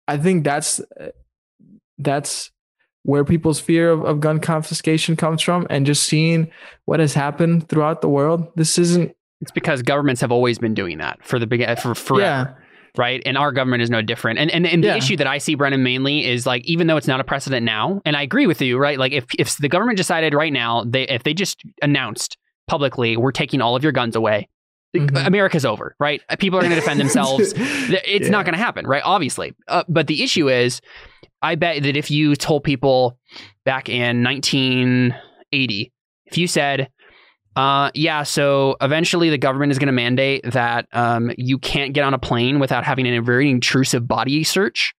I 0.08 0.18
think 0.18 0.44
that's 0.44 0.80
that's 1.98 2.50
where 3.02 3.24
people's 3.24 3.60
fear 3.60 3.90
of, 3.90 4.04
of 4.04 4.20
gun 4.20 4.40
confiscation 4.40 5.16
comes 5.16 5.40
from, 5.40 5.66
and 5.70 5.86
just 5.86 6.04
seeing 6.04 6.50
what 6.84 7.00
has 7.00 7.14
happened 7.14 7.68
throughout 7.68 8.00
the 8.00 8.08
world. 8.08 8.48
This 8.56 8.78
isn't 8.78 9.14
It's 9.40 9.50
because 9.50 9.82
governments 9.82 10.20
have 10.20 10.32
always 10.32 10.58
been 10.58 10.74
doing 10.74 10.98
that 10.98 11.24
for 11.24 11.38
the 11.38 11.46
big 11.46 11.62
for 11.78 11.94
forever. 11.94 12.20
yeah. 12.22 12.65
Right? 12.98 13.22
And 13.26 13.36
our 13.38 13.52
government 13.52 13.82
is 13.82 13.90
no 13.90 14.02
different. 14.02 14.38
And 14.38 14.50
and, 14.50 14.66
and 14.66 14.82
the 14.82 14.88
Yeah. 14.88 14.96
issue 14.96 15.16
that 15.18 15.26
I 15.26 15.38
see, 15.38 15.54
Brennan, 15.54 15.82
mainly 15.82 16.24
is 16.26 16.46
like 16.46 16.64
even 16.66 16.86
though 16.86 16.96
it's 16.96 17.06
not 17.08 17.20
a 17.20 17.24
precedent 17.24 17.64
now, 17.64 18.00
and 18.04 18.16
I 18.16 18.22
agree 18.22 18.46
with 18.46 18.60
you, 18.62 18.78
right? 18.78 18.98
Like 18.98 19.12
if 19.12 19.24
if 19.38 19.56
the 19.58 19.68
government 19.68 19.96
decided 19.96 20.34
right 20.34 20.52
now, 20.52 20.84
they 20.86 21.02
if 21.08 21.22
they 21.22 21.34
just 21.34 21.62
announced 21.82 22.36
publicly, 22.68 23.16
we're 23.16 23.32
taking 23.32 23.60
all 23.60 23.76
of 23.76 23.82
your 23.82 23.92
guns 23.92 24.16
away, 24.16 24.48
Mhm. 24.96 25.26
America's 25.26 25.64
over, 25.64 25.94
right? 26.00 26.20
People 26.38 26.58
are 26.58 26.62
going 26.62 26.70
to 26.74 26.80
defend 26.80 26.98
themselves. 27.00 27.52
It's 27.58 28.24
Yeah. 28.24 28.30
not 28.30 28.44
going 28.44 28.54
to 28.54 28.58
happen, 28.62 28.86
right? 28.86 29.02
Obviously. 29.04 29.54
Uh, 29.68 29.84
but 29.88 30.06
the 30.08 30.22
issue 30.22 30.48
is, 30.48 30.80
I 31.42 31.54
bet 31.54 31.82
that 31.82 31.96
if 31.96 32.10
you 32.10 32.34
told 32.34 32.64
people 32.64 33.18
back 33.64 33.88
in 33.88 34.22
1980, 34.22 35.92
if 36.26 36.38
you 36.38 36.46
said, 36.46 36.88
uh, 37.56 37.90
yeah, 37.94 38.22
so 38.22 38.76
eventually 38.80 39.30
the 39.30 39.38
government 39.38 39.72
is 39.72 39.78
going 39.78 39.86
to 39.86 39.92
mandate 39.92 40.42
that 40.52 40.86
um, 40.92 41.32
you 41.36 41.58
can't 41.58 41.94
get 41.94 42.04
on 42.04 42.14
a 42.14 42.18
plane 42.18 42.58
without 42.60 42.84
having 42.84 43.06
a 43.06 43.20
very 43.20 43.50
intrusive 43.50 44.06
body 44.06 44.44
search. 44.44 44.92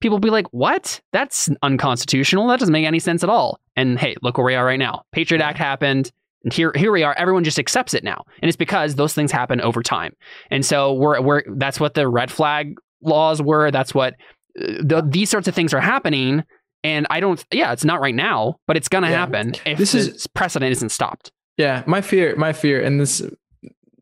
People 0.00 0.16
will 0.16 0.20
be 0.20 0.30
like, 0.30 0.46
what? 0.50 1.00
That's 1.12 1.48
unconstitutional. 1.62 2.46
That 2.48 2.58
doesn't 2.60 2.72
make 2.72 2.86
any 2.86 2.98
sense 2.98 3.22
at 3.22 3.28
all. 3.30 3.58
And 3.76 3.98
hey, 3.98 4.16
look 4.22 4.38
where 4.38 4.44
we 4.44 4.54
are 4.54 4.64
right 4.64 4.78
now. 4.78 5.02
Patriot 5.12 5.42
Act 5.42 5.58
happened. 5.58 6.10
And 6.44 6.52
here, 6.52 6.72
here 6.76 6.92
we 6.92 7.02
are. 7.02 7.14
Everyone 7.14 7.42
just 7.42 7.58
accepts 7.58 7.94
it 7.94 8.04
now, 8.04 8.22
and 8.42 8.48
it's 8.50 8.56
because 8.56 8.96
those 8.96 9.14
things 9.14 9.32
happen 9.32 9.62
over 9.62 9.82
time. 9.82 10.12
And 10.50 10.62
so 10.64 10.92
we're, 10.92 11.18
we're 11.22 11.42
that's 11.56 11.80
what 11.80 11.94
the 11.94 12.06
red 12.06 12.30
flag 12.30 12.74
laws 13.02 13.40
were. 13.40 13.70
That's 13.70 13.94
what 13.94 14.12
uh, 14.60 14.66
the, 14.82 15.02
these 15.08 15.30
sorts 15.30 15.48
of 15.48 15.54
things 15.54 15.72
are 15.72 15.80
happening. 15.80 16.44
And 16.82 17.06
I 17.08 17.20
don't, 17.20 17.42
yeah, 17.50 17.72
it's 17.72 17.84
not 17.86 18.02
right 18.02 18.14
now, 18.14 18.56
but 18.66 18.76
it's 18.76 18.88
gonna 18.88 19.08
Yeah. 19.08 19.16
happen 19.20 19.54
if 19.64 19.78
This 19.78 19.92
this 19.92 20.06
is- 20.08 20.26
precedent 20.26 20.70
isn't 20.70 20.90
stopped. 20.90 21.32
Yeah, 21.56 21.84
my 21.86 22.00
fear, 22.00 22.34
my 22.36 22.52
fear, 22.52 22.82
and 22.82 23.00
this, 23.00 23.22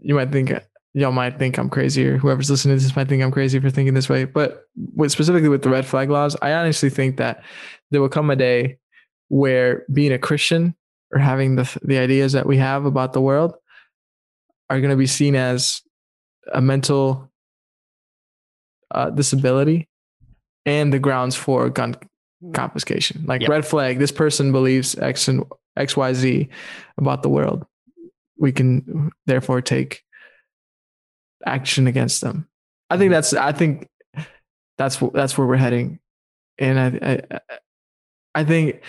you 0.01 0.15
might 0.15 0.33
think, 0.33 0.53
y'all 0.95 1.13
might 1.13 1.39
think 1.39 1.59
I'm 1.59 1.69
crazy, 1.69 2.07
or 2.07 2.19
whoever's 2.19 2.51
listening 2.51 2.79
to 2.79 2.83
this 2.83 2.97
might 2.97 3.09
think 3.09 3.23
I'm 3.23 3.31
crazy 3.31 3.61
for 3.61 3.71
thinking 3.71 3.95
this 3.95 4.09
way. 4.09 4.25
But 4.25 4.65
with 4.95 5.13
specifically 5.13 5.49
with 5.49 5.63
the 5.63 5.71
red 5.71 5.85
flag 5.87 6.11
laws, 6.11 6.37
I 6.41 6.53
honestly 6.53 6.89
think 6.91 7.19
that 7.19 7.43
there 7.91 8.01
will 8.01 8.09
come 8.09 8.31
a 8.31 8.37
day 8.37 8.79
where 9.29 9.85
being 9.93 10.13
a 10.13 10.19
Christian 10.19 10.75
or 11.13 11.19
having 11.19 11.57
the 11.57 11.79
the 11.83 11.99
ideas 11.99 12.33
that 12.33 12.47
we 12.47 12.57
have 12.57 12.85
about 12.87 13.13
the 13.13 13.21
world 13.21 13.55
are 14.71 14.81
going 14.81 14.91
to 14.91 14.97
be 14.97 15.07
seen 15.07 15.35
as 15.37 15.83
a 16.53 16.61
mental 16.61 17.31
uh, 18.91 19.11
disability 19.11 19.89
and 20.65 20.93
the 20.93 20.99
grounds 20.99 21.37
for 21.37 21.69
gun 21.69 21.97
Hmm. 22.43 22.53
confiscation. 22.53 23.25
Like 23.27 23.43
Yep. 23.43 23.51
red 23.51 23.67
flag, 23.67 23.99
this 23.99 24.13
person 24.13 24.53
believes 24.53 24.99
X 24.99 25.29
and 25.29 25.45
X 25.77 25.97
Y 25.97 26.13
Z 26.13 26.49
about 26.99 27.23
the 27.23 27.29
world. 27.29 27.65
We 28.37 28.51
can 28.53 29.13
therefore 29.27 29.61
take 29.61 30.03
action 31.47 31.87
against 31.87 32.21
them. 32.21 32.49
I 32.91 32.99
think 32.99 33.11
hmm. 33.11 33.15
that's. 33.15 33.33
I 33.33 33.53
think 33.53 33.89
that's 34.77 34.99
that's 35.15 35.39
where 35.39 35.47
we're 35.47 35.57
heading, 35.57 36.01
and 36.59 36.81
I 36.81 37.21
I, 37.33 37.41
I 38.35 38.45
think 38.45 38.83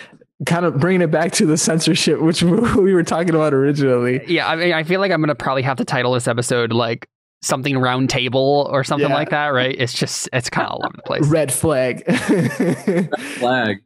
kind 0.45 0.65
of 0.65 0.79
bringing 0.79 1.01
it 1.01 1.11
back 1.11 1.31
to 1.33 1.45
the 1.45 1.57
censorship, 1.57 2.19
which 2.19 2.41
we 2.75 2.93
were 2.93 3.03
talking 3.03 3.35
about 3.35 3.53
originally. 3.53 4.21
Yeah, 4.27 4.47
I 4.47 4.55
mean, 4.55 4.73
I 4.73 4.83
feel 4.83 4.99
like 4.99 5.11
I'm 5.11 5.21
gonna 5.21 5.35
probably 5.35 5.61
have 5.61 5.77
to 5.77 5.85
title 5.85 6.13
this 6.13 6.27
episode 6.27 6.73
like 6.73 7.07
something 7.43 7.77
round 7.77 8.09
table 8.09 8.67
or 8.71 8.83
something 8.83 9.09
Yeah. 9.09 9.15
like 9.15 9.29
that, 9.29 9.47
right? 9.49 9.75
It's 9.77 9.93
just 9.93 10.29
it's 10.33 10.49
kind 10.49 10.65
of 10.67 10.73
all 10.73 10.85
over 10.85 10.95
the 10.95 11.03
place. 11.03 11.27
Red 11.27 11.51
flag. 11.51 12.03
Flag. 13.37 13.77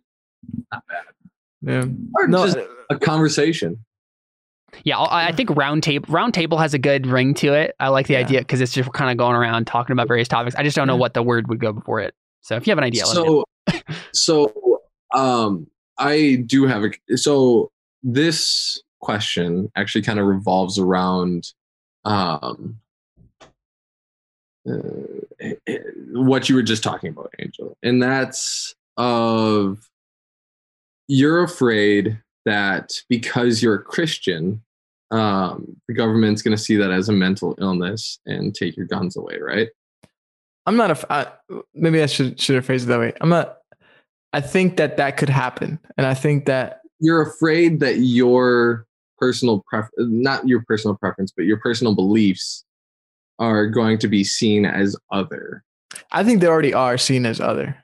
Not 0.71 0.83
bad. 0.87 1.03
Yeah. 1.61 1.85
Or 2.15 2.27
No, 2.27 2.45
just 2.45 2.57
a 2.89 2.97
conversation. 2.97 3.83
Yeah, 4.83 4.99
I, 4.99 5.27
I 5.29 5.31
think 5.31 5.49
round 5.55 5.81
table 5.83 6.05
round 6.13 6.33
table 6.33 6.57
has 6.59 6.73
a 6.73 6.79
good 6.79 7.07
ring 7.07 7.33
to 7.35 7.53
it. 7.53 7.75
I 7.79 7.87
like 7.89 8.07
the 8.07 8.13
Yeah. 8.13 8.19
idea 8.19 8.39
because 8.39 8.61
it's 8.61 8.73
just 8.73 8.91
kind 8.93 9.09
of 9.11 9.17
going 9.17 9.35
around 9.35 9.65
talking 9.65 9.93
about 9.93 10.07
various 10.07 10.27
topics. 10.27 10.55
I 10.55 10.63
just 10.63 10.75
don't 10.75 10.87
know 10.87 10.93
Yeah. 10.93 10.99
what 10.99 11.13
the 11.15 11.23
word 11.23 11.47
would 11.49 11.59
go 11.59 11.73
before 11.73 11.99
it. 11.99 12.13
So 12.41 12.55
if 12.55 12.67
you 12.67 12.71
have 12.71 12.77
an 12.77 12.83
idea, 12.83 13.05
let 13.07 13.17
me 13.17 13.23
know. 13.23 13.43
so 14.13 14.51
so 14.53 14.81
um 15.15 15.67
i 15.97 16.43
do 16.45 16.65
have 16.67 16.83
a 16.83 17.17
so 17.17 17.71
this 18.03 18.81
question 18.99 19.71
actually 19.75 20.01
kind 20.01 20.19
of 20.19 20.25
revolves 20.25 20.77
around 20.77 21.47
um 22.05 22.77
uh, 24.69 25.73
what 26.11 26.49
you 26.49 26.55
were 26.55 26.63
just 26.63 26.83
talking 26.83 27.09
about 27.09 27.33
angel 27.39 27.77
and 27.83 28.01
that's 28.01 28.75
of 28.97 29.89
you're 31.07 31.43
afraid 31.43 32.19
that 32.45 32.93
because 33.09 33.61
you're 33.61 33.75
a 33.75 33.83
christian 33.83 34.61
um 35.11 35.77
the 35.87 35.93
government's 35.93 36.41
going 36.41 36.55
to 36.55 36.61
see 36.61 36.75
that 36.75 36.91
as 36.91 37.07
a 37.07 37.13
mental 37.13 37.55
illness 37.59 38.19
and 38.25 38.53
take 38.53 38.75
your 38.75 38.85
guns 38.85 39.15
away 39.15 39.37
right 39.39 39.69
I'm 40.67 40.75
not 40.75 40.91
a. 40.91 41.13
I, 41.13 41.27
maybe 41.73 42.03
I 42.03 42.05
should 42.07 42.39
should 42.39 42.55
have 42.55 42.65
phrased 42.65 42.85
it 42.85 42.89
that 42.89 42.99
way. 42.99 43.13
I'm 43.21 43.29
not. 43.29 43.59
I 44.33 44.41
think 44.41 44.75
that 44.77 44.97
that 44.97 45.15
could 45.15 45.29
happen, 45.29 45.79
and 45.97 46.05
I 46.05 46.13
think 46.13 46.45
that 46.45 46.81
you're 46.99 47.21
afraid 47.21 47.79
that 47.79 47.99
your 47.99 48.85
personal 49.17 49.63
pref 49.71 49.87
not 49.97 50.47
your 50.47 50.63
personal 50.67 50.95
preference 50.95 51.33
but 51.35 51.45
your 51.45 51.57
personal 51.57 51.95
beliefs 51.95 52.63
are 53.39 53.67
going 53.67 53.97
to 53.99 54.07
be 54.07 54.23
seen 54.23 54.65
as 54.65 54.95
other 55.11 55.63
I 56.11 56.23
think 56.23 56.41
they 56.41 56.47
already 56.47 56.73
are 56.73 56.97
seen 56.97 57.25
as 57.25 57.39
other. 57.39 57.75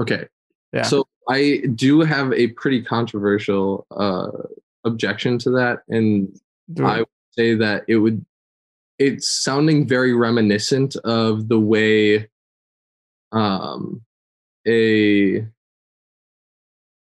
okay 0.00 0.26
Yeah. 0.72 0.82
so 0.82 1.06
i 1.28 1.62
do 1.74 2.00
have 2.00 2.32
a 2.32 2.48
pretty 2.48 2.82
controversial 2.82 3.86
uh 3.90 4.30
objection 4.84 5.38
to 5.38 5.50
that 5.50 5.82
and 5.88 6.28
Do 6.72 6.84
i 6.86 6.96
it. 6.96 6.98
would 7.00 7.08
say 7.36 7.54
that 7.54 7.84
it 7.88 7.96
would 7.96 8.24
it's 8.98 9.28
sounding 9.28 9.86
very 9.86 10.12
reminiscent 10.14 10.96
of 11.04 11.48
the 11.48 11.58
way 11.60 12.28
um 13.32 14.02
a 14.66 15.46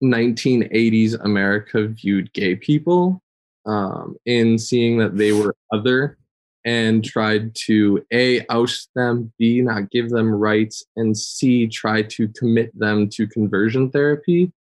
1980s 0.02 1.22
america 1.24 1.86
viewed 1.86 2.32
gay 2.32 2.54
people 2.56 3.22
um 3.66 4.16
in 4.24 4.58
seeing 4.58 4.96
that 4.98 5.16
they 5.16 5.32
were 5.32 5.54
other 5.72 6.16
and 6.64 7.04
tried 7.04 7.54
to 7.54 8.04
a 8.12 8.44
oust 8.48 8.90
them 8.94 9.32
b 9.38 9.62
not 9.62 9.90
give 9.90 10.10
them 10.10 10.30
rights 10.30 10.84
and 10.96 11.16
c 11.16 11.66
try 11.66 12.02
to 12.02 12.28
commit 12.28 12.70
them 12.78 13.08
to 13.08 13.26
conversion 13.26 13.90
therapy 13.90 14.52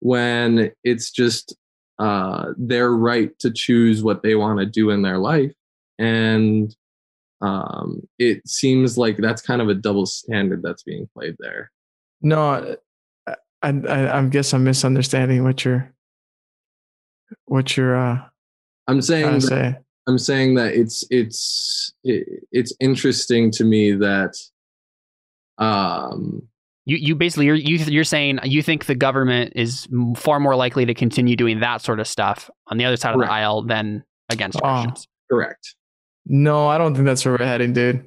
when 0.00 0.72
it's 0.84 1.10
just 1.10 1.56
uh, 2.00 2.54
their 2.56 2.90
right 2.90 3.38
to 3.38 3.50
choose 3.50 4.02
what 4.02 4.22
they 4.22 4.34
want 4.34 4.58
to 4.58 4.66
do 4.66 4.90
in 4.90 5.02
their 5.02 5.18
life. 5.18 5.52
And 5.98 6.74
um, 7.42 8.08
it 8.18 8.46
seems 8.48 8.96
like 8.96 9.18
that's 9.18 9.42
kind 9.42 9.60
of 9.60 9.68
a 9.68 9.74
double 9.74 10.06
standard 10.06 10.62
that's 10.62 10.82
being 10.82 11.08
played 11.14 11.36
there. 11.38 11.70
No, 12.22 12.78
I, 13.26 13.36
I 13.62 14.18
I 14.18 14.26
guess 14.26 14.54
I'm 14.54 14.64
misunderstanding 14.64 15.44
what 15.44 15.64
you're 15.64 15.92
what 17.44 17.76
you're 17.76 17.96
uh, 17.96 18.22
I'm 18.88 19.02
saying 19.02 19.32
that, 19.32 19.40
say. 19.42 19.78
I'm 20.10 20.18
saying 20.18 20.54
that 20.56 20.74
it's 20.74 21.04
it's 21.10 21.92
it's 22.04 22.72
interesting 22.80 23.50
to 23.52 23.64
me 23.64 23.92
that 23.92 24.34
um 25.58 26.42
You 26.86 26.96
you 26.96 27.14
basically 27.14 27.46
you're 27.46 27.54
you, 27.54 27.76
you're 27.76 28.04
saying 28.04 28.40
you 28.44 28.62
think 28.62 28.86
the 28.86 28.94
government 28.94 29.52
is 29.56 29.86
far 30.16 30.40
more 30.40 30.56
likely 30.56 30.86
to 30.86 30.94
continue 30.94 31.36
doing 31.36 31.60
that 31.60 31.82
sort 31.82 32.00
of 32.00 32.08
stuff 32.08 32.50
on 32.68 32.78
the 32.78 32.84
other 32.84 32.96
side 32.96 33.14
of 33.14 33.20
the 33.20 33.30
aisle 33.30 33.62
than 33.62 34.04
against 34.30 34.58
Oh. 34.62 34.82
Christians. 34.82 35.06
correct. 35.30 35.74
No, 36.26 36.66
I 36.68 36.78
don't 36.78 36.94
think 36.94 37.06
that's 37.06 37.24
where 37.24 37.36
we're 37.38 37.44
heading, 37.46 37.72
dude. 37.72 38.04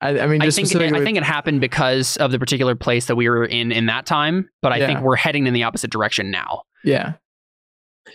I, 0.00 0.18
I 0.20 0.26
mean, 0.26 0.42
I 0.42 0.50
think 0.50 0.70
it, 0.74 0.82
I 0.92 1.04
think 1.04 1.16
it 1.16 1.22
happened 1.22 1.60
because 1.60 2.16
of 2.16 2.30
the 2.32 2.38
particular 2.38 2.74
place 2.74 3.06
that 3.06 3.14
we 3.16 3.28
were 3.28 3.44
in 3.44 3.70
in 3.72 3.86
that 3.86 4.04
time, 4.06 4.48
but 4.60 4.72
I 4.72 4.78
Yeah. 4.78 4.86
think 4.86 5.00
we're 5.00 5.16
heading 5.16 5.46
in 5.46 5.54
the 5.54 5.62
opposite 5.62 5.90
direction 5.90 6.30
now. 6.30 6.62
yeah, 6.84 7.12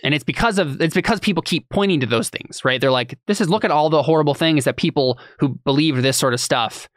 And 0.02 0.14
it's 0.14 0.24
because 0.24 0.58
of 0.58 0.80
it's 0.80 0.94
because 0.94 1.18
people 1.20 1.42
keep 1.42 1.68
pointing 1.70 2.00
to 2.00 2.06
those 2.06 2.28
things, 2.28 2.64
right? 2.64 2.80
They're 2.80 2.90
like, 2.90 3.18
this 3.26 3.40
is 3.40 3.48
look 3.48 3.64
at 3.64 3.70
all 3.70 3.88
the 3.90 4.02
horrible 4.02 4.34
things 4.34 4.64
that 4.64 4.76
people 4.76 5.18
who 5.38 5.50
believed 5.64 6.02
this 6.02 6.16
sort 6.16 6.34
of 6.34 6.40
stuff 6.40 6.88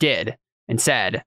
did 0.00 0.36
and 0.68 0.80
said. 0.80 1.24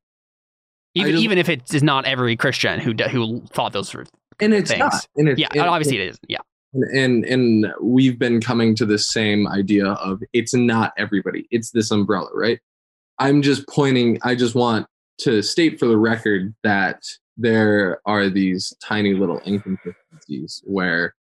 Even 0.93 1.15
even 1.17 1.37
if 1.37 1.49
it 1.49 1.73
is 1.73 1.83
not 1.83 2.05
every 2.05 2.37
Christian 2.37 2.79
who 2.79 2.93
who 3.09 3.41
thought 3.47 3.73
those 3.73 3.93
were 3.93 4.05
And 4.39 4.53
it's 4.53 4.69
things. 4.71 4.79
not. 4.79 5.07
And 5.17 5.29
it's, 5.29 5.39
yeah, 5.39 5.47
and- 5.51 5.61
obviously 5.63 5.97
it 5.99 6.07
isn't. 6.09 6.25
Yeah. 6.29 6.37
and 6.93 7.25
and 7.25 7.67
we've 7.81 8.17
been 8.19 8.39
coming 8.39 8.75
to 8.75 8.85
the 8.85 8.97
same 8.99 9.47
idea 9.47 9.87
of 9.87 10.21
it's 10.33 10.53
not 10.53 10.93
everybody 10.97 11.47
it's 11.51 11.71
this 11.71 11.89
umbrella 11.89 12.27
right 12.33 12.59
i'm 13.19 13.41
just 13.41 13.65
pointing 13.69 14.19
i 14.23 14.35
just 14.35 14.55
want 14.55 14.85
to 15.19 15.41
state 15.41 15.79
for 15.79 15.85
the 15.87 15.97
record 15.97 16.53
that 16.63 17.01
there 17.37 18.01
are 18.05 18.29
these 18.29 18.73
tiny 18.83 19.13
little 19.13 19.41
inconsistencies 19.45 20.61
where 20.65 21.15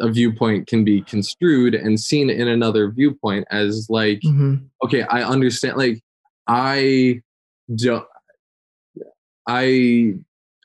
a 0.00 0.10
viewpoint 0.10 0.66
can 0.66 0.84
be 0.84 1.02
construed 1.02 1.74
and 1.74 2.00
seen 2.00 2.30
in 2.30 2.48
another 2.48 2.90
viewpoint 2.90 3.46
as 3.50 3.86
like 3.90 4.20
hmm 4.22 4.56
okay 4.82 5.02
i 5.04 5.22
understand 5.22 5.76
like 5.76 6.00
i 6.46 7.20
don't 7.76 8.06
i 9.46 10.14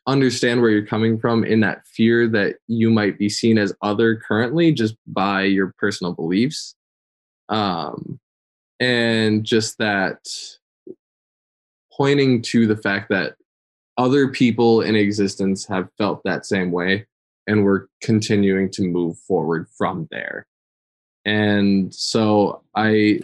understand 0.07 0.61
where 0.61 0.69
you're 0.69 0.85
coming 0.85 1.17
from 1.19 1.43
in 1.43 1.59
that 1.61 1.85
fear 1.87 2.27
that 2.27 2.55
you 2.67 2.89
might 2.89 3.17
be 3.17 3.29
seen 3.29 3.57
as 3.57 3.73
other 3.81 4.15
currently 4.15 4.71
just 4.71 4.95
by 5.07 5.43
your 5.43 5.73
personal 5.77 6.13
beliefs. 6.13 6.75
Um 7.49 8.19
and 8.79 9.43
just 9.43 9.77
that 9.77 10.19
pointing 11.91 12.41
to 12.41 12.67
the 12.67 12.77
fact 12.77 13.09
that 13.09 13.35
other 13.97 14.29
people 14.29 14.81
in 14.81 14.95
existence 14.95 15.65
have 15.67 15.89
felt 15.97 16.21
that 16.25 16.45
same 16.45 16.71
way 16.71 17.05
and 17.47 17.63
we're 17.63 17.87
continuing 18.01 18.69
to 18.71 18.83
move 18.83 19.17
forward 19.19 19.67
from 19.77 20.07
there. 20.11 20.47
And 21.25 21.93
so 21.93 22.61
i 22.75 23.19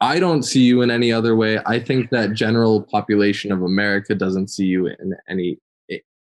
i 0.00 0.18
don't 0.18 0.42
see 0.42 0.62
you 0.62 0.82
in 0.82 0.90
any 0.90 1.12
other 1.12 1.36
way. 1.36 1.58
I 1.66 1.78
think 1.78 2.10
that 2.10 2.32
general 2.32 2.82
population 2.82 3.52
of 3.52 3.62
america 3.62 4.14
doesn't 4.14 4.48
see 4.48 4.66
you 4.66 4.86
in 4.86 5.14
any 5.28 5.58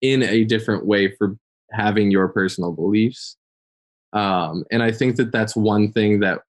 in 0.02 0.22
a 0.22 0.44
different 0.44 0.86
way 0.86 1.14
for 1.16 1.36
having 1.72 2.10
your 2.10 2.28
personal 2.28 2.72
beliefs. 2.72 3.36
Um 4.12 4.64
and 4.70 4.82
i 4.82 4.92
think 4.92 5.16
that 5.16 5.32
that's 5.32 5.56
one 5.56 5.92
thing 5.92 6.20
that 6.20 6.42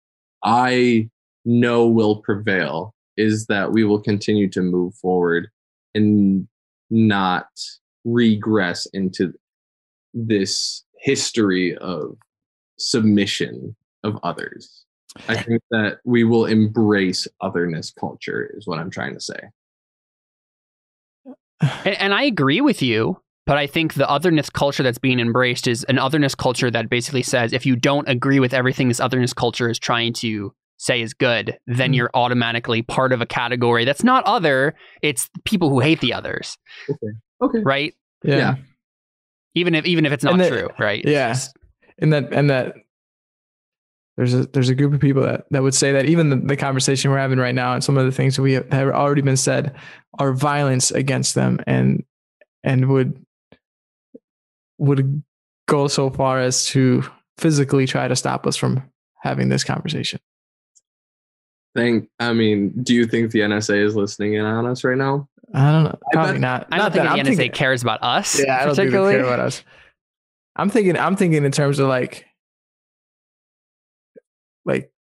i 0.43 1.09
know 1.45 1.87
will 1.87 2.17
prevail 2.17 2.95
is 3.17 3.47
that 3.47 3.71
we 3.71 3.85
will 3.85 4.01
continue 4.01 4.49
to 4.51 4.61
move 4.61 4.95
forward 4.97 5.49
and 5.95 6.49
not 6.91 7.47
regress 8.05 8.87
into 8.87 9.33
this 10.13 10.85
history 10.99 11.77
of 11.77 12.17
submission 12.79 13.75
of 14.03 14.19
others. 14.23 14.85
I 15.29 15.37
think 15.37 15.63
that 15.71 15.99
we 16.05 16.25
will 16.25 16.47
embrace 16.47 17.29
otherness 17.41 17.93
culture, 17.99 18.53
is 18.57 18.67
what 18.67 18.79
I'm 18.79 18.91
trying 18.91 19.15
to 19.15 19.21
say. 19.21 19.39
And, 21.61 21.97
and 22.01 22.15
I 22.15 22.25
agree 22.25 22.61
with 22.61 22.83
you, 22.83 23.21
but 23.47 23.57
I 23.57 23.67
think 23.67 23.95
the 23.95 24.09
otherness 24.09 24.51
culture 24.51 24.83
that's 24.83 24.99
being 24.99 25.21
embraced 25.21 25.67
is 25.69 25.85
an 25.85 25.99
otherness 25.99 26.35
culture 26.35 26.71
that 26.71 26.91
basically 26.91 27.23
says 27.23 27.53
if 27.53 27.65
you 27.65 27.77
don't 27.77 28.09
agree 28.09 28.41
with 28.41 28.53
everything 28.53 28.89
this 28.89 29.01
otherness 29.01 29.33
culture 29.33 29.71
is 29.71 29.79
trying 29.79 30.13
to 30.15 30.53
say 30.77 31.01
is 31.01 31.15
good, 31.15 31.59
then 31.67 31.93
Mhm. 31.93 31.97
you're 31.97 32.11
automatically 32.15 32.83
part 32.83 33.13
of 33.13 33.21
a 33.21 33.27
category 33.27 33.85
that's 33.85 34.05
not 34.05 34.25
other. 34.25 34.75
It's 35.03 35.31
people 35.45 35.71
who 35.71 35.81
hate 35.81 36.01
the 36.01 36.13
others, 36.13 36.57
Okay. 36.91 37.07
Okay. 37.43 37.59
right? 37.65 37.95
yeah. 38.25 38.37
Yeah. 38.37 38.55
Even 39.55 39.75
if 39.75 39.87
even 39.87 40.05
if 40.07 40.13
it's 40.13 40.25
not 40.25 40.35
And 40.35 40.43
the- 40.43 40.49
true, 40.49 40.69
right? 40.79 41.01
It's 41.05 41.11
yeah. 41.11 41.29
just- 41.29 41.57
and 41.99 42.13
that 42.13 42.33
and 42.33 42.51
that 42.51 42.75
there's 44.17 44.35
a 44.35 44.47
there's 44.47 44.69
a 44.69 44.75
group 44.75 44.93
of 44.95 45.01
people 45.01 45.23
that 45.23 45.45
that 45.51 45.63
would 45.63 45.75
say 45.75 45.93
that 45.93 46.07
even 46.07 46.31
the, 46.31 46.37
the 46.37 46.57
conversation 46.57 47.11
we're 47.11 47.19
having 47.19 47.39
right 47.39 47.55
now 47.55 47.73
and 47.75 47.83
some 47.85 47.97
of 47.99 48.05
the 48.05 48.13
things 48.13 48.37
that 48.37 48.43
we 48.43 48.53
have, 48.55 48.71
have 48.73 48.89
already 48.89 49.23
been 49.23 49.37
said 49.37 49.75
are 50.19 50.33
violence 50.33 50.91
against 50.91 51.35
them 51.35 51.59
and 51.67 52.05
and 52.65 52.89
would 52.89 53.25
would 54.79 55.23
go 55.67 55.87
so 55.89 56.11
far 56.11 56.41
as 56.41 56.67
to 56.67 57.03
physically 57.39 57.87
try 57.87 58.09
to 58.09 58.17
stop 58.17 58.47
us 58.47 58.57
from 58.57 58.83
having 59.23 59.49
this 59.49 59.65
conversation. 59.65 60.21
Think 61.75 62.09
I 62.21 62.33
mean, 62.33 62.73
do 62.83 62.95
you 62.95 63.07
think 63.07 63.31
the 63.33 63.41
NSA 63.41 63.85
is 63.85 63.97
listening 63.97 64.35
in 64.35 64.45
on 64.45 64.67
us 64.67 64.85
right 64.85 64.97
now? 64.97 65.29
I 65.53 65.73
don't 65.73 65.85
know. 65.85 65.99
I 66.09 66.13
Probably 66.13 66.33
bet- 66.35 66.41
not. 66.41 66.69
I 66.71 66.77
don't 66.77 66.85
not 66.87 66.93
think 66.93 67.05
that. 67.05 67.15
the 67.15 67.21
I'm 67.21 67.27
NSA 67.27 67.37
thinking- 67.37 67.53
cares 67.53 67.83
about 67.83 68.03
us. 68.03 68.41
Yeah, 68.41 68.59
i 68.61 68.65
don't 68.65 68.75
think 68.75 68.91
they 68.93 68.97
care 68.97 69.25
about 69.25 69.41
us 69.41 69.63
i'm 70.57 70.71
thinking. 70.71 70.97
I'm 70.97 71.17
thinking 71.17 71.45
in 71.45 71.51
terms 71.51 71.81
of 71.81 71.89
like, 71.89 72.27
like, 74.65 74.93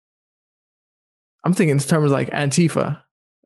I'm 1.44 1.52
thinking 1.52 1.72
in 1.76 1.78
terms 1.78 2.06
of 2.06 2.10
like 2.10 2.30
Antifa 2.30 3.02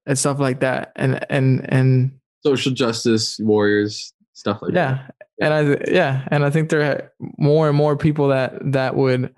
and 0.06 0.18
stuff 0.18 0.38
like 0.38 0.60
that, 0.60 0.92
and 0.96 1.24
and 1.30 1.66
and 1.72 2.12
Social 2.44 2.70
justice 2.72 3.38
warriors, 3.40 4.12
stuff 4.34 4.62
like 4.62 4.72
that. 4.74 5.12
yeah, 5.40 5.46
and 5.46 5.52
I 5.54 5.90
yeah, 5.90 6.28
and 6.30 6.44
I 6.44 6.50
think 6.50 6.68
there 6.68 6.82
are 6.82 7.12
more 7.38 7.66
and 7.68 7.76
more 7.76 7.96
people 7.96 8.28
that 8.28 8.54
that 8.72 8.94
would 8.94 9.34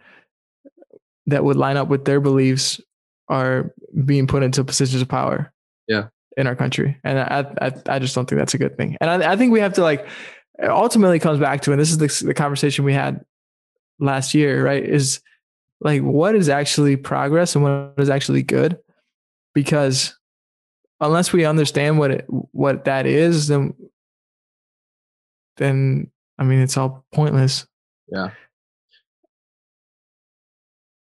that 1.27 1.43
would 1.45 1.57
line 1.57 1.77
up 1.79 1.89
with 1.89 2.05
their 2.05 2.21
beliefs 2.21 2.81
are 3.29 3.73
being 4.05 4.27
put 4.27 4.43
into 4.43 4.65
positions 4.65 5.03
of 5.03 5.09
power. 5.09 5.53
Yeah. 5.87 6.09
in 6.37 6.47
our 6.47 6.55
country, 6.55 6.97
and 7.03 7.19
I 7.19 7.47
I, 7.61 7.73
I 7.95 7.99
just 7.99 8.15
don't 8.15 8.29
think 8.29 8.39
that's 8.39 8.55
a 8.55 8.59
good 8.59 8.77
thing. 8.77 8.97
And 9.01 9.11
I, 9.11 9.33
I 9.33 9.37
think 9.37 9.53
we 9.53 9.61
have 9.61 9.73
to 9.75 9.83
like 9.83 10.07
ultimately 10.63 11.19
comes 11.19 11.41
back 11.41 11.63
to, 11.63 11.73
and 11.73 11.81
this 11.81 11.91
is 11.91 11.99
the, 11.99 12.27
the 12.27 12.35
conversation 12.35 12.85
we 12.85 12.93
had 12.93 13.25
last 13.99 14.35
year, 14.35 14.65
right? 14.65 14.85
Is 14.85 15.21
like 15.81 16.03
what 16.03 16.35
is 16.35 16.49
actually 16.49 16.97
progress 16.97 17.55
and 17.55 17.65
what 17.65 17.95
is 17.99 18.11
actually 18.11 18.43
good, 18.43 18.79
because 19.55 20.17
unless 21.01 21.33
we 21.33 21.45
understand 21.45 21.99
what 21.99 22.11
it, 22.11 22.25
what 22.29 22.85
that 22.85 23.07
is, 23.07 23.49
then 23.49 23.75
then 25.57 26.11
I 26.39 26.45
mean 26.45 26.61
it's 26.61 26.77
all 26.77 27.05
pointless. 27.13 27.67
Yeah. 28.13 28.31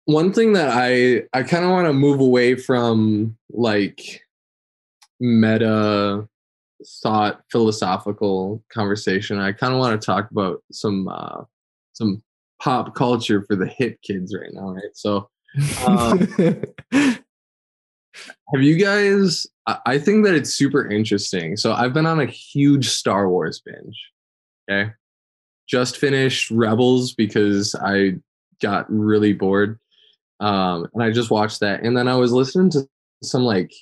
One 0.09 0.32
thing 0.32 0.55
that 0.55 0.70
I 0.72 1.24
I 1.39 1.43
kind 1.43 1.66
of 1.66 1.70
want 1.70 1.86
to 1.86 1.93
move 1.93 2.18
away 2.18 2.55
from 2.55 3.36
like 3.51 4.22
meta 5.20 6.26
thought 7.02 7.43
philosophical 7.52 8.64
conversation. 8.72 9.39
I 9.39 9.52
kind 9.52 9.74
of 9.74 9.78
want 9.80 10.01
to 10.01 10.06
talk 10.06 10.30
about 10.30 10.62
some 10.72 11.09
uh 11.09 11.43
some 11.93 12.22
pop 12.59 12.94
culture 12.94 13.43
for 13.43 13.55
the 13.55 13.66
hip 13.66 14.01
kids 14.01 14.35
right 14.35 14.48
now, 14.55 14.70
right? 14.70 14.94
So 14.94 15.28
um, 15.86 16.20
have 16.93 18.62
you 18.62 18.76
guys 18.78 19.47
I- 19.66 19.80
I 19.85 19.98
think 19.98 20.24
that 20.24 20.35
it's 20.35 20.55
super 20.55 20.90
interesting. 20.90 21.59
So 21.59 21.74
I've 21.74 21.93
been 21.93 22.06
on 22.06 22.18
a 22.20 22.24
huge 22.24 22.89
Star 22.89 23.28
Wars 23.28 23.60
binge. 23.62 24.10
Okay. 24.70 24.90
Just 25.68 25.98
finished 25.98 26.51
Rebels 26.51 27.12
because 27.12 27.74
I 27.74 28.14
got 28.62 28.86
really 28.90 29.35
bored. 29.35 29.78
Um, 30.40 30.86
and 30.94 31.02
I 31.02 31.10
just 31.10 31.31
watched 31.31 31.60
that. 31.60 31.82
And 31.82 31.97
then 31.97 32.09
I 32.09 32.15
was 32.15 32.32
listening 32.32 32.70
to 32.70 32.89
some 33.23 33.43
like 33.43 33.73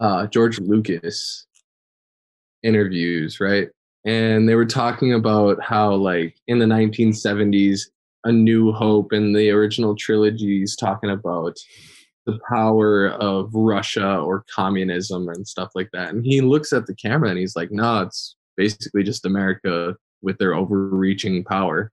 uh 0.00 0.26
George 0.26 0.58
Lucas 0.60 1.46
interviews, 2.62 3.40
right? 3.40 3.68
And 4.04 4.48
they 4.48 4.54
were 4.54 4.66
talking 4.66 5.12
about 5.12 5.62
how 5.62 5.94
like 5.94 6.36
in 6.46 6.58
the 6.58 6.66
1970s, 6.66 7.82
A 8.24 8.32
New 8.32 8.72
Hope 8.72 9.12
and 9.12 9.34
the 9.34 9.50
original 9.50 9.94
trilogies 9.94 10.76
talking 10.76 11.10
about 11.10 11.56
the 12.26 12.38
power 12.48 13.08
of 13.08 13.54
Russia 13.54 14.18
or 14.18 14.44
communism 14.54 15.28
and 15.28 15.48
stuff 15.48 15.70
like 15.74 15.88
that. 15.92 16.10
And 16.10 16.24
he 16.24 16.42
looks 16.42 16.72
at 16.72 16.86
the 16.86 16.94
camera 16.94 17.30
and 17.30 17.38
he's 17.38 17.56
like, 17.56 17.70
no, 17.72 18.02
it's 18.02 18.36
basically 18.56 19.02
just 19.02 19.24
America 19.24 19.96
with 20.20 20.36
their 20.38 20.54
overreaching 20.54 21.42
power. 21.42 21.90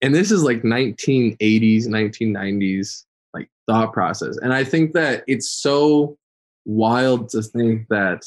And 0.00 0.14
this 0.14 0.30
is 0.30 0.42
like 0.42 0.62
1980s, 0.62 1.86
1990s 1.86 3.04
like 3.34 3.50
thought 3.66 3.92
process. 3.92 4.36
And 4.36 4.52
I 4.52 4.64
think 4.64 4.92
that 4.92 5.24
it's 5.26 5.50
so 5.50 6.16
wild 6.64 7.28
to 7.30 7.42
think 7.42 7.88
that 7.88 8.24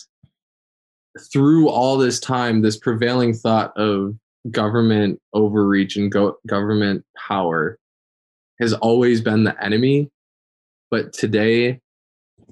through 1.32 1.70
all 1.70 1.98
this 1.98 2.20
time, 2.20 2.62
this 2.62 2.78
prevailing 2.78 3.34
thought 3.34 3.76
of 3.78 4.16
government 4.50 5.20
overreach 5.34 5.98
and 5.98 6.12
go- 6.12 6.38
government 6.48 7.06
power 7.28 7.78
has 8.60 8.74
always 8.74 9.22
been 9.22 9.44
the 9.44 9.64
enemy. 9.64 10.10
But 10.90 11.14
today, 11.14 11.80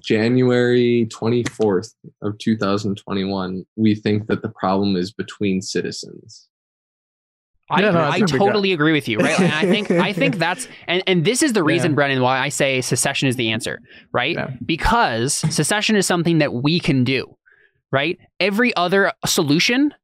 January 0.00 1.06
24th 1.10 1.94
of 2.22 2.38
2021, 2.38 3.66
we 3.76 3.94
think 3.94 4.26
that 4.28 4.42
the 4.42 4.48
problem 4.48 4.96
is 4.96 5.12
between 5.12 5.60
citizens. 5.60 6.49
I, 7.70 7.82
Yeah, 7.82 7.90
no, 7.90 8.10
I 8.10 8.20
totally 8.20 8.72
agree 8.72 8.92
with 8.92 9.08
you, 9.08 9.18
right? 9.18 9.38
And 9.38 9.52
I 9.52 9.62
think 9.62 9.90
I 9.90 10.12
think 10.12 10.36
that's 10.44 10.68
and 10.86 11.02
and 11.06 11.24
this 11.24 11.42
is 11.42 11.52
the 11.52 11.62
reason, 11.62 11.92
Yeah. 11.92 11.94
Brennan, 11.96 12.22
why 12.22 12.38
I 12.38 12.48
say 12.48 12.80
secession 12.80 13.28
is 13.28 13.36
the 13.36 13.50
answer, 13.50 13.80
right? 14.12 14.34
Yeah. 14.34 14.50
Because 14.64 15.34
secession 15.34 15.96
is 15.96 16.06
something 16.06 16.38
that 16.38 16.52
we 16.52 16.80
can 16.80 17.04
do, 17.04 17.36
right? 17.92 18.18
Every 18.40 18.74
other 18.76 19.12
solution, 19.26 19.94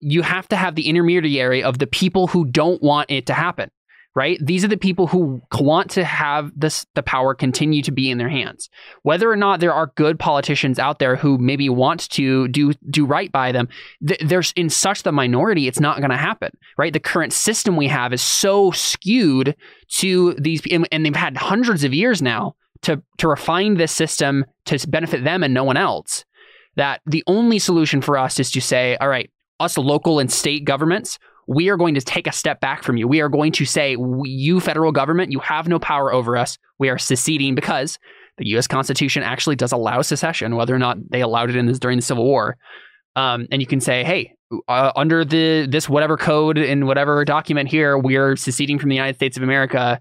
you 0.00 0.22
have 0.22 0.48
to 0.48 0.56
have 0.56 0.74
the 0.74 0.88
intermediary 0.88 1.62
of 1.62 1.78
the 1.78 1.86
people 1.86 2.26
who 2.26 2.44
don't 2.44 2.82
want 2.82 3.10
it 3.10 3.26
to 3.26 3.34
happen, 3.34 3.70
right? 4.14 4.38
These 4.40 4.64
are 4.64 4.68
the 4.68 4.76
people 4.76 5.08
who 5.08 5.42
want 5.52 5.90
to 5.92 6.04
have 6.04 6.52
this 6.56 6.86
the 6.94 7.02
power 7.02 7.34
continue 7.34 7.82
to 7.82 7.90
be 7.90 8.10
in 8.10 8.18
their 8.18 8.28
hands. 8.28 8.70
Whether 9.02 9.30
or 9.30 9.36
not 9.36 9.60
there 9.60 9.72
are 9.72 9.92
good 9.96 10.18
politicians 10.18 10.78
out 10.78 11.00
there 11.00 11.16
who 11.16 11.36
maybe 11.38 11.68
want 11.68 12.08
to 12.10 12.48
do 12.48 12.72
do 12.88 13.04
right 13.06 13.30
by 13.32 13.50
them, 13.50 13.68
th- 14.06 14.20
there's 14.20 14.52
in 14.56 14.70
such 14.70 15.02
the 15.02 15.12
minority, 15.12 15.66
it's 15.66 15.80
not 15.80 15.98
going 15.98 16.10
to 16.10 16.16
happen, 16.16 16.50
right? 16.78 16.92
The 16.92 17.00
current 17.00 17.32
system 17.32 17.76
we 17.76 17.88
have 17.88 18.12
is 18.12 18.22
so 18.22 18.70
skewed 18.70 19.56
to 19.96 20.34
these, 20.34 20.62
and 20.70 20.86
and 20.92 21.04
they've 21.04 21.16
had 21.16 21.36
hundreds 21.36 21.82
of 21.82 21.92
years 21.92 22.22
now 22.22 22.54
to 22.82 23.02
to 23.18 23.28
refine 23.28 23.74
this 23.74 23.92
system 23.92 24.44
to 24.66 24.88
benefit 24.88 25.24
them 25.24 25.42
and 25.42 25.52
no 25.52 25.64
one 25.64 25.76
else. 25.76 26.24
That 26.76 27.00
the 27.06 27.22
only 27.26 27.58
solution 27.58 28.00
for 28.00 28.18
us 28.18 28.40
is 28.40 28.50
to 28.52 28.60
say, 28.60 28.96
all 28.96 29.08
right, 29.08 29.30
us 29.60 29.78
local 29.78 30.18
and 30.18 30.30
state 30.30 30.64
governments, 30.64 31.18
we 31.46 31.68
are 31.68 31.76
going 31.76 31.94
to 31.94 32.00
take 32.00 32.26
a 32.26 32.32
step 32.32 32.60
back 32.60 32.82
from 32.82 32.96
you. 32.96 33.06
We 33.06 33.20
are 33.20 33.28
going 33.28 33.52
to 33.52 33.64
say, 33.64 33.96
you 34.24 34.60
federal 34.60 34.92
government, 34.92 35.32
you 35.32 35.40
have 35.40 35.68
no 35.68 35.78
power 35.78 36.12
over 36.12 36.36
us. 36.36 36.58
We 36.78 36.88
are 36.88 36.98
seceding 36.98 37.54
because 37.54 37.98
the 38.38 38.48
U.S. 38.48 38.66
Constitution 38.66 39.22
actually 39.22 39.56
does 39.56 39.72
allow 39.72 40.02
secession, 40.02 40.56
whether 40.56 40.74
or 40.74 40.78
not 40.78 40.98
they 41.10 41.20
allowed 41.20 41.50
it 41.50 41.56
in 41.56 41.66
this 41.66 41.78
during 41.78 41.98
the 41.98 42.02
Civil 42.02 42.24
War. 42.24 42.56
Um, 43.16 43.46
and 43.52 43.62
you 43.62 43.66
can 43.66 43.80
say, 43.80 44.02
hey, 44.02 44.34
uh, 44.68 44.92
under 44.96 45.24
the 45.24 45.66
this 45.66 45.88
whatever 45.88 46.16
code 46.16 46.58
in 46.58 46.86
whatever 46.86 47.24
document 47.24 47.68
here, 47.68 47.96
we 47.96 48.16
are 48.16 48.36
seceding 48.36 48.78
from 48.78 48.88
the 48.88 48.96
United 48.96 49.16
States 49.16 49.36
of 49.36 49.42
America. 49.42 50.00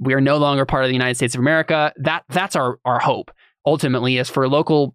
We 0.00 0.14
are 0.14 0.20
no 0.20 0.38
longer 0.38 0.64
part 0.66 0.84
of 0.84 0.88
the 0.88 0.94
United 0.94 1.14
States 1.14 1.34
of 1.34 1.40
America. 1.40 1.92
That 1.96 2.24
that's 2.28 2.56
our 2.56 2.78
our 2.84 2.98
hope 2.98 3.30
ultimately 3.66 4.18
is 4.18 4.28
for 4.28 4.48
local 4.48 4.94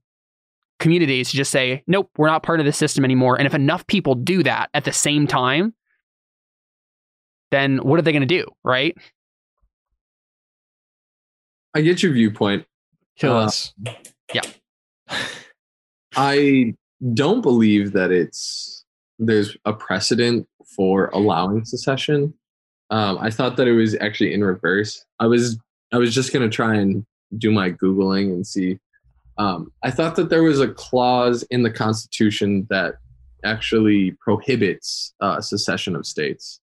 communities 0.80 1.30
to 1.32 1.38
just 1.38 1.52
say, 1.52 1.84
nope, 1.88 2.10
we're 2.18 2.28
not 2.28 2.44
part 2.44 2.60
of 2.60 2.66
the 2.66 2.72
system 2.74 3.04
anymore. 3.06 3.38
And 3.38 3.46
if 3.46 3.54
enough 3.54 3.86
people 3.88 4.16
do 4.16 4.44
that 4.44 4.70
at 4.74 4.86
the 4.86 4.94
same 4.94 5.28
time, 5.28 5.74
then 7.52 7.78
what 7.80 8.00
are 8.00 8.02
they 8.02 8.12
going 8.12 8.22
to 8.22 8.26
do, 8.28 8.46
right? 8.64 8.96
I 11.76 11.82
get 11.82 12.02
your 12.02 12.14
viewpoint. 12.14 12.66
Kill 13.18 13.34
Uh, 13.34 13.46
us. 13.46 13.74
Yeah. 14.34 14.42
I 16.16 16.74
don't 17.14 17.42
believe 17.42 17.94
that 17.94 18.12
it's 18.12 18.86
there's 19.20 19.56
a 19.66 19.74
precedent 19.74 20.48
for 20.76 21.08
allowing 21.08 21.66
secession. 21.66 22.34
Um, 22.90 23.18
I 23.20 23.30
thought 23.30 23.58
that 23.58 23.68
it 23.68 23.74
was 23.74 23.96
actually 24.00 24.34
in 24.34 24.44
reverse. 24.44 25.04
I 25.20 25.28
was 25.28 25.60
I 25.92 25.98
was 25.98 26.14
just 26.14 26.34
gonna 26.34 26.50
try 26.50 26.76
and 26.76 27.06
do 27.38 27.52
my 27.52 27.72
googling 27.72 28.32
and 28.34 28.46
see. 28.46 28.80
Um, 29.40 29.72
I 29.84 29.90
thought 29.90 30.16
that 30.18 30.30
there 30.30 30.44
was 30.44 30.60
a 30.60 30.68
clause 30.68 31.44
in 31.50 31.64
the 31.64 31.72
Constitution 31.72 32.68
that 32.70 32.96
actually 33.44 34.12
prohibits 34.20 35.14
uh, 35.22 35.42
secession 35.42 35.96
of 35.96 36.06
states. 36.06 36.60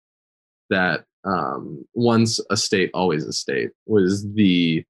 That 0.70 1.04
um, 1.26 1.86
once 1.94 2.40
a 2.50 2.58
state, 2.58 2.90
always 2.94 3.26
a 3.26 3.34
state 3.34 3.72
was 3.86 4.26
the 4.34 4.84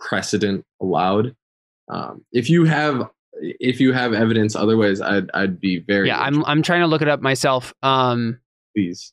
precedent 0.00 0.64
allowed. 0.80 1.34
Um, 1.88 2.24
if 2.32 2.50
you 2.50 2.64
have 2.64 3.08
if 3.40 3.80
you 3.80 3.92
have 3.92 4.12
evidence 4.12 4.54
otherwise, 4.54 5.00
I'd 5.00 5.30
I'd 5.32 5.60
be 5.60 5.78
very 5.78 6.08
yeah, 6.08 6.20
I'm 6.20 6.44
I'm 6.44 6.62
trying 6.62 6.80
to 6.80 6.86
look 6.88 7.02
it 7.02 7.08
up 7.08 7.20
myself. 7.20 7.72
Um, 7.82 8.40
please 8.76 9.12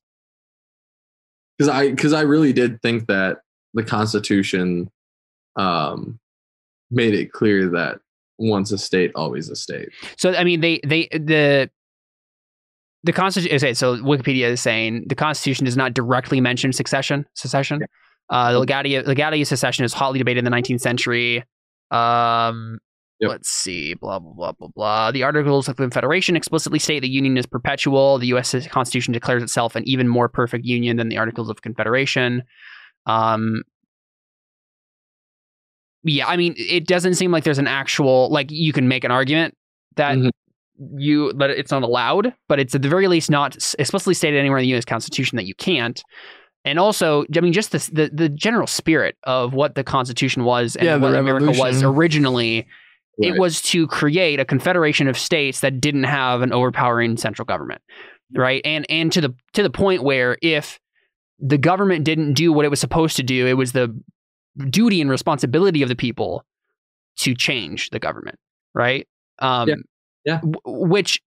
because 1.59 1.69
I 1.69 1.89
because 1.89 2.13
I 2.13 2.21
really 2.21 2.53
did 2.53 2.81
think 2.81 3.07
that 3.07 3.41
the 3.73 3.83
Constitution 3.83 4.89
um, 5.57 6.19
made 6.91 7.13
it 7.13 7.31
clear 7.31 7.69
that 7.69 7.99
once 8.37 8.71
a 8.71 8.77
state, 8.77 9.11
always 9.15 9.49
a 9.49 9.55
state. 9.55 9.89
So 10.17 10.33
I 10.33 10.43
mean, 10.43 10.61
they 10.61 10.79
they 10.85 11.07
the 11.11 11.69
the 13.03 13.13
Constitution. 13.13 13.55
Okay, 13.55 13.73
so 13.73 13.97
Wikipedia 13.97 14.49
is 14.49 14.61
saying 14.61 15.05
the 15.07 15.15
Constitution 15.15 15.65
does 15.65 15.77
not 15.77 15.93
directly 15.93 16.41
mention 16.41 16.73
succession. 16.73 17.25
Secession. 17.35 17.81
Uh, 18.29 18.53
the 18.53 18.59
legality 18.59 18.99
legality 18.99 19.41
of 19.41 19.47
secession 19.47 19.85
is 19.85 19.93
hotly 19.93 20.19
debated 20.19 20.39
in 20.39 20.45
the 20.45 20.51
19th 20.51 20.81
century. 20.81 21.43
Um, 21.91 22.79
Yep. 23.19 23.29
Let's 23.31 23.49
see. 23.49 23.95
Blah 23.95 24.19
blah 24.19 24.31
blah 24.31 24.51
blah 24.53 24.69
blah. 24.69 25.11
The 25.11 25.23
Articles 25.23 25.67
of 25.67 25.75
Confederation 25.75 26.37
explicitly 26.37 26.79
state 26.79 27.01
the 27.01 27.09
Union 27.09 27.37
is 27.37 27.45
perpetual. 27.45 28.17
The 28.17 28.27
U.S. 28.27 28.55
Constitution 28.67 29.11
declares 29.11 29.43
itself 29.43 29.75
an 29.75 29.83
even 29.85 30.07
more 30.07 30.29
perfect 30.29 30.65
Union 30.65 30.95
than 30.95 31.09
the 31.09 31.17
Articles 31.17 31.49
of 31.49 31.61
Confederation. 31.61 32.43
Um, 33.07 33.63
yeah, 36.03 36.27
I 36.27 36.37
mean, 36.37 36.55
it 36.57 36.87
doesn't 36.87 37.15
seem 37.15 37.31
like 37.31 37.43
there's 37.43 37.57
an 37.59 37.67
actual 37.67 38.29
like 38.31 38.51
you 38.51 38.73
can 38.73 38.87
make 38.87 39.03
an 39.03 39.11
argument 39.11 39.55
that 39.95 40.17
Mhm. 40.17 40.29
you 40.97 41.33
that 41.33 41.49
it's 41.49 41.71
not 41.71 41.83
allowed, 41.83 42.33
but 42.47 42.59
it's 42.59 42.73
at 42.75 42.81
the 42.81 42.89
very 42.89 43.07
least 43.07 43.29
not 43.29 43.55
explicitly 43.77 44.13
stated 44.13 44.37
anywhere 44.39 44.59
in 44.59 44.63
the 44.63 44.69
U.S. 44.69 44.85
Constitution 44.85 45.35
that 45.35 45.45
you 45.45 45.55
can't. 45.55 46.01
and 46.65 46.77
also, 46.77 47.23
I 47.35 47.39
mean, 47.41 47.53
just 47.53 47.71
the 47.71 47.89
the, 47.91 48.09
the 48.13 48.29
general 48.29 48.67
spirit 48.67 49.15
of 49.23 49.53
what 49.53 49.75
the 49.75 49.83
Constitution 49.83 50.43
was 50.43 50.75
and 50.75 50.85
Yeah, 50.85 50.95
what 50.97 51.15
America 51.15 51.51
was 51.57 51.81
originally. 51.83 52.67
It 53.21 53.37
was 53.37 53.61
to 53.63 53.85
create 53.87 54.39
a 54.39 54.45
confederation 54.45 55.09
of 55.09 55.17
states 55.17 55.59
that 55.59 55.81
didn't 55.81 56.05
have 56.05 56.41
an 56.41 56.53
overpowering 56.53 57.17
central 57.17 57.45
government, 57.45 57.81
right? 58.33 58.61
And 58.63 58.85
and 58.89 59.11
to 59.11 59.19
the 59.19 59.35
to 59.53 59.63
the 59.63 59.69
point 59.69 60.03
where 60.03 60.37
if 60.41 60.79
the 61.39 61.57
government 61.57 62.05
didn't 62.05 62.33
do 62.35 62.53
what 62.53 62.63
it 62.63 62.69
was 62.69 62.79
supposed 62.79 63.17
to 63.17 63.23
do, 63.23 63.45
it 63.47 63.53
was 63.57 63.73
the 63.73 63.93
duty 64.69 65.01
and 65.01 65.09
responsibility 65.09 65.81
of 65.81 65.89
the 65.89 65.95
people 65.95 66.43
to 67.17 67.33
change 67.35 67.89
the 67.89 67.99
government, 67.99 68.37
right? 68.73 69.07
Um, 69.39 69.69
Yeah. 69.69 69.75
Yeah. 70.25 70.39
w- 70.41 70.59
Which 70.87 71.21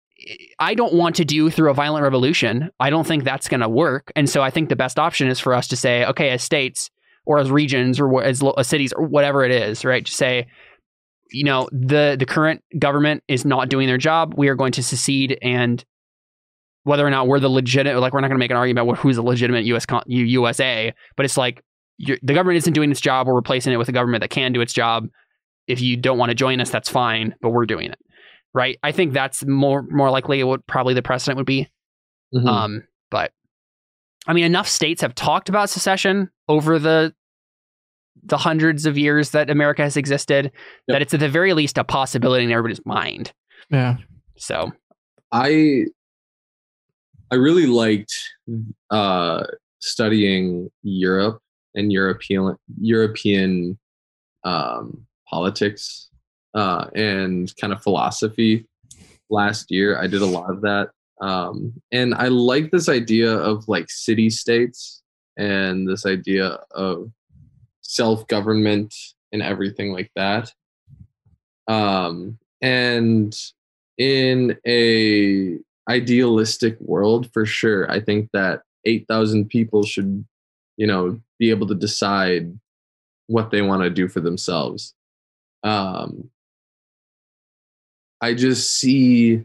I 0.59 0.75
don't 0.75 0.93
want 0.95 1.17
to 1.17 1.25
do 1.25 1.49
through 1.51 1.71
a 1.71 1.75
violent 1.75 2.03
revolution. 2.03 2.71
I 2.79 2.91
don't 2.91 3.07
think 3.07 3.25
that's 3.25 3.49
going 3.49 3.61
to 3.61 3.69
work. 3.69 4.13
And 4.15 4.29
so 4.29 4.43
I 4.43 4.51
think 4.51 4.69
the 4.69 4.77
best 4.77 4.99
option 4.99 5.29
is 5.29 5.41
for 5.41 5.55
us 5.55 5.67
to 5.69 5.77
say, 5.77 6.05
okay, 6.05 6.29
as 6.31 6.43
states 6.43 6.91
or 7.25 7.39
as 7.39 7.51
regions 7.51 7.99
or 7.99 8.23
as, 8.23 8.43
lo- 8.43 8.55
as 8.59 8.69
cities 8.69 8.93
or 8.93 9.07
whatever 9.07 9.45
it 9.45 9.51
is, 9.51 9.85
right? 9.85 10.05
To 10.05 10.13
say, 10.13 10.47
you 11.31 11.45
know, 11.45 11.69
the 11.73 12.17
the 12.19 12.27
current 12.27 12.63
government 12.79 13.23
is 13.29 13.45
not 13.45 13.69
doing 13.69 13.87
their 13.87 13.97
job. 13.99 14.35
We 14.37 14.49
are 14.49 14.57
going 14.57 14.73
to 14.73 14.83
secede 14.83 15.39
and 15.41 15.83
whether 16.83 17.07
or 17.07 17.11
not 17.11 17.29
we're 17.29 17.41
the 17.41 17.49
legitimate, 17.49 18.01
like 18.01 18.13
we're 18.13 18.21
not 18.21 18.29
going 18.29 18.39
to 18.39 18.43
make 18.43 18.51
an 18.51 18.57
argument 18.57 18.89
about 18.89 18.99
who's 18.99 19.17
the 19.17 19.23
legitimate 19.23 19.65
U.S. 19.67 19.87
Con- 19.87 20.03
USA, 20.07 20.93
but 21.17 21.25
it's 21.25 21.37
like 21.37 21.63
the 22.01 22.35
government 22.35 22.57
isn't 22.59 22.73
doing 22.73 22.91
its 22.91 23.01
job. 23.01 23.27
We're 23.27 23.35
replacing 23.35 23.73
it 23.73 23.77
with 23.77 23.89
a 23.89 23.93
government 23.93 24.23
that 24.23 24.31
can 24.31 24.53
do 24.53 24.61
its 24.61 24.73
job. 24.73 25.09
If 25.67 25.81
you 25.81 25.97
don't 25.97 26.19
want 26.19 26.31
to 26.31 26.35
join 26.35 26.61
us, 26.61 26.71
that's 26.71 26.89
fine, 26.89 27.35
but 27.41 27.51
we're 27.51 27.67
doing 27.67 27.91
it, 27.91 27.99
right? 28.55 28.79
I 28.83 28.93
think 28.93 29.13
that's 29.13 29.45
more 29.45 29.83
more 29.91 30.11
likely 30.11 30.43
what 30.43 30.67
probably 30.67 30.95
the 30.95 31.03
precedent 31.03 31.37
would 31.37 31.47
be. 31.47 31.69
Mhm. 32.35 32.47
Um, 32.47 32.83
but 33.11 33.33
I 34.27 34.33
mean, 34.33 34.45
enough 34.45 34.69
states 34.69 35.03
have 35.03 35.15
talked 35.15 35.49
about 35.49 35.71
secession 35.71 36.31
over 36.49 36.79
the 36.79 37.15
the 38.23 38.39
hundreds 38.39 38.87
of 38.87 38.99
years 38.99 39.31
that 39.31 39.49
America 39.49 39.83
has 39.83 39.97
existed 39.97 40.53
that 40.89 41.01
it's 41.01 41.15
at 41.15 41.21
the 41.21 41.29
very 41.29 41.55
least 41.55 41.79
a 41.79 41.85
possibility 41.85 42.45
in 42.45 42.51
everybody's 42.51 42.85
mind. 42.85 43.33
Yeah. 43.71 43.97
So 44.37 44.73
I 45.33 45.85
I 47.31 47.37
really 47.37 47.67
liked 47.67 48.13
uh, 48.91 49.45
studying 49.79 50.71
Europe 50.83 51.41
and 51.75 51.93
European 51.93 52.57
European 52.81 53.79
um, 54.45 55.07
politics 55.29 56.09
uh, 56.55 56.87
and 56.95 57.55
kind 57.61 57.73
of 57.73 57.83
philosophy 57.83 58.67
last 59.29 59.71
year. 59.71 59.99
I 59.99 60.07
did 60.07 60.23
a 60.23 60.27
lot 60.27 60.51
of 60.51 60.61
that, 60.63 60.91
um, 61.21 61.73
and 61.93 62.15
I 62.15 62.29
like 62.29 62.71
this 62.71 62.89
idea 62.89 63.33
of 63.33 63.69
like 63.69 63.91
city 63.91 64.31
states 64.31 65.03
and 65.37 65.89
this 65.89 66.07
idea 66.07 66.59
of 66.73 67.11
self 67.83 68.27
government 68.27 68.95
and 69.33 69.43
everything 69.43 69.93
like 69.93 70.11
that. 70.17 70.53
Um, 71.69 72.39
and 72.63 73.35
in 73.99 74.57
a 74.67 75.59
idealistic 75.89 76.77
world 76.81 77.31
for 77.33 77.45
sure 77.45 77.91
i 77.91 78.01
think 78.01 78.29
that 78.33 78.63
8000 78.87 79.49
people 79.49 79.83
should 79.83 80.25
you 80.81 80.87
know 80.87 81.21
be 81.39 81.51
able 81.51 81.67
to 81.67 81.75
decide 81.75 82.59
what 83.27 83.51
they 83.51 83.61
want 83.61 83.83
to 83.83 83.91
do 83.91 84.09
for 84.09 84.21
themselves. 84.21 84.95
Um 85.63 86.31
i 88.23 88.35
just 88.35 88.79
see 88.79 89.45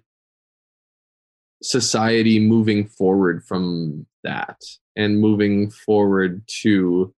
society 1.62 2.40
moving 2.40 2.86
forward 2.88 3.44
from 3.44 4.06
that 4.24 4.62
and 4.96 5.20
moving 5.20 5.70
forward 5.70 6.42
to 6.48 7.14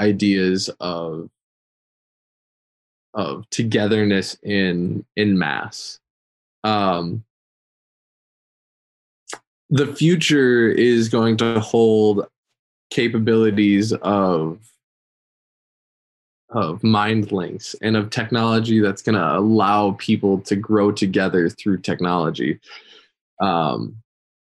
ideas 0.00 0.68
of 0.80 1.30
of 3.14 3.48
togetherness 3.48 4.36
in 4.42 5.02
in 5.16 5.38
mass. 5.38 5.98
Um 6.62 7.24
the 9.70 9.86
future 9.86 10.68
is 10.68 11.08
going 11.08 11.38
to 11.38 11.58
hold 11.60 12.26
capabilities 12.90 13.92
of 13.92 14.58
of 16.50 16.82
mind 16.84 17.32
links 17.32 17.74
and 17.82 17.96
of 17.96 18.10
technology 18.10 18.80
that's 18.80 19.02
going 19.02 19.16
to 19.16 19.36
allow 19.36 19.96
people 19.98 20.38
to 20.40 20.54
grow 20.54 20.92
together 20.92 21.48
through 21.48 21.76
technology 21.76 22.60
um 23.42 23.96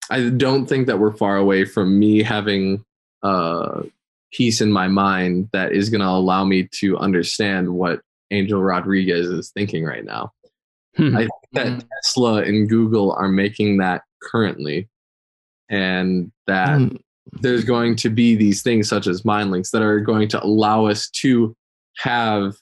i 0.09 0.29
don't 0.29 0.67
think 0.67 0.87
that 0.87 0.97
we're 0.97 1.11
far 1.11 1.35
away 1.35 1.65
from 1.65 1.99
me 1.99 2.23
having 2.23 2.83
a 3.23 3.83
piece 4.31 4.61
in 4.61 4.71
my 4.71 4.87
mind 4.87 5.49
that 5.51 5.73
is 5.73 5.89
going 5.89 5.99
to 5.99 6.07
allow 6.07 6.45
me 6.45 6.63
to 6.71 6.97
understand 6.97 7.67
what 7.67 7.99
angel 8.31 8.61
rodriguez 8.61 9.27
is 9.27 9.51
thinking 9.51 9.83
right 9.83 10.05
now 10.05 10.31
Hmm. 10.95 11.15
I 11.15 11.19
think 11.21 11.31
that 11.53 11.85
Tesla 12.03 12.43
and 12.43 12.67
Google 12.67 13.13
are 13.13 13.29
making 13.29 13.77
that 13.77 14.03
currently, 14.21 14.89
and 15.69 16.31
that 16.47 16.79
Mm. 16.79 16.99
There's 17.41 17.63
going 17.63 17.95
to 17.97 18.09
be 18.09 18.35
these 18.35 18.61
things 18.61 18.89
such 18.89 19.07
as 19.07 19.25
mind 19.25 19.51
links 19.51 19.71
that 19.71 19.81
are 19.81 19.99
going 19.99 20.27
to 20.29 20.43
allow 20.43 20.85
us 20.85 21.09
to 21.09 21.55
have, 21.97 22.55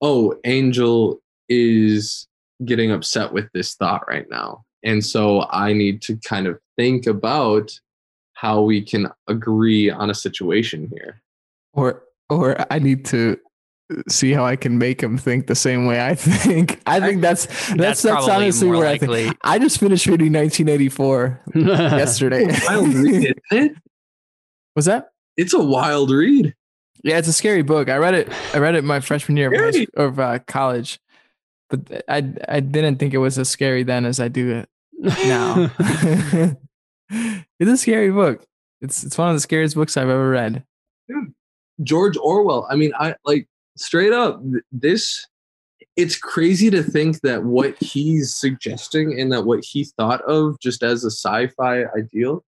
oh, 0.00 0.34
Angel 0.44 1.20
is 1.48 2.26
getting 2.64 2.90
upset 2.92 3.32
with 3.32 3.48
this 3.52 3.74
thought 3.74 4.06
right 4.08 4.26
now. 4.30 4.64
And 4.84 5.04
so 5.04 5.46
I 5.50 5.72
need 5.72 6.02
to 6.02 6.16
kind 6.18 6.46
of 6.46 6.58
think 6.76 7.06
about 7.06 7.72
how 8.34 8.62
we 8.62 8.82
can 8.82 9.08
agree 9.28 9.90
on 9.90 10.10
a 10.10 10.14
situation 10.14 10.90
here. 10.92 11.22
Or 11.72 12.02
or 12.28 12.56
I 12.72 12.78
need 12.78 13.04
to 13.06 13.38
see 14.08 14.32
how 14.32 14.44
I 14.44 14.56
can 14.56 14.78
make 14.78 15.02
him 15.02 15.18
think 15.18 15.46
the 15.46 15.54
same 15.54 15.86
way 15.86 16.04
I 16.04 16.14
think. 16.16 16.80
I 16.86 17.00
think 17.00 17.20
that's 17.20 17.46
that's 17.46 18.02
that's, 18.02 18.02
probably 18.02 18.32
honestly 18.32 18.68
more 18.68 18.78
where 18.78 18.88
I 18.88 18.98
think. 18.98 19.36
I 19.42 19.58
just 19.58 19.78
finished 19.78 20.06
reading 20.06 20.32
1984 20.32 21.42
yesterday. 21.54 22.46
Wild 22.66 22.94
read, 22.94 23.40
it? 23.50 23.72
Was 24.76 24.86
that? 24.86 25.10
It's 25.36 25.54
a 25.54 25.62
wild 25.62 26.10
read. 26.10 26.54
Yeah, 27.04 27.18
it's 27.18 27.28
a 27.28 27.32
scary 27.32 27.62
book. 27.62 27.88
I 27.88 27.96
read 27.96 28.14
it. 28.14 28.32
I 28.54 28.58
read 28.58 28.74
it 28.74 28.84
my 28.84 29.00
freshman 29.00 29.36
year 29.36 29.52
of, 29.52 29.74
Scary. 29.74 29.86
of 29.96 30.18
uh, 30.20 30.38
college, 30.46 31.00
but 31.68 32.04
I 32.08 32.32
I 32.48 32.60
didn't 32.60 32.96
think 32.96 33.14
it 33.14 33.18
was 33.18 33.38
as 33.38 33.48
scary 33.48 33.82
then 33.82 34.04
as 34.04 34.20
I 34.20 34.28
do 34.28 34.50
it 34.50 34.68
now. 35.02 35.70
it's 37.10 37.70
a 37.70 37.76
scary 37.76 38.10
book. 38.10 38.44
It's 38.80 39.04
it's 39.04 39.18
one 39.18 39.28
of 39.28 39.34
the 39.34 39.40
scariest 39.40 39.74
books 39.74 39.96
I've 39.96 40.08
ever 40.08 40.30
read. 40.30 40.64
George 41.82 42.16
Orwell. 42.16 42.66
I 42.70 42.76
mean, 42.76 42.92
I 42.98 43.14
like 43.24 43.48
straight 43.76 44.12
up 44.12 44.42
this. 44.70 45.26
It's 45.94 46.16
crazy 46.16 46.70
to 46.70 46.82
think 46.82 47.20
that 47.20 47.44
what 47.44 47.76
he's 47.82 48.34
suggesting 48.34 49.20
and 49.20 49.30
that 49.32 49.44
what 49.44 49.62
he 49.62 49.84
thought 49.84 50.22
of 50.22 50.58
just 50.60 50.82
as 50.82 51.04
a 51.04 51.10
sci-fi 51.10 51.84
ideal 51.96 52.42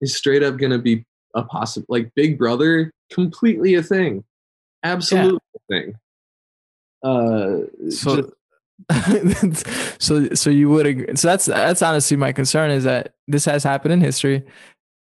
is 0.00 0.16
straight 0.16 0.42
up 0.42 0.56
going 0.56 0.72
to 0.72 0.78
be 0.78 1.04
a 1.34 1.42
possible 1.42 1.86
like 1.88 2.10
Big 2.14 2.38
Brother, 2.38 2.92
completely 3.10 3.74
a 3.74 3.82
thing, 3.82 4.24
absolutely 4.82 5.40
a 5.56 5.72
thing. 5.72 5.94
Uh, 7.02 7.90
So, 7.90 8.32
so 9.98 10.34
so 10.34 10.50
you 10.50 10.68
would 10.68 10.86
agree. 10.86 11.16
So 11.16 11.28
that's 11.28 11.46
that's 11.46 11.82
honestly 11.82 12.16
my 12.16 12.32
concern 12.32 12.70
is 12.70 12.84
that 12.84 13.14
this 13.28 13.44
has 13.44 13.62
happened 13.62 13.92
in 13.92 14.00
history, 14.00 14.44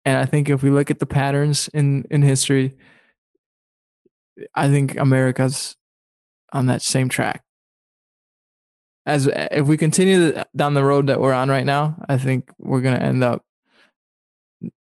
and 0.05 0.17
I 0.17 0.25
think 0.25 0.49
if 0.49 0.63
we 0.63 0.69
look 0.69 0.91
at 0.91 0.99
the 0.99 1.05
patterns 1.05 1.69
in 1.73 2.05
in 2.11 2.21
history, 2.21 2.77
I 4.55 4.69
think 4.69 4.97
America's 4.97 5.75
on 6.51 6.67
that 6.67 6.81
same 6.81 7.09
track. 7.09 7.43
As 9.05 9.27
uh, 9.27 9.47
if 9.51 9.67
we 9.67 9.77
continue 9.77 10.41
down 10.55 10.73
the 10.73 10.83
road 10.83 11.07
that 11.07 11.19
we're 11.19 11.33
on 11.33 11.49
right 11.49 11.65
now, 11.65 12.03
I 12.07 12.17
think 12.17 12.49
we're 12.57 12.81
gonna 12.81 12.97
end 12.97 13.23
up. 13.23 13.43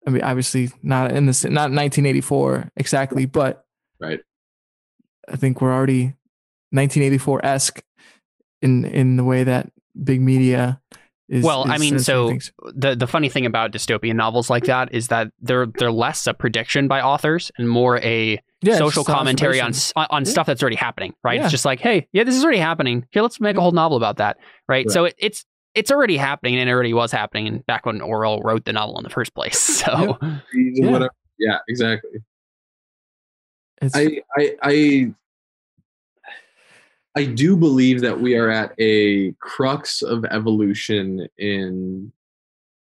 I 0.08 0.10
mean, 0.10 0.24
obviously 0.24 0.72
not 0.82 1.12
in 1.12 1.28
this, 1.28 1.44
not 1.44 1.72
1984 1.72 2.72
exactly, 2.76 3.26
but 3.26 3.66
right. 4.00 4.20
I 5.30 5.36
think 5.36 5.62
we're 5.62 5.74
already 5.74 6.16
1984 6.72 7.46
esque 7.46 7.84
in 8.62 8.86
in 8.86 9.18
the 9.18 9.24
way 9.24 9.44
that 9.44 9.72
big 10.04 10.22
media 10.22 10.82
is. 11.30 11.44
well, 11.44 11.70
I 11.70 11.78
mean, 11.78 12.00
so 12.00 12.30
things. 12.30 12.52
the 12.74 12.96
the 12.96 13.08
funny 13.08 13.30
thing 13.30 13.46
about 13.46 13.72
dystopian 13.72 14.16
novels 14.16 14.50
like 14.50 14.66
that 14.66 14.94
is 14.94 15.10
that 15.10 15.32
they're 15.40 15.68
they're 15.68 15.92
less 15.92 16.28
a 16.28 16.34
prediction 16.34 16.88
by 16.88 17.02
authors 17.02 17.52
and 17.58 17.70
more 17.70 18.00
a 18.00 18.42
Yeah, 18.62 18.78
social 18.78 19.04
commentary 19.04 19.62
on 19.62 19.72
on 19.96 20.24
Yeah. 20.26 20.32
stuff 20.32 20.48
that's 20.48 20.64
already 20.64 20.78
happening, 20.78 21.14
right? 21.24 21.36
Yeah. 21.38 21.44
It's 21.44 21.52
just 21.52 21.66
like, 21.66 21.80
hey, 21.80 22.08
yeah, 22.12 22.24
this 22.24 22.36
is 22.36 22.44
already 22.44 22.58
happening. 22.60 23.06
Here, 23.12 23.22
let's 23.22 23.40
make 23.40 23.56
a 23.56 23.62
whole 23.62 23.72
novel 23.72 23.98
about 23.98 24.18
that, 24.18 24.38
right? 24.68 24.90
So 24.90 25.06
it, 25.06 25.16
it's 25.20 25.46
it's 25.76 25.92
already 25.92 26.18
happening 26.18 26.56
and 26.58 26.68
it 26.68 26.74
already 26.74 26.94
was 26.94 27.12
happening 27.12 27.64
back 27.68 27.86
when 27.86 28.02
Orwell 28.02 28.42
wrote 28.42 28.66
the 28.66 28.74
novel 28.74 28.98
in 28.98 29.04
the 29.04 29.10
first 29.12 29.34
place. 29.36 29.60
So 29.86 30.18
Yeah. 30.22 30.40
Yeah. 30.54 31.08
yeah, 31.38 31.58
exactly. 31.68 32.24
It's, 33.80 33.96
I, 33.96 34.22
I, 34.36 34.56
I, 34.64 35.14
I 37.16 37.26
do 37.26 37.56
believe 37.56 38.02
that 38.02 38.20
we 38.20 38.36
are 38.36 38.50
at 38.50 38.74
a 38.80 39.34
crux 39.34 40.02
of 40.02 40.26
evolution 40.26 41.28
in 41.38 42.12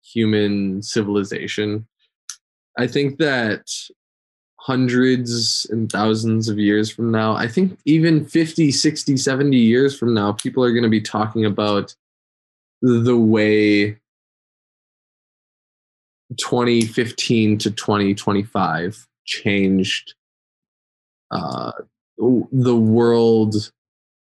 human 0.03 0.81
civilization. 0.83 1.87
I 2.79 2.87
think 2.87 3.19
that 3.19 3.71
hundreds 4.59 5.67
and 5.71 5.91
thousands 5.91 6.49
of 6.49 6.59
years 6.59 6.91
from 6.91 7.11
now, 7.11 7.35
I 7.35 7.49
think 7.49 7.79
even 7.85 8.25
50, 8.25 8.71
60, 8.71 9.17
70 9.17 9.57
years 9.57 9.99
from 9.99 10.13
now, 10.13 10.33
people 10.33 10.65
are 10.65 10.73
going 10.73 10.83
to 10.83 10.89
be 10.89 11.01
talking 11.01 11.45
about 11.45 11.95
the 12.83 13.17
way 13.17 13.99
2015 16.37 17.59
to 17.59 17.71
2025 17.71 19.07
changed 19.25 20.15
uh, 21.31 21.73
the 22.19 22.77
world 22.77 23.71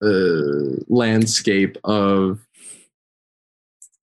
uh, 0.02 0.80
landscape 0.88 1.76
of 1.84 2.40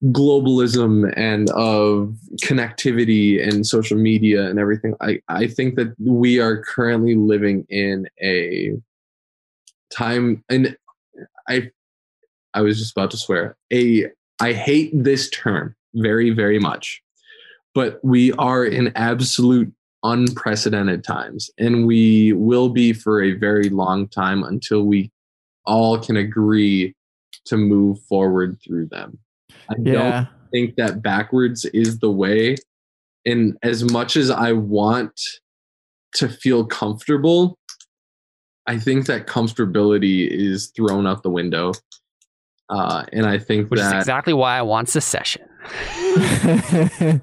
globalism 0.06 1.12
and 1.14 1.50
of 1.50 2.16
connectivity 2.42 3.46
and 3.46 3.66
social 3.66 3.98
media 3.98 4.48
and 4.48 4.58
everything 4.58 4.94
i 5.02 5.20
i 5.28 5.46
think 5.46 5.74
that 5.74 5.94
we 5.98 6.40
are 6.40 6.62
currently 6.62 7.14
living 7.14 7.66
in 7.68 8.08
a 8.22 8.72
time 9.94 10.42
and 10.48 10.74
i 11.50 11.70
i 12.54 12.62
was 12.62 12.78
just 12.78 12.92
about 12.92 13.10
to 13.10 13.18
swear 13.18 13.58
a 13.74 14.06
i 14.40 14.54
hate 14.54 14.90
this 14.94 15.28
term 15.28 15.76
very 15.96 16.30
very 16.30 16.58
much 16.58 17.02
but 17.74 18.00
we 18.02 18.32
are 18.32 18.64
in 18.64 18.90
absolute 18.96 19.70
unprecedented 20.02 21.04
times 21.04 21.50
and 21.58 21.86
we 21.86 22.32
will 22.32 22.70
be 22.70 22.94
for 22.94 23.22
a 23.22 23.32
very 23.32 23.68
long 23.68 24.08
time 24.08 24.42
until 24.44 24.84
we 24.84 25.10
all 25.66 25.98
can 25.98 26.16
agree 26.16 26.94
to 27.44 27.58
move 27.58 28.00
forward 28.08 28.58
through 28.64 28.86
them 28.86 29.18
I 29.68 29.74
Yeah. 29.82 29.92
don't 29.92 30.28
think 30.50 30.76
that 30.76 31.02
backwards 31.02 31.64
is 31.66 31.98
the 31.98 32.10
way. 32.10 32.56
And 33.26 33.56
as 33.62 33.84
much 33.90 34.16
as 34.16 34.30
I 34.30 34.52
want 34.52 35.18
to 36.14 36.28
feel 36.28 36.64
comfortable, 36.64 37.58
I 38.66 38.78
think 38.78 39.06
that 39.06 39.26
comfortability 39.26 40.28
is 40.28 40.68
thrown 40.76 41.06
out 41.06 41.22
the 41.22 41.30
window. 41.30 41.72
Uh, 42.68 43.04
and 43.12 43.26
I 43.26 43.38
think 43.38 43.70
Which 43.70 43.80
is 43.80 43.90
that 43.90 43.98
exactly 43.98 44.32
why 44.32 44.56
I 44.58 44.62
want 44.62 44.88
secession. 44.88 45.42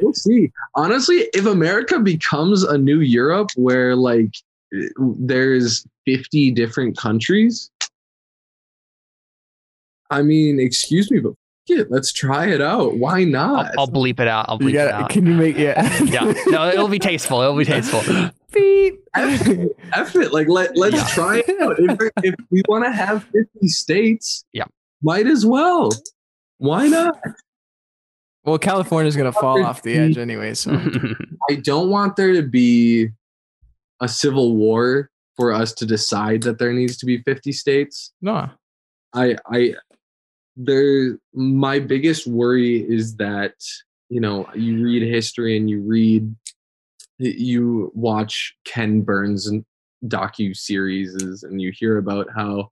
we'll 0.00 0.12
see. 0.14 0.50
Honestly, 0.74 1.28
if 1.34 1.46
America 1.46 1.98
becomes 2.00 2.62
a 2.62 2.78
new 2.78 3.00
Europe 3.00 3.50
where 3.56 3.94
like 3.96 4.32
there's 4.98 5.86
50 6.06 6.50
different 6.52 6.96
countries, 6.96 7.70
I 10.10 10.22
mean, 10.22 10.58
excuse 10.58 11.10
me, 11.10 11.18
but 11.20 11.30
f- 11.32 11.36
it, 11.70 11.90
let's 11.90 12.12
try 12.12 12.46
it 12.48 12.60
out. 12.60 12.96
Why 12.96 13.20
I'll, 13.20 13.26
not? 13.26 13.72
I'll 13.78 13.88
bleep 13.88 14.20
it 14.20 14.28
out. 14.28 14.46
I'll 14.48 14.58
you 14.60 14.68
bleep 14.68 14.74
it 14.86 14.90
out. 14.92 15.10
Can 15.10 15.26
you 15.26 15.34
make 15.34 15.56
yeah? 15.56 15.98
yeah, 16.04 16.32
no, 16.48 16.68
it'll 16.68 16.88
be 16.88 16.98
tasteful. 16.98 17.40
It'll 17.40 17.56
be 17.56 17.64
tasteful. 17.66 18.00
Beep. 18.52 19.00
F 19.14 20.14
it. 20.16 20.32
Like 20.32 20.48
let 20.48 20.76
let's 20.76 20.96
Yeah. 20.96 21.06
try 21.08 21.38
it 21.46 21.60
out. 21.60 21.76
If, 21.78 22.10
if 22.24 22.34
we 22.50 22.62
want 22.68 22.84
to 22.84 22.92
have 22.92 23.24
50 23.32 23.68
states, 23.68 24.44
Yeah. 24.52 24.64
might 25.02 25.26
as 25.26 25.44
well. 25.46 25.90
Why 26.58 26.88
not? 26.88 27.18
well, 28.44 28.58
California's 28.58 29.16
gonna 29.16 29.32
fall 29.32 29.62
off 29.64 29.82
the 29.82 29.94
edge 29.94 30.16
anyway, 30.18 30.54
so 30.54 30.72
I 31.50 31.56
don't 31.56 31.90
want 31.90 32.16
there 32.16 32.32
to 32.32 32.42
be 32.42 33.08
a 34.00 34.08
civil 34.08 34.56
war 34.56 35.10
for 35.36 35.52
us 35.52 35.72
to 35.74 35.86
decide 35.86 36.42
that 36.42 36.58
there 36.58 36.72
needs 36.72 36.96
to 36.98 37.06
be 37.06 37.22
50 37.22 37.52
states. 37.52 38.12
no. 38.22 38.48
I 39.14 39.36
I 39.50 39.74
there 40.58 41.16
my 41.32 41.78
biggest 41.78 42.26
worry 42.26 42.80
is 42.80 43.16
that 43.16 43.54
you 44.08 44.20
know 44.20 44.46
you 44.54 44.84
read 44.84 45.02
history 45.02 45.56
and 45.56 45.70
you 45.70 45.80
read 45.80 46.34
you 47.18 47.90
watch 47.94 48.56
Ken 48.64 49.02
Burns 49.02 49.46
and 49.46 49.64
docu 50.06 50.56
series 50.56 51.42
and 51.42 51.60
you 51.60 51.72
hear 51.74 51.98
about 51.98 52.28
how 52.34 52.70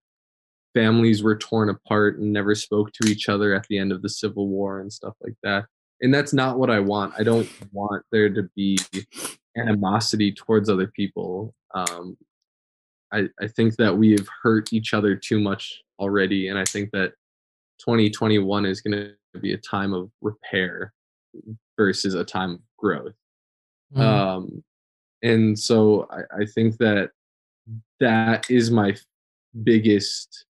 families 0.74 1.22
were 1.22 1.36
torn 1.36 1.70
apart 1.70 2.18
and 2.18 2.32
never 2.32 2.54
spoke 2.54 2.92
to 2.92 3.08
each 3.08 3.28
other 3.28 3.54
at 3.54 3.66
the 3.68 3.78
end 3.78 3.92
of 3.92 4.02
the 4.02 4.08
Civil 4.08 4.48
War 4.48 4.80
and 4.80 4.92
stuff 4.92 5.14
like 5.22 5.34
that. 5.42 5.64
And 6.00 6.12
that's 6.12 6.34
not 6.34 6.58
what 6.58 6.70
I 6.70 6.80
want. 6.80 7.14
I 7.18 7.22
don't 7.22 7.48
want 7.72 8.04
there 8.12 8.28
to 8.28 8.42
be 8.54 8.78
animosity 9.56 10.32
towards 10.32 10.68
other 10.68 10.88
people. 10.88 11.54
Um, 11.74 12.18
I, 13.10 13.28
I 13.40 13.48
think 13.48 13.76
that 13.76 13.96
we 13.96 14.12
have 14.12 14.28
hurt 14.42 14.72
each 14.72 14.92
other 14.92 15.16
too 15.16 15.40
much 15.40 15.82
already. 15.98 16.48
And 16.48 16.58
I 16.58 16.64
think 16.64 16.90
that 16.92 17.14
2021 17.78 18.66
is 18.66 18.80
going 18.80 18.96
to 19.34 19.40
be 19.40 19.52
a 19.52 19.58
time 19.58 19.92
of 19.92 20.10
repair 20.20 20.92
versus 21.76 22.14
a 22.14 22.24
time 22.24 22.52
of 22.52 22.60
growth. 22.78 23.14
Mm. 23.94 24.00
Um, 24.00 24.64
and 25.22 25.58
so 25.58 26.08
I, 26.10 26.42
I 26.42 26.46
think 26.46 26.78
that 26.78 27.10
that 28.00 28.50
is 28.50 28.70
my 28.70 28.94
biggest 29.62 30.44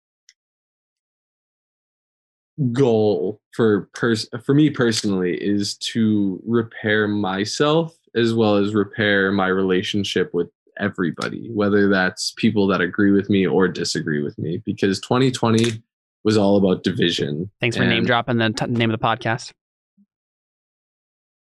goal 2.72 3.40
for 3.52 3.88
pers- 3.92 4.28
for 4.44 4.54
me 4.54 4.70
personally 4.70 5.36
is 5.36 5.76
to 5.76 6.40
repair 6.46 7.06
myself 7.06 7.94
as 8.14 8.32
well 8.32 8.56
as 8.56 8.74
repair 8.74 9.30
my 9.30 9.46
relationship 9.46 10.32
with 10.32 10.48
everybody 10.78 11.50
whether 11.52 11.88
that's 11.88 12.32
people 12.36 12.66
that 12.66 12.80
agree 12.80 13.10
with 13.10 13.28
me 13.28 13.46
or 13.46 13.68
disagree 13.68 14.22
with 14.22 14.38
me 14.38 14.62
because 14.64 15.00
2020 15.00 15.82
was 16.26 16.36
all 16.36 16.56
about 16.56 16.82
division 16.82 17.48
Thanks 17.60 17.76
for 17.76 17.84
name 17.84 18.04
dropping 18.04 18.36
the 18.38 18.50
t- 18.50 18.66
name 18.66 18.90
of 18.90 19.00
the 19.00 19.06
podcast. 19.06 19.52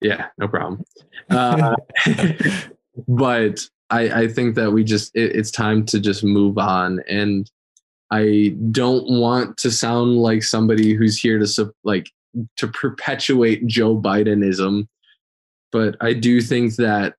yeah 0.00 0.28
no 0.38 0.46
problem 0.46 0.84
uh, 1.28 1.74
but 3.08 3.68
I, 3.90 4.22
I 4.22 4.28
think 4.28 4.54
that 4.54 4.70
we 4.72 4.84
just 4.84 5.14
it, 5.16 5.34
it's 5.34 5.50
time 5.50 5.84
to 5.86 5.98
just 5.98 6.22
move 6.22 6.56
on 6.56 7.00
and 7.08 7.50
i 8.12 8.54
don't 8.70 9.10
want 9.10 9.56
to 9.58 9.72
sound 9.72 10.18
like 10.18 10.44
somebody 10.44 10.94
who's 10.94 11.18
here 11.20 11.38
to 11.40 11.74
like 11.82 12.08
to 12.56 12.68
perpetuate 12.68 13.66
joe 13.66 14.00
bidenism 14.00 14.86
but 15.72 15.96
i 16.00 16.12
do 16.12 16.40
think 16.40 16.76
that 16.76 17.16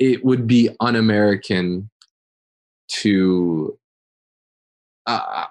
it 0.00 0.24
would 0.24 0.48
be 0.48 0.68
un-american 0.80 1.88
to 2.88 3.78
uh, 5.06 5.46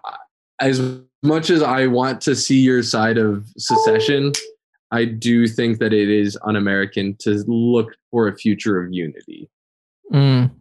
as 0.61 0.81
much 1.23 1.49
as 1.49 1.61
i 1.61 1.87
want 1.87 2.21
to 2.21 2.35
see 2.35 2.59
your 2.59 2.83
side 2.83 3.17
of 3.17 3.45
secession 3.57 4.31
I 4.91 5.05
do 5.05 5.47
think 5.47 5.79
that 5.79 5.93
it 5.93 6.09
is 6.09 6.37
un-American 6.43 7.15
to 7.19 7.43
look 7.47 7.95
for 8.09 8.27
a 8.27 8.35
future 8.35 8.81
of 8.81 8.91
unity. 8.91 9.49
Mm. 10.11 10.51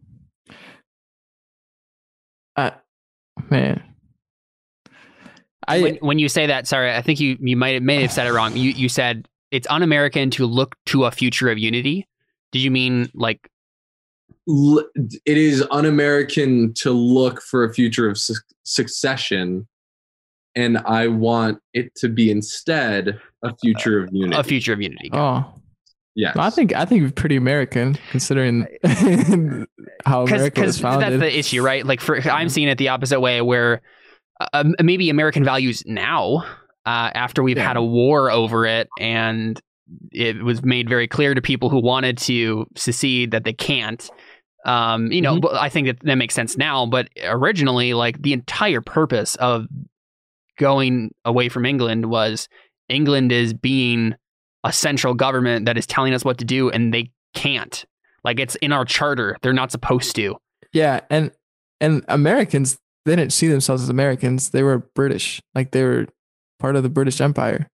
Uh, 2.55 2.71
man. 3.49 3.83
I 5.67 5.83
when, 5.83 5.97
when 5.97 6.19
you 6.19 6.29
say 6.29 6.47
that, 6.47 6.67
sorry, 6.67 6.95
I 6.95 7.03
think 7.03 7.21
you 7.21 7.37
you 7.41 7.57
might 7.57 7.83
may 7.83 8.03
have 8.03 8.13
said 8.13 8.27
it 8.27 8.33
wrong. 8.33 8.57
You 8.57 8.71
you 8.71 8.89
said 8.89 9.29
it's 9.51 9.67
un-American 9.69 10.31
to 10.31 10.47
look 10.47 10.77
to 10.87 11.05
a 11.05 11.11
future 11.11 11.51
of 11.51 11.59
unity. 11.59 12.07
Did 12.53 12.61
you 12.61 12.71
mean 12.71 13.11
like 13.15 13.51
It 14.47 15.37
is 15.37 15.65
un-American 15.71 16.73
to 16.75 16.91
look 16.91 17.43
for 17.43 17.65
a 17.65 17.73
future 17.73 18.09
of 18.09 18.19
su- 18.19 18.35
succession, 18.65 19.69
and 20.59 20.79
I 20.79 21.07
want 21.07 21.59
it 21.73 21.95
to 21.97 22.09
be 22.09 22.31
instead 22.31 23.19
a 23.43 23.57
future 23.57 24.03
of 24.03 24.11
unity. 24.13 24.37
a 24.39 24.43
future 24.43 24.73
of 24.73 24.81
unity? 24.83 25.11
oh, 25.13 25.45
yes. 26.15 26.37
I 26.37 26.51
think 26.51 26.75
I 26.75 26.85
think 26.85 27.05
it's 27.05 27.13
pretty 27.21 27.37
American 27.37 27.97
considering 28.11 28.67
how 30.05 30.23
America 30.25 30.61
was 30.63 30.81
founded. 30.81 31.21
that's 31.21 31.21
the 31.33 31.39
issue, 31.39 31.63
right? 31.63 31.85
Like 31.85 32.01
for 32.01 32.21
I'm 32.29 32.49
seeing 32.49 32.69
it 32.69 32.79
the 32.79 32.89
opposite 32.89 33.21
way, 33.21 33.41
where 33.41 33.83
uh, 34.53 34.65
maybe 34.83 35.11
American 35.11 35.45
values 35.45 35.83
now, 35.87 36.45
uh, 36.87 37.11
after 37.15 37.43
we've 37.43 37.57
Yeah. 37.57 37.67
had 37.67 37.77
a 37.77 37.83
war 37.83 38.31
over 38.31 38.67
it, 38.67 38.89
and 38.99 39.61
it 40.13 40.43
was 40.43 40.63
made 40.63 40.89
very 40.89 41.09
clear 41.09 41.35
to 41.35 41.41
people 41.43 41.71
who 41.71 41.81
wanted 41.83 42.19
to 42.19 42.67
secede 42.77 43.31
that 43.33 43.45
they 43.45 43.53
can't. 43.53 44.09
Um, 44.67 45.11
you 45.13 45.23
know, 45.23 45.37
Mhm. 45.37 45.41
but 45.43 45.55
I 45.55 45.69
think 45.69 45.87
that 45.87 46.01
that 46.01 46.17
makes 46.17 46.35
sense 46.35 46.57
now. 46.59 46.85
But 46.85 47.09
originally, 47.25 47.95
like 47.95 48.21
the 48.21 48.33
entire 48.33 48.81
purpose 48.81 49.35
of 49.37 49.67
going 50.59 51.13
away 51.25 51.49
from 51.49 51.65
England 51.65 52.07
was 52.07 52.49
England 52.89 53.33
is 53.33 53.55
being 53.55 54.15
a 54.65 54.73
central 54.73 55.15
government 55.15 55.67
that 55.67 55.79
is 55.79 55.87
telling 55.87 56.13
us 56.13 56.25
what 56.25 56.39
to 56.39 56.45
do, 56.45 56.71
and 56.71 56.93
they 56.93 57.11
can't. 57.35 57.85
Like 58.25 58.41
it's 58.41 58.57
in 58.57 58.73
our 58.73 58.85
charter; 58.85 59.37
they're 59.43 59.53
not 59.53 59.73
supposed 59.73 60.15
to. 60.17 60.37
yeah, 60.73 61.01
and 61.09 61.31
and 61.81 62.05
Americans 62.09 62.79
they 63.05 63.17
didn't 63.17 63.33
see 63.33 63.49
themselves 63.49 63.83
as 63.83 63.89
Americans. 63.89 64.51
They 64.51 64.63
were 64.63 64.79
British. 64.95 65.41
Like 65.55 65.71
they 65.71 65.83
were 65.83 66.07
part 66.59 66.77
of 66.77 66.83
the 66.83 66.91
British 66.91 67.21
Empire. 67.21 67.69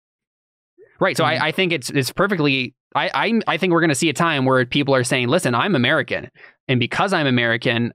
Right. 1.01 1.17
So. 1.17 1.25
I, 1.25 1.35
mm-hmm. 1.35 1.45
I 1.45 1.53
think 1.53 1.73
it's 1.73 1.91
it's 1.91 2.13
perfectly. 2.13 2.75
I 2.95 3.11
I, 3.15 3.41
I 3.49 3.57
think 3.59 3.73
we're 3.73 3.81
going 3.81 3.89
to 3.89 3.97
see 3.97 4.09
a 4.09 4.15
time 4.15 4.45
where 4.45 4.65
people 4.65 4.95
are 4.95 5.05
saying, 5.05 5.29
"Listen, 5.29 5.55
I'm 5.55 5.75
American, 5.75 6.31
and 6.69 6.79
because 6.79 7.13
I'm 7.13 7.27
American, 7.27 7.93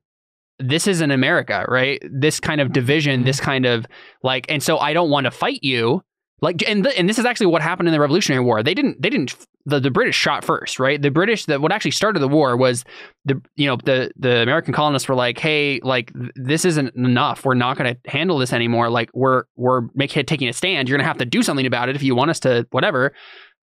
this 0.60 0.88
isn't 0.88 1.12
America, 1.12 1.66
right? 1.68 2.02
This 2.10 2.40
kind 2.40 2.62
of 2.62 2.74
division, 2.74 3.24
this 3.24 3.40
kind 3.40 3.66
of 3.66 3.86
like, 4.24 4.46
and 4.50 4.62
so 4.62 4.78
I 4.78 4.94
don't 4.94 5.10
want 5.10 5.26
to 5.26 5.32
fight 5.32 5.64
you." 5.64 6.04
Like, 6.42 6.68
and 6.68 6.88
and 6.88 7.10
this 7.10 7.20
is 7.20 7.26
actually 7.26 7.48
what 7.48 7.62
happened 7.62 7.90
in 7.90 7.94
the 7.94 8.00
Revolutionary 8.00 8.44
War. 8.44 8.64
They 8.64 8.74
didn't 8.74 9.02
they 9.02 9.10
didn't 9.10 9.36
the, 9.66 9.80
the 9.80 9.92
British 9.92 10.16
shot 10.16 10.44
first, 10.44 10.80
right? 10.80 11.02
The 11.02 11.12
British 11.12 11.46
that 11.46 11.62
what 11.62 11.72
actually 11.72 11.92
started 11.92 12.20
the 12.20 12.28
war 12.28 12.56
was 12.56 12.86
the 13.26 13.42
you 13.56 13.68
know 13.68 13.78
the 13.84 14.12
the 14.18 14.42
American 14.42 14.74
colonists 14.74 15.10
were 15.10 15.16
like, 15.16 15.38
hey, 15.38 15.80
like 15.84 16.12
this 16.36 16.66
isn't 16.66 16.96
enough. 16.96 17.46
We're 17.46 17.56
not 17.56 17.78
going 17.78 17.94
to 17.94 18.12
handle 18.12 18.38
this 18.38 18.54
anymore. 18.54 18.90
Like 18.90 19.10
we're 19.14 19.44
we're 19.56 19.82
making 19.96 20.26
taking 20.26 20.48
a 20.48 20.54
stand. 20.54 20.88
You're 20.88 20.98
going 20.98 21.04
to 21.04 21.08
have 21.10 21.18
to 21.18 21.26
do 21.26 21.44
something 21.44 21.66
about 21.66 21.90
it 21.90 21.96
if 21.96 22.04
you 22.04 22.16
want 22.16 22.32
us 22.32 22.40
to 22.42 22.68
whatever. 22.72 23.14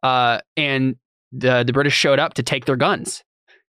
Uh, 0.03 0.41
and 0.57 0.97
the 1.33 1.65
the 1.65 1.73
British 1.73 1.95
showed 1.95 2.19
up 2.19 2.35
to 2.35 2.43
take 2.43 2.67
their 2.67 2.77
guns, 2.77 3.25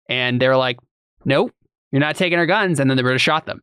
and 0.09 0.41
they're 0.41 0.57
like, 0.57 0.79
nope, 1.25 1.53
you're 1.93 2.01
not 2.01 2.17
taking 2.17 2.39
our 2.39 2.47
guns. 2.47 2.81
And 2.81 2.91
then 2.91 2.97
the 2.97 3.03
British 3.03 3.23
shot 3.23 3.47
them. 3.47 3.63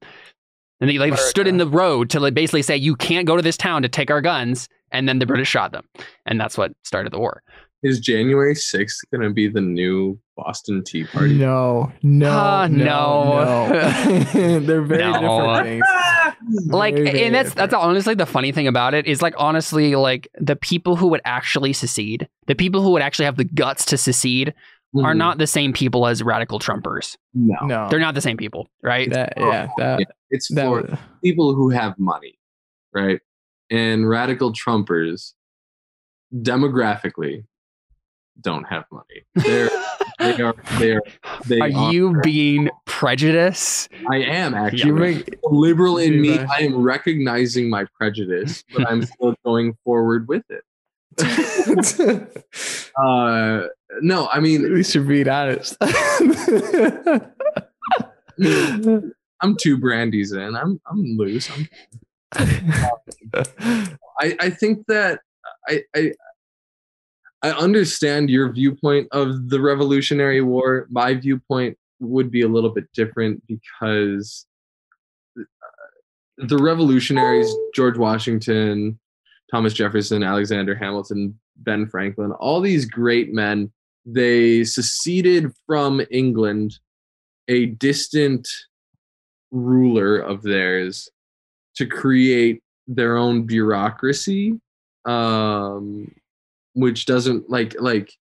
And 0.82 0.90
they 0.90 0.98
like 0.98 1.18
stood 1.18 1.48
in 1.48 1.58
the 1.58 1.68
road 1.68 2.10
to 2.12 2.20
like 2.22 2.34
basically 2.34 2.62
say, 2.62 2.78
you 2.78 2.96
can't 2.96 3.28
go 3.28 3.36
to 3.36 3.42
this 3.42 3.58
town 3.58 3.82
to 3.82 3.90
take 3.90 4.10
our 4.10 4.22
guns. 4.22 4.70
And 4.92 5.10
then 5.10 5.20
the 5.20 5.26
British 5.26 5.50
shot 5.50 5.72
them. 5.74 5.84
And 6.26 6.40
that's 6.40 6.58
what 6.58 6.72
started 6.84 7.12
the 7.12 7.20
war. 7.20 7.44
Is 7.82 8.00
January 8.02 8.56
6th 8.56 8.98
going 9.12 9.22
to 9.22 9.30
be 9.30 9.48
the 9.48 9.62
new 9.62 10.20
Boston 10.36 10.84
Tea 10.84 11.06
Party? 11.06 11.34
No, 11.38 11.92
no, 12.04 12.30
Ah, 12.30 12.68
no, 12.70 12.86
no. 12.86 13.70
no. 13.70 14.60
They're 14.60 14.82
very 14.82 15.02
No. 15.12 15.14
different 15.14 15.66
things. 15.66 15.84
like 16.74 16.94
Very, 16.96 17.06
very 17.06 17.24
and 17.26 17.36
that's 17.36 17.50
different. 17.52 17.72
that's 17.72 17.84
honestly 17.84 18.16
the 18.16 18.26
funny 18.26 18.52
thing 18.52 18.68
about 18.68 18.94
it 18.94 19.06
is 19.06 19.22
like 19.22 19.34
honestly 19.38 19.96
like 19.96 20.28
the 20.40 20.56
people 20.56 20.96
who 20.96 21.08
would 21.08 21.22
actually 21.26 21.72
secede 21.74 22.28
the 22.48 22.56
people 22.56 22.82
who 22.82 22.90
would 22.92 23.02
actually 23.02 23.26
have 23.26 23.36
the 23.38 23.44
guts 23.44 23.86
to 23.86 23.98
secede 23.98 24.54
are 24.98 25.14
Mhm. 25.14 25.18
not 25.18 25.38
the 25.38 25.46
same 25.48 25.72
people 25.74 26.08
as 26.08 26.24
radical 26.24 26.60
trumpers 26.60 27.16
No. 27.34 27.56
no. 27.66 27.88
they're 27.90 28.00
not 28.00 28.16
the 28.16 28.22
same 28.22 28.38
people 28.38 28.68
right 28.84 29.10
That 29.12 29.34
yeah, 29.38 29.68
that 29.78 30.00
It's 30.32 30.48
that 30.56 30.66
for 30.66 30.82
was, 30.82 31.00
people 31.24 31.54
who 31.56 31.70
have 31.70 31.98
money, 32.00 32.40
right? 32.94 33.20
And 33.72 34.10
radical 34.10 34.52
Trumpers 34.52 35.34
demographically 36.36 37.46
don't 38.42 38.64
have 38.66 38.86
money. 38.92 39.26
They're 39.36 39.70
they 40.20 40.42
are 40.42 40.56
they 40.80 40.92
are 40.94 41.02
they 41.46 41.60
are 41.60 41.72
are, 41.76 41.92
you 41.92 42.20
being 42.24 42.70
prejudiced 42.86 43.90
I 44.10 44.18
am 44.18 44.54
actually 44.54 44.88
you 44.88 44.94
make 44.96 45.38
liberal 45.44 45.98
in 45.98 46.22
me. 46.22 46.38
Dude, 46.38 46.48
I 46.50 46.62
am 46.62 46.82
recognizing 46.82 47.70
my 47.70 47.86
prejudice, 47.98 48.64
but 48.74 48.90
I'm 48.90 49.02
still 49.14 49.36
going 49.46 49.76
forward 49.84 50.28
with 50.28 50.44
it. 50.50 50.64
Uh 53.02 53.68
no, 54.02 54.28
I 54.28 54.40
mean 54.40 54.74
we 54.74 54.84
should 54.84 55.08
be 55.08 55.28
honest. 55.30 55.78
I'm 59.42 59.56
two 59.60 59.78
brandies 59.78 60.34
in. 60.34 60.56
I'm 60.56 60.82
I'm 60.90 61.18
loose. 61.18 61.50
I'm 61.52 61.70
I, 64.20 64.36
I 64.40 64.50
think 64.50 64.86
that 64.88 65.22
I, 65.68 65.84
I 65.96 66.12
I 67.42 67.52
understand 67.52 68.30
your 68.30 68.52
viewpoint 68.52 69.08
of 69.12 69.50
the 69.50 69.62
Revolutionary 69.62 70.42
War. 70.42 70.88
My 70.90 71.14
viewpoint 71.14 71.78
would 72.00 72.30
be 72.32 72.42
a 72.42 72.48
little 72.48 72.70
bit 72.70 72.86
different 72.94 73.42
because 73.48 74.46
uh, 75.40 75.44
the 76.38 76.58
revolutionaries, 76.58 77.50
George 77.74 77.98
Washington, 77.98 79.00
Thomas 79.52 79.74
Jefferson, 79.74 80.24
Alexander 80.24 80.76
Hamilton, 80.76 81.40
Ben 81.58 81.88
Franklin, 81.88 82.32
all 82.34 82.62
these 82.62 82.86
great 82.86 83.34
men, 83.34 83.72
they 84.06 84.64
seceded 84.64 85.52
from 85.66 86.02
England, 86.12 86.80
a 87.48 87.68
distant 87.68 88.48
ruler 89.52 90.18
of 90.20 90.42
theirs, 90.44 91.10
to 91.76 91.86
create 91.86 92.62
their 92.88 93.18
own 93.18 93.44
bureaucracy 93.44 94.60
um 95.06 96.12
which 96.74 97.06
doesn't 97.06 97.50
like 97.50 97.76
like 97.80 98.12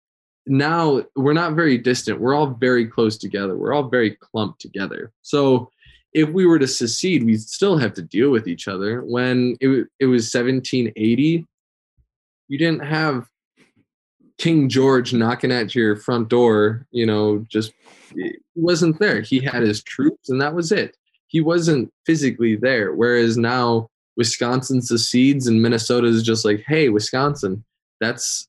now 0.49 1.03
we're 1.15 1.35
not 1.35 1.55
very 1.55 1.79
distant. 1.79 2.21
We're 2.21 2.35
all 2.35 2.47
very 2.47 2.87
close 2.87 3.19
together. 3.19 3.57
We're 3.57 3.75
all 3.75 3.89
very 3.89 4.17
clumped 4.17 4.61
together. 4.61 5.13
So 5.23 5.71
if 6.15 6.29
we 6.31 6.47
were 6.47 6.59
to 6.59 6.67
secede 6.67 7.25
we 7.25 7.37
still 7.37 7.77
have 7.77 7.93
to 7.95 8.03
deal 8.03 8.31
with 8.31 8.47
each 8.49 8.69
other. 8.69 9.03
When 9.03 9.57
it, 9.61 9.87
it 10.01 10.07
was 10.07 10.33
1780 10.33 11.45
you 12.49 12.59
didn't 12.59 12.85
have 12.85 13.29
king 14.39 14.69
george 14.69 15.13
knocking 15.13 15.51
at 15.51 15.75
your 15.75 15.97
front 15.97 16.29
door 16.29 16.87
you 16.93 17.05
know 17.05 17.45
just 17.49 17.73
wasn't 18.55 18.99
there. 18.99 19.21
He 19.21 19.41
had 19.41 19.63
his 19.63 19.83
troops 19.83 20.29
and 20.29 20.41
that 20.41 20.55
was 20.55 20.73
it. 20.73 20.97
He 21.27 21.41
wasn't 21.41 21.93
physically 22.07 22.57
there. 22.57 22.93
Whereas 22.93 23.37
now 23.37 23.89
wisconsin 24.17 24.83
secedes 24.83 25.47
and 25.47 25.63
minnesota 25.63 26.09
is 26.09 26.23
just 26.23 26.45
like 26.45 26.65
hey 26.67 26.89
wisconsin 26.89 27.65
that's 28.01 28.49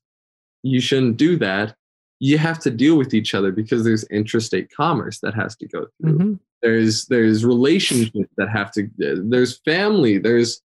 you 0.62 0.80
shouldn't 0.80 1.16
do 1.16 1.36
that. 1.38 1.74
You 2.18 2.38
have 2.38 2.58
to 2.60 2.70
deal 2.70 2.96
with 2.96 3.14
each 3.14 3.34
other 3.34 3.50
because 3.50 3.82
there's 3.84 4.04
interstate 4.04 4.70
commerce 4.74 5.20
that 5.20 5.34
has 5.34 5.56
to 5.56 5.66
go 5.66 5.86
through. 6.00 6.18
Mhm. 6.18 6.38
There's 6.62 7.06
there's 7.06 7.44
relationships 7.44 8.32
that 8.36 8.48
have 8.50 8.70
to 8.72 8.88
there's 8.98 9.58
family 9.64 10.18
there's 10.18 10.62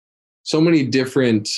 so 0.42 0.60
many 0.60 0.84
different 0.84 1.48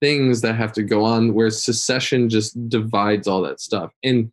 things 0.00 0.40
that 0.42 0.54
have 0.54 0.72
to 0.72 0.82
go 0.82 1.04
on 1.04 1.34
where 1.34 1.50
secession 1.50 2.28
just 2.28 2.68
divides 2.68 3.26
all 3.26 3.42
that 3.42 3.60
stuff. 3.60 3.92
And 4.02 4.30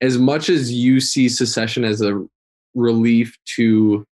as 0.00 0.18
much 0.18 0.48
as 0.48 0.72
you 0.72 1.00
see 1.00 1.28
secession 1.28 1.84
as 1.84 2.02
a 2.02 2.24
relief 2.74 3.36
to 3.56 4.06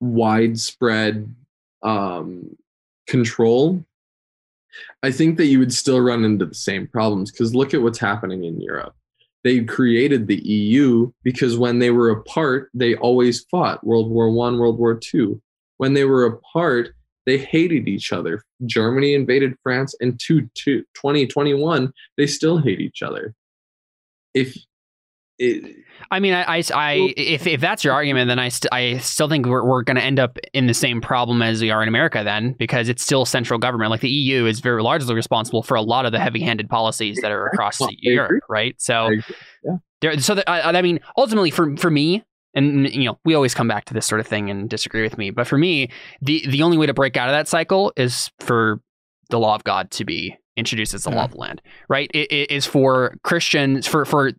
widespread 0.00 1.34
um, 1.82 2.56
control 3.06 3.84
i 5.02 5.10
think 5.10 5.36
that 5.36 5.46
you 5.46 5.58
would 5.58 5.72
still 5.72 6.00
run 6.00 6.24
into 6.24 6.44
the 6.44 6.54
same 6.54 6.86
problems 6.86 7.30
because 7.30 7.54
look 7.54 7.72
at 7.72 7.80
what's 7.80 7.98
happening 7.98 8.44
in 8.44 8.60
europe 8.60 8.94
they 9.46 9.62
created 9.64 10.26
the 10.26 10.42
EU 10.44 11.12
because 11.22 11.56
when 11.56 11.78
they 11.78 11.92
were 11.92 12.10
apart, 12.10 12.68
they 12.74 12.96
always 12.96 13.44
fought 13.48 13.86
World 13.86 14.10
War 14.10 14.28
One, 14.28 14.58
World 14.58 14.76
War 14.76 14.96
Two. 14.96 15.40
When 15.76 15.94
they 15.94 16.04
were 16.04 16.24
apart, 16.24 16.94
they 17.26 17.38
hated 17.38 17.86
each 17.86 18.12
other. 18.12 18.42
Germany 18.64 19.14
invaded 19.14 19.54
France, 19.62 19.94
and 20.00 20.18
to, 20.26 20.50
to 20.64 20.80
2021, 20.94 21.92
they 22.16 22.26
still 22.26 22.58
hate 22.58 22.80
each 22.80 23.02
other. 23.02 23.34
If 24.34 24.56
it, 25.38 25.76
I 26.10 26.20
mean, 26.20 26.32
I, 26.34 26.58
I, 26.58 26.62
I- 26.74 27.12
if, 27.16 27.46
if 27.46 27.60
that's 27.60 27.84
your 27.84 27.92
argument, 27.92 28.28
then 28.28 28.38
I, 28.38 28.48
st- 28.48 28.72
I 28.72 28.98
still 28.98 29.28
think 29.28 29.46
we're, 29.46 29.64
we're 29.64 29.82
going 29.82 29.96
to 29.96 30.02
end 30.02 30.18
up 30.18 30.38
in 30.52 30.66
the 30.66 30.74
same 30.74 31.00
problem 31.00 31.42
as 31.42 31.60
we 31.60 31.70
are 31.70 31.82
in 31.82 31.88
America 31.88 32.22
then, 32.24 32.52
because 32.52 32.88
it's 32.88 33.02
still 33.02 33.24
central 33.24 33.58
government. 33.58 33.90
Like 33.90 34.00
the 34.00 34.08
EU 34.10 34.46
is 34.46 34.60
very 34.60 34.82
largely 34.82 35.14
responsible 35.14 35.62
for 35.62 35.74
a 35.74 35.82
lot 35.82 36.06
of 36.06 36.12
the 36.12 36.18
heavy 36.20 36.40
handed 36.40 36.68
policies 36.70 37.18
that 37.22 37.30
are 37.30 37.46
across 37.46 37.80
Europe, 38.00 38.42
right? 38.48 38.74
So. 38.80 39.10
Yeah. 39.64 39.76
there, 40.00 40.18
so 40.20 40.34
that, 40.36 40.48
I, 40.48 40.60
I 40.78 40.82
mean, 40.82 41.00
ultimately 41.16 41.50
for, 41.50 41.76
for 41.76 41.90
me, 41.90 42.22
and 42.54 42.88
you 42.94 43.04
know, 43.04 43.18
we 43.24 43.34
always 43.34 43.52
come 43.54 43.68
back 43.68 43.84
to 43.86 43.94
this 43.94 44.06
sort 44.06 44.20
of 44.20 44.26
thing 44.26 44.48
and 44.50 44.70
disagree 44.70 45.02
with 45.02 45.18
me, 45.18 45.30
but 45.30 45.46
for 45.46 45.58
me, 45.58 45.90
the, 46.22 46.42
the 46.48 46.62
only 46.62 46.78
way 46.78 46.86
to 46.86 46.94
break 46.94 47.16
out 47.16 47.28
of 47.28 47.32
that 47.34 47.48
cycle 47.48 47.92
is 47.96 48.30
for 48.40 48.80
the 49.30 49.38
law 49.38 49.54
of 49.54 49.64
God 49.64 49.90
to 49.92 50.04
be 50.04 50.36
introduced 50.56 50.94
as 50.94 51.02
the 51.04 51.10
law 51.10 51.24
of 51.24 51.32
the 51.32 51.36
land, 51.36 51.60
right? 51.90 52.10
It, 52.14 52.32
it 52.32 52.50
is 52.50 52.64
for 52.64 53.16
Christians, 53.24 53.86
for, 53.86 54.04
for, 54.06 54.32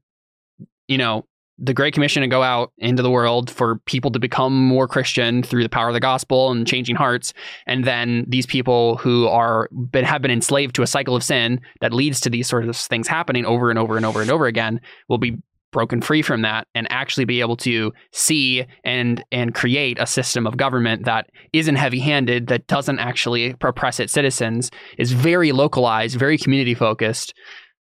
you 0.88 0.98
know, 0.98 1.26
the 1.60 1.74
Great 1.74 1.94
Commission 1.94 2.22
to 2.22 2.28
go 2.28 2.44
out 2.44 2.72
into 2.78 3.02
the 3.02 3.10
world 3.10 3.50
for 3.50 3.80
people 3.86 4.12
to 4.12 4.20
become 4.20 4.68
more 4.68 4.88
Christian 4.88 5.42
through 5.42 5.64
the 5.64 5.70
power 5.70 5.88
of 5.88 5.94
the 5.94 6.00
gospel 6.00 6.52
and 6.52 6.68
changing 6.68 6.96
hearts, 6.96 7.34
and 7.66 7.84
then 7.84 8.26
these 8.28 8.46
people 8.46 8.98
who 8.98 9.28
are 9.28 9.68
been 9.72 10.06
have 10.06 10.22
been 10.22 10.32
enslaved 10.32 10.76
to 10.76 10.84
a 10.84 10.88
cycle 10.88 11.16
of 11.16 11.24
sin 11.24 11.60
that 11.82 11.94
leads 11.94 12.20
to 12.22 12.30
these 12.30 12.48
sort 12.48 12.68
of 12.68 12.76
things 12.76 13.08
happening 13.08 13.46
over 13.46 13.70
and 13.70 13.80
over 13.80 13.98
and 13.98 14.06
over 14.06 14.22
and 14.22 14.30
over 14.30 14.46
again 14.46 14.80
will 15.10 15.18
be 15.18 15.38
broken 15.72 16.02
free 16.02 16.22
from 16.22 16.44
that 16.44 16.68
and 16.76 16.88
actually 16.90 17.26
be 17.26 17.42
able 17.42 17.58
to 17.58 17.92
see 18.14 18.66
and 18.86 19.24
and 19.32 19.54
create 19.54 20.00
a 20.00 20.08
system 20.08 20.48
of 20.48 20.56
government 20.56 21.06
that 21.06 21.30
isn't 21.52 21.76
heavy-handed 21.76 22.48
that 22.48 22.66
doesn't 22.68 23.00
actually 23.00 23.54
oppress 23.62 24.00
its 24.00 24.14
citizens 24.14 24.72
is 24.98 25.12
very 25.12 25.52
localized 25.52 26.18
very 26.18 26.38
community 26.38 26.74
focused 26.74 27.34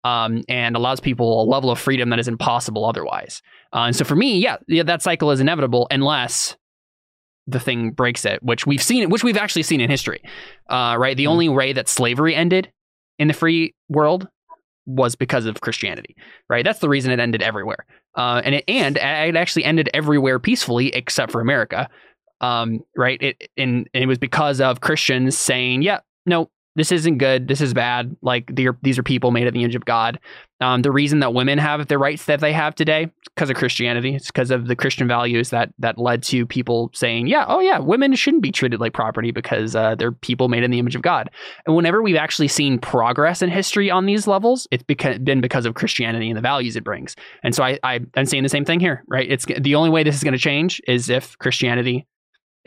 um, 0.03 0.43
and 0.47 0.75
allows 0.75 0.99
people 0.99 1.43
a 1.43 1.45
level 1.45 1.69
of 1.69 1.79
freedom 1.79 2.09
that 2.09 2.19
is 2.19 2.27
impossible 2.27 2.85
otherwise 2.85 3.41
uh, 3.73 3.85
and 3.87 3.95
so 3.95 4.05
for 4.05 4.15
me, 4.15 4.39
yeah, 4.39 4.57
yeah, 4.67 4.83
that 4.83 5.01
cycle 5.01 5.31
is 5.31 5.39
inevitable 5.39 5.87
unless 5.91 6.55
the 7.47 7.59
thing 7.59 7.91
breaks 7.91 8.25
it, 8.25 8.41
which 8.43 8.65
we've 8.65 8.81
seen, 8.81 9.09
which 9.09 9.23
we've 9.23 9.37
actually 9.37 9.63
seen 9.63 9.81
in 9.81 9.89
history. 9.89 10.21
Uh, 10.69 10.95
right, 10.97 11.17
the 11.17 11.27
only 11.27 11.49
way 11.49 11.73
that 11.73 11.87
slavery 11.87 12.35
ended 12.35 12.71
in 13.19 13.27
the 13.27 13.33
free 13.33 13.73
world 13.89 14.27
was 14.85 15.15
because 15.15 15.45
of 15.45 15.59
Christianity. 15.61 16.15
Right, 16.49 16.63
that's 16.63 16.79
the 16.79 16.89
reason 16.89 17.11
it 17.11 17.19
ended 17.19 17.41
everywhere. 17.41 17.85
Uh, 18.15 18.41
and 18.43 18.55
it 18.55 18.63
and 18.67 18.97
it 18.97 19.35
actually 19.35 19.65
ended 19.65 19.89
everywhere 19.93 20.39
peacefully 20.39 20.87
except 20.89 21.31
for 21.31 21.41
America. 21.41 21.89
Um, 22.39 22.81
right, 22.95 23.21
it 23.21 23.49
and, 23.57 23.89
and 23.93 24.03
it 24.03 24.07
was 24.07 24.17
because 24.17 24.61
of 24.61 24.81
Christians 24.81 25.37
saying, 25.37 25.81
yeah, 25.81 25.99
no, 26.25 26.49
this 26.77 26.91
isn't 26.91 27.17
good. 27.17 27.47
This 27.47 27.59
is 27.59 27.73
bad. 27.73 28.15
Like 28.21 28.51
these 28.55 28.99
are 28.99 29.03
people 29.03 29.31
made 29.31 29.47
in 29.47 29.53
the 29.55 29.63
image 29.63 29.75
of 29.75 29.83
God. 29.83 30.19
Um, 30.61 30.83
the 30.83 30.91
reason 30.91 31.19
that 31.19 31.33
women 31.33 31.57
have 31.57 31.87
the 31.87 31.97
rights 31.97 32.25
that 32.25 32.39
they 32.39 32.53
have 32.53 32.75
today 32.75 33.11
because 33.33 33.49
of 33.49 33.55
Christianity. 33.55 34.15
It's 34.15 34.27
because 34.27 34.51
of 34.51 34.67
the 34.67 34.75
Christian 34.75 35.07
values 35.07 35.49
that 35.49 35.73
that 35.79 35.97
led 35.97 36.21
to 36.23 36.45
people 36.45 36.91
saying, 36.93 37.27
yeah, 37.27 37.45
oh 37.47 37.59
yeah, 37.61 37.79
women 37.79 38.13
shouldn't 38.13 38.43
be 38.43 38.51
treated 38.51 38.79
like 38.79 38.93
property 38.93 39.31
because 39.31 39.75
uh, 39.75 39.95
they're 39.95 40.11
people 40.11 40.49
made 40.49 40.63
in 40.63 40.69
the 40.69 40.77
image 40.77 40.95
of 40.95 41.01
God. 41.01 41.31
And 41.65 41.75
whenever 41.75 42.03
we've 42.03 42.15
actually 42.15 42.47
seen 42.47 42.77
progress 42.77 43.41
in 43.41 43.49
history 43.49 43.89
on 43.89 44.05
these 44.05 44.27
levels, 44.27 44.67
it's 44.69 44.83
beca- 44.83 45.23
been 45.25 45.41
because 45.41 45.65
of 45.65 45.73
Christianity 45.73 46.29
and 46.29 46.37
the 46.37 46.41
values 46.41 46.75
it 46.75 46.83
brings. 46.83 47.15
And 47.43 47.55
so 47.55 47.63
I, 47.63 47.79
I 47.81 48.01
I'm 48.15 48.27
saying 48.27 48.43
the 48.43 48.49
same 48.49 48.65
thing 48.65 48.79
here, 48.79 49.03
right? 49.07 49.29
It's 49.29 49.45
the 49.45 49.73
only 49.73 49.89
way 49.89 50.03
this 50.03 50.15
is 50.15 50.23
going 50.23 50.33
to 50.33 50.39
change 50.39 50.79
is 50.87 51.09
if 51.09 51.35
Christianity 51.39 52.05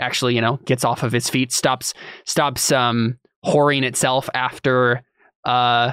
actually, 0.01 0.35
you 0.35 0.41
know, 0.41 0.59
gets 0.65 0.85
off 0.85 1.05
of 1.05 1.15
its 1.15 1.31
feet, 1.31 1.53
stops 1.53 1.95
stops 2.25 2.73
um, 2.73 3.19
whoring 3.45 3.83
itself 3.83 4.29
after 4.35 5.03
uh, 5.45 5.93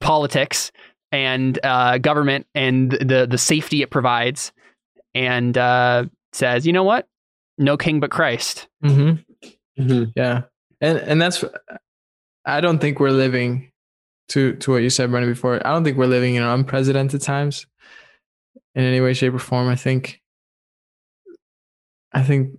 politics 0.00 0.70
and 1.12 1.58
uh, 1.62 1.98
government 1.98 2.46
and 2.54 2.92
the 2.92 3.26
the 3.30 3.38
safety 3.38 3.82
it 3.82 3.90
provides, 3.90 4.52
and 5.14 5.56
uh, 5.56 6.04
says, 6.32 6.66
you 6.66 6.72
know 6.72 6.82
what, 6.82 7.06
no 7.58 7.76
king 7.76 8.00
but 8.00 8.10
Christ. 8.10 8.68
Mm-hmm. 8.84 9.82
Mm-hmm. 9.82 10.10
Yeah, 10.16 10.42
and 10.80 10.98
and 10.98 11.22
that's 11.22 11.44
I 12.44 12.60
don't 12.60 12.78
think 12.78 13.00
we're 13.00 13.10
living 13.10 13.70
to 14.28 14.54
to 14.56 14.72
what 14.72 14.82
you 14.82 14.90
said, 14.90 15.10
Brennan, 15.10 15.30
before. 15.30 15.64
I 15.66 15.72
don't 15.72 15.84
think 15.84 15.96
we're 15.96 16.06
living 16.06 16.34
in 16.34 16.42
unprecedented 16.42 17.22
times 17.22 17.66
in 18.74 18.84
any 18.84 19.00
way, 19.00 19.14
shape, 19.14 19.34
or 19.34 19.38
form. 19.38 19.68
I 19.68 19.76
think 19.76 20.20
I 22.12 22.22
think 22.22 22.58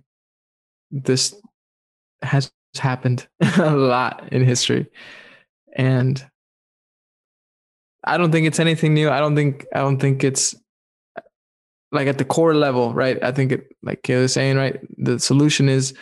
this 0.90 1.34
has 2.22 2.50
happened 2.78 3.26
a 3.58 3.74
lot 3.74 4.28
in 4.32 4.44
history, 4.44 4.86
and 5.74 6.24
I 8.04 8.16
don't 8.18 8.32
think 8.32 8.46
it's 8.46 8.60
anything 8.60 8.94
new. 8.94 9.10
I 9.10 9.18
don't 9.18 9.36
think 9.36 9.66
I 9.74 9.78
don't 9.78 9.98
think 9.98 10.24
it's 10.24 10.54
like 11.92 12.08
at 12.08 12.18
the 12.18 12.24
core 12.24 12.54
level, 12.54 12.94
right? 12.94 13.22
I 13.22 13.32
think 13.32 13.52
it 13.52 13.72
like 13.82 14.02
Caleb 14.02 14.22
was 14.22 14.32
saying, 14.32 14.56
right? 14.56 14.80
The 14.98 15.18
solution 15.18 15.68
is 15.68 15.94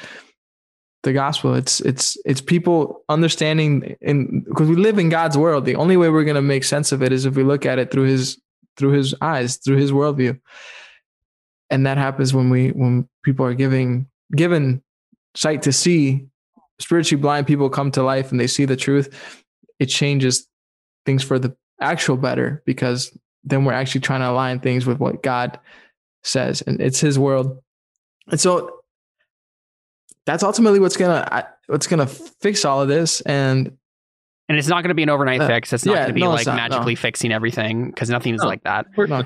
the 1.03 1.13
gospel. 1.13 1.55
It's 1.55 1.81
it's 1.81 2.17
it's 2.25 2.41
people 2.41 3.03
understanding 3.09 3.97
in 4.01 4.45
because 4.49 4.69
we 4.69 4.77
live 4.77 4.99
in 4.99 5.09
God's 5.09 5.39
world. 5.39 5.65
The 5.65 5.77
only 5.77 5.97
way 5.97 6.09
we're 6.09 6.25
gonna 6.25 6.43
make 6.43 6.65
sense 6.65 6.93
of 6.93 7.03
it 7.03 7.13
is 7.13 7.27
if 7.27 7.37
we 7.37 7.45
look 7.45 7.65
at 7.65 7.79
it 7.79 7.91
through 7.91 8.05
his 8.05 8.41
through 8.77 8.93
his 8.93 9.15
eyes, 9.21 9.57
through 9.57 9.77
his 9.77 9.93
worldview. 9.93 10.39
And 11.71 11.87
that 11.87 11.99
happens 11.99 12.35
when 12.35 12.51
we 12.51 12.69
when 12.71 13.09
people 13.23 13.47
are 13.47 13.55
giving 13.55 14.07
given 14.35 14.83
sight 15.35 15.63
to 15.63 15.73
see, 15.73 16.27
spiritually 16.79 17.21
blind 17.21 17.47
people 17.47 17.69
come 17.71 17.91
to 17.93 18.03
life 18.03 18.31
and 18.31 18.41
they 18.41 18.47
see 18.47 18.65
the 18.65 18.77
truth. 18.77 19.15
It 19.79 19.87
changes 19.87 20.49
things 21.07 21.23
for 21.23 21.39
the 21.39 21.57
actual 21.81 22.17
better 22.17 22.63
because 22.67 23.17
then 23.45 23.65
we're 23.65 23.73
actually 23.73 24.01
trying 24.01 24.21
to 24.21 24.31
align 24.31 24.61
things 24.61 24.87
with 24.87 24.99
what 24.99 25.23
God 25.23 25.59
says 26.23 26.63
and 26.63 26.81
it's 26.81 27.01
his 27.01 27.19
world. 27.19 27.63
And 28.31 28.41
so 28.41 28.81
that's 30.27 30.43
ultimately 30.43 30.81
what's 30.81 30.97
gonna 30.97 31.47
what's 31.67 31.87
gonna 31.87 32.07
fix 32.07 32.65
all 32.65 32.81
of 32.81 32.89
this 32.89 33.21
and 33.23 33.77
and 34.49 34.59
it's 34.59 34.69
not 34.69 34.83
going 34.83 34.89
to 34.91 34.95
be 34.95 35.03
an 35.03 35.09
overnight 35.09 35.41
Uh, 35.41 35.47
fix. 35.47 35.73
It's 35.73 35.87
not 35.87 35.93
yeah, 35.93 35.99
going 36.01 36.09
to 36.09 36.15
be 36.15 36.21
no, 36.21 36.31
like 36.31 36.47
not, 36.47 36.57
magically 36.57 36.93
no. 36.95 37.01
fixing 37.01 37.33
everything 37.33 37.87
because 37.87 38.11
nothing 38.11 38.35
is 38.35 38.43
No. 38.43 38.47
like 38.49 38.63
that. 38.65 38.87
no, 38.97 39.23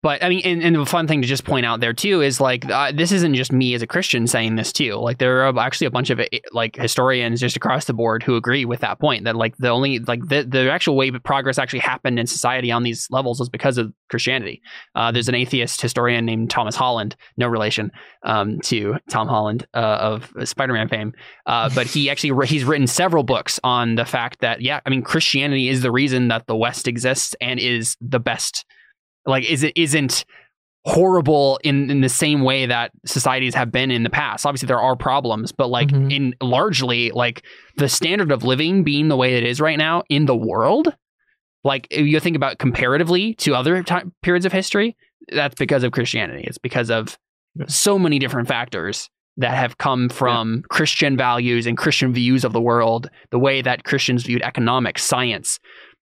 But 0.00 0.22
I 0.22 0.28
mean, 0.28 0.42
and, 0.44 0.62
and 0.62 0.76
the 0.76 0.86
fun 0.86 1.08
thing 1.08 1.22
to 1.22 1.28
just 1.28 1.44
point 1.44 1.66
out 1.66 1.80
there 1.80 1.92
too 1.92 2.20
is 2.20 2.40
like 2.40 2.70
uh, 2.70 2.92
this 2.92 3.10
isn't 3.10 3.34
just 3.34 3.52
me 3.52 3.74
as 3.74 3.82
a 3.82 3.86
Christian 3.86 4.28
saying 4.28 4.54
this 4.54 4.72
too. 4.72 4.94
Like 4.94 5.18
there 5.18 5.44
are 5.44 5.58
actually 5.58 5.88
a 5.88 5.90
bunch 5.90 6.10
of 6.10 6.20
eh, 6.20 6.38
like 6.52 6.76
historians 6.76 7.40
just 7.40 7.56
across 7.56 7.86
the 7.86 7.94
board 7.94 8.22
who 8.22 8.36
agree 8.36 8.64
with 8.64 8.80
that 8.80 9.00
point 9.00 9.24
that 9.24 9.34
like 9.34 9.56
the 9.56 9.70
only 9.70 9.98
like 9.98 10.24
the 10.28 10.44
the 10.44 10.70
actual 10.70 10.96
way 10.96 11.10
that 11.10 11.24
progress 11.24 11.58
actually 11.58 11.80
happened 11.80 12.20
in 12.20 12.28
society 12.28 12.70
on 12.70 12.84
these 12.84 13.08
levels 13.10 13.40
was 13.40 13.48
because 13.48 13.76
of 13.76 13.92
Christianity. 14.08 14.62
Uh, 14.94 15.10
there's 15.10 15.28
an 15.28 15.34
atheist 15.34 15.80
historian 15.82 16.24
named 16.24 16.48
Thomas 16.48 16.76
Holland, 16.76 17.16
no 17.36 17.48
relation 17.48 17.90
um, 18.22 18.60
to 18.60 18.98
Tom 19.10 19.26
Holland 19.26 19.66
uh, 19.74 19.78
of 19.78 20.32
Spider-Man 20.44 20.88
fame, 20.88 21.12
uh, 21.46 21.70
but 21.74 21.88
he 21.88 22.08
actually 22.08 22.46
he's 22.46 22.62
written 22.62 22.86
several 22.86 23.24
books 23.24 23.58
on 23.64 23.96
the 23.96 24.04
fact 24.04 24.42
that 24.42 24.62
yeah, 24.62 24.78
I 24.86 24.90
mean 24.90 25.02
Christianity 25.02 25.68
is 25.68 25.82
the 25.82 25.90
reason 25.90 26.28
that 26.28 26.46
the 26.46 26.56
West 26.56 26.86
exists 26.86 27.34
and 27.40 27.58
is 27.58 27.96
the 28.00 28.20
best 28.20 28.64
like 29.28 29.44
is 29.48 29.62
it 29.62 29.72
isn't 29.76 30.24
horrible 30.84 31.60
in 31.64 31.90
in 31.90 32.00
the 32.00 32.08
same 32.08 32.42
way 32.42 32.64
that 32.66 32.90
societies 33.04 33.54
have 33.54 33.70
been 33.70 33.90
in 33.90 34.02
the 34.04 34.10
past. 34.10 34.46
Obviously 34.46 34.66
there 34.66 34.80
are 34.80 34.96
problems 34.96 35.52
but 35.52 35.68
like 35.68 35.88
Mhm. 35.88 36.12
in 36.12 36.34
largely 36.40 37.10
like 37.10 37.44
the 37.76 37.88
standard 37.88 38.32
of 38.32 38.42
living 38.44 38.84
being 38.84 39.08
the 39.08 39.16
way 39.16 39.34
it 39.34 39.44
is 39.44 39.60
right 39.60 39.76
now 39.78 40.02
in 40.08 40.26
the 40.26 40.36
world 40.36 40.94
like 41.64 41.86
if 41.90 42.06
you 42.06 42.18
think 42.20 42.36
about 42.36 42.58
comparatively 42.58 43.34
to 43.34 43.54
other 43.54 43.82
time 43.82 44.12
periods 44.22 44.46
of 44.46 44.52
history 44.52 44.96
that's 45.32 45.56
because 45.56 45.82
of 45.82 45.92
christianity. 45.92 46.44
It's 46.46 46.58
because 46.58 46.90
of 46.90 47.18
so 47.66 47.98
many 47.98 48.18
different 48.18 48.48
factors 48.48 49.10
that 49.36 49.54
have 49.54 49.78
come 49.78 50.08
from 50.08 50.62
christian 50.70 51.16
values 51.16 51.66
and 51.66 51.76
christian 51.76 52.12
views 52.14 52.44
of 52.44 52.52
the 52.52 52.60
world 52.60 53.10
the 53.30 53.38
way 53.38 53.60
that 53.60 53.84
christians 53.84 54.22
viewed 54.24 54.42
economics 54.42 55.02
science 55.02 55.58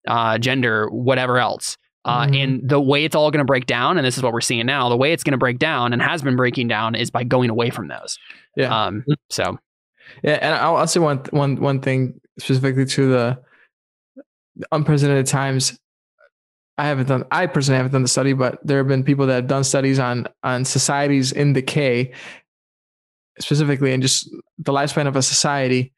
uh, 0.07 0.37
gender 0.37 0.87
whatever 0.89 1.37
else 1.37 1.77
uh, 2.05 2.25
Mhm. 2.25 2.43
and 2.43 2.69
the 2.69 2.79
way 2.81 3.03
it's 3.05 3.15
all 3.15 3.29
going 3.31 3.39
to 3.39 3.45
break 3.45 3.65
down, 3.65 3.97
and 3.97 4.05
this 4.05 4.17
is 4.17 4.23
what 4.23 4.33
we're 4.33 4.41
seeing 4.41 4.65
now, 4.65 4.89
the 4.89 4.97
way 4.97 5.13
it's 5.13 5.23
going 5.23 5.33
to 5.33 5.37
break 5.37 5.59
down 5.59 5.93
and 5.93 6.01
has 6.01 6.21
been 6.21 6.35
breaking 6.35 6.67
down 6.67 6.95
is 6.95 7.09
by 7.11 7.23
going 7.23 7.49
away 7.49 7.69
from 7.69 7.87
those. 7.87 8.17
Yeah. 8.55 8.85
Um, 8.85 9.05
so 9.29 9.59
Yeah, 10.23 10.39
and 10.41 10.55
I'll, 10.55 10.77
I'll 10.77 10.87
say 10.87 10.99
one 10.99 11.19
one 11.29 11.57
one 11.61 11.79
thing 11.79 12.19
specifically 12.39 12.85
to 12.85 13.07
the 13.11 13.39
unprecedented 14.71 15.27
times. 15.27 15.79
I 16.77 16.85
haven't 16.85 17.07
done. 17.07 17.23
I 17.31 17.45
personally 17.47 17.77
haven't 17.77 17.91
done 17.91 18.01
the 18.01 18.07
study, 18.07 18.33
but 18.33 18.59
there 18.65 18.77
have 18.79 18.87
been 18.87 19.03
people 19.03 19.27
that 19.27 19.35
have 19.35 19.47
done 19.47 19.63
studies 19.63 19.99
on 19.99 20.27
on 20.43 20.65
societies 20.65 21.31
in 21.31 21.53
decay, 21.53 22.13
specifically, 23.39 23.93
and 23.93 24.01
just 24.01 24.29
the 24.57 24.73
lifespan 24.73 25.07
of 25.07 25.15
a 25.15 25.21
society. 25.21 25.93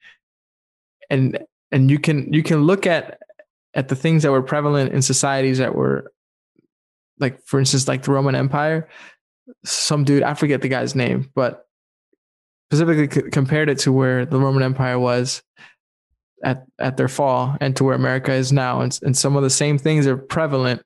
And 1.10 1.40
and 1.72 1.90
you 1.90 2.00
can 2.00 2.32
you 2.34 2.44
can 2.44 2.64
look 2.64 2.86
at 2.86 3.20
at 3.74 3.88
the 3.88 3.96
things 3.96 4.24
that 4.24 4.32
were 4.32 4.44
prevalent 4.44 4.94
in 4.94 5.02
societies 5.02 5.58
that 5.58 5.76
were 5.76 6.12
like, 7.20 7.44
for 7.46 7.60
instance, 7.60 7.88
like 7.88 8.04
the 8.04 8.12
Roman 8.12 8.36
Empire. 8.36 8.90
Some 9.66 10.04
dude, 10.04 10.24
I 10.24 10.34
forget 10.34 10.62
the 10.62 10.70
guy's 10.70 10.96
name, 10.96 11.30
but 11.36 11.66
specifically 12.72 13.10
c- 13.10 13.30
compared 13.30 13.70
it 13.70 13.80
to 13.80 13.92
where 13.92 14.26
the 14.26 14.40
Roman 14.40 14.64
Empire 14.64 14.98
was 14.98 15.44
at 16.44 16.66
at 16.80 16.98
their 16.98 17.08
fall 17.08 17.56
and 17.62 17.76
to 17.76 17.84
where 17.84 17.96
America 17.96 18.34
is 18.34 18.52
now, 18.52 18.82
and, 18.82 18.98
and 19.04 19.18
some 19.18 19.36
of 19.36 19.44
the 19.44 19.50
same 19.50 19.78
things 19.78 20.08
are 20.08 20.18
prevalent 20.18 20.82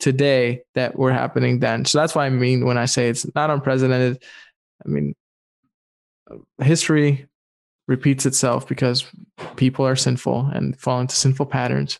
today 0.00 0.62
that 0.74 0.96
were 0.96 1.12
happening 1.12 1.58
then. 1.58 1.84
So 1.84 1.98
that's 1.98 2.14
what 2.14 2.22
I 2.22 2.30
mean 2.30 2.64
when 2.64 2.78
I 2.78 2.84
say 2.84 3.08
it's 3.08 3.26
not 3.34 3.50
unprecedented. 3.50 4.22
I 4.84 4.88
mean, 4.88 5.14
history 6.62 7.26
repeats 7.88 8.26
itself 8.26 8.68
because 8.68 9.10
people 9.56 9.86
are 9.86 9.96
sinful 9.96 10.50
and 10.54 10.78
fall 10.78 11.00
into 11.00 11.16
sinful 11.16 11.46
patterns, 11.46 11.98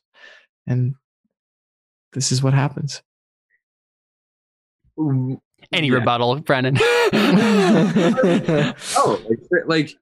and 0.68 0.94
this 2.12 2.30
is 2.30 2.42
what 2.42 2.54
happens. 2.54 3.02
any 5.72 5.88
Yeah. 5.88 5.94
rebuttal, 5.94 6.40
Brennan? 6.40 6.76
oh, 8.96 9.20
like, 9.28 9.66
like 9.66 9.94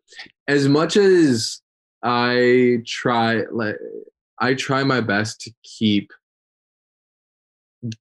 as 0.48 0.68
much 0.68 0.96
as 0.96 1.60
I 2.02 2.78
try, 2.86 3.44
like 3.50 3.76
I 4.38 4.54
try 4.54 4.84
my 4.84 5.00
best 5.00 5.40
to 5.42 5.52
keep 5.62 6.12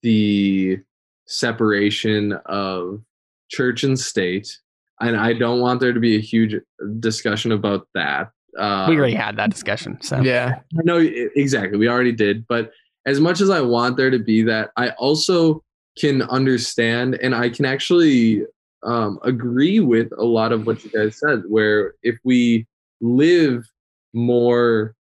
the 0.01 0.79
separation 1.27 2.33
of 2.45 3.01
church 3.49 3.83
and 3.83 3.99
state, 3.99 4.57
and 4.99 5.15
I 5.15 5.33
don't 5.33 5.59
want 5.59 5.79
there 5.79 5.93
to 5.93 5.99
be 5.99 6.15
a 6.15 6.21
huge 6.21 6.55
discussion 6.99 7.51
about 7.51 7.87
that. 7.93 8.31
Uh, 8.57 8.87
we 8.89 8.97
already 8.97 9.15
had 9.15 9.37
that 9.37 9.49
discussion. 9.49 10.01
So 10.01 10.21
yeah, 10.21 10.59
no, 10.71 10.97
exactly. 10.97 11.77
We 11.77 11.87
already 11.87 12.11
did. 12.11 12.47
But 12.47 12.71
as 13.05 13.19
much 13.19 13.41
as 13.41 13.49
I 13.49 13.61
want 13.61 13.97
there 13.97 14.09
to 14.09 14.19
be 14.19 14.43
that, 14.43 14.71
I 14.77 14.89
also 14.91 15.63
can 15.97 16.21
understand 16.23 17.15
and 17.15 17.35
I 17.35 17.49
can 17.49 17.65
actually 17.65 18.45
um, 18.83 19.19
agree 19.23 19.79
with 19.79 20.11
a 20.17 20.23
lot 20.23 20.51
of 20.51 20.65
what 20.65 20.83
you 20.83 20.91
guys 20.91 21.19
said, 21.19 21.43
where 21.47 21.93
if 22.03 22.17
we 22.23 22.65
live 23.01 23.65
more 24.13 24.95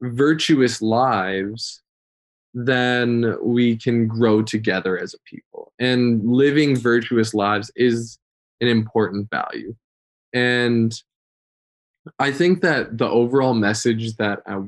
virtuous 0.00 0.80
lives, 0.80 1.82
then 2.54 3.36
we 3.42 3.76
can 3.76 4.06
grow 4.06 4.42
together 4.42 4.98
as 4.98 5.14
a 5.14 5.18
people. 5.24 5.72
And 5.78 6.24
living 6.24 6.76
virtuous 6.76 7.32
lives 7.34 7.70
is 7.76 8.18
an 8.60 8.68
important 8.68 9.30
value. 9.30 9.74
And 10.32 10.92
I 12.18 12.32
think 12.32 12.62
that 12.62 12.98
the 12.98 13.08
overall 13.08 13.54
message 13.54 14.16
that 14.16 14.40
I 14.46 14.58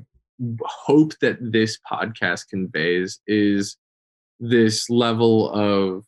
hope 0.64 1.18
that 1.20 1.38
this 1.40 1.78
podcast 1.90 2.48
conveys 2.48 3.20
is 3.26 3.76
this 4.40 4.90
level 4.90 5.50
of 5.52 6.04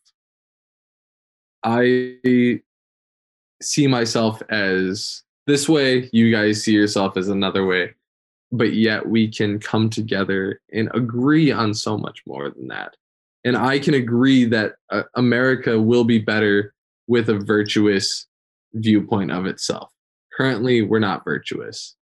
I 1.62 2.60
see 3.62 3.86
myself 3.86 4.42
as 4.50 5.22
this 5.46 5.68
way, 5.68 6.10
you 6.12 6.30
guys 6.32 6.62
see 6.62 6.72
yourself 6.72 7.16
as 7.16 7.28
another 7.28 7.64
way. 7.64 7.94
but 8.52 8.74
yet 8.74 9.08
we 9.08 9.28
can 9.28 9.58
come 9.58 9.90
together 9.90 10.60
and 10.72 10.88
agree 10.94 11.50
on 11.50 11.74
so 11.74 11.98
much 11.98 12.22
more 12.26 12.50
than 12.50 12.68
that. 12.68 12.96
And 13.44 13.56
I 13.56 13.78
can 13.78 13.94
agree 13.94 14.44
that 14.46 14.74
uh, 14.90 15.02
America 15.16 15.80
will 15.80 16.04
be 16.04 16.18
better 16.18 16.72
with 17.06 17.28
a 17.28 17.38
virtuous 17.38 18.26
viewpoint 18.72 19.32
of 19.32 19.46
itself. 19.46 19.90
Currently, 20.36 20.82
we're 20.82 20.98
not 20.98 21.24
virtuous. 21.24 21.96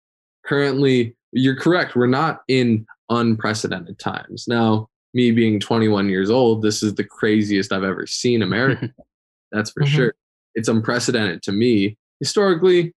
Currently, 0.46 1.16
you're 1.34 1.56
correct. 1.56 1.96
We're 1.96 2.08
not 2.08 2.42
in 2.48 2.86
unprecedented 3.10 4.00
times. 4.00 4.46
Now, 4.48 4.90
me 5.14 5.32
being 5.32 5.60
21 5.60 6.08
years 6.10 6.30
old, 6.30 6.62
this 6.62 6.82
is 6.82 6.96
the 6.96 7.04
craziest 7.04 7.72
I've 7.74 7.84
ever 7.84 8.08
seen 8.08 8.42
America. 8.42 8.90
That's 9.52 9.72
for 9.72 9.84
Mhm. 9.84 9.88
sure. 9.88 10.14
It's 10.56 10.70
unprecedented 10.70 11.42
to 11.44 11.52
me. 11.52 11.98
Historically, 12.20 12.94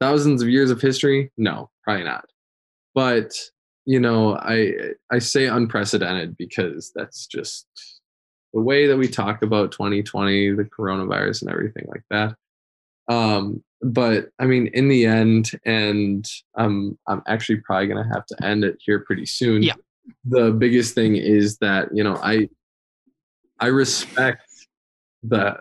thousands 0.00 0.42
of 0.42 0.48
years 0.48 0.70
of 0.70 0.80
history, 0.80 1.30
no, 1.36 1.70
probably 1.82 2.04
not. 2.04 2.24
But 2.94 3.32
you 3.84 3.98
know, 4.00 4.36
I 4.36 4.74
I 5.10 5.18
say 5.18 5.46
unprecedented 5.46 6.36
because 6.36 6.92
that's 6.94 7.26
just 7.26 7.66
the 8.52 8.60
way 8.60 8.86
that 8.86 8.96
we 8.98 9.08
talk 9.08 9.42
about 9.42 9.72
2020, 9.72 10.52
the 10.52 10.64
coronavirus, 10.64 11.42
and 11.42 11.50
everything 11.50 11.86
like 11.88 12.02
that. 12.10 12.34
Um, 13.12 13.62
but 13.82 14.30
I 14.38 14.46
mean, 14.46 14.68
in 14.68 14.88
the 14.88 15.06
end, 15.06 15.52
and 15.64 16.28
um, 16.56 16.98
I'm 17.06 17.22
actually 17.26 17.56
probably 17.56 17.86
gonna 17.86 18.08
have 18.12 18.26
to 18.26 18.44
end 18.44 18.64
it 18.64 18.76
here 18.80 19.00
pretty 19.00 19.26
soon. 19.26 19.62
Yeah. 19.62 19.74
The 20.24 20.52
biggest 20.52 20.94
thing 20.94 21.16
is 21.16 21.58
that 21.58 21.88
you 21.92 22.02
know 22.02 22.16
I 22.16 22.48
I 23.60 23.66
respect 23.66 24.42
the 25.22 25.58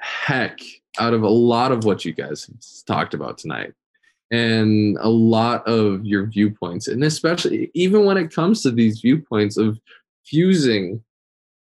heck 0.00 0.60
out 0.98 1.14
of 1.14 1.22
a 1.22 1.28
lot 1.28 1.72
of 1.72 1.84
what 1.84 2.04
you 2.04 2.12
guys 2.12 2.46
have 2.46 2.56
talked 2.86 3.14
about 3.14 3.38
tonight 3.38 3.72
and 4.30 4.96
a 5.00 5.08
lot 5.08 5.66
of 5.66 6.04
your 6.04 6.26
viewpoints 6.26 6.88
and 6.88 7.04
especially 7.04 7.70
even 7.74 8.04
when 8.04 8.16
it 8.16 8.34
comes 8.34 8.62
to 8.62 8.70
these 8.70 9.00
viewpoints 9.00 9.56
of 9.56 9.78
fusing 10.24 11.02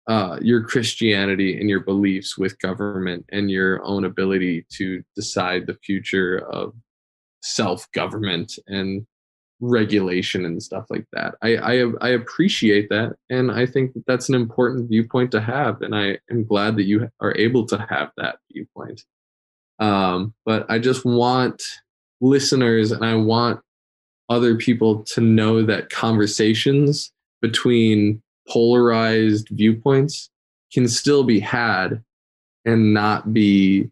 uh, 0.09 0.39
your 0.41 0.63
christianity 0.63 1.59
and 1.59 1.69
your 1.69 1.81
beliefs 1.81 2.37
with 2.37 2.59
government 2.59 3.25
and 3.31 3.51
your 3.51 3.85
own 3.85 4.05
ability 4.05 4.67
to 4.71 5.03
decide 5.15 5.67
the 5.67 5.79
future 5.85 6.39
of 6.51 6.73
self-government 7.43 8.59
and 8.67 9.07
regulation 9.61 10.45
and 10.45 10.63
stuff 10.63 10.85
like 10.89 11.05
that. 11.13 11.35
I, 11.43 11.57
I 11.57 11.85
i 12.01 12.09
appreciate 12.11 12.89
that 12.91 13.17
and 13.29 13.51
i 13.51 13.67
think 13.67 13.93
that 13.95 14.05
that's 14.07 14.29
an 14.29 14.37
important 14.37 14.89
viewpoint 14.89 15.33
to 15.33 15.41
have 15.41 15.83
and 15.83 15.97
i 15.97 16.19
am 16.31 16.45
glad 16.45 16.77
that 16.77 16.85
you 16.85 17.09
are 17.21 17.37
able 17.37 17.67
to 17.67 17.87
have 17.91 18.11
that 18.17 18.39
viewpoint. 18.53 19.03
Um, 19.81 20.35
but 20.45 20.65
i 20.71 20.79
just 20.79 21.05
want 21.05 21.63
listeners 22.21 22.93
and 22.93 23.05
I 23.05 23.15
want 23.15 23.61
other 24.29 24.57
people 24.57 25.03
to 25.05 25.21
know 25.21 25.63
that 25.63 25.91
conversations 25.91 27.13
between 27.41 28.23
polarized 28.49 29.49
viewpoints 29.51 30.31
can 30.73 30.89
still 30.89 31.25
be 31.25 31.41
had 31.41 32.03
and 32.65 32.93
not 32.93 33.33
be, 33.33 33.89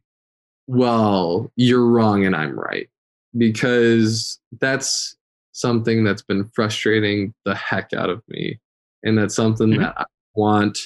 well, 0.67 1.51
you're 1.57 1.87
wrong 1.87 2.25
and 2.25 2.35
I'm 2.35 2.59
right. 2.59 2.89
Because 3.37 4.39
that's 4.61 5.17
something 5.53 6.05
that's 6.05 6.23
been 6.23 6.45
frustrating 6.55 7.33
the 7.45 7.55
heck 7.55 7.93
out 7.93 8.11
of 8.11 8.23
me. 8.29 8.59
And 9.03 9.17
that's 9.17 9.35
something 9.35 9.69
Mhm. 9.69 9.79
that 9.81 9.95
I 9.97 10.05
want 10.35 10.79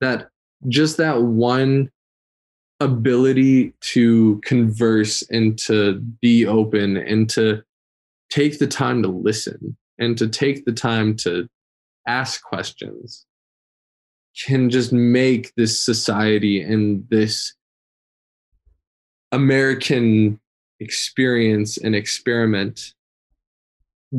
that 0.00 0.28
just 0.68 0.96
that 0.96 1.22
one 1.22 1.90
ability 2.80 3.74
to 3.80 4.40
converse 4.44 5.22
and 5.30 5.58
to 5.58 5.98
be 6.20 6.46
open 6.46 6.96
and 6.96 7.28
to 7.30 7.62
take 8.30 8.58
the 8.58 8.66
time 8.66 9.02
to 9.02 9.08
listen 9.08 9.76
and 9.98 10.16
to 10.18 10.28
take 10.28 10.64
the 10.64 10.72
time 10.72 11.16
to 11.16 11.48
ask 12.08 12.42
questions 12.42 13.26
can 14.46 14.70
just 14.70 14.92
make 14.92 15.52
this 15.56 15.80
society 15.80 16.62
and 16.62 17.04
this 17.10 17.54
American 19.32 20.40
experience 20.80 21.76
and 21.76 21.94
experiment 21.94 22.94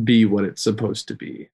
be 0.04 0.26
what 0.26 0.44
it's 0.44 0.62
supposed 0.62 1.08
to 1.08 1.16
be. 1.16 1.50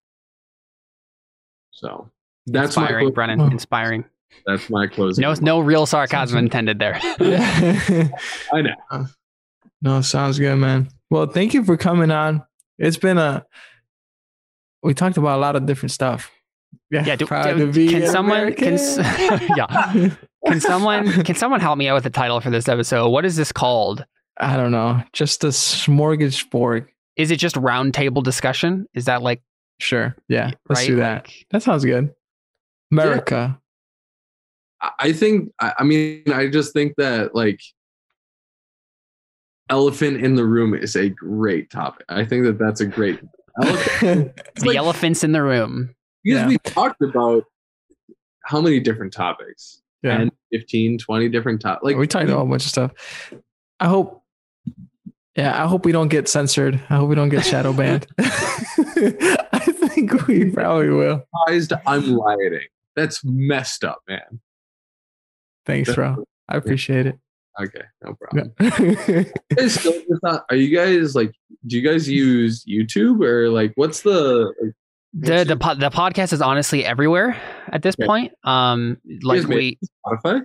So 1.72 2.10
that's 2.48 2.76
inspiring, 2.78 3.06
clo- 3.08 3.14
Brennan. 3.14 3.42
Oh. 3.42 3.48
Inspiring. 3.48 4.06
that's 4.46 4.70
my 4.70 4.88
closing. 4.88 5.22
No, 5.22 5.34
no 5.36 5.60
real 5.60 5.86
sarcasm 5.86 6.38
intended 6.38 6.80
there. 6.80 7.00
Yeah. 7.20 8.10
I 8.52 8.62
know. 8.62 9.06
no, 9.82 10.02
sounds 10.02 10.40
good, 10.40 10.56
man. 10.56 10.90
Well, 11.10 11.28
thank 11.28 11.54
you 11.54 11.64
for 11.64 11.78
coming 11.78 12.12
on. 12.12 12.44
It's 12.78 12.98
been 12.98 13.18
a. 13.18 13.46
We 14.86 14.94
talked 14.94 15.18
about 15.18 15.38
a 15.38 15.42
lot 15.42 15.56
of 15.56 15.66
different 15.66 15.92
stuff. 15.92 16.32
Yeah, 16.92 17.16
do, 17.16 17.26
proud 17.26 17.58
do- 17.58 17.66
to 17.66 17.72
be 17.72 17.88
can 17.88 18.04
an 18.04 18.10
someone 18.10 18.54
can, 18.54 18.78
yeah 19.58 20.10
can 20.46 20.60
someone 20.62 21.12
can 21.24 21.36
someone 21.36 21.60
help 21.60 21.78
me 21.78 21.88
out 21.88 21.96
with 21.96 22.04
the 22.04 22.10
title 22.10 22.40
for 22.40 22.52
this 22.52 22.68
episode? 22.70 23.10
What 23.10 23.26
is 23.26 23.36
this 23.36 23.52
called? 23.52 24.06
I 24.40 24.56
don't 24.58 24.72
know. 24.72 25.02
Just 25.14 25.44
a 25.44 25.48
smorgasbord. 25.48 26.86
Is 27.16 27.32
it 27.32 27.38
just 27.38 27.56
roundtable 27.56 28.22
discussion? 28.24 28.88
Is 28.94 29.06
that 29.06 29.22
like 29.22 29.42
Sure. 29.80 30.16
Yeah. 30.30 30.52
Let's 30.70 30.82
right? 30.82 30.88
do 30.88 30.96
that. 30.98 31.26
Like, 31.26 31.46
That 31.52 31.64
sounds 31.64 31.84
good. 31.84 32.14
America. 32.92 33.60
I- 34.82 34.92
I 35.00 35.14
think 35.14 35.52
I 35.60 35.74
I 35.80 35.84
mean 35.84 36.32
I 36.32 36.48
just 36.48 36.74
think 36.74 36.94
that 36.98 37.34
like 37.34 37.60
elephant 39.70 40.18
in 40.24 40.36
the 40.36 40.46
room 40.46 40.76
is 40.76 40.96
a 40.96 41.10
great 41.10 41.72
topic. 41.72 42.06
I 42.10 42.24
think 42.26 42.46
that 42.46 42.60
that's 42.60 42.82
a 42.82 42.86
great 42.86 43.16
elephant 43.16 43.32
the 44.02 44.34
like- 44.66 44.76
elephants 44.78 45.24
in 45.24 45.32
the 45.32 45.42
room. 45.42 45.96
because 46.24 46.42
Yeah. 46.42 46.48
we 46.48 46.58
talked 46.60 47.02
about 47.02 47.44
how 48.44 48.62
many 48.62 48.80
different 48.80 49.12
topics 49.14 49.82
yeah. 50.04 50.18
10 50.18 50.32
15 50.52 50.98
20 51.00 51.30
different 51.30 51.62
topics 51.62 51.84
like 51.84 51.98
we 51.98 52.06
talked 52.08 52.26
about 52.26 52.36
a 52.36 52.40
whole 52.40 52.48
bunch 52.48 52.64
of 52.66 52.70
stuff. 52.70 52.92
I 53.80 53.88
hope. 53.88 54.22
Yeah, 55.36 55.62
I 55.62 55.68
hope 55.68 55.84
we 55.84 55.92
don't 55.92 56.08
get 56.08 56.30
censored. 56.30 56.76
I 56.90 56.96
hope 56.96 57.10
we 57.10 57.16
don't 57.16 57.28
get 57.30 57.44
shadow 57.46 57.74
banned. 57.74 58.08
I 58.20 59.60
think 59.60 60.28
we 60.28 60.50
probably 60.52 60.90
will. 60.90 61.26
surprised 61.46 61.74
I'm 61.86 62.18
rioting. 62.22 62.68
That's 62.96 63.22
messed 63.26 63.84
up, 63.84 64.00
man. 64.08 64.40
Thanks, 65.66 65.94
bro. 65.94 66.24
I 66.48 66.56
appreciate 66.56 67.08
it. 67.08 67.20
Okay, 67.62 67.82
no 68.04 68.14
problem. 68.16 68.52
Yeah. 68.60 69.24
You 69.60 69.70
still 69.70 69.94
just 69.94 70.24
not- 70.24 70.46
are 70.50 70.56
you 70.56 70.76
guys 70.76 71.16
like 71.16 71.32
do 71.68 71.78
you 71.78 71.82
guys 71.88 72.10
use 72.10 72.66
YouTube 72.66 73.24
or 73.24 73.50
like 73.50 73.72
what's 73.76 74.02
the 74.02 74.54
like, 74.62 74.74
The 75.14 75.34
what's 75.36 75.48
the 75.50 75.58
po- 75.58 75.76
the 75.76 75.90
podcast 75.90 76.34
is 76.34 76.42
honestly 76.42 76.84
everywhere 76.86 77.40
at 77.72 77.82
this 77.82 77.96
Yeah. 77.98 78.06
point. 78.08 78.34
Um, 78.44 78.98
like 79.24 79.48
we 79.48 79.78
Spotify? 80.06 80.44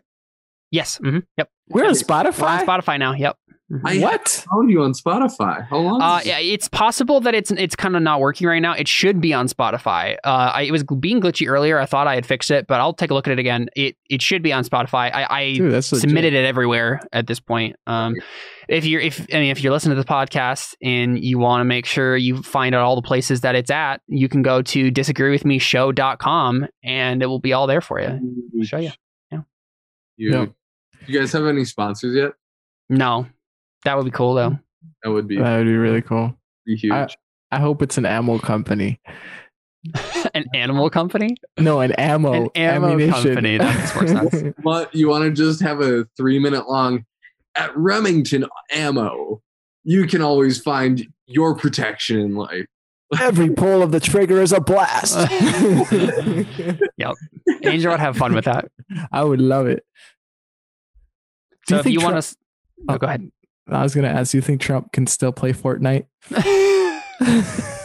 yes, 0.71 0.99
Mm-hmm. 1.03 1.19
yep. 1.37 1.49
We're 1.69 1.83
on 1.83 1.87
We're 1.87 1.89
on 1.89 1.95
Spotify. 1.95 2.65
Spotify 2.65 2.99
now. 2.99 3.15
Yep. 3.15 3.37
Mhm. 3.71 3.81
I 3.85 3.99
What? 4.01 4.45
found 4.51 4.69
you 4.69 4.83
on 4.83 4.93
Spotify. 4.95 5.65
How 5.69 5.77
long? 5.79 6.03
Uh, 6.03 6.19
is 6.19 6.27
yeah, 6.27 6.39
it's 6.41 6.67
possible 6.69 7.21
that 7.21 7.37
it's 7.37 7.53
it's 7.53 7.77
kind 7.77 7.95
of 7.95 8.03
not 8.03 8.19
working 8.19 8.49
right 8.49 8.59
now. 8.59 8.73
It 8.73 8.89
should 8.89 9.21
be 9.21 9.33
on 9.33 9.47
Spotify. 9.47 10.15
Uh, 10.25 10.51
I, 10.55 10.63
it 10.63 10.73
was 10.73 10.83
being 10.83 11.21
glitchy 11.21 11.47
earlier. 11.49 11.79
I 11.79 11.87
thought 11.87 12.09
I 12.09 12.17
had 12.17 12.27
fixed 12.27 12.51
it, 12.51 12.67
but 12.67 12.81
I'll 12.81 12.93
take 12.95 13.13
a 13.13 13.15
look 13.15 13.29
at 13.29 13.33
it 13.33 13.39
again. 13.39 13.69
It 13.77 13.97
it 14.09 14.23
should 14.23 14.43
be 14.43 14.53
on 14.53 14.65
Spotify. 14.65 15.15
I, 15.15 15.27
I 15.31 15.53
Dude, 15.55 15.73
that's 15.73 15.93
legit. 15.93 16.09
submitted 16.09 16.35
it 16.35 16.45
everywhere 16.45 17.01
at 17.13 17.29
this 17.29 17.39
point. 17.39 17.77
Um, 17.87 18.17
if 18.69 18.85
you're 18.85 19.01
if 19.01 19.21
I 19.33 19.39
mean 19.39 19.51
if 19.53 19.63
you're 19.63 19.73
listening 19.73 19.97
to 19.97 20.03
the 20.03 20.09
podcast 20.09 20.75
and 20.83 21.23
you 21.23 21.39
want 21.39 21.61
to 21.61 21.65
make 21.65 21.87
sure 21.87 22.17
you 22.17 22.43
find 22.43 22.75
out 22.75 22.83
all 22.83 22.97
the 22.97 23.03
places 23.03 23.43
that 23.43 23.55
it's 23.55 23.71
at, 23.71 24.01
you 24.09 24.29
can 24.29 24.43
go 24.43 24.63
to 24.63 24.91
disagreewithmeshow.com 24.91 26.67
and 26.83 27.23
it 27.23 27.27
will 27.27 27.39
be 27.41 27.53
all 27.53 27.67
there 27.67 27.81
for 27.81 28.01
you. 28.01 28.09
I'll 28.09 28.65
show 28.65 28.79
you. 28.79 28.91
You, 30.17 30.31
Yeah. 30.33 30.47
you 31.07 31.19
guys 31.19 31.33
have 31.33 31.47
any 31.47 31.65
sponsors 31.65 32.15
yet? 32.15 32.33
No, 32.91 33.27
that 33.85 33.97
would 33.97 34.05
be 34.05 34.11
cool 34.11 34.35
though. 34.35 34.59
That 35.03 35.11
would 35.11 35.27
be 35.29 35.37
That 35.39 35.59
would 35.59 35.67
be 35.67 35.77
really 35.77 36.03
cool. 36.03 36.35
Be 36.67 36.77
huge. 36.77 36.93
I- 36.93 37.09
I 37.53 37.59
hope 37.59 37.83
it's 37.83 37.99
an 37.99 38.07
ammo 38.07 38.39
company. 38.39 39.01
An 40.35 40.45
animal 40.55 40.89
company. 40.91 41.35
No, 41.59 41.81
an 41.81 41.91
ammo. 41.93 42.33
An 42.45 42.49
ammo 42.55 42.91
ammunition. 42.93 43.23
company. 43.25 43.59
That 43.59 43.77
makes 43.77 43.95
more 43.97 44.31
sense. 44.31 44.55
but 44.63 44.95
you 44.95 45.09
want 45.09 45.25
to 45.25 45.31
just 45.33 45.61
have 45.63 45.81
a 45.81 46.07
three 46.17 46.39
minute 46.39 46.69
long 46.69 47.05
at 47.57 47.77
Remington 47.77 48.45
Ammo. 48.71 49.43
You 49.83 50.07
can 50.07 50.23
always 50.23 50.61
find 50.63 51.05
your 51.27 51.57
protection 51.57 52.21
in 52.21 52.37
life. 52.37 52.67
Every 53.21 53.51
pull 53.51 53.83
of 53.83 53.91
the 53.91 53.99
trigger 53.99 54.41
is 54.41 54.53
a 54.53 54.61
blast. 54.61 55.17
Yep. 56.99 57.15
Angel 57.65 57.91
would 57.91 58.01
have 58.01 58.17
fun 58.17 58.33
with 58.35 58.45
that. 58.45 58.71
I 59.11 59.25
would 59.25 59.41
love 59.41 59.67
it. 59.67 59.85
Do 61.67 61.75
So 61.75 61.75
you 61.75 61.79
if 61.79 61.85
think 61.85 61.93
you 61.95 62.01
want 62.05 62.13
Trump- 62.13 62.27
to, 62.27 62.37
oh, 62.95 62.99
go 62.99 63.07
ahead. 63.09 63.31
I 63.73 63.83
was 63.83 63.95
gonna 63.95 64.09
ask. 64.09 64.33
Do 64.33 64.39
you 64.39 64.43
think 64.43 64.61
Trump 64.61 64.93
can 64.93 65.07
still 65.07 65.33
play 65.33 65.53
Fortnite? 65.53 66.07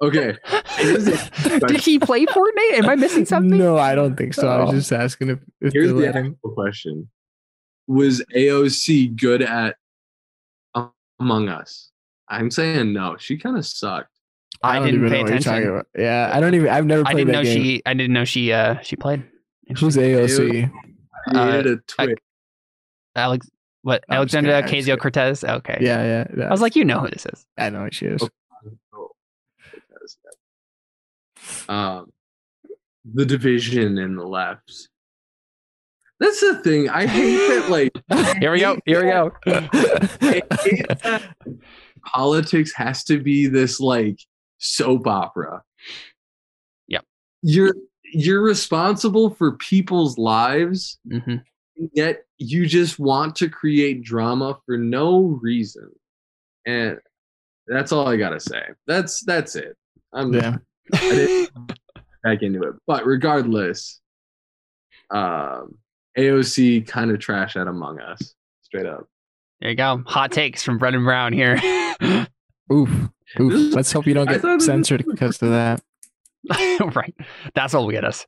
Okay. 0.00 0.36
Did 0.78 1.80
he 1.80 1.98
play 1.98 2.24
Fortnite? 2.24 2.74
Am 2.74 2.88
I 2.88 2.94
missing 2.94 3.24
something? 3.24 3.58
no, 3.58 3.76
I 3.78 3.96
don't 3.96 4.16
think 4.16 4.32
so. 4.32 4.46
I 4.46 4.60
was 4.60 4.68
Oh. 4.70 4.72
just 4.74 4.92
asking 4.92 5.30
if, 5.30 5.38
if 5.60 5.72
Here's 5.72 5.88
the 5.88 5.94
let 5.94 6.14
actual 6.14 6.36
question: 6.54 7.10
Was 7.88 8.24
AOC 8.32 9.16
good 9.20 9.42
at 9.42 9.74
Among 11.18 11.48
Us? 11.48 11.90
I'm 12.28 12.48
saying 12.52 12.92
no. 12.92 13.16
She 13.18 13.38
kind 13.38 13.56
of 13.58 13.66
sucked. 13.66 14.10
I, 14.62 14.78
don't 14.78 14.86
didn't 14.86 15.08
pay 15.08 15.16
know 15.16 15.22
what 15.22 15.30
you're 15.30 15.38
talking 15.40 15.62
attention. 15.68 15.82
Yeah, 15.98 16.30
I 16.32 16.38
don't 16.38 16.54
even. 16.54 16.68
I've 16.68 16.86
never 16.86 17.02
I 17.04 17.12
played 17.12 17.26
didn't 17.26 17.32
that 17.32 17.38
know 17.48 17.54
game. 17.54 17.62
she. 17.64 17.82
I 17.84 17.94
didn't 17.94 18.12
know 18.12 18.24
she. 18.24 18.52
Uh, 18.52 18.78
she 18.82 18.94
played. 18.94 19.24
Who's 19.80 19.96
AOC? 19.96 20.70
Created 21.30 21.66
a 21.66 21.76
twit. 21.88 22.18
Alex. 23.16 23.48
What? 23.88 24.04
I'm 24.10 24.16
Alexandra 24.16 24.62
Ocasio 24.62 24.98
Cortez? 24.98 25.42
Okay. 25.42 25.78
Yeah, 25.80 26.26
yeah. 26.36 26.44
I 26.44 26.50
was 26.50 26.60
like, 26.60 26.76
you 26.76 26.84
know 26.84 27.00
who 27.00 27.08
this 27.08 27.24
is. 27.24 27.46
I 27.56 27.70
know 27.70 27.84
who 27.84 27.90
she 27.90 28.04
is. 28.04 28.22
Um, 31.70 32.12
the 33.14 33.24
division 33.24 33.96
in 33.96 34.16
the 34.16 34.26
left. 34.26 34.88
That's 36.20 36.38
the 36.38 36.60
thing. 36.62 36.90
I 36.90 37.06
hate 37.06 37.38
that. 37.38 37.70
Like, 37.70 38.36
Here 38.40 38.52
we 38.52 38.60
go. 38.60 38.76
Here 38.84 39.02
we 39.02 39.10
go. 39.10 39.32
I 39.46 40.42
hate 40.60 40.86
that 40.88 41.22
politics 42.04 42.72
has 42.74 43.04
to 43.04 43.18
be 43.18 43.46
this 43.46 43.80
like 43.80 44.20
soap 44.58 45.06
opera. 45.06 45.62
Yep. 46.88 47.04
You're 47.40 47.74
you're 48.12 48.42
responsible 48.42 49.30
for 49.30 49.52
people's 49.56 50.18
lives, 50.18 50.98
hmm 51.10 51.36
yet 51.92 52.24
you 52.38 52.66
just 52.66 52.98
want 52.98 53.36
to 53.36 53.48
create 53.48 54.02
drama 54.02 54.58
for 54.66 54.76
no 54.76 55.38
reason. 55.42 55.90
And 56.66 56.98
that's 57.66 57.92
all 57.92 58.08
I 58.08 58.16
gotta 58.16 58.40
say. 58.40 58.62
That's 58.86 59.24
that's 59.24 59.56
it. 59.56 59.76
I'm 60.12 60.32
Yeah. 60.32 60.56
I 60.94 60.98
didn't 60.98 61.72
back 62.22 62.42
into 62.42 62.62
it. 62.62 62.74
But 62.86 63.06
regardless, 63.06 64.00
um, 65.10 65.78
AOC 66.16 66.86
kind 66.86 67.10
of 67.10 67.18
trash 67.18 67.56
at 67.56 67.66
Among 67.66 68.00
Us, 68.00 68.34
straight 68.62 68.86
up. 68.86 69.06
There 69.60 69.70
you 69.70 69.76
go. 69.76 70.02
Hot 70.06 70.30
takes 70.30 70.62
from 70.62 70.78
Brendan 70.78 71.04
Brown 71.04 71.32
here. 71.32 71.60
Oof. 72.72 72.90
Oof. 73.40 73.74
Let's 73.74 73.92
hope 73.92 74.06
you 74.06 74.14
don't 74.14 74.28
get 74.28 74.62
censored 74.62 75.04
because 75.06 75.42
of 75.42 75.50
that. 75.50 75.82
right. 76.94 77.14
That's 77.54 77.74
what 77.74 77.82
will 77.82 77.90
get 77.90 78.04
us. 78.04 78.26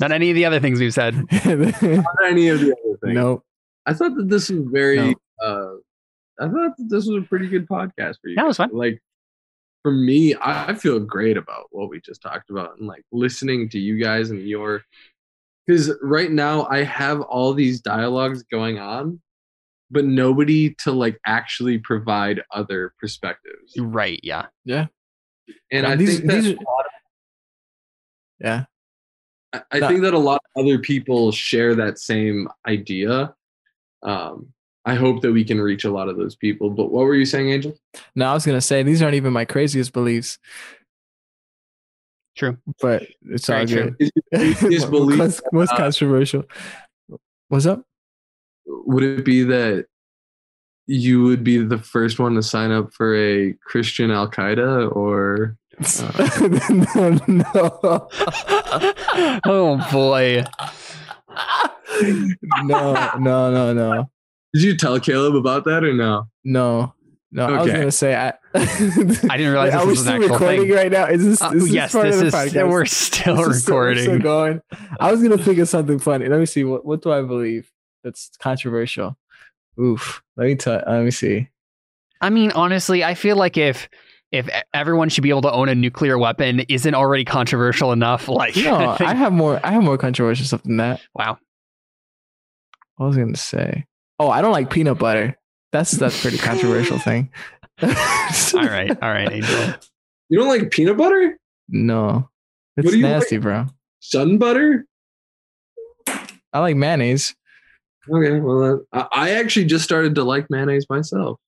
Not 0.00 0.12
any 0.12 0.30
of 0.30 0.34
the 0.34 0.44
other 0.46 0.60
things 0.60 0.80
we've 0.80 0.94
said. 0.94 1.14
Not 1.44 2.14
any 2.24 2.48
of 2.48 2.60
the 2.60 2.72
other 2.72 2.98
things. 3.02 3.14
no. 3.14 3.42
I 3.86 3.92
thought 3.94 4.14
that 4.16 4.28
this 4.28 4.48
was 4.50 4.60
very. 4.70 4.96
No. 4.96 5.14
uh 5.42 5.74
I 6.42 6.48
thought 6.48 6.76
that 6.78 6.86
this 6.88 7.06
was 7.06 7.22
a 7.22 7.26
pretty 7.26 7.48
good 7.48 7.68
podcast 7.68 8.16
for 8.22 8.28
you. 8.28 8.34
Yeah, 8.36 8.44
it 8.44 8.48
was 8.48 8.56
fun. 8.56 8.70
Like 8.72 9.02
for 9.82 9.92
me, 9.92 10.34
I 10.34 10.68
I 10.70 10.74
feel 10.74 10.98
great 11.00 11.36
about 11.36 11.66
what 11.70 11.90
we 11.90 12.00
just 12.00 12.22
talked 12.22 12.50
about, 12.50 12.78
and 12.78 12.86
like 12.88 13.02
listening 13.12 13.68
to 13.70 13.78
you 13.78 14.02
guys 14.02 14.30
and 14.30 14.46
your. 14.48 14.82
Because 15.66 15.92
right 16.02 16.30
now 16.30 16.66
I 16.70 16.82
have 16.82 17.20
all 17.20 17.52
these 17.54 17.80
dialogues 17.80 18.42
going 18.44 18.78
on, 18.78 19.20
but 19.90 20.04
nobody 20.04 20.74
to 20.80 20.90
like 20.92 21.18
actually 21.26 21.78
provide 21.78 22.42
other 22.52 22.92
perspectives. 22.98 23.74
Right. 23.78 24.18
Yeah. 24.22 24.46
Yeah. 24.64 24.86
And 25.70 25.84
Yeah, 25.84 25.90
I 25.90 25.96
these- 25.96 26.16
think 26.18 26.30
that 26.30 26.34
these 26.42 26.46
a 26.46 26.54
are- 26.54 26.56
lot 26.56 26.86
of- 26.86 27.00
Yeah. 28.40 28.64
I, 29.52 29.62
I 29.72 29.80
think 29.80 30.02
that 30.02 30.14
a 30.14 30.18
lot 30.18 30.40
of 30.54 30.64
other 30.64 30.78
people 30.78 31.32
share 31.32 31.74
that 31.74 31.98
same 31.98 32.48
idea. 32.66 33.34
Um, 34.02 34.52
I 34.84 34.94
hope 34.94 35.20
that 35.22 35.32
we 35.32 35.44
can 35.44 35.60
reach 35.60 35.84
a 35.84 35.90
lot 35.90 36.08
of 36.08 36.16
those 36.16 36.36
people. 36.36 36.70
But 36.70 36.90
what 36.90 37.04
were 37.04 37.14
you 37.14 37.26
saying, 37.26 37.50
Angel? 37.50 37.76
No, 38.14 38.30
I 38.30 38.34
was 38.34 38.46
gonna 38.46 38.60
say 38.60 38.82
these 38.82 39.02
aren't 39.02 39.14
even 39.14 39.32
my 39.32 39.44
craziest 39.44 39.92
beliefs, 39.92 40.38
True. 42.36 42.56
but 42.80 43.06
it's 43.28 43.46
Very 43.46 43.60
all 43.60 43.66
true. 43.66 43.90
good. 43.98 44.10
Craziest 44.34 44.90
belief, 44.90 45.18
most, 45.18 45.42
most 45.52 45.72
uh, 45.72 45.76
controversial. 45.76 46.44
What's 47.48 47.66
up? 47.66 47.82
Would 48.66 49.02
it 49.02 49.24
be 49.24 49.42
that 49.44 49.86
you 50.86 51.22
would 51.24 51.44
be 51.44 51.58
the 51.58 51.78
first 51.78 52.18
one 52.18 52.34
to 52.34 52.42
sign 52.42 52.72
up 52.72 52.92
for 52.92 53.14
a 53.14 53.52
Christian 53.64 54.10
Al 54.10 54.30
Qaeda, 54.30 54.94
or 54.96 55.56
no, 55.80 57.20
no. 57.28 58.08
oh 59.44 59.88
boy. 59.92 60.44
no, 62.64 62.94
no, 63.18 63.50
no, 63.50 63.72
no, 63.72 64.10
did 64.52 64.62
you 64.62 64.76
tell 64.76 64.98
Caleb 65.00 65.34
about 65.36 65.64
that 65.64 65.84
or 65.84 65.92
no? 65.94 66.28
no, 66.44 66.94
no. 67.32 67.44
okay. 67.44 67.54
I 67.54 67.62
was 67.62 67.72
gonna 67.72 67.92
say 67.92 68.14
I. 68.16 68.32
I 68.54 69.36
didn't 69.36 69.52
realize 69.52 69.74
Are 69.74 69.78
this 69.78 69.84
we 69.86 69.90
was 69.90 70.00
an 70.00 70.04
still 70.06 70.14
actual 70.14 70.28
recording 70.34 70.60
thing. 70.62 70.72
right 70.72 70.90
now? 70.92 71.06
Is 71.06 71.24
this, 71.24 71.42
Uh, 71.42 71.50
is 71.54 71.62
this 71.64 71.72
yes, 71.72 71.92
part 71.92 72.06
this 72.06 72.14
of 72.16 72.20
the 72.20 72.26
is. 72.26 72.34
podcast? 72.34 72.68
We're 72.70 72.84
still 72.86 73.36
This 73.36 73.46
is 73.56 73.62
still- 73.62 73.74
we're 73.76 73.80
recording. 73.88 74.02
still 74.04 74.18
going. 74.18 74.60
I 74.98 75.10
was 75.12 75.22
gonna 75.22 75.38
think 75.38 75.58
of 75.58 75.68
something 75.68 75.98
funny. 75.98 76.26
Let 76.28 76.40
me 76.40 76.46
see. 76.46 76.64
What 76.64 76.84
what 76.84 77.02
do 77.02 77.12
I 77.12 77.22
believe 77.22 77.70
that's 78.04 78.30
controversial? 78.40 79.16
Oof. 79.80 80.22
Let 80.36 80.46
me 80.46 80.56
tell. 80.56 80.82
Let 80.86 81.04
me 81.04 81.10
see. 81.12 81.48
I 82.20 82.28
mean, 82.30 82.50
honestly, 82.52 83.02
I 83.04 83.14
feel 83.14 83.36
like 83.36 83.56
if 83.56 83.88
if 84.32 84.48
everyone 84.72 85.08
should 85.08 85.22
be 85.22 85.30
able 85.30 85.42
to 85.42 85.52
own 85.52 85.68
a 85.68 85.74
nuclear 85.74 86.16
weapon 86.18 86.60
isn't 86.68 86.94
already 86.94 87.24
controversial 87.24 87.92
enough, 87.92 88.28
like 88.28 88.56
No, 88.56 88.96
I 89.00 89.14
have 89.14 89.32
more. 89.32 89.60
I 89.64 89.72
have 89.72 89.82
more 89.82 89.98
controversial 89.98 90.46
stuff 90.46 90.62
than 90.62 90.76
that. 90.78 91.00
wow. 91.14 91.38
What 92.96 93.06
was 93.08 93.16
I 93.16 93.20
gonna 93.20 93.36
say? 93.36 93.86
Oh, 94.18 94.28
I 94.30 94.42
don't 94.42 94.52
like 94.52 94.70
peanut 94.70 94.98
butter. 94.98 95.36
That's 95.72 95.92
that's 95.92 96.20
pretty 96.20 96.36
controversial 96.38 96.98
thing. 96.98 97.30
All 97.82 97.88
right, 97.88 98.90
all 99.02 99.08
right, 99.10 99.32
Angel. 99.32 99.74
You 100.28 100.38
don't 100.38 100.48
like 100.48 100.70
peanut 100.70 100.98
butter, 100.98 101.38
No, 101.68 102.28
it's 102.76 102.90
do 102.90 102.96
you 102.98 103.02
nasty, 103.04 103.38
bro. 103.38 103.66
sun 104.00 104.36
butter? 104.36 104.84
I 106.52 106.58
like 106.58 106.76
mayonnaise. 106.76 107.34
Okay, 108.12 108.38
well, 108.40 108.82
uh, 108.92 109.04
I 109.12 109.28
I 109.28 109.30
actually 109.30 109.64
just 109.66 109.84
started 109.84 110.14
to 110.16 110.24
like 110.24 110.46
mayonnaise 110.50 110.86
myself. 110.90 111.38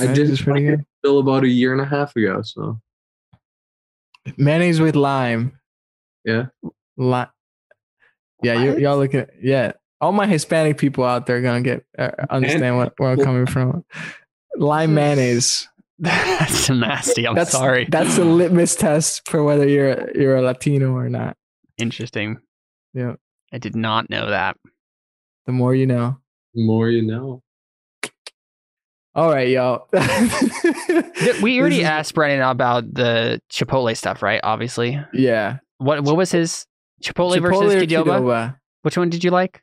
Yeah, 0.00 0.10
I 0.10 0.14
did 0.14 0.30
is 0.30 0.42
pretty 0.42 0.66
good. 0.66 0.84
Still 1.02 1.18
about 1.18 1.44
a 1.44 1.48
year 1.48 1.72
and 1.72 1.80
a 1.80 1.86
half 1.86 2.14
ago. 2.16 2.42
So 2.42 2.80
Mayonnaise 4.36 4.80
with 4.80 4.96
lime. 4.96 5.58
yeah, 6.24 6.46
Li- 6.96 7.26
yeah, 8.42 8.62
you, 8.62 8.78
y'all 8.78 8.98
look 8.98 9.14
at 9.14 9.30
yeah. 9.40 9.72
All 10.00 10.12
my 10.12 10.26
Hispanic 10.26 10.76
people 10.76 11.04
out 11.04 11.26
there 11.26 11.40
gonna 11.40 11.62
get 11.62 11.86
uh, 11.98 12.10
understand 12.28 12.76
what, 12.76 12.92
where 12.98 13.10
I'm 13.10 13.18
coming 13.18 13.46
from. 13.46 13.84
Lime 14.56 14.94
mayonnaise. 14.94 15.68
That's 15.98 16.68
nasty. 16.68 17.26
I'm 17.26 17.34
that's 17.34 17.52
sorry. 17.52 17.86
That's 17.90 18.18
a 18.18 18.24
litmus 18.24 18.76
test 18.76 19.26
for 19.26 19.42
whether 19.42 19.66
you're 19.66 20.10
you're 20.14 20.36
a 20.36 20.42
Latino 20.42 20.94
or 20.94 21.08
not. 21.08 21.38
Interesting. 21.78 22.38
Yeah. 22.92 23.14
I 23.52 23.58
did 23.58 23.74
not 23.74 24.10
know 24.10 24.28
that. 24.28 24.58
The 25.46 25.52
more 25.52 25.74
you 25.74 25.86
know. 25.86 26.18
the 26.54 26.66
more 26.66 26.90
you 26.90 27.00
know. 27.00 27.42
All 29.16 29.30
right, 29.30 29.48
y'all. 29.48 29.88
We 31.42 31.58
already 31.58 31.80
is- 31.80 31.86
asked 31.86 32.14
Brennan 32.14 32.42
about 32.42 32.92
the 32.92 33.40
Chipotle 33.50 33.96
stuff, 33.96 34.22
right? 34.22 34.40
Obviously. 34.44 35.02
Yeah. 35.14 35.58
What 35.78 36.02
what 36.02 36.16
was 36.16 36.30
his 36.30 36.66
Chipotle, 37.02 37.40
versus 37.40 37.74
or 37.74 37.80
Qdoba? 37.80 38.04
Qdoba? 38.20 38.56
Which 38.82 38.96
one 38.98 39.08
did 39.08 39.24
you 39.24 39.30
like? 39.30 39.62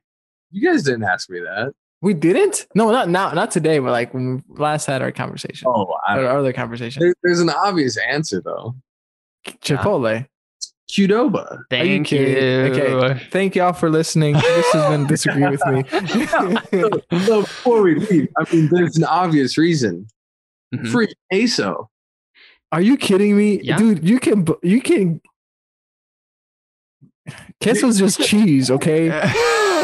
You 0.52 0.68
guys 0.70 0.84
didn't 0.84 1.04
ask 1.04 1.30
me 1.30 1.40
that. 1.40 1.72
We 2.02 2.14
didn't? 2.14 2.68
No, 2.76 2.92
not 2.92 3.10
now, 3.10 3.32
not 3.32 3.52
today, 3.52 3.78
but 3.80 3.92
like 3.92 4.14
when 4.14 4.44
we 4.50 4.58
last 4.58 4.88
had 4.88 5.02
our 5.02 5.12
conversation. 5.12 5.68
Oh, 5.68 5.96
I, 6.06 6.18
Our 6.20 6.40
other 6.40 6.52
conversation. 6.52 7.02
there, 7.02 7.14
there's 7.24 7.40
an 7.40 7.50
obvious 7.50 7.96
answer 7.98 8.42
though. 8.44 8.76
Chipotle. 9.62 10.28
Qdoba. 10.90 11.46
Are 11.52 11.56
you 11.58 11.64
Thank 11.70 12.12
you. 12.12 12.18
kidding? 12.20 12.82
Okay. 12.82 13.28
Thank 13.32 13.56
y'all 13.56 13.74
for 13.74 13.90
listening. 13.90 14.34
This 14.36 14.72
has 14.74 14.90
been 14.92 15.08
disagree 15.08 15.48
with 15.48 15.66
me. 15.68 15.84
so 17.26 17.42
before 17.42 17.82
we 17.82 17.96
leave, 17.96 18.28
I 18.38 18.54
mean, 18.54 18.70
there's 18.72 18.98
an 18.98 19.06
obvious 19.06 19.58
reason. 19.58 20.08
Mhm. 20.76 20.92
Free 20.92 21.08
queso. 21.32 21.90
Are 22.72 22.82
you 22.82 22.98
kidding 22.98 23.38
me, 23.38 23.62
Yeah. 23.62 23.78
dude? 23.78 24.08
You 24.08 24.20
can 24.20 24.44
bu- 24.44 24.60
you 24.64 24.82
can. 24.82 25.22
Queso's 27.62 27.98
just 28.00 28.20
cheese, 28.22 28.70
okay? 28.70 29.10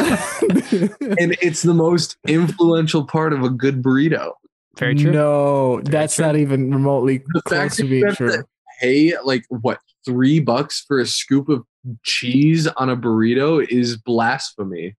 and 1.18 1.36
it's 1.40 1.62
the 1.62 1.74
most 1.74 2.16
influential 2.28 3.04
part 3.06 3.32
of 3.32 3.42
a 3.42 3.50
good 3.50 3.82
burrito. 3.82 4.32
Very 4.78 4.94
true. 4.94 5.10
No, 5.12 5.80
that's 5.82 6.16
true. 6.16 6.26
not 6.26 6.36
even 6.36 6.70
remotely 6.72 7.18
The 7.32 7.42
close 7.42 7.58
fact 7.60 7.74
to 7.76 7.84
being 7.84 8.12
true. 8.14 8.30
to 8.32 8.44
pay 8.80 9.14
like 9.24 9.44
what 9.48 9.78
three 10.04 10.40
bucks 10.40 10.84
for 10.86 10.98
a 10.98 11.06
scoop 11.06 11.48
of 11.48 11.64
cheese 12.02 12.66
on 12.66 12.90
a 12.90 12.96
burrito 12.96 13.66
is 13.68 13.96
blasphemy. 13.96 14.96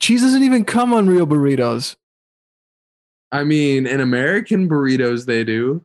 Cheese 0.00 0.22
doesn't 0.22 0.42
even 0.42 0.64
come 0.64 0.92
on 0.94 1.06
real 1.08 1.26
burritos. 1.26 1.96
I 3.30 3.44
mean, 3.44 3.86
in 3.86 4.00
American 4.00 4.68
burritos, 4.68 5.26
they 5.26 5.44
do. 5.44 5.84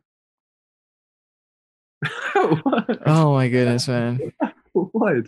what? 2.34 2.98
Oh 3.06 3.32
my 3.34 3.48
goodness, 3.48 3.88
man! 3.88 4.32
what? 4.72 5.26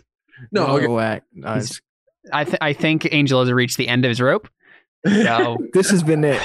No, 0.51 0.67
Y'all 0.67 0.75
okay. 0.77 0.87
whack. 0.87 1.23
No, 1.33 1.49
it's- 1.49 1.81
I 2.31 2.43
th- 2.43 2.57
I 2.61 2.73
think 2.73 3.07
Angel 3.11 3.39
has 3.43 3.51
reached 3.51 3.77
the 3.77 3.87
end 3.87 4.05
of 4.05 4.09
his 4.09 4.21
rope. 4.21 4.47
So 5.05 5.57
this 5.73 5.89
has 5.89 6.03
been 6.03 6.23
it. 6.23 6.39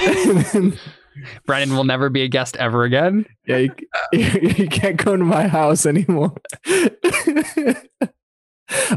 Brennan 1.45 1.75
will 1.75 1.83
never 1.83 2.09
be 2.09 2.23
a 2.23 2.27
guest 2.27 2.55
ever 2.57 2.83
again. 2.83 3.25
yeah, 3.47 3.57
you, 3.57 3.71
you 4.13 4.67
can't 4.67 4.97
come 4.99 5.19
to 5.19 5.25
my 5.25 5.47
house 5.47 5.85
anymore. 5.85 6.33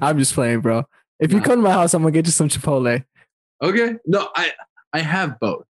I'm 0.03 0.19
just 0.19 0.35
playing, 0.35 0.61
bro. 0.61 0.85
If 1.21 1.33
you 1.33 1.39
Nah. 1.39 1.45
come 1.45 1.57
to 1.57 1.63
my 1.63 1.73
house, 1.73 1.95
I'm 1.95 2.03
gonna 2.03 2.13
get 2.13 2.27
you 2.27 2.33
some 2.33 2.49
Chipotle. 2.49 3.05
Okay. 3.63 3.95
No, 4.07 4.29
I 4.35 4.53
I 4.93 5.01
have 5.01 5.39
both. 5.39 5.65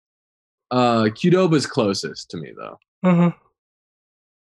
Uh 0.70 1.04
Qdoba's 1.04 1.66
closest 1.66 2.30
to 2.30 2.36
me 2.38 2.52
though. 2.56 2.78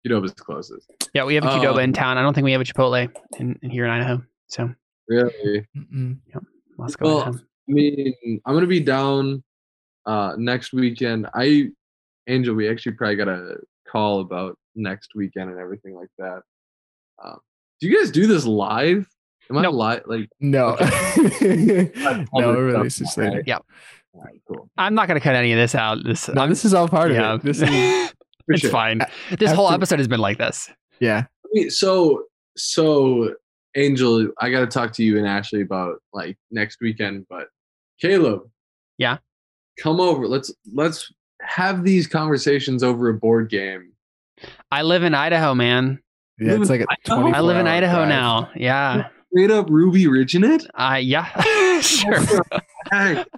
Qdoba's 0.06 0.34
closest. 0.34 0.90
Yeah, 1.14 1.24
we 1.24 1.34
have 1.36 1.44
a 1.44 1.48
Qdoba 1.48 1.78
in 1.82 1.90
Um, 1.90 1.92
town. 1.92 2.18
I 2.18 2.22
don't 2.22 2.34
think 2.34 2.44
we 2.44 2.52
have 2.52 2.60
a 2.60 2.64
Chipotle 2.64 3.08
in, 3.38 3.58
in 3.62 3.70
here 3.70 3.84
in 3.84 3.90
Idaho. 3.90 4.22
So 4.48 4.72
Really? 5.08 5.64
Mm-mm. 5.76 6.18
let's 6.78 6.96
go. 6.96 7.06
Well. 7.18 7.40
I 7.68 7.72
mean, 7.72 8.14
I'm 8.44 8.54
gonna 8.54 8.66
be 8.66 8.80
down 8.80 9.42
uh 10.06 10.34
next 10.36 10.72
weekend. 10.72 11.28
I 11.34 11.70
Angel, 12.28 12.54
we 12.54 12.68
actually 12.68 12.92
probably 12.92 13.16
got 13.16 13.28
a 13.28 13.56
call 13.88 14.20
about 14.20 14.56
next 14.74 15.12
weekend 15.14 15.50
and 15.50 15.58
everything 15.58 15.94
like 15.94 16.08
that. 16.18 16.40
Um, 17.22 17.38
do 17.80 17.88
you 17.88 17.98
guys 17.98 18.10
do 18.10 18.26
this 18.26 18.44
live? 18.44 19.06
Am 19.48 19.58
I 19.58 19.62
Nope. 19.62 19.74
live? 19.74 20.02
Like, 20.06 20.28
No. 20.40 20.70
no, 20.76 20.76
public 20.76 21.36
we're 21.40 22.24
stuff. 22.32 22.32
release 22.32 22.98
this 22.98 23.16
later. 23.16 23.42
Yeah. 23.46 23.58
all 24.12 24.22
right, 24.24 24.40
cool. 24.48 24.68
I'm 24.76 24.94
not 24.94 25.06
gonna 25.08 25.20
cut 25.20 25.34
any 25.36 25.52
of 25.52 25.58
this 25.58 25.74
out. 25.74 25.98
This 26.04 26.28
No, 26.28 26.46
this 26.48 26.64
is 26.64 26.74
all 26.74 26.88
part 26.88 27.12
yeah, 27.12 27.32
of 27.34 27.40
it. 27.40 27.44
This 27.46 27.62
is 27.62 28.12
it's 28.48 28.60
sure. 28.62 28.70
fine. 28.70 29.02
This 29.38 29.52
whole 29.52 29.70
episode 29.70 29.98
has 29.98 30.08
been 30.08 30.20
like 30.20 30.38
this. 30.38 30.68
yeah. 31.00 31.24
I 31.44 31.48
mean, 31.52 31.70
so 31.70 32.24
so 32.56 33.34
Angel, 33.76 34.28
I 34.40 34.50
got 34.50 34.60
to 34.60 34.66
talk 34.66 34.92
to 34.94 35.04
you 35.04 35.18
and 35.18 35.26
Ashley 35.26 35.60
about 35.60 36.02
like 36.12 36.36
next 36.50 36.78
weekend. 36.80 37.26
But 37.28 37.48
Caleb, 38.00 38.42
Yeah? 38.98 39.18
come 39.80 40.00
over. 40.00 40.26
Let's 40.26 40.52
let's 40.72 41.12
have 41.46 41.84
these 41.84 42.06
conversations 42.06 42.82
over 42.82 43.08
a 43.08 43.14
board 43.14 43.48
game. 43.50 43.92
I 44.70 44.82
live 44.82 45.02
in 45.02 45.14
Idaho, 45.14 45.54
man. 45.54 46.00
Yeah, 46.38 46.54
it's 46.60 46.68
like 46.70 46.82
a 46.82 46.86
Idaho? 46.90 47.20
24 47.22 47.36
I 47.36 47.40
live 47.40 47.56
in 47.56 47.66
hour 47.66 47.74
Idaho 47.74 47.96
drive. 47.96 48.08
now. 48.08 48.50
Yeah. 48.54 49.08
Straight 49.32 49.50
up 49.50 49.68
Ruby 49.70 50.06
Ridge 50.06 50.34
in 50.34 50.44
it. 50.44 50.66
I 50.74 50.98
yeah. 50.98 51.24
sure. 51.80 52.18
Heck, 52.90 53.26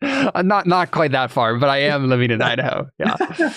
Uh, 0.00 0.42
not 0.42 0.66
not 0.66 0.90
quite 0.92 1.12
that 1.12 1.30
far, 1.30 1.58
but 1.58 1.68
I 1.68 1.78
am 1.82 2.08
living 2.08 2.30
in 2.30 2.40
Idaho. 2.40 2.88
Yeah. 2.98 3.16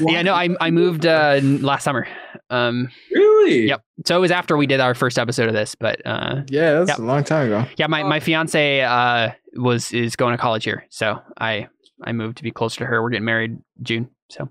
Yeah, 0.00 0.22
no, 0.22 0.32
I 0.32 0.48
I 0.62 0.70
moved 0.70 1.04
uh 1.04 1.40
last 1.42 1.84
summer. 1.84 2.08
Um 2.48 2.88
really? 3.12 3.66
Yep. 3.68 3.82
So 4.06 4.16
it 4.16 4.20
was 4.20 4.30
after 4.30 4.56
we 4.56 4.66
did 4.66 4.80
our 4.80 4.94
first 4.94 5.18
episode 5.18 5.48
of 5.48 5.54
this, 5.54 5.74
but 5.74 6.00
uh 6.06 6.42
Yeah, 6.48 6.72
that's 6.72 6.88
Yep. 6.90 6.98
a 7.00 7.02
long 7.02 7.22
time 7.24 7.46
ago. 7.48 7.66
yeah, 7.76 7.86
my, 7.86 8.02
my 8.02 8.18
fiance 8.18 8.80
uh 8.80 9.30
was 9.56 9.92
is 9.92 10.16
going 10.16 10.32
to 10.32 10.38
college 10.38 10.64
here. 10.64 10.86
So 10.88 11.20
I 11.38 11.68
I 12.04 12.12
moved 12.12 12.36
to 12.38 12.42
be 12.42 12.50
closer 12.50 12.80
to 12.80 12.86
her. 12.86 13.02
We're 13.02 13.10
getting 13.10 13.24
married 13.24 13.58
June. 13.82 14.08
So 14.30 14.48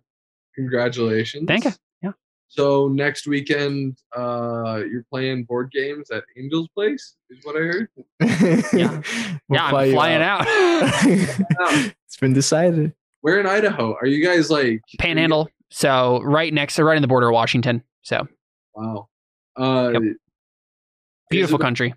Congratulations. 0.55 1.45
thank 1.47 1.65
you. 1.65 1.71
Yeah. 2.01 2.11
So 2.47 2.87
next 2.87 3.27
weekend, 3.27 3.97
uh, 4.15 4.81
you're 4.89 5.05
playing 5.09 5.45
board 5.45 5.71
games 5.71 6.11
at 6.11 6.23
Angel's 6.37 6.67
Place, 6.75 7.15
is 7.29 7.39
what 7.43 7.55
I 7.55 7.59
heard. 7.59 7.89
Yeah. 8.73 9.01
We'll 9.49 9.59
yeah, 9.59 9.69
fly 9.71 9.85
I'm 9.85 9.91
flying 9.93 10.21
out. 10.21 10.41
out. 10.41 10.47
it's 12.05 12.17
been 12.17 12.33
decided. 12.33 12.93
Where 13.21 13.39
in 13.39 13.47
Idaho 13.47 13.95
are 13.99 14.05
you 14.05 14.23
guys 14.23 14.51
like? 14.51 14.81
Panhandle. 14.99 15.49
So 15.71 16.21
right 16.23 16.53
next 16.53 16.75
so 16.75 16.83
right 16.83 16.95
in 16.95 17.01
the 17.01 17.07
border 17.07 17.29
of 17.29 17.33
Washington. 17.33 17.81
So 18.03 18.27
Wow. 18.75 19.07
Uh, 19.57 19.89
Yep. 19.93 20.01
beautiful 21.31 21.55
Isabel- 21.55 21.59
country. 21.65 21.95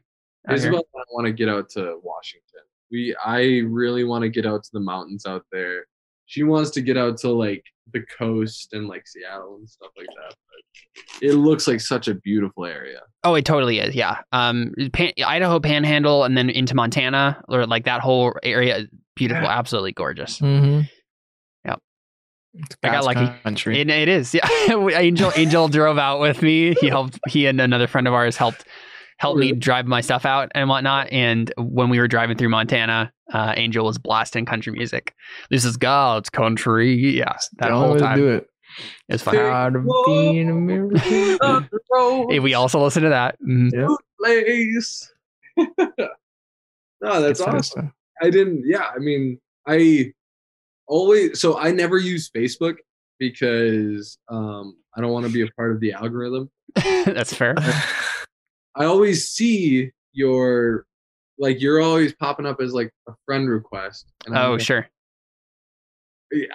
out. 0.49 0.55
Isabel 0.55 0.83
I 0.97 1.03
want 1.13 1.27
to 1.27 1.33
get 1.33 1.49
out 1.51 1.69
to 1.71 1.99
Washington. 2.03 2.61
We, 2.93 3.17
I 3.25 3.63
really 3.67 4.05
want 4.05 4.23
to 4.23 4.29
get 4.29 4.47
out 4.47 4.63
to 4.65 4.71
the 4.73 4.81
mountains 4.81 5.27
out 5.27 5.45
there. 5.51 5.87
She 6.27 6.43
wants 6.45 6.71
to 6.73 6.83
get 6.83 6.97
out 6.97 7.19
to 7.19 7.31
like 7.31 7.65
the 7.93 8.03
coast 8.19 8.73
and 8.73 8.87
like 8.87 9.07
Seattle 9.07 9.57
and 9.57 9.69
stuff 9.69 9.91
like 9.97 10.07
that. 10.07 10.35
But 10.35 11.27
it 11.27 11.35
looks 11.35 11.67
like 11.67 11.81
such 11.81 12.09
a 12.09 12.15
beautiful 12.15 12.67
area. 12.67 13.01
Oh, 13.25 13.35
it 13.35 13.45
totally 13.45 13.79
is. 13.79 13.95
Yeah. 13.95 14.19
Um, 14.31 14.75
Pan- 14.93 15.13
Idaho 15.25 15.59
Panhandle, 15.59 16.25
and 16.25 16.37
then 16.37 16.51
into 16.51 16.75
Montana, 16.75 17.43
or 17.49 17.67
like 17.67 17.85
that 17.85 18.01
whole 18.01 18.35
area, 18.43 18.79
is 18.79 18.89
beautiful, 19.17 19.49
absolutely 19.49 19.93
gorgeous. 19.93 20.39
Mm-hmm. 20.39 20.83
It's 22.55 22.77
I 22.83 22.89
got 22.91 23.05
lucky. 23.05 23.33
Country. 23.43 23.81
It, 23.81 23.89
it 23.89 24.09
is. 24.09 24.35
Yeah. 24.35 24.47
Angel 24.69 25.33
Angel 25.37 25.69
drove 25.69 25.99
out 25.99 26.21
with 26.21 26.43
me. 26.43 26.75
He 26.81 26.89
helped. 26.89 27.19
He 27.29 27.47
and 27.47 27.61
another 27.61 27.87
friend 27.87 28.07
of 28.07 28.13
ours 28.13 28.37
helped 28.37 28.65
helped 29.23 29.39
me 29.39 29.53
drive 29.53 29.87
my 29.87 30.01
stuff 30.01 30.27
out 30.27 30.51
and 30.53 30.69
whatnot. 30.69 31.09
And 31.13 31.55
when 31.57 31.91
we 31.91 32.01
were 32.01 32.09
driving 32.09 32.37
through 32.37 32.49
Montana, 32.49 33.13
uh, 33.33 33.55
Angel 33.57 33.87
was 33.87 33.97
blasting 33.97 34.45
country 34.45 34.73
music. 34.73 35.15
This 35.49 35.65
is 35.65 35.77
God's 35.77 36.29
country. 36.29 36.93
Yes, 36.93 37.49
that 37.59 37.69
the 37.69 37.73
only 37.73 37.89
whole 37.89 37.99
time 38.01 38.19
to 38.19 38.23
do 38.23 38.29
it. 38.31 38.49
it 39.09 39.13
was 39.13 39.23
fun. 39.23 39.37
Proud 39.37 39.77
of 39.77 39.87
being 40.07 40.51
American. 40.51 41.39
Hey, 42.31 42.41
we 42.41 42.55
also 42.55 42.83
listen 42.83 43.05
to 43.05 43.11
that. 43.11 43.41
Mhm. 43.41 43.71
Yeah. 43.73 43.87
place. 44.19 45.13
no, 45.57 45.87
that's 47.01 47.39
Good 47.39 47.49
awesome. 47.49 47.93
I 48.21 48.29
didn't. 48.29 48.65
Yeah, 48.67 48.91
I 48.93 48.99
mean, 48.99 49.39
I 49.69 50.13
always. 50.89 51.41
So 51.41 51.57
I 51.59 51.71
never 51.71 51.97
use 51.97 52.29
Facebook 52.29 52.79
because 53.21 54.19
um, 54.29 54.77
I 54.97 55.01
don't 55.01 55.13
want 55.13 55.27
to 55.27 55.33
be 55.33 55.43
a 55.43 55.47
part 55.53 55.71
of 55.71 55.79
the 55.79 55.93
algorithm. 55.93 56.51
That's 56.75 57.33
fair. 57.33 57.55
I 58.75 58.85
always 58.87 59.29
see 59.29 59.91
your 60.13 60.87
like 61.39 61.61
you're 61.61 61.81
always 61.81 62.13
popping 62.15 62.47
up 62.47 62.61
as 62.61 62.73
like 62.73 62.93
a 63.09 63.13
friend 63.27 63.49
request. 63.49 64.13
And 64.27 64.37
Oh, 64.37 64.59
sure. 64.59 64.89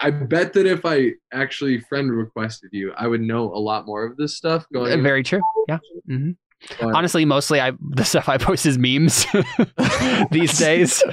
I 0.01 0.09
bet 0.09 0.53
that 0.53 0.65
if 0.65 0.85
I 0.85 1.11
actually 1.31 1.79
friend 1.81 2.11
requested 2.11 2.69
you, 2.73 2.93
I 2.97 3.05
would 3.07 3.21
know 3.21 3.43
a 3.53 3.59
lot 3.59 3.85
more 3.85 4.05
of 4.05 4.17
this 4.17 4.35
stuff 4.35 4.65
going. 4.73 4.91
Uh, 4.99 5.03
Very 5.03 5.21
true. 5.23 5.41
Yeah. 5.67 5.79
hmm 6.07 6.31
but- 6.79 6.95
Honestly, 6.95 7.23
mostly 7.25 7.61
I 7.61 7.73
the 7.91 8.03
stuff 8.03 8.27
I 8.29 8.37
post 8.39 8.65
is 8.65 8.77
memes 8.79 9.25
these 10.31 10.57
days 10.57 11.03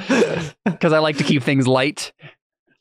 because 0.65 0.93
I 0.95 0.99
like 1.01 1.19
to 1.19 1.25
keep 1.25 1.43
things 1.43 1.67
light. 1.69 2.13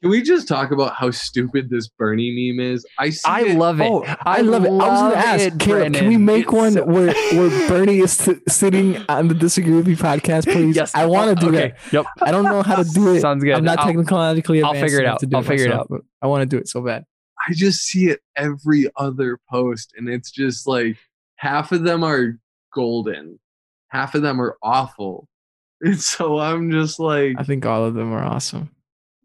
Can 0.04 0.10
we 0.12 0.22
just 0.22 0.50
talk 0.50 0.72
about 0.72 0.96
how 0.96 1.12
stupid 1.12 1.70
this 1.70 1.88
Bernie 1.88 2.52
meme 2.52 2.60
is? 2.74 2.86
I 3.00 3.10
see 3.10 3.22
I 3.26 3.42
it- 3.44 3.58
love 3.58 3.80
it. 3.80 3.86
Oh, 3.90 4.04
I 4.26 4.42
love 4.42 4.66
it. 4.66 4.68
I 4.68 4.72
was 4.74 5.00
going 5.00 5.12
to 5.14 5.18
ask, 5.18 5.44
it, 5.46 5.60
Caleb, 5.60 5.94
can 5.94 6.08
we 6.10 6.18
make 6.18 6.44
It's 6.44 6.52
one 6.52 6.74
so- 6.74 6.84
where, 6.86 7.14
where 7.32 7.68
Bernie 7.70 8.00
is 8.00 8.18
t- 8.18 8.36
sitting 8.50 8.98
on 9.08 9.30
the 9.30 9.34
Disagree 9.34 9.76
With 9.76 9.88
Me 9.88 9.96
podcast, 9.96 10.44
please? 10.52 10.76
Yes, 10.76 10.94
I 10.94 11.06
want 11.06 11.30
to 11.40 11.46
do 11.46 11.56
okay. 11.56 11.70
that. 11.70 11.94
Yep. 11.94 12.06
I 12.22 12.32
don't 12.32 12.44
know 12.44 12.62
how 12.64 12.76
to 12.76 12.84
do 12.84 13.16
it. 13.16 13.22
Sounds 13.22 13.46
good. 13.46 13.54
I'm 13.54 13.64
not 13.64 13.80
I'll- 13.80 13.88
technologically 13.94 14.62
I'll 14.62 14.74
figure 14.74 15.00
it 15.00 15.06
out. 15.06 15.22
to 15.22 15.26
do 15.26 15.38
I'll 15.38 15.42
figure 15.42 15.68
it 15.68 15.70
myself, 15.70 15.88
but 15.90 16.02
I 16.22 16.28
want 16.28 16.42
to 16.42 16.46
do 16.46 16.58
it 16.58 16.68
so 16.68 16.82
bad. 16.82 17.06
I 17.48 17.54
just 17.54 17.84
see 17.86 18.08
it 18.08 18.20
every 18.36 18.90
other 18.98 19.40
post, 19.50 19.94
and 19.98 20.10
it's 20.10 20.32
just 20.32 20.68
like 20.68 20.98
half 21.38 21.72
of 21.72 21.84
them 21.84 22.04
are 22.04 22.38
golden, 22.74 23.40
half 23.88 24.16
of 24.16 24.22
them 24.22 24.42
are 24.42 24.58
awful. 24.62 25.30
And 25.82 26.00
so 26.00 26.40
I'm 26.40 26.72
just 26.72 27.00
like, 27.00 27.36
I 27.38 27.44
think 27.44 27.66
all 27.66 27.86
of 27.86 27.94
them 27.94 28.12
are 28.14 28.24
awesome. 28.24 28.70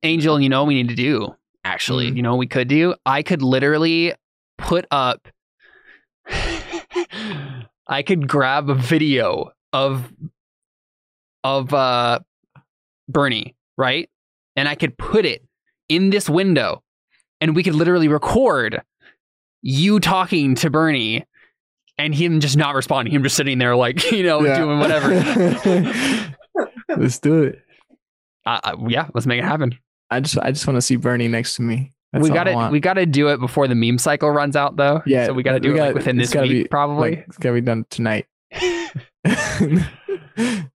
Angel, 0.02 0.40
you 0.40 0.48
know 0.48 0.62
what 0.62 0.68
we 0.68 0.74
need 0.74 0.88
to 0.88 0.94
do? 0.94 1.34
Actually, 1.64 2.10
Mm. 2.10 2.16
you 2.16 2.22
know 2.22 2.30
what 2.32 2.38
we 2.38 2.46
could 2.46 2.68
do? 2.68 2.94
I 3.04 3.22
could 3.22 3.42
literally 3.42 4.14
put 4.58 4.86
up 4.90 5.28
I 7.86 8.02
could 8.02 8.28
grab 8.28 8.68
a 8.70 8.74
video 8.74 9.52
of 9.72 10.12
of 11.44 11.72
uh 11.72 12.20
Bernie, 13.08 13.54
right? 13.76 14.08
And 14.56 14.68
I 14.68 14.74
could 14.74 14.96
put 14.98 15.24
it 15.24 15.44
in 15.88 16.10
this 16.10 16.28
window 16.28 16.82
and 17.40 17.54
we 17.56 17.62
could 17.62 17.74
literally 17.74 18.08
record 18.08 18.82
you 19.62 20.00
talking 20.00 20.54
to 20.56 20.70
Bernie 20.70 21.24
and 21.96 22.14
him 22.14 22.40
just 22.40 22.56
not 22.56 22.74
responding, 22.74 23.12
him 23.14 23.22
just 23.22 23.36
sitting 23.36 23.58
there 23.58 23.74
like, 23.76 24.10
you 24.12 24.22
know, 24.22 24.42
Yeah. 24.44 24.58
doing 24.58 24.78
whatever. 24.78 25.08
Let's 26.96 27.18
do 27.18 27.42
it. 27.44 27.62
uh, 28.46 28.60
uh, 28.64 28.76
yeah, 28.88 29.08
let's 29.14 29.26
make 29.26 29.38
it 29.38 29.44
happen. 29.44 29.78
I 30.10 30.20
just 30.20 30.38
I 30.38 30.50
just 30.50 30.66
want 30.66 30.76
to 30.76 30.82
see 30.82 30.96
Bernie 30.96 31.28
next 31.28 31.56
to 31.56 31.62
me. 31.62 31.92
That's 32.12 32.22
we 32.22 32.30
got 32.30 32.44
to 32.44 32.68
we 32.70 32.80
got 32.80 32.94
to 32.94 33.04
do 33.04 33.28
it 33.28 33.38
before 33.38 33.68
the 33.68 33.74
meme 33.74 33.98
cycle 33.98 34.30
runs 34.30 34.56
out, 34.56 34.76
though. 34.76 35.02
Yeah, 35.04 35.26
so 35.26 35.34
we 35.34 35.42
got 35.42 35.52
to 35.52 35.60
do 35.60 35.70
it 35.70 35.72
like, 35.72 35.78
gotta- 35.80 35.94
within 35.94 36.20
it's 36.20 36.32
this 36.32 36.40
week, 36.42 36.50
be, 36.50 36.68
probably. 36.68 37.10
Like, 37.16 37.24
it's 37.28 37.36
gotta 37.36 37.54
be 37.54 37.60
done 37.60 37.84
tonight. 37.90 38.26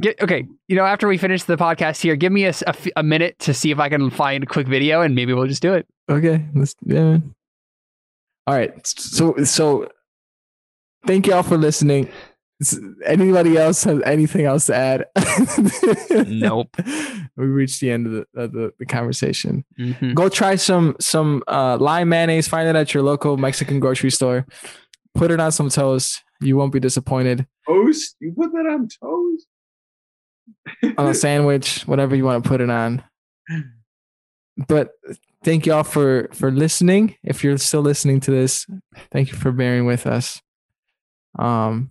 Get, 0.00 0.22
okay, 0.22 0.46
you 0.68 0.76
know, 0.76 0.84
after 0.84 1.08
we 1.08 1.18
finish 1.18 1.42
the 1.42 1.56
podcast 1.56 2.00
here, 2.00 2.14
give 2.14 2.30
me 2.30 2.44
a, 2.44 2.50
s- 2.50 2.62
a 2.62 2.68
f- 2.68 2.86
a 2.94 3.02
minute 3.02 3.36
to 3.40 3.52
see 3.52 3.72
if 3.72 3.80
I 3.80 3.88
can 3.88 4.10
find 4.10 4.44
a 4.44 4.46
quick 4.46 4.68
video, 4.68 5.00
and 5.00 5.12
maybe 5.16 5.32
we'll 5.32 5.48
just 5.48 5.60
do 5.62 5.74
it. 5.74 5.88
Okay, 6.08 6.46
let's 6.54 6.76
yeah. 6.84 7.02
Man. 7.02 7.34
All 8.46 8.54
right, 8.54 8.86
so 8.86 9.34
so 9.42 9.88
thank 11.04 11.26
you 11.26 11.34
all 11.34 11.42
for 11.42 11.56
listening. 11.58 12.08
S- 12.60 12.78
Anybody 13.04 13.56
else 13.56 13.84
have 13.84 14.02
anything 14.02 14.44
else 14.46 14.66
to 14.66 14.74
add? 14.74 15.06
Nope. 16.28 16.74
we 17.36 17.46
reached 17.46 17.80
the 17.80 17.90
end 17.90 18.06
of 18.06 18.12
the 18.12 18.26
of 18.42 18.52
the, 18.52 18.72
the 18.78 18.86
conversation. 18.86 19.64
Mhm. 19.78 20.14
Go 20.14 20.28
try 20.28 20.56
some 20.56 20.96
some 21.00 21.42
uh, 21.46 21.76
lime 21.78 22.08
mayonnaise. 22.08 22.48
Find 22.48 22.68
it 22.68 22.74
at 22.76 22.92
your 22.94 23.02
local 23.02 23.36
Mexican 23.36 23.78
grocery 23.80 24.10
store. 24.10 24.46
Put 25.14 25.30
it 25.30 25.38
on 25.40 25.52
some 25.52 25.68
toast. 25.68 26.22
You 26.40 26.56
won't 26.56 26.72
be 26.72 26.80
disappointed. 26.80 27.46
toast? 27.66 28.16
You 28.20 28.32
put 28.36 28.50
that 28.52 28.66
on 28.70 28.88
toast? 28.88 29.46
on 30.98 31.06
a 31.08 31.14
sandwich, 31.26 31.82
whatever 31.82 32.16
you 32.16 32.24
want 32.24 32.42
to 32.42 32.48
put 32.48 32.60
it 32.60 32.70
on. 32.70 33.02
But 34.66 34.90
thank 35.44 35.66
you 35.66 35.72
all 35.74 35.84
for 35.84 36.28
for 36.32 36.50
listening. 36.50 37.14
If 37.22 37.44
you're 37.44 37.58
still 37.58 37.82
listening 37.82 38.20
to 38.20 38.30
this, 38.30 38.66
thank 39.12 39.30
you 39.30 39.36
for 39.38 39.52
bearing 39.52 39.86
with 39.86 40.06
us. 40.06 40.40
Um, 41.38 41.90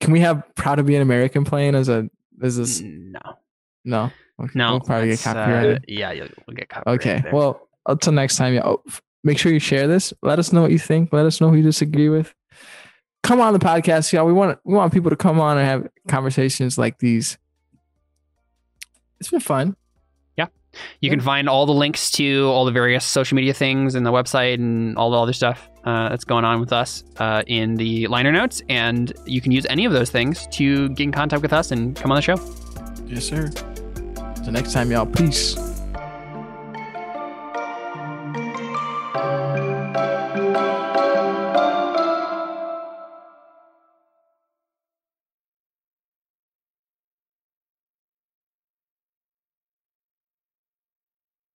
can 0.00 0.12
we 0.12 0.20
have 0.20 0.42
"Proud 0.54 0.76
to 0.76 0.82
Be 0.82 0.96
an 0.96 1.02
American" 1.02 1.44
playing 1.44 1.74
as 1.74 1.88
a 1.88 2.08
as 2.42 2.58
a 2.58 2.62
s- 2.62 2.80
No, 2.82 3.20
no? 3.84 4.10
Okay, 4.38 4.50
no, 4.54 4.72
we'll 4.72 4.80
probably 4.80 5.08
get 5.08 5.26
uh, 5.26 5.32
copyrighted. 5.34 5.84
yeah, 5.88 6.12
you'll, 6.12 6.28
we'll 6.46 6.54
get 6.56 6.68
copyrighted. 6.68 7.00
okay, 7.06 7.20
there. 7.22 7.32
well, 7.32 7.68
until 7.86 8.12
next 8.12 8.36
time, 8.36 8.52
yeah. 8.54 8.62
Oh, 8.64 8.82
make 9.24 9.38
sure 9.38 9.50
you 9.52 9.58
share 9.58 9.86
this. 9.88 10.12
Let 10.22 10.38
us 10.38 10.52
know 10.52 10.60
what 10.62 10.70
you 10.72 10.78
think. 10.78 11.12
Let 11.12 11.24
us 11.24 11.40
know 11.40 11.48
who 11.50 11.56
you 11.56 11.62
disagree 11.62 12.08
with. 12.10 12.34
Come 13.22 13.40
on 13.40 13.54
the 13.54 13.58
podcast, 13.58 14.12
y'all. 14.12 14.26
We 14.26 14.32
want 14.34 14.58
we 14.64 14.74
want 14.74 14.92
people 14.92 15.10
to 15.10 15.16
come 15.16 15.40
on 15.40 15.56
and 15.58 15.66
have 15.66 15.88
conversations 16.08 16.76
like 16.78 16.98
these. 16.98 17.38
It's 19.20 19.30
been 19.30 19.40
fun. 19.40 19.76
Yeah. 20.36 20.46
You 21.00 21.08
can 21.10 21.20
find 21.20 21.48
all 21.48 21.64
the 21.66 21.72
links 21.72 22.10
to 22.12 22.44
all 22.48 22.64
the 22.66 22.70
various 22.72 23.04
social 23.04 23.34
media 23.36 23.54
things 23.54 23.94
and 23.94 24.04
the 24.04 24.12
website 24.12 24.54
and 24.54 24.96
all 24.98 25.10
the 25.10 25.18
other 25.18 25.32
stuff 25.32 25.68
uh, 25.86 26.08
that's 26.08 26.24
going 26.24 26.44
on 26.44 26.60
with 26.60 26.72
us 26.72 27.04
uh, 27.18 27.42
in 27.46 27.76
the 27.76 28.06
liner 28.08 28.32
notes. 28.32 28.62
And 28.68 29.12
you 29.24 29.40
can 29.40 29.52
use 29.52 29.66
any 29.70 29.84
of 29.84 29.92
those 29.92 30.10
things 30.10 30.46
to 30.52 30.88
get 30.90 31.04
in 31.04 31.12
contact 31.12 31.42
with 31.42 31.52
us 31.52 31.70
and 31.70 31.96
come 31.96 32.10
on 32.10 32.16
the 32.16 32.22
show. 32.22 32.36
Yes, 33.06 33.24
sir. 33.24 33.50
So 34.44 34.50
next 34.50 34.72
time, 34.72 34.90
y'all. 34.90 35.06
Peace. 35.06 35.75